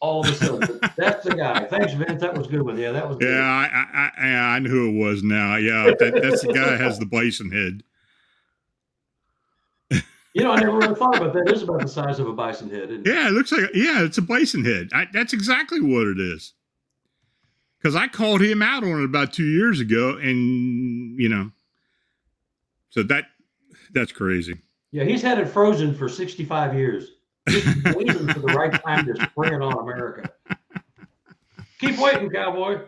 all 0.00 0.20
of 0.20 0.28
a 0.28 0.34
sudden. 0.34 0.80
That's 0.96 1.24
the 1.24 1.34
guy. 1.34 1.64
Thanks, 1.64 1.94
Vince. 1.94 2.20
That 2.20 2.36
was 2.36 2.46
good 2.46 2.62
one. 2.62 2.76
Yeah, 2.76 2.92
that 2.92 3.08
was 3.08 3.16
good. 3.16 3.32
Yeah, 3.32 3.42
I 3.42 3.86
I 3.92 4.26
I, 4.26 4.56
I 4.56 4.58
know 4.58 4.70
who 4.70 4.88
it 4.90 5.02
was 5.02 5.22
now. 5.22 5.56
Yeah, 5.56 5.92
that, 5.98 6.20
that's 6.22 6.42
the 6.42 6.52
guy 6.52 6.70
that 6.70 6.80
has 6.80 6.98
the 6.98 7.06
bison 7.06 7.50
head. 7.50 7.82
You 10.34 10.42
know, 10.42 10.50
I 10.50 10.58
never 10.58 10.76
really 10.76 10.96
thought 10.96 11.16
about 11.16 11.32
that. 11.34 11.48
It 11.48 11.54
is 11.54 11.62
about 11.62 11.80
the 11.80 11.88
size 11.88 12.18
of 12.18 12.26
a 12.26 12.32
bison 12.32 12.68
head. 12.68 12.90
isn't 12.90 13.06
it? 13.06 13.14
Yeah, 13.14 13.28
it 13.28 13.32
looks 13.32 13.52
like 13.52 13.70
yeah, 13.72 14.02
it's 14.02 14.18
a 14.18 14.22
bison 14.22 14.64
head. 14.64 14.90
I, 14.92 15.06
that's 15.12 15.32
exactly 15.32 15.80
what 15.80 16.08
it 16.08 16.18
is. 16.18 16.54
Because 17.78 17.94
I 17.94 18.08
called 18.08 18.40
him 18.40 18.60
out 18.60 18.82
on 18.82 19.00
it 19.00 19.04
about 19.04 19.32
two 19.32 19.46
years 19.46 19.78
ago, 19.78 20.16
and 20.16 21.18
you 21.20 21.28
know, 21.28 21.52
so 22.94 23.02
that 23.02 23.24
that's 23.92 24.12
crazy. 24.12 24.56
Yeah, 24.92 25.02
he's 25.02 25.20
had 25.20 25.40
it 25.40 25.48
frozen 25.48 25.96
for 25.96 26.08
65 26.08 26.76
years. 26.76 27.08
Just 27.48 27.96
waiting 27.96 28.28
for 28.28 28.38
the 28.38 28.54
right 28.54 28.72
time 28.84 29.04
to 29.06 29.16
spring 29.26 29.52
it 29.52 29.60
on 29.60 29.72
America. 29.72 30.30
Keep 31.80 31.98
waiting, 31.98 32.30
cowboy. 32.30 32.82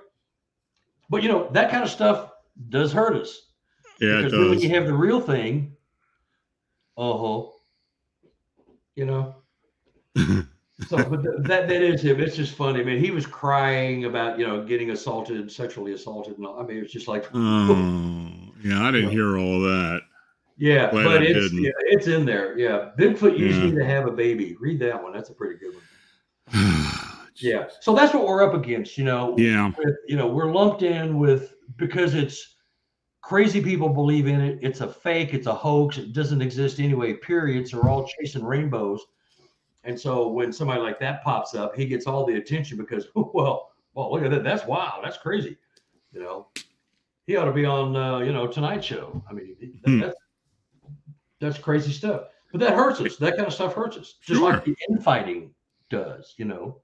But 1.11 1.25
you 1.25 1.29
know, 1.29 1.49
that 1.51 1.73
kind 1.73 1.83
of 1.83 1.91
stuff 1.91 2.31
does 2.69 2.93
hurt 2.93 3.17
us. 3.17 3.49
Yeah, 4.01 4.23
because 4.23 4.49
when 4.49 4.61
you 4.61 4.69
have 4.71 4.87
the 4.87 4.95
real 4.95 5.21
thing, 5.21 5.77
uh-huh. 6.97 7.51
You 8.95 9.07
know. 9.07 9.35
so 10.87 11.03
but 11.05 11.23
th- 11.23 11.35
that 11.41 11.69
that 11.69 11.83
is 11.83 12.03
him. 12.03 12.21
It's 12.21 12.37
just 12.37 12.55
funny. 12.55 12.81
I 12.81 12.85
mean, 12.85 13.01
he 13.01 13.11
was 13.11 13.27
crying 13.27 14.05
about, 14.05 14.39
you 14.39 14.47
know, 14.47 14.63
getting 14.63 14.93
assaulted, 14.93 15.51
sexually 15.51 15.95
assaulted, 15.95 16.39
and 16.39 16.47
all. 16.47 16.61
I 16.61 16.63
mean, 16.63 16.79
it's 16.79 16.93
just 16.93 17.09
like 17.09 17.29
Oh, 17.35 17.75
yeah, 18.63 18.83
I 18.83 18.91
didn't 18.91 19.11
hear 19.11 19.39
all 19.39 19.61
that. 19.61 20.01
Yeah, 20.59 20.91
Glad 20.91 21.05
but 21.05 21.23
I 21.23 21.25
it's 21.25 21.51
didn't. 21.51 21.65
yeah, 21.65 21.71
it's 21.83 22.07
in 22.07 22.25
there. 22.25 22.59
Yeah, 22.59 22.91
Bigfoot 22.99 23.39
used 23.39 23.63
me 23.63 23.73
to 23.73 23.85
have 23.85 24.07
a 24.07 24.11
baby. 24.11 24.57
Read 24.59 24.79
that 24.81 25.03
one. 25.03 25.13
That's 25.13 25.29
a 25.31 25.35
pretty 25.35 25.59
good 25.59 25.75
one. 25.75 26.87
Yeah. 27.39 27.67
So 27.81 27.95
that's 27.95 28.15
what 28.15 28.27
we're 28.27 28.43
up 28.43 28.55
against. 28.55 28.97
You 28.97 29.05
know, 29.05 29.35
yeah, 29.37 29.71
with, 29.77 29.97
you 30.09 30.17
know, 30.17 30.27
we're 30.27 30.51
lumped 30.51 30.83
in 30.83 31.19
with 31.19 31.55
because 31.77 32.15
it's 32.15 32.57
crazy 33.21 33.61
people 33.61 33.89
believe 33.89 34.27
in 34.27 34.41
it. 34.41 34.59
It's 34.63 34.81
a 34.81 34.89
fake. 34.89 35.35
It's 35.35 35.47
a 35.47 35.55
hoax. 35.55 35.99
It 35.99 36.13
doesn't 36.13 36.41
exist 36.41 36.81
anyway. 36.81 37.15
Periods 37.15 37.75
are 37.75 37.89
all 37.89 38.07
chasing 38.07 38.45
rainbows. 38.45 39.05
And 39.85 39.99
so 39.99 40.29
when 40.29 40.53
somebody 40.53 40.81
like 40.81 40.99
that 41.01 41.23
pops 41.23 41.55
up, 41.55 41.77
he 41.77 41.87
gets 41.87 42.07
all 42.07 42.25
the 42.25 42.37
attention 42.37 42.79
because, 42.79 43.09
well, 43.15 43.71
well, 43.95 44.11
look 44.13 44.23
at 44.23 44.31
that. 44.31 44.43
That's 44.43 44.65
wow. 44.67 45.01
That's 45.03 45.19
crazy. 45.19 45.57
You 46.13 46.21
know, 46.21 46.47
he 47.27 47.37
ought 47.37 47.45
to 47.47 47.53
be 47.53 47.65
on, 47.65 47.97
uh, 47.97 48.19
you 48.19 48.33
know, 48.33 48.47
Tonight 48.47 48.85
Show. 48.85 49.23
I 49.29 49.33
mean, 49.33 49.57
that, 49.83 49.91
Hmm. 49.91 50.01
that's 50.01 50.17
that's 51.41 51.59
crazy 51.59 51.93
stuff. 51.93 52.23
But 52.53 52.61
that 52.61 52.75
hurts 52.75 53.01
us. 53.01 53.17
That 53.17 53.37
kind 53.37 53.47
of 53.47 53.53
stuff 53.53 53.75
hurts 53.75 53.97
us, 53.97 54.15
just 54.23 54.41
like 54.41 54.65
the 54.65 54.77
infighting 54.89 55.55
does. 55.91 56.35
You 56.39 56.47
know, 56.47 56.81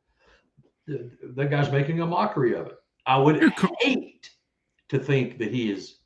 the, 0.86 1.10
that 1.36 1.50
guy's 1.50 1.70
making 1.70 2.00
a 2.00 2.06
mockery 2.06 2.54
of 2.54 2.66
it. 2.66 2.76
I 3.06 3.16
would 3.16 3.56
co- 3.56 3.74
hate 3.80 4.30
to 4.88 4.98
think 4.98 5.38
that 5.38 5.52
he 5.52 5.70
has 5.70 5.96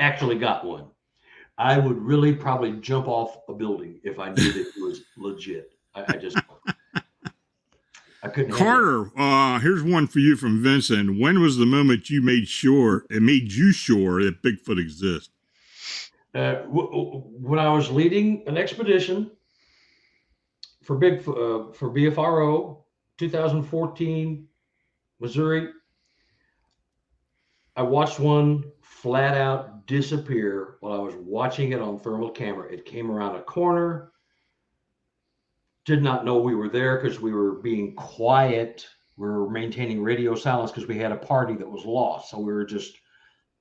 actually 0.00 0.38
got 0.38 0.64
one. 0.64 0.86
I 1.58 1.78
would 1.78 1.96
really 1.96 2.34
probably 2.34 2.72
jump 2.72 3.08
off 3.08 3.38
a 3.48 3.54
building 3.54 4.00
if 4.02 4.18
I 4.18 4.30
knew 4.30 4.52
that 4.52 4.72
he 4.74 4.82
was 4.82 5.02
legit. 5.16 5.72
I, 5.94 6.04
I 6.08 6.16
just, 6.16 6.36
I 8.26 8.28
couldn't. 8.28 8.52
Carter, 8.52 9.10
uh, 9.16 9.60
here's 9.60 9.84
one 9.84 10.08
for 10.08 10.18
you 10.18 10.34
from 10.34 10.60
Vincent. 10.60 11.20
When 11.20 11.40
was 11.40 11.58
the 11.58 11.66
moment 11.66 12.10
you 12.10 12.20
made 12.20 12.48
sure 12.48 13.06
it 13.08 13.22
made 13.22 13.52
you 13.52 13.70
sure 13.70 14.20
that 14.24 14.42
Bigfoot 14.42 14.80
exists? 14.80 15.30
Uh, 16.34 16.54
w- 16.62 16.90
w- 16.90 17.22
when 17.40 17.60
I 17.60 17.68
was 17.68 17.88
leading 17.88 18.42
an 18.48 18.58
expedition 18.58 19.30
for 20.82 20.96
big 20.96 21.20
uh, 21.20 21.70
for 21.72 21.88
BFRO 21.90 22.82
2014 23.18 24.48
Missouri, 25.20 25.68
I 27.76 27.82
watched 27.82 28.18
one 28.18 28.64
flat 28.80 29.36
out 29.36 29.86
disappear 29.86 30.78
while 30.80 30.94
I 30.94 31.02
was 31.02 31.14
watching 31.14 31.72
it 31.72 31.80
on 31.80 32.00
thermal 32.00 32.30
camera. 32.30 32.68
It 32.72 32.86
came 32.86 33.08
around 33.08 33.36
a 33.36 33.42
corner. 33.42 34.10
Did 35.86 36.02
not 36.02 36.24
know 36.24 36.38
we 36.38 36.54
were 36.54 36.68
there 36.68 37.00
because 37.00 37.20
we 37.20 37.32
were 37.32 37.52
being 37.52 37.94
quiet. 37.94 38.86
We 39.16 39.28
were 39.28 39.48
maintaining 39.48 40.02
radio 40.02 40.34
silence 40.34 40.70
because 40.70 40.88
we 40.88 40.98
had 40.98 41.12
a 41.12 41.16
party 41.16 41.54
that 41.54 41.70
was 41.70 41.86
lost. 41.86 42.30
So 42.30 42.38
we 42.38 42.52
were 42.52 42.64
just 42.64 42.98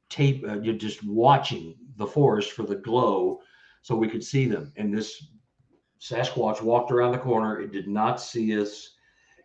tape 0.09 0.43
uh, 0.47 0.59
you're 0.61 0.75
just 0.75 1.03
watching 1.03 1.75
the 1.97 2.05
forest 2.05 2.51
for 2.51 2.63
the 2.63 2.75
glow 2.75 3.39
so 3.81 3.95
we 3.95 4.07
could 4.07 4.23
see 4.23 4.45
them 4.45 4.71
and 4.77 4.93
this 4.93 5.27
sasquatch 5.99 6.61
walked 6.61 6.91
around 6.91 7.11
the 7.11 7.17
corner 7.17 7.59
it 7.59 7.71
did 7.71 7.87
not 7.87 8.21
see 8.21 8.59
us 8.59 8.91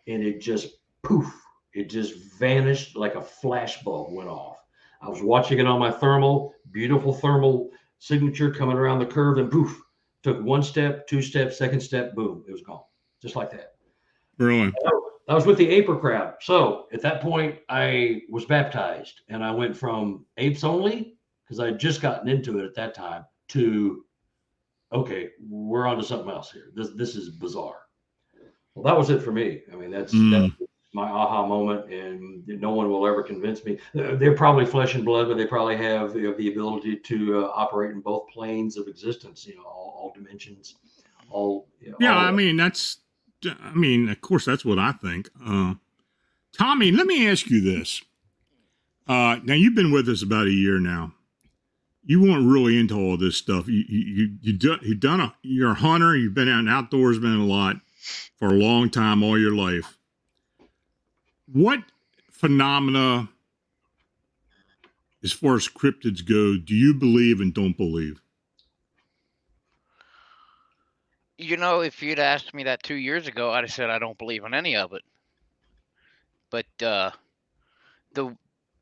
and 0.07 0.23
it 0.23 0.41
just 0.41 0.69
poof 1.03 1.33
it 1.73 1.89
just 1.89 2.15
vanished 2.39 2.97
like 2.97 3.15
a 3.15 3.23
flash 3.23 3.83
bulb 3.83 4.13
went 4.13 4.29
off 4.29 4.59
i 5.01 5.09
was 5.09 5.23
watching 5.23 5.59
it 5.59 5.67
on 5.67 5.79
my 5.79 5.91
thermal 5.91 6.53
beautiful 6.73 7.13
thermal 7.13 7.71
signature 7.99 8.51
coming 8.51 8.77
around 8.77 8.99
the 8.99 9.07
curve 9.07 9.39
and 9.39 9.51
poof 9.51 9.81
took 10.23 10.43
one 10.43 10.63
step 10.63 11.07
two 11.07 11.23
steps 11.23 11.59
second 11.59 11.81
step 11.81 12.15
boom 12.15 12.45
it 12.49 12.53
was 12.53 12.63
gone 12.63 12.83
just 13.23 13.37
like 13.37 13.51
that 13.51 13.75
Really? 14.39 14.73
I 15.29 15.35
was 15.35 15.45
with 15.45 15.59
the 15.59 15.69
Aper 15.69 15.97
crowd. 15.97 16.35
So 16.41 16.87
at 16.95 17.03
that 17.03 17.21
point, 17.21 17.59
I 17.69 18.23
was 18.31 18.47
baptized 18.47 19.21
and 19.29 19.45
I 19.45 19.51
went 19.51 19.77
from 19.77 20.25
apes 20.39 20.65
only, 20.65 21.19
because 21.45 21.61
I 21.61 21.67
had 21.67 21.79
just 21.79 22.01
gotten 22.01 22.27
into 22.27 22.59
it 22.59 22.65
at 22.65 22.75
that 22.75 22.95
time, 22.95 23.27
to 23.51 24.03
okay, 24.93 25.29
we're 25.39 25.87
on 25.87 25.99
to 25.99 26.03
something 26.03 26.31
else 26.31 26.51
here. 26.51 26.73
This 26.75 26.91
this 26.97 27.15
is 27.17 27.29
bizarre. 27.29 27.83
Well, 28.75 28.83
that 28.85 28.97
was 28.97 29.11
it 29.11 29.23
for 29.23 29.31
me. 29.31 29.61
I 29.71 29.77
mean, 29.77 29.91
that's, 29.91 30.15
Mm. 30.15 30.31
that's 30.31 30.70
my 30.93 31.09
aha 31.09 31.47
moment, 31.47 31.93
and 31.93 32.47
no 32.49 32.73
one 32.73 32.89
will 32.91 33.07
ever 33.07 33.23
convince 33.23 33.65
me. 33.65 33.79
They're 33.95 34.17
they're 34.17 34.35
probably 34.37 34.67
flesh 34.67 34.95
and 34.97 35.05
blood, 35.05 35.29
but 35.29 35.37
they 35.37 35.47
probably 35.47 35.77
have 35.77 36.13
the, 36.13 36.35
the 36.37 36.49
ability 36.51 36.97
to 36.97 37.45
uh, 37.45 37.53
operate 37.55 37.93
in 37.93 38.01
both 38.01 38.29
planes 38.29 38.77
of 38.77 38.89
existence, 38.89 39.47
you 39.47 39.57
know, 39.57 39.63
all, 39.63 39.95
all 39.97 40.13
dimensions, 40.15 40.75
all. 41.31 41.69
You 41.81 41.93
know, 41.93 41.97
Yeah, 42.01 42.15
all- 42.15 42.25
I 42.27 42.31
mean 42.33 42.57
that's 42.57 42.99
I 43.47 43.73
mean, 43.75 44.09
of 44.09 44.21
course 44.21 44.45
that's 44.45 44.65
what 44.65 44.79
I 44.79 44.93
think. 44.93 45.31
Uh 45.45 45.75
Tommy, 46.53 46.91
let 46.91 47.07
me 47.07 47.29
ask 47.29 47.49
you 47.49 47.61
this. 47.61 48.03
Uh 49.07 49.39
now 49.45 49.55
you've 49.55 49.75
been 49.77 49.93
with 49.93 50.09
us 50.09 50.23
about 50.23 50.47
a 50.47 50.53
year 50.53 50.79
now. 50.81 51.15
You 52.05 52.23
weren't 52.23 52.49
really 52.51 52.79
into 52.79 52.97
all 52.99 53.17
this 53.17 53.37
stuff. 53.37 53.69
You 53.69 53.85
you 53.89 53.99
you 54.01 54.31
you 54.43 54.53
do, 54.55 54.77
you've 54.83 55.01
done 55.01 55.21
a 55.21 55.35
you're 55.43 55.71
a 55.71 55.75
hunter, 55.75 56.17
you've 56.17 56.35
been 56.35 56.49
out 56.49 56.59
and 56.61 56.69
outdoorsman 56.69 57.41
a 57.41 57.45
lot 57.45 57.77
for 58.37 58.49
a 58.49 58.55
long 58.59 58.91
time 58.91 59.23
all 59.23 59.39
your 59.39 59.55
life. 59.55 59.97
What 61.53 61.81
phenomena 62.31 63.29
as 65.23 65.33
far 65.33 65.55
as 65.55 65.69
cryptids 65.69 66.27
go, 66.27 66.57
do 66.57 66.75
you 66.75 66.95
believe 66.95 67.41
and 67.41 67.53
don't 67.53 67.77
believe? 67.77 68.21
You 71.37 71.57
know, 71.57 71.81
if 71.81 72.03
you'd 72.03 72.19
asked 72.19 72.55
me 72.55 72.65
that 72.65 72.83
two 72.83 72.95
years 72.95 73.27
ago, 73.27 73.51
I'd 73.51 73.65
have 73.65 73.73
said 73.73 73.91
I 73.91 73.99
don't 73.99 74.19
believe 74.19 74.45
in 74.45 74.55
any 74.55 74.77
of 74.77 74.93
it. 74.93 75.03
But 76.51 76.83
uh, 76.83 77.11
the 78.13 78.37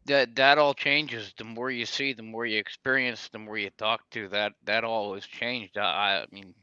that 0.06 0.34
that 0.36 0.58
all 0.58 0.74
changes. 0.74 1.32
The 1.36 1.44
more 1.44 1.70
you 1.70 1.86
see, 1.86 2.14
the 2.14 2.22
more 2.22 2.46
you 2.46 2.58
experience, 2.58 3.28
the 3.28 3.38
more 3.38 3.58
you 3.58 3.70
talk 3.70 4.08
to. 4.10 4.28
That 4.28 4.52
that 4.64 4.82
all 4.84 5.14
has 5.14 5.24
changed. 5.24 5.78
I, 5.78 6.22
I 6.22 6.26
mean, 6.32 6.54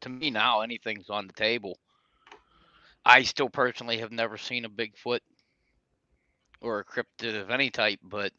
to 0.00 0.08
me 0.08 0.30
now, 0.30 0.62
anything's 0.62 1.10
on 1.10 1.26
the 1.26 1.32
table. 1.32 1.78
I 3.04 3.22
still 3.22 3.50
personally 3.50 3.98
have 3.98 4.10
never 4.10 4.38
seen 4.38 4.64
a 4.64 4.70
Bigfoot 4.70 5.20
or 6.60 6.80
a 6.80 6.84
cryptid 6.84 7.40
of 7.40 7.50
any 7.50 7.70
type, 7.70 7.98
but 8.02 8.32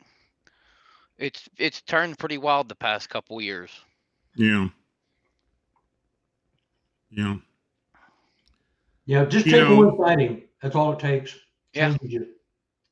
it's 1.18 1.48
it's 1.58 1.82
turned 1.82 2.18
pretty 2.18 2.38
wild 2.38 2.68
the 2.70 2.76
past 2.76 3.10
couple 3.10 3.42
years. 3.42 3.72
Yeah. 4.36 4.68
Yeah. 7.10 7.36
Yeah, 9.06 9.26
just 9.26 9.46
You 9.46 9.52
take 9.54 9.64
know- 9.70 9.76
one 9.86 9.98
sighting. 9.98 10.44
That's 10.62 10.76
all 10.76 10.94
it 10.94 11.00
takes. 11.00 11.36
Yeah. 11.74 11.90
Changes 11.90 12.12
you. 12.12 12.28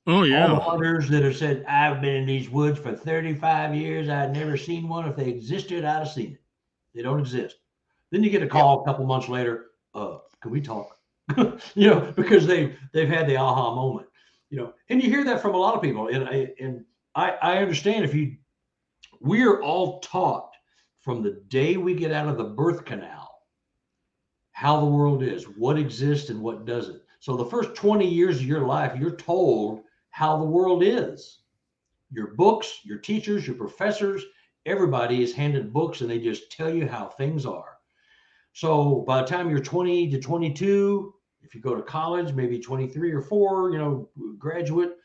Oh 0.05 0.15
All 0.15 0.21
the 0.21 0.27
yeah. 0.29 0.59
hunters 0.59 1.09
that 1.09 1.23
have 1.23 1.35
said, 1.35 1.65
I've 1.65 2.01
been 2.01 2.15
in 2.15 2.25
these 2.25 2.49
woods 2.49 2.77
for 2.77 2.93
35 2.93 3.73
years, 3.73 4.09
I've 4.09 4.31
never 4.35 4.57
seen 4.57 4.87
one. 4.89 5.07
If 5.07 5.15
they 5.15 5.29
existed, 5.29 5.85
I'd 5.85 5.99
have 5.99 6.09
seen 6.09 6.33
it. 6.33 6.41
They 6.93 7.01
don't 7.01 7.21
exist. 7.21 7.55
Then 8.11 8.21
you 8.23 8.29
get 8.29 8.43
a 8.43 8.47
call 8.47 8.81
a 8.81 8.85
couple 8.85 9.05
months 9.05 9.29
later, 9.29 9.67
uh, 9.95 10.17
can 10.41 10.51
we 10.51 10.59
talk? 10.61 10.97
you 11.37 11.89
know, 11.89 12.11
because 12.15 12.45
they 12.45 12.75
they've 12.91 13.07
had 13.07 13.27
the 13.27 13.37
aha 13.37 13.73
moment. 13.73 14.07
You 14.53 14.59
know, 14.59 14.73
and 14.89 15.01
you 15.01 15.09
hear 15.09 15.23
that 15.23 15.41
from 15.41 15.55
a 15.55 15.57
lot 15.57 15.73
of 15.73 15.81
people. 15.81 16.09
And 16.09 16.29
I 16.29 16.53
and 16.59 16.85
I, 17.15 17.31
I 17.41 17.57
understand 17.57 18.05
if 18.05 18.13
you 18.13 18.37
we're 19.19 19.63
all 19.63 19.99
taught 20.01 20.51
from 20.99 21.23
the 21.23 21.41
day 21.47 21.75
we 21.77 21.95
get 21.95 22.11
out 22.11 22.27
of 22.27 22.37
the 22.37 22.43
birth 22.43 22.85
canal 22.85 23.31
how 24.51 24.79
the 24.79 24.85
world 24.85 25.23
is, 25.23 25.45
what 25.45 25.79
exists 25.79 26.29
and 26.29 26.39
what 26.39 26.65
doesn't. 26.67 27.01
So 27.19 27.35
the 27.35 27.43
first 27.43 27.73
20 27.73 28.07
years 28.07 28.35
of 28.35 28.45
your 28.45 28.67
life, 28.67 28.95
you're 28.95 29.15
told 29.15 29.81
how 30.11 30.37
the 30.37 30.45
world 30.45 30.83
is. 30.83 31.39
Your 32.11 32.35
books, 32.35 32.81
your 32.83 32.99
teachers, 32.99 33.47
your 33.47 33.55
professors, 33.55 34.23
everybody 34.67 35.23
is 35.23 35.33
handed 35.33 35.73
books 35.73 36.01
and 36.01 36.09
they 36.11 36.19
just 36.19 36.51
tell 36.51 36.71
you 36.71 36.87
how 36.87 37.07
things 37.07 37.47
are. 37.47 37.77
So 38.53 39.03
by 39.07 39.21
the 39.21 39.27
time 39.27 39.49
you're 39.49 39.61
20 39.61 40.11
to 40.11 40.19
22, 40.19 41.11
if 41.43 41.53
you 41.53 41.61
go 41.61 41.75
to 41.75 41.81
college, 41.81 42.33
maybe 42.33 42.59
23 42.59 43.11
or 43.11 43.21
4, 43.21 43.71
you 43.71 43.77
know, 43.77 44.09
graduate, 44.37 44.97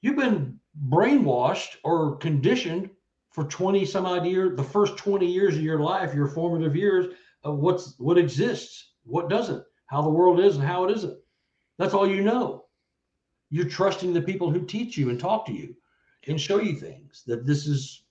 you've 0.00 0.16
been 0.16 0.58
brainwashed 0.88 1.76
or 1.84 2.16
conditioned 2.16 2.90
for 3.30 3.44
20 3.44 3.84
some 3.84 4.06
odd 4.06 4.26
years, 4.26 4.56
the 4.56 4.62
first 4.62 4.96
20 4.96 5.26
years 5.26 5.56
of 5.56 5.62
your 5.62 5.80
life, 5.80 6.14
your 6.14 6.28
formative 6.28 6.76
years, 6.76 7.14
of 7.44 7.58
what's 7.58 7.94
what 7.98 8.18
exists, 8.18 8.92
what 9.04 9.28
doesn't, 9.28 9.64
how 9.86 10.02
the 10.02 10.10
world 10.10 10.38
is 10.38 10.56
and 10.56 10.64
how 10.64 10.84
it 10.84 10.96
isn't. 10.96 11.18
That's 11.78 11.94
all 11.94 12.08
you 12.08 12.22
know. 12.22 12.66
You're 13.50 13.68
trusting 13.68 14.12
the 14.12 14.22
people 14.22 14.50
who 14.50 14.64
teach 14.64 14.96
you 14.96 15.10
and 15.10 15.18
talk 15.18 15.46
to 15.46 15.52
you 15.52 15.74
and 16.28 16.40
show 16.40 16.60
you 16.60 16.76
things 16.76 17.22
that 17.26 17.46
this 17.46 17.66
is 17.66 18.04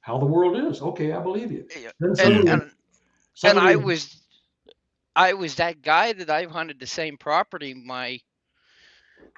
how 0.00 0.18
the 0.18 0.26
world 0.26 0.56
is. 0.56 0.82
Okay, 0.82 1.12
I 1.12 1.20
believe 1.20 1.50
you. 1.50 1.66
Yeah, 1.80 1.90
And, 2.00 2.48
and 2.48 2.70
and 3.44 3.58
I 3.58 3.76
was 3.76 4.22
I 5.16 5.34
was 5.34 5.56
that 5.56 5.82
guy 5.82 6.14
that 6.14 6.30
I've 6.30 6.52
hunted 6.52 6.80
the 6.80 6.88
same 6.88 7.18
property 7.18 7.74
my 7.74 8.20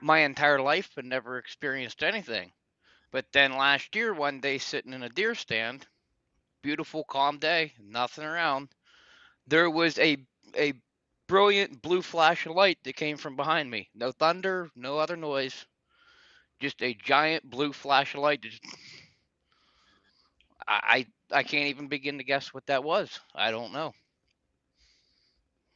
my 0.03 0.21
entire 0.21 0.61
life 0.61 0.91
but 0.97 1.05
never 1.07 1.39
experienced 1.39 2.03
anything. 2.05 2.53
But 3.13 3.27
then 3.33 3.57
last 3.57 3.97
year, 3.97 4.15
one 4.15 4.41
day 4.41 4.59
sitting 4.59 4.93
in 4.95 5.03
a 5.05 5.11
deer 5.11 5.35
stand, 5.35 5.87
beautiful 6.63 7.05
calm 7.05 7.39
day, 7.39 7.75
nothing 7.81 8.25
around, 8.25 8.71
there 9.47 9.71
was 9.71 9.99
a 9.99 10.19
a 10.59 10.75
brilliant 11.29 11.83
blue 11.83 12.03
flash 12.03 12.47
of 12.47 12.55
light 12.57 12.79
that 12.85 12.97
came 12.97 13.17
from 13.19 13.37
behind 13.37 13.71
me. 13.71 13.91
No 13.95 14.13
thunder, 14.13 14.71
no 14.77 14.99
other 14.99 15.17
noise. 15.17 15.67
Just 16.61 16.83
a 16.83 16.95
giant 16.95 17.49
blue 17.51 17.73
flash 17.73 18.15
of 18.15 18.23
light. 18.23 18.43
Just, 18.43 18.63
I 20.69 21.07
I 21.33 21.39
I 21.39 21.43
can't 21.45 21.69
even 21.69 21.89
begin 21.89 22.19
to 22.19 22.25
guess 22.25 22.55
what 22.55 22.67
that 22.67 22.85
was. 22.85 23.21
I 23.35 23.51
don't 23.53 23.73
know. 23.73 23.93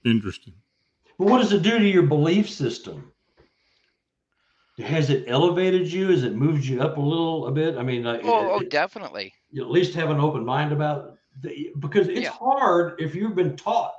Interesting. 0.05 0.55
But 1.19 1.27
what 1.29 1.39
does 1.39 1.53
it 1.53 1.63
do 1.63 1.79
to 1.79 1.85
your 1.89 2.05
belief 2.05 2.49
system? 2.49 3.09
has 4.79 5.11
it 5.11 5.25
elevated 5.29 5.93
you? 5.93 6.09
Has 6.09 6.25
it 6.25 6.35
moved 6.35 6.65
you 6.65 6.81
up 6.83 6.97
a 6.97 7.01
little 7.01 7.47
a 7.47 7.53
bit? 7.53 7.77
I 7.77 7.83
mean, 7.83 8.05
like, 8.05 8.23
Oh, 8.25 8.53
oh, 8.53 8.61
definitely. 8.63 9.33
you 9.51 9.63
at 9.63 9.71
least 9.71 9.95
have 9.95 10.11
an 10.11 10.19
open 10.19 10.45
mind 10.45 10.73
about 10.73 11.19
the, 11.41 11.71
because 11.79 12.09
it's 12.09 12.21
Yeah. 12.23 12.31
hard 12.31 13.01
if 13.01 13.15
you've 13.15 13.35
been 13.37 13.55
taught 13.57 13.95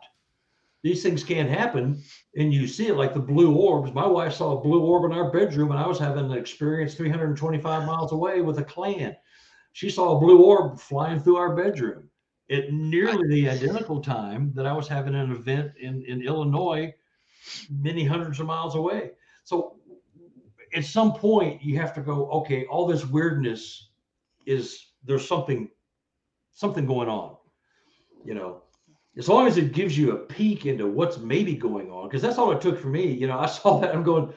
these 0.81 1.01
things 1.01 1.23
can't 1.23 1.47
happen 1.49 2.01
and 2.35 2.53
you 2.53 2.67
see 2.67 2.87
it 2.87 2.95
like 2.95 3.13
the 3.13 3.19
blue 3.19 3.55
orbs. 3.55 3.93
My 3.93 4.05
wife 4.05 4.33
saw 4.33 4.57
a 4.57 4.61
blue 4.61 4.81
orb 4.81 5.05
in 5.09 5.17
our 5.17 5.31
bedroom 5.31 5.71
and 5.71 5.79
I 5.79 5.87
was 5.87 5.97
having 5.97 6.25
an 6.25 6.37
experience 6.37 6.93
325 6.95 7.85
miles 7.87 8.11
away 8.11 8.41
with 8.41 8.59
a 8.59 8.63
clan. 8.65 9.15
She 9.71 9.89
saw 9.89 10.17
a 10.17 10.19
blue 10.19 10.43
orb 10.43 10.79
flying 10.79 11.19
through 11.19 11.37
our 11.37 11.55
bedroom 11.55 12.09
at 12.53 12.71
nearly 12.71 13.27
the 13.27 13.49
identical 13.49 14.01
time 14.01 14.51
that 14.55 14.65
I 14.65 14.73
was 14.73 14.87
having 14.87 15.15
an 15.15 15.31
event 15.31 15.71
in, 15.79 16.03
in 16.07 16.21
Illinois, 16.21 16.93
many 17.69 18.05
hundreds 18.05 18.39
of 18.39 18.45
miles 18.45 18.75
away. 18.75 19.11
So 19.43 19.77
at 20.75 20.85
some 20.85 21.13
point 21.13 21.61
you 21.61 21.77
have 21.79 21.93
to 21.95 22.01
go, 22.01 22.29
okay, 22.31 22.65
all 22.65 22.87
this 22.87 23.05
weirdness 23.05 23.89
is 24.45 24.93
there's 25.03 25.27
something 25.27 25.69
something 26.51 26.85
going 26.85 27.09
on 27.09 27.35
you 28.25 28.33
know? 28.33 28.61
As 29.17 29.29
long 29.29 29.45
as 29.45 29.57
it 29.57 29.73
gives 29.73 29.95
you 29.95 30.11
a 30.11 30.17
peek 30.17 30.65
into 30.65 30.87
what's 30.87 31.19
maybe 31.19 31.55
going 31.55 31.91
on 31.91 32.07
because 32.07 32.21
that's 32.21 32.37
all 32.37 32.51
it 32.51 32.61
took 32.61 32.79
for 32.79 32.87
me 32.87 33.11
you 33.11 33.27
know? 33.27 33.39
I 33.39 33.45
saw 33.45 33.79
that 33.79 33.93
i'm 33.93 34.03
going 34.03 34.33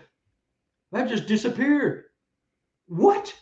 that 0.92 1.08
just 1.08 1.26
disappeared. 1.26 2.04
What 2.86 3.34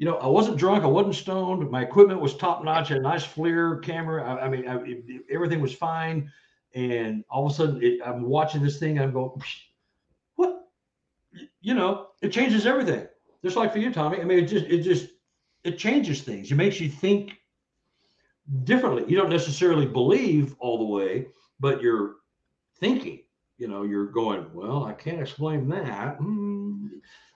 you 0.00 0.06
know 0.06 0.16
i 0.16 0.26
wasn't 0.26 0.56
drunk 0.56 0.82
i 0.82 0.86
wasn't 0.86 1.14
stoned 1.14 1.70
my 1.70 1.82
equipment 1.82 2.20
was 2.20 2.34
top 2.36 2.64
notch 2.64 2.88
had 2.88 2.98
a 2.98 3.02
nice 3.02 3.24
FLIR 3.24 3.82
camera. 3.82 4.24
I, 4.24 4.46
I 4.46 4.48
mean 4.48 4.66
I, 4.66 4.80
it- 4.84 5.22
everything 5.30 5.60
was 5.60 5.74
fine. 5.74 6.32
And 6.74 7.24
all 7.30 7.46
of 7.46 7.52
a 7.52 7.54
sudden 7.54 7.82
it, 7.82 8.00
i'm 8.04 8.22
watching 8.22 8.62
this 8.62 8.78
thing 8.78 8.98
i'm 8.98 9.12
going 9.12 9.30
what? 10.36 10.68
You 11.60 11.74
know 11.74 12.08
it 12.22 12.30
changes 12.32 12.66
everything. 12.66 13.06
Just 13.44 13.56
like 13.56 13.72
for 13.72 13.78
you 13.78 13.92
tommy. 13.92 14.20
I 14.20 14.24
mean 14.24 14.38
it 14.40 14.46
just 14.46 14.66
it 14.66 14.82
just 14.82 15.10
it 15.64 15.78
changes 15.78 16.22
things. 16.22 16.50
It 16.50 16.56
makes 16.56 16.80
you 16.80 16.88
think 16.88 17.34
differently. 18.64 19.04
You 19.08 19.16
don't 19.16 19.30
necessarily 19.30 19.86
believe 19.86 20.56
all 20.60 20.78
the 20.78 20.84
way 20.84 21.26
but 21.60 21.82
you're 21.82 22.16
thinking 22.78 23.22
you 23.58 23.68
know 23.68 23.82
you're 23.82 24.06
going 24.06 24.46
well 24.54 24.84
i 24.84 24.92
can't 24.94 25.20
explain 25.20 25.68
that. 25.68 26.16
Hmm, 26.16 26.86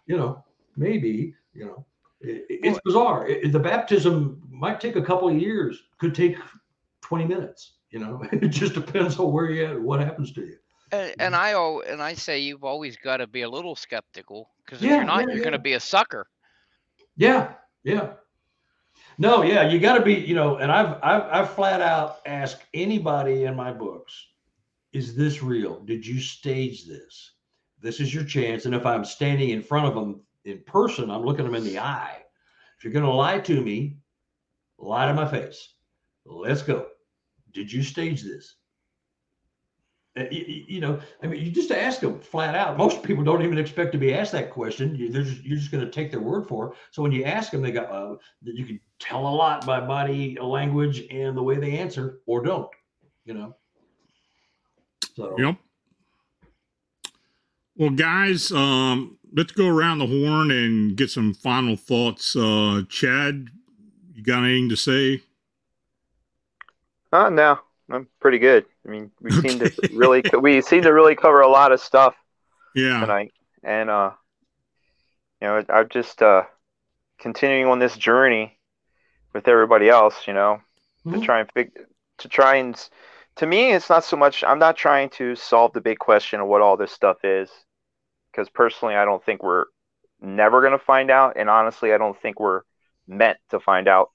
you 0.07 0.17
know 0.17 0.43
maybe 0.77 1.35
you 1.53 1.67
know. 1.67 1.85
it, 1.85 1.94
it's 2.25 2.79
bizarre 2.85 3.29
the 3.45 3.59
baptism 3.59 4.41
might 4.51 4.81
take 4.81 4.97
a 4.97 5.03
couple 5.03 5.29
of 5.29 5.37
years 5.37 5.83
could 5.99 6.15
take 6.15 6.37
20 7.03 7.25
minutes 7.27 7.75
you 7.91 7.99
know 7.99 8.23
it 8.33 8.49
just 8.49 8.75
depends 8.75 9.19
on 9.19 9.33
where 9.33 9.51
you're 9.51 9.67
at 9.69 9.77
and 9.77 9.85
what 9.85 10.01
happens 10.01 10.33
to 10.33 10.43
you 10.43 10.57
And, 10.93 11.15
and 11.19 11.37
I 11.37 11.53
and 11.87 12.03
I 12.03 12.15
say 12.15 12.39
you've 12.41 12.65
always 12.65 12.97
got 12.97 13.19
to 13.19 13.27
be 13.27 13.43
a 13.43 13.51
little 13.51 13.77
skeptical 13.77 14.51
because 14.65 14.83
if 14.83 14.97
Yeah, 14.97 14.97
you're 14.97 15.05
not, 15.05 15.27
yeah, 15.27 15.35
you're 15.35 15.41
yeah. 15.41 15.43
going 15.43 15.53
to 15.53 15.59
be 15.59 15.75
a 15.75 15.81
sucker. 15.81 16.27
Yeah, 17.17 17.55
yeah. 17.83 18.15
No, 19.19 19.43
yeah, 19.43 19.69
you 19.69 19.79
got 19.81 19.99
to 19.99 20.05
be, 20.05 20.15
you 20.15 20.35
know, 20.35 20.57
and 20.57 20.71
I've, 20.73 20.99
I've 21.03 21.23
I've 21.31 21.55
flat 21.55 21.81
out 21.81 22.19
asked 22.27 22.65
anybody 22.75 23.45
in 23.45 23.55
my 23.55 23.73
books, 23.73 24.29
is 24.93 25.17
this 25.17 25.43
real? 25.43 25.81
Did 25.85 26.07
you 26.07 26.21
stage 26.21 26.87
this? 26.87 27.33
This 27.81 28.01
is 28.01 28.15
your 28.15 28.25
chance. 28.25 28.67
And 28.67 28.75
if 28.75 28.87
I'm 28.87 29.05
standing 29.05 29.51
in 29.51 29.63
front 29.63 29.87
of 29.87 29.95
them 29.95 30.23
in 30.45 30.61
person, 30.67 31.11
I'm 31.11 31.25
looking 31.25 31.45
them 31.45 31.55
in 31.55 31.65
the 31.65 31.79
eye. 31.79 32.19
If 32.77 32.85
you're 32.85 32.93
going 32.93 33.05
to 33.05 33.11
lie 33.11 33.41
to 33.41 33.61
me, 33.61 33.97
lie 34.79 35.07
to 35.07 35.15
my 35.15 35.27
face. 35.27 35.75
Let's 36.25 36.63
go. 36.63 36.87
Did 37.53 37.73
you 37.73 37.83
stage 37.83 38.23
this? 38.23 38.57
Uh, 40.17 40.25
You, 40.31 40.81
know, 40.81 41.01
I 41.23 41.27
mean, 41.27 41.45
you 41.45 41.51
just 41.51 41.71
ask 41.71 42.01
them 42.01 42.21
flat 42.21 42.55
out. 42.55 42.77
Most 42.77 43.03
people 43.03 43.25
don't 43.25 43.43
even 43.43 43.59
expect 43.59 43.93
to 43.93 43.99
be 43.99 44.15
asked 44.15 44.33
that 44.33 44.51
question. 44.51 44.95
You, 44.95 45.11
they're 45.11 45.23
just, 45.23 45.45
you're 45.45 45.59
just 45.59 45.73
going 45.73 45.85
to 45.85 45.91
take 45.91 46.11
their 46.11 46.21
word 46.21 46.47
for 46.47 46.69
it. 46.69 46.77
So 46.91 47.03
when 47.03 47.13
you 47.13 47.25
ask 47.25 47.51
them, 47.51 47.63
they 47.63 47.73
go, 47.73 47.83
uh, 47.83 48.17
you 48.43 48.65
can 48.65 48.81
tell 48.99 49.27
a 49.27 49.35
lot 49.35 49.67
by 49.67 49.81
body 49.81 50.39
language 50.41 51.05
and 51.11 51.37
the 51.37 51.43
way 51.43 51.57
they 51.57 51.79
answer, 51.79 52.21
or 52.27 52.43
don't. 52.43 52.71
You 53.25 53.35
know. 53.35 53.57
So 55.17 55.35
Yep. 55.39 55.57
Well, 57.77 57.91
guys, 57.91 58.53
um, 58.53 59.19
let's 59.35 59.53
go 59.53 59.69
around 59.69 59.99
the 59.99 60.07
horn 60.07 60.51
and 60.51 60.97
get 60.97 61.11
some 61.11 61.35
final 61.35 61.77
thoughts. 61.77 62.35
Uh, 62.37 62.83
Chad, 62.89 63.49
you 64.15 64.23
got 64.23 64.45
anything 64.45 64.69
to 64.71 64.77
say? 64.77 65.23
Uh, 67.13 67.31
no, 67.31 67.59
I'm 67.91 68.09
pretty 68.21 68.39
good. 68.39 68.65
I 68.87 68.91
mean, 68.91 69.11
we 69.21 69.31
seem 69.43 69.59
to 69.61 69.67
Okay. 69.67 69.89
really 69.93 70.25
we 70.41 70.61
seem 70.63 70.83
to 70.85 70.93
really 70.93 71.15
cover 71.17 71.41
a 71.41 71.49
lot 71.49 71.73
of 71.73 71.81
stuff 71.81 72.15
Yeah. 72.75 73.01
tonight, 73.01 73.33
and 73.63 73.91
uh, 73.91 74.11
you 75.41 75.49
know, 75.49 75.65
I'm 75.69 75.89
just 75.89 76.23
uh, 76.23 76.45
continuing 77.19 77.67
on 77.67 77.79
this 77.79 77.97
journey 77.97 78.59
with 79.33 79.49
everybody 79.49 79.89
else. 79.89 80.27
You 80.27 80.35
know, 80.35 80.61
to 81.11 81.19
Mhm. 81.19 81.25
try 81.25 81.41
and 81.41 81.53
fig- 81.53 81.87
to 82.19 82.29
try 82.29 82.57
and 82.57 82.89
to 83.37 83.47
me, 83.47 83.73
it's 83.73 83.91
not 83.91 84.05
so 84.05 84.17
much. 84.17 84.45
I'm 84.45 84.59
not 84.59 84.77
trying 84.77 85.11
to 85.11 85.35
solve 85.37 85.73
the 85.73 85.81
big 85.81 85.99
question 85.99 86.41
of 86.41 86.47
what 86.47 86.63
all 86.63 86.77
this 86.77 86.93
stuff 86.93 87.25
is, 87.25 87.51
because 88.35 88.49
personally, 88.49 88.95
I 88.97 89.05
don't 89.05 89.25
think 89.25 89.43
we're 89.43 89.67
never 90.21 90.61
going 90.61 90.73
to 90.73 90.79
find 90.79 91.11
out, 91.11 91.35
and 91.37 91.49
honestly, 91.49 91.93
I 91.93 91.99
don't 91.99 92.21
think 92.21 92.41
we're 92.41 92.63
meant 93.07 93.39
to 93.51 93.61
find 93.61 93.87
out. 93.89 94.11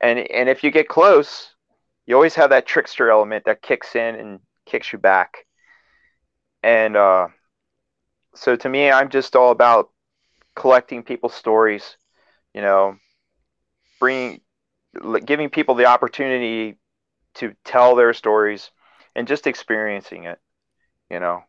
And 0.00 0.18
and 0.18 0.48
if 0.48 0.64
you 0.64 0.70
get 0.70 0.88
close, 0.88 1.54
you 2.06 2.14
always 2.14 2.34
have 2.34 2.50
that 2.50 2.66
trickster 2.66 3.10
element 3.10 3.44
that 3.46 3.62
kicks 3.62 3.94
in 3.94 4.16
and 4.16 4.40
kicks 4.66 4.92
you 4.92 4.98
back. 4.98 5.46
And 6.62 6.96
uh, 6.96 7.28
so 8.34 8.56
to 8.56 8.68
me, 8.68 8.90
I'm 8.90 9.08
just 9.08 9.36
all 9.36 9.50
about 9.50 9.90
collecting 10.54 11.02
people's 11.02 11.34
stories, 11.34 11.96
you 12.54 12.60
know, 12.60 12.96
bringing, 13.98 14.40
giving 15.24 15.50
people 15.50 15.74
the 15.74 15.86
opportunity 15.86 16.78
to 17.34 17.54
tell 17.64 17.94
their 17.94 18.12
stories 18.12 18.70
and 19.14 19.26
just 19.26 19.46
experiencing 19.46 20.24
it, 20.24 20.38
you 21.10 21.20
know. 21.20 21.42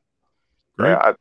Great. 0.77 0.95
I, 0.95 1.14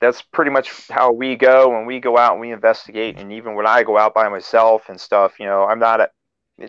that's 0.00 0.22
pretty 0.22 0.50
much 0.50 0.72
how 0.88 1.12
we 1.12 1.36
go 1.36 1.70
when 1.70 1.86
we 1.86 2.00
go 2.00 2.16
out 2.18 2.32
and 2.32 2.40
we 2.40 2.52
investigate. 2.52 3.16
And 3.18 3.32
even 3.32 3.54
when 3.54 3.66
I 3.66 3.82
go 3.82 3.98
out 3.98 4.14
by 4.14 4.28
myself 4.28 4.88
and 4.88 5.00
stuff, 5.00 5.38
you 5.40 5.46
know, 5.46 5.64
I'm 5.64 5.78
not 5.78 6.00
a, 6.00 6.10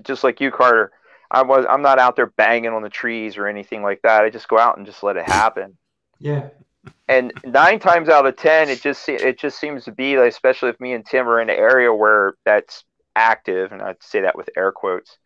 just 0.02 0.24
like 0.24 0.42
you, 0.42 0.52
Carter. 0.52 0.92
I 1.32 1.44
was 1.44 1.66
I'm 1.70 1.82
not 1.82 2.00
out 2.00 2.16
there 2.18 2.28
banging 2.28 2.72
on 2.74 2.82
the 2.84 2.90
trees 2.90 3.38
or 3.38 3.48
anything 3.48 3.84
like 3.84 4.02
that. 4.04 4.24
I 4.24 4.30
just 4.30 4.50
go 4.50 4.60
out 4.60 4.78
and 4.78 4.86
just 4.86 5.04
let 5.04 5.18
it 5.18 5.26
happen. 5.26 5.78
yeah, 6.20 6.50
And 7.08 7.34
nine 7.44 7.80
times 7.80 8.08
out 8.10 8.26
of 8.26 8.38
ten, 8.38 8.70
it 8.70 8.82
just 8.82 9.08
it 9.10 9.38
just 9.40 9.60
seems 9.60 9.86
to 9.86 9.92
be, 9.92 10.18
like, 10.18 10.30
especially 10.30 10.70
if 10.70 10.80
me 10.80 10.94
and 10.94 11.06
Tim 11.06 11.28
are 11.28 11.42
in 11.42 11.50
an 11.50 11.56
area 11.56 11.94
where 11.94 12.36
that's 12.46 12.86
active, 13.16 13.72
and 13.72 13.82
I'd 13.82 14.02
say 14.02 14.22
that 14.22 14.38
with 14.38 14.50
air 14.56 14.72
quotes. 14.72 15.18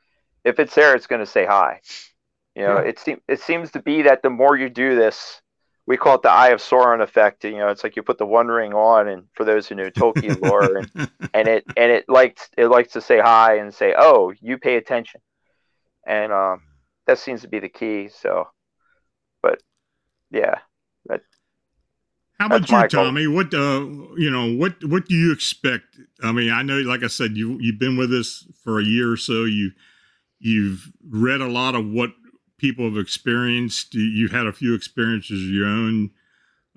If 0.46 0.60
it's 0.60 0.76
there, 0.76 0.96
it's 0.96 1.08
going 1.08 1.22
to 1.22 1.26
say 1.32 1.46
hi. 1.46 1.82
You 2.56 2.64
know, 2.64 2.78
Yeah. 2.78 2.80
it 2.80 3.00
seems 3.00 3.22
it 3.28 3.42
seems 3.42 3.72
to 3.72 3.82
be 3.82 4.04
that 4.04 4.24
the 4.24 4.30
more 4.32 4.58
you 4.58 4.70
do 4.70 4.96
this, 4.96 5.42
we 5.88 5.98
call 5.98 6.16
it 6.16 6.24
the 6.24 6.32
Eye 6.32 6.50
of 6.50 6.60
Sauron 6.60 7.02
effect. 7.02 7.44
You 7.44 7.58
know, 7.58 7.70
it's 7.70 7.84
like 7.84 7.96
you 7.96 8.04
put 8.04 8.18
the 8.18 8.26
One 8.26 8.48
Ring 8.48 8.74
on, 8.74 9.08
and 9.08 9.24
for 9.34 9.44
those 9.44 9.68
who 9.68 9.76
know 9.76 9.90
Tolkien 9.90 10.42
lore, 10.42 10.78
and 10.78 10.92
and 11.34 11.48
it 11.48 11.66
and 11.78 11.92
it 11.92 12.06
likes 12.10 12.50
it 12.58 12.68
likes 12.68 12.94
to 12.94 13.02
say 13.02 13.20
hi 13.20 13.58
and 13.58 13.74
say, 13.74 13.94
"Oh, 13.98 14.34
you 14.42 14.58
pay 14.58 14.78
attention," 14.78 15.22
and 16.06 16.32
um, 16.32 16.62
that 17.06 17.20
seems 17.20 17.42
to 17.42 17.48
be 17.48 17.60
the 17.60 17.70
key. 17.70 18.10
So, 18.10 18.48
but 19.42 19.62
yeah, 20.32 20.60
How 22.40 22.48
about 22.48 22.70
you, 22.70 22.76
my 22.76 22.88
goal. 22.88 23.06
Tommy? 23.06 23.28
What 23.28 23.54
uh, 23.54 23.86
you 24.18 24.30
know, 24.30 24.54
what 24.56 24.84
what 24.86 25.08
do 25.08 25.16
you 25.16 25.32
expect? 25.32 26.00
I 26.24 26.32
mean, 26.32 26.52
I 26.52 26.64
know, 26.64 26.80
like 26.80 27.04
I 27.04 27.08
said, 27.08 27.38
you 27.38 27.58
you've 27.62 27.80
been 27.80 27.96
with 27.96 28.12
us 28.12 28.46
for 28.64 28.80
a 28.80 28.84
year 28.84 29.12
or 29.12 29.18
so. 29.18 29.46
You 29.46 29.72
you've 30.40 30.92
read 31.08 31.42
a 31.42 31.48
lot 31.48 31.76
of 31.76 31.88
what 31.88 32.12
people 32.58 32.86
have 32.86 32.98
experienced. 32.98 33.94
You, 33.94 34.04
you've 34.04 34.32
had 34.32 34.48
a 34.48 34.54
few 34.54 34.74
experiences 34.74 35.44
of 35.44 35.50
your 35.50 35.68
own. 35.68 36.12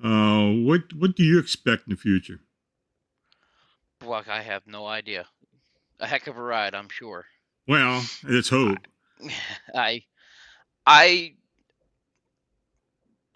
Uh, 0.02 0.64
what 0.64 0.82
what 0.96 1.16
do 1.16 1.24
you 1.24 1.38
expect 1.38 1.86
in 1.88 1.90
the 1.94 1.96
future? 2.00 2.40
Well, 4.04 4.22
I 4.28 4.42
have 4.42 4.66
no 4.66 4.86
idea. 4.86 5.26
A 6.00 6.06
heck 6.06 6.28
of 6.28 6.36
a 6.36 6.42
ride, 6.42 6.74
I'm 6.74 6.88
sure. 6.88 7.26
Well, 7.66 8.04
let's 8.24 8.48
hope. 8.48 8.78
I, 9.74 10.04
I, 10.86 11.34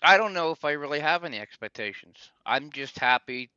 I 0.03 0.17
don't 0.17 0.33
know 0.35 0.53
if 0.53 0.65
I 0.65 0.73
really 0.73 1.01
have 1.01 1.25
any 1.25 1.39
expectations. 1.41 2.31
I'm 2.47 2.71
just 2.71 2.99
happy, 2.99 3.51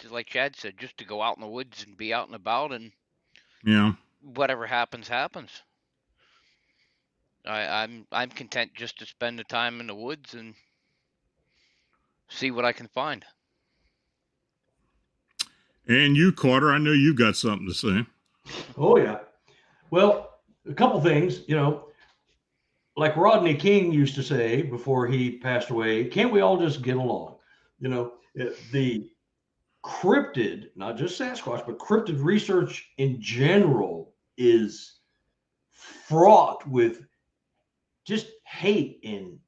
to, 0.00 0.12
like 0.12 0.26
Chad 0.26 0.56
said, 0.56 0.76
just 0.78 0.98
to 0.98 1.04
go 1.04 1.22
out 1.22 1.36
in 1.36 1.40
the 1.40 1.48
woods 1.48 1.84
and 1.86 1.96
be 1.96 2.12
out 2.12 2.26
and 2.26 2.34
about, 2.34 2.72
and 2.72 2.90
Yeah. 3.64 3.92
whatever 4.20 4.66
happens, 4.66 5.06
happens. 5.08 5.62
I, 7.48 7.82
I'm 7.82 8.06
I'm 8.12 8.30
content 8.30 8.72
just 8.74 8.98
to 8.98 9.06
spend 9.06 9.38
the 9.38 9.44
time 9.44 9.80
in 9.80 9.86
the 9.86 9.94
woods 9.94 10.34
and 10.34 10.54
see 12.28 12.50
what 12.50 12.64
I 12.64 12.72
can 12.72 12.88
find. 12.88 13.24
And 15.86 16.16
you, 16.16 16.32
Carter, 16.32 16.70
I 16.70 16.78
know 16.78 16.92
you've 16.92 17.16
got 17.16 17.36
something 17.36 17.66
to 17.66 17.74
say. 17.74 18.06
Oh 18.76 18.98
yeah. 18.98 19.20
Well, 19.90 20.38
a 20.68 20.74
couple 20.74 21.00
things, 21.00 21.40
you 21.48 21.56
know, 21.56 21.88
like 22.96 23.16
Rodney 23.16 23.54
King 23.54 23.92
used 23.92 24.14
to 24.16 24.22
say 24.22 24.60
before 24.60 25.06
he 25.06 25.38
passed 25.38 25.70
away, 25.70 26.04
can't 26.04 26.32
we 26.32 26.40
all 26.40 26.58
just 26.58 26.82
get 26.82 26.96
along? 26.96 27.36
You 27.80 27.88
know, 27.88 28.12
uh, 28.38 28.50
the 28.72 29.08
cryptid, 29.84 30.68
not 30.76 30.96
just 30.98 31.18
Sasquatch, 31.18 31.64
but 31.64 31.78
cryptid 31.78 32.22
research 32.22 32.90
in 32.98 33.20
general 33.20 34.12
is 34.36 34.98
fraught 35.70 36.66
with 36.66 37.07
just 38.08 38.28
hate 38.44 39.00
and 39.04 39.38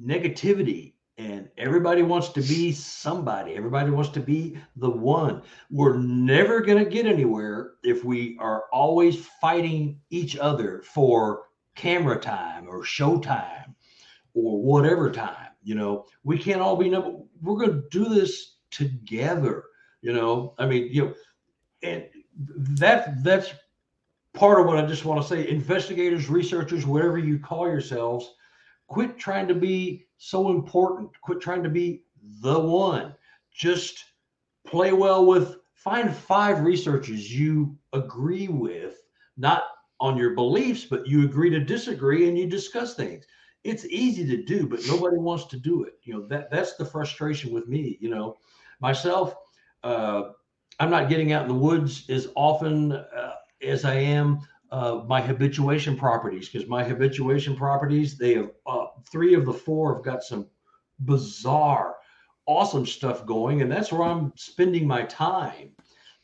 negativity 0.00 0.94
and 1.18 1.48
everybody 1.58 2.02
wants 2.02 2.28
to 2.28 2.42
be 2.42 2.70
somebody. 2.70 3.54
Everybody 3.54 3.90
wants 3.90 4.10
to 4.10 4.20
be 4.20 4.58
the 4.76 4.90
one. 4.90 5.42
We're 5.70 5.96
never 5.96 6.60
going 6.60 6.82
to 6.82 6.90
get 6.90 7.06
anywhere 7.06 7.72
if 7.82 8.04
we 8.04 8.36
are 8.38 8.64
always 8.72 9.26
fighting 9.40 9.98
each 10.10 10.36
other 10.36 10.82
for 10.82 11.44
camera 11.74 12.20
time 12.20 12.68
or 12.68 12.84
show 12.84 13.18
time 13.18 13.74
or 14.34 14.62
whatever 14.62 15.10
time 15.10 15.48
you 15.62 15.74
know? 15.74 16.06
We 16.24 16.38
can't 16.38 16.60
all 16.60 16.76
be 16.76 16.88
number 16.88 17.18
we're 17.42 17.56
going 17.56 17.82
to 17.82 17.88
do 17.90 18.08
this 18.08 18.56
together 18.70 19.64
you 20.02 20.12
know? 20.12 20.54
I 20.58 20.66
mean 20.66 20.88
you 20.90 21.06
know 21.06 21.14
and 21.82 22.04
that 22.78 23.22
that's 23.22 23.50
part 24.36 24.60
of 24.60 24.66
what 24.66 24.78
i 24.78 24.86
just 24.86 25.04
want 25.04 25.20
to 25.20 25.26
say 25.26 25.48
investigators 25.48 26.28
researchers 26.28 26.86
whatever 26.86 27.18
you 27.18 27.38
call 27.38 27.66
yourselves 27.66 28.34
quit 28.86 29.18
trying 29.18 29.48
to 29.48 29.54
be 29.54 30.06
so 30.18 30.50
important 30.50 31.10
quit 31.22 31.40
trying 31.40 31.62
to 31.62 31.68
be 31.68 32.02
the 32.40 32.58
one. 32.58 33.14
Just 33.52 34.04
play 34.66 34.92
well 34.92 35.26
with 35.26 35.56
find 35.74 36.14
five 36.14 36.60
researchers 36.60 37.32
you 37.32 37.76
agree 37.92 38.48
with 38.48 39.02
not 39.36 39.64
on 40.00 40.16
your 40.16 40.34
beliefs 40.34 40.84
but 40.84 41.06
you 41.06 41.24
agree 41.24 41.50
to 41.50 41.60
disagree 41.60 42.28
and 42.28 42.38
you 42.38 42.46
discuss 42.46 42.94
things. 42.94 43.24
It's 43.64 43.86
easy 43.86 44.26
to 44.26 44.42
do 44.42 44.66
but 44.66 44.86
nobody 44.86 45.16
wants 45.16 45.46
to 45.46 45.56
do 45.56 45.84
it. 45.84 45.94
You 46.02 46.14
know 46.14 46.26
that 46.28 46.50
that's 46.50 46.74
the 46.76 46.84
frustration 46.84 47.52
with 47.52 47.68
me 47.68 47.98
you 48.00 48.10
know. 48.10 48.36
Myself 48.80 49.34
uh, 49.84 50.30
i'm 50.80 50.90
not 50.90 51.08
getting 51.08 51.32
out 51.32 51.42
in 51.42 51.48
the 51.48 51.54
woods 51.54 52.04
as 52.10 52.28
often 52.34 52.92
uh, 52.92 53.34
as 53.62 53.84
i 53.84 53.94
am 53.94 54.40
uh, 54.72 55.02
my 55.06 55.20
habituation 55.20 55.96
properties 55.96 56.48
because 56.48 56.68
my 56.68 56.82
habituation 56.82 57.54
properties 57.56 58.18
they 58.18 58.34
have 58.34 58.50
uh, 58.66 58.86
three 59.10 59.34
of 59.34 59.44
the 59.44 59.52
four 59.52 59.94
have 59.94 60.04
got 60.04 60.22
some 60.22 60.46
bizarre 61.00 61.96
awesome 62.46 62.86
stuff 62.86 63.24
going 63.26 63.62
and 63.62 63.70
that's 63.70 63.92
where 63.92 64.02
i'm 64.02 64.32
spending 64.36 64.86
my 64.86 65.02
time 65.04 65.70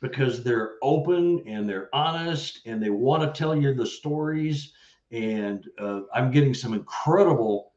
because 0.01 0.43
they're 0.43 0.73
open 0.83 1.43
and 1.47 1.69
they're 1.69 1.89
honest 1.95 2.61
and 2.67 2.83
they 2.83 2.91
want 2.91 3.23
to 3.23 3.39
tell 3.39 3.57
you 3.57 3.75
the 3.75 3.87
stories 3.87 4.73
and 5.11 5.69
uh, 5.79 6.01
i'm 6.15 6.31
getting 6.31 6.55
some 6.55 6.75
incredible 6.75 7.73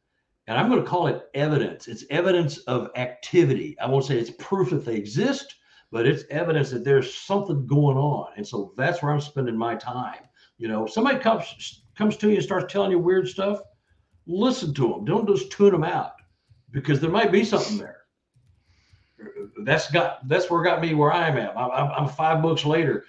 and 0.47 0.57
i'm 0.57 0.69
going 0.69 0.81
to 0.81 0.89
call 0.89 1.07
it 1.07 1.27
evidence. 1.33 1.87
It's 1.87 2.05
evidence 2.09 2.57
of 2.59 2.89
activity. 2.95 3.75
I 3.79 3.87
won't 3.87 4.05
say 4.05 4.17
it's 4.17 4.31
proof 4.31 4.71
that 4.71 4.85
they 4.85 4.95
exist 4.95 5.55
but 5.95 6.05
it's 6.05 6.25
evidence 6.29 6.71
that 6.71 6.83
there's 6.83 7.13
something 7.13 7.65
going 7.65 7.95
on 7.97 8.27
and 8.35 8.45
so 8.45 8.73
that's 8.75 9.01
where 9.01 9.11
i'm 9.13 9.21
spending 9.21 9.55
my 9.57 9.75
time 9.75 10.25
you 10.57 10.67
know, 10.67 10.85
somebody 10.85 11.19
comes 11.19 11.81
comes 11.97 12.17
to 12.17 12.29
you 12.29 12.35
and 12.35 12.43
starts 12.43 12.71
telling 12.71 12.91
you 12.91 12.99
weird 12.99 13.27
stuff, 13.27 13.59
listen 14.25 14.73
to 14.75 14.87
them. 14.89 15.05
Don't 15.05 15.27
just 15.27 15.51
tune 15.51 15.71
them 15.71 15.83
out 15.83 16.13
because 16.71 16.99
there 16.99 17.09
might 17.09 17.31
be 17.31 17.43
something 17.43 17.77
there. 17.77 18.01
That's 19.63 19.91
got 19.91 20.27
that's 20.27 20.49
where 20.49 20.63
got 20.63 20.81
me 20.81 20.93
where 20.93 21.11
I 21.11 21.27
am 21.27 21.37
at. 21.37 21.57
I'm, 21.57 21.91
I'm 21.91 22.07
five 22.07 22.41
books 22.41 22.65
later. 22.65 23.05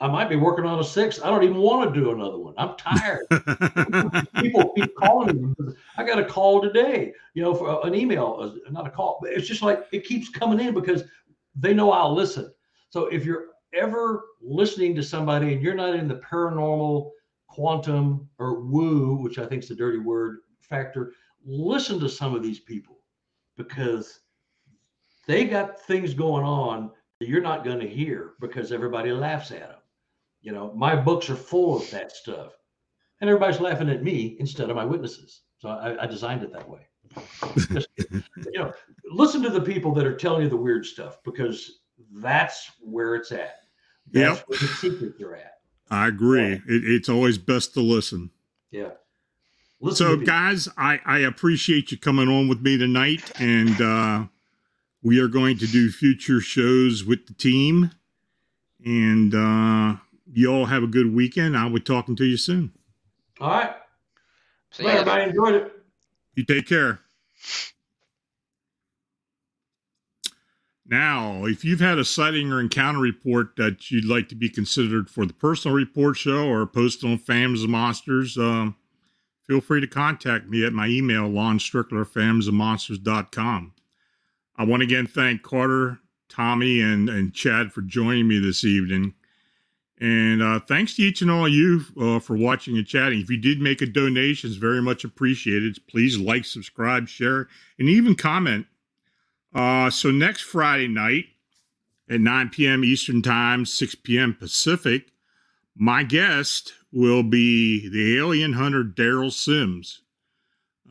I 0.00 0.06
might 0.06 0.28
be 0.28 0.36
working 0.36 0.64
on 0.64 0.78
a 0.78 0.84
six. 0.84 1.20
I 1.20 1.28
don't 1.28 1.42
even 1.42 1.56
want 1.56 1.92
to 1.92 2.00
do 2.00 2.12
another 2.12 2.38
one. 2.38 2.54
I'm 2.56 2.76
tired. 2.76 3.26
People 4.36 4.72
keep 4.76 4.94
calling 4.94 5.54
me. 5.58 5.74
I 5.96 6.04
got 6.04 6.20
a 6.20 6.24
call 6.24 6.62
today, 6.62 7.12
you 7.34 7.42
know, 7.42 7.52
for 7.52 7.84
an 7.84 7.96
email, 7.96 8.38
uh, 8.40 8.70
not 8.70 8.86
a 8.86 8.90
call. 8.90 9.18
But 9.20 9.32
it's 9.32 9.48
just 9.48 9.60
like 9.60 9.86
it 9.90 10.04
keeps 10.04 10.28
coming 10.28 10.60
in 10.60 10.72
because 10.72 11.02
they 11.58 11.74
know 11.74 11.92
I'll 11.92 12.14
listen. 12.14 12.52
So 12.90 13.06
if 13.06 13.24
you're 13.24 13.46
ever 13.74 14.24
listening 14.40 14.94
to 14.96 15.02
somebody 15.02 15.52
and 15.52 15.62
you're 15.62 15.74
not 15.74 15.94
in 15.94 16.08
the 16.08 16.16
paranormal, 16.16 17.10
quantum, 17.48 18.28
or 18.38 18.60
woo, 18.60 19.16
which 19.16 19.38
I 19.38 19.46
think 19.46 19.62
is 19.64 19.70
a 19.70 19.74
dirty 19.74 19.98
word 19.98 20.38
factor, 20.60 21.12
listen 21.44 21.98
to 22.00 22.08
some 22.08 22.34
of 22.34 22.42
these 22.42 22.60
people 22.60 22.98
because 23.56 24.20
they 25.26 25.44
got 25.44 25.80
things 25.82 26.14
going 26.14 26.44
on 26.44 26.90
that 27.20 27.28
you're 27.28 27.42
not 27.42 27.64
going 27.64 27.80
to 27.80 27.88
hear 27.88 28.34
because 28.40 28.72
everybody 28.72 29.12
laughs 29.12 29.50
at 29.50 29.60
them. 29.60 29.78
You 30.40 30.52
know, 30.52 30.72
my 30.74 30.94
books 30.94 31.28
are 31.28 31.36
full 31.36 31.76
of 31.76 31.90
that 31.90 32.12
stuff, 32.12 32.52
and 33.20 33.28
everybody's 33.28 33.60
laughing 33.60 33.90
at 33.90 34.04
me 34.04 34.36
instead 34.38 34.70
of 34.70 34.76
my 34.76 34.84
witnesses. 34.84 35.42
So 35.58 35.68
I, 35.68 36.04
I 36.04 36.06
designed 36.06 36.44
it 36.44 36.52
that 36.52 36.68
way. 36.68 36.86
Just, 37.72 37.88
you 37.98 38.22
know, 38.54 38.72
listen 39.10 39.42
to 39.42 39.50
the 39.50 39.60
people 39.60 39.92
that 39.94 40.06
are 40.06 40.16
telling 40.16 40.42
you 40.42 40.48
the 40.48 40.56
weird 40.56 40.84
stuff 40.86 41.18
because 41.24 41.80
that's 42.12 42.70
where 42.80 43.14
it's 43.14 43.32
at. 43.32 43.56
That's 44.12 44.38
Yep. 44.38 44.48
where 44.48 44.58
the 44.58 44.66
secrets 44.68 45.20
are 45.22 45.34
at. 45.36 45.54
I 45.90 46.08
agree. 46.08 46.52
It, 46.52 46.62
it's 46.66 47.08
always 47.08 47.38
best 47.38 47.74
to 47.74 47.80
listen. 47.80 48.30
Yeah. 48.70 48.90
Listen 49.80 50.06
so, 50.06 50.16
to 50.16 50.24
guys, 50.24 50.68
I, 50.76 51.00
I 51.06 51.18
appreciate 51.20 51.90
you 51.92 51.98
coming 51.98 52.28
on 52.28 52.48
with 52.48 52.60
me 52.60 52.76
tonight, 52.76 53.30
and 53.40 53.80
uh, 53.80 54.24
we 55.02 55.20
are 55.20 55.28
going 55.28 55.56
to 55.58 55.66
do 55.66 55.90
future 55.90 56.40
shows 56.40 57.04
with 57.04 57.26
the 57.26 57.34
team. 57.34 57.92
And 58.84 59.34
uh, 59.34 59.96
you 60.32 60.52
all 60.52 60.66
have 60.66 60.82
a 60.82 60.86
good 60.88 61.14
weekend. 61.14 61.56
I'll 61.56 61.70
be 61.70 61.80
talking 61.80 62.16
to 62.16 62.24
you 62.24 62.36
soon. 62.36 62.72
All 63.40 63.50
right. 63.50 63.74
See 64.72 64.84
Well, 64.84 64.94
ya. 64.94 65.00
everybody 65.00 65.30
enjoyed 65.30 65.54
it. 65.54 65.72
You 66.34 66.44
take 66.44 66.66
care. 66.66 67.00
Now, 70.90 71.44
if 71.44 71.66
you've 71.66 71.80
had 71.80 71.98
a 71.98 72.04
sighting 72.04 72.50
or 72.50 72.60
encounter 72.60 73.00
report 73.00 73.56
that 73.56 73.90
you'd 73.90 74.06
like 74.06 74.28
to 74.30 74.34
be 74.34 74.48
considered 74.48 75.10
for 75.10 75.26
the 75.26 75.34
personal 75.34 75.76
report 75.76 76.16
show 76.16 76.48
or 76.48 76.66
posted 76.66 77.10
on 77.10 77.18
Phantoms 77.18 77.62
and 77.62 77.72
Monsters, 77.72 78.38
um, 78.38 78.74
feel 79.46 79.60
free 79.60 79.82
to 79.82 79.86
contact 79.86 80.46
me 80.48 80.64
at 80.64 80.72
my 80.72 80.86
email, 80.86 81.28
lonstrickler, 81.28 82.06
I 84.56 84.64
want 84.64 84.80
to 84.80 84.86
again 84.86 85.06
thank 85.06 85.42
Carter, 85.42 86.00
Tommy, 86.30 86.80
and, 86.80 87.10
and 87.10 87.34
Chad 87.34 87.70
for 87.70 87.82
joining 87.82 88.26
me 88.26 88.38
this 88.38 88.64
evening. 88.64 89.14
And 90.00 90.42
uh, 90.42 90.60
thanks 90.60 90.94
to 90.94 91.02
each 91.02 91.22
and 91.22 91.30
all 91.30 91.46
of 91.46 91.52
you 91.52 91.82
uh, 92.00 92.18
for 92.18 92.36
watching 92.36 92.78
and 92.78 92.86
chatting. 92.86 93.20
If 93.20 93.28
you 93.28 93.36
did 93.36 93.60
make 93.60 93.82
a 93.82 93.86
donation, 93.86 94.48
it's 94.48 94.56
very 94.56 94.80
much 94.80 95.04
appreciated. 95.04 95.78
Please 95.88 96.16
like, 96.18 96.44
subscribe, 96.44 97.08
share, 97.08 97.48
and 97.78 97.88
even 97.88 98.14
comment. 98.14 98.66
Uh, 99.58 99.90
so 99.90 100.12
next 100.12 100.42
Friday 100.42 100.86
night 100.86 101.24
at 102.08 102.20
9 102.20 102.50
p.m. 102.50 102.84
Eastern 102.84 103.22
Time, 103.22 103.66
6 103.66 103.96
p.m. 103.96 104.32
Pacific, 104.32 105.10
my 105.74 106.04
guest 106.04 106.74
will 106.92 107.24
be 107.24 107.88
the 107.88 108.16
alien 108.16 108.52
hunter 108.52 108.84
Derrel 108.84 109.32
Sims. 109.32 110.02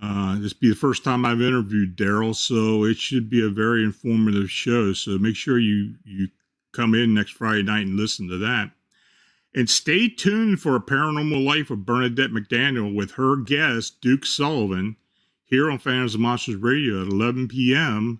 Uh, 0.04 0.38
this 0.40 0.52
be 0.52 0.68
the 0.68 0.76
first 0.76 1.06
time 1.06 1.24
I've 1.24 1.42
interviewed 1.42 1.96
Derrel, 1.96 2.36
so 2.36 2.84
it 2.84 2.98
should 2.98 3.30
be 3.30 3.42
a 3.42 3.50
very 3.50 3.86
informative 3.86 4.52
show. 4.52 4.92
So 4.92 5.18
make 5.18 5.38
sure 5.38 5.58
you 5.58 5.96
you 6.04 6.28
come 6.74 6.94
in 6.94 7.14
next 7.14 7.32
Friday 7.32 7.64
night 7.64 7.88
and 7.88 7.96
listen 7.96 8.28
to 8.28 8.38
that. 8.40 8.72
And 9.56 9.70
stay 9.70 10.10
tuned 10.10 10.60
for 10.60 10.76
a 10.76 10.82
paranormal 10.82 11.42
life 11.42 11.72
of 11.72 11.86
Bernadette 11.86 12.32
McDaniel 12.32 12.94
with 12.94 13.12
her 13.12 13.38
guest 13.38 14.02
Duke 14.02 14.26
Sullivan 14.26 14.98
here 15.46 15.72
on 15.72 15.80
Phantoms 15.80 16.16
and 16.16 16.24
Monsters 16.24 16.56
Radio 16.56 17.02
at 17.02 17.08
11 17.08 17.48
p.m. 17.48 18.20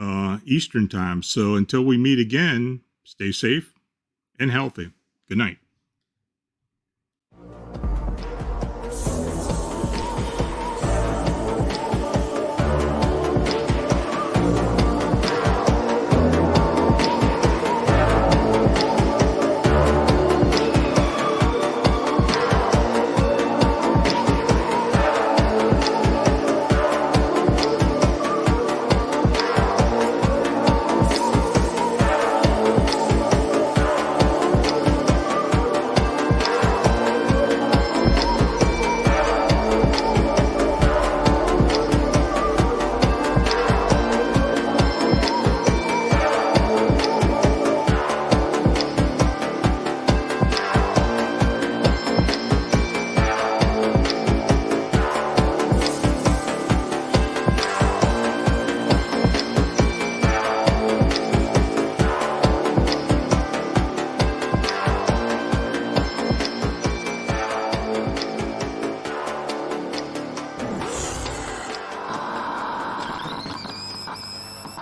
Uh, 0.00 0.38
Eastern 0.46 0.88
Time. 0.88 1.22
So 1.22 1.54
until 1.54 1.84
we 1.84 1.98
meet 1.98 2.18
again, 2.18 2.80
stay 3.04 3.30
safe 3.32 3.72
and 4.38 4.50
healthy. 4.50 4.90
Good 5.28 5.38
night. 5.38 5.59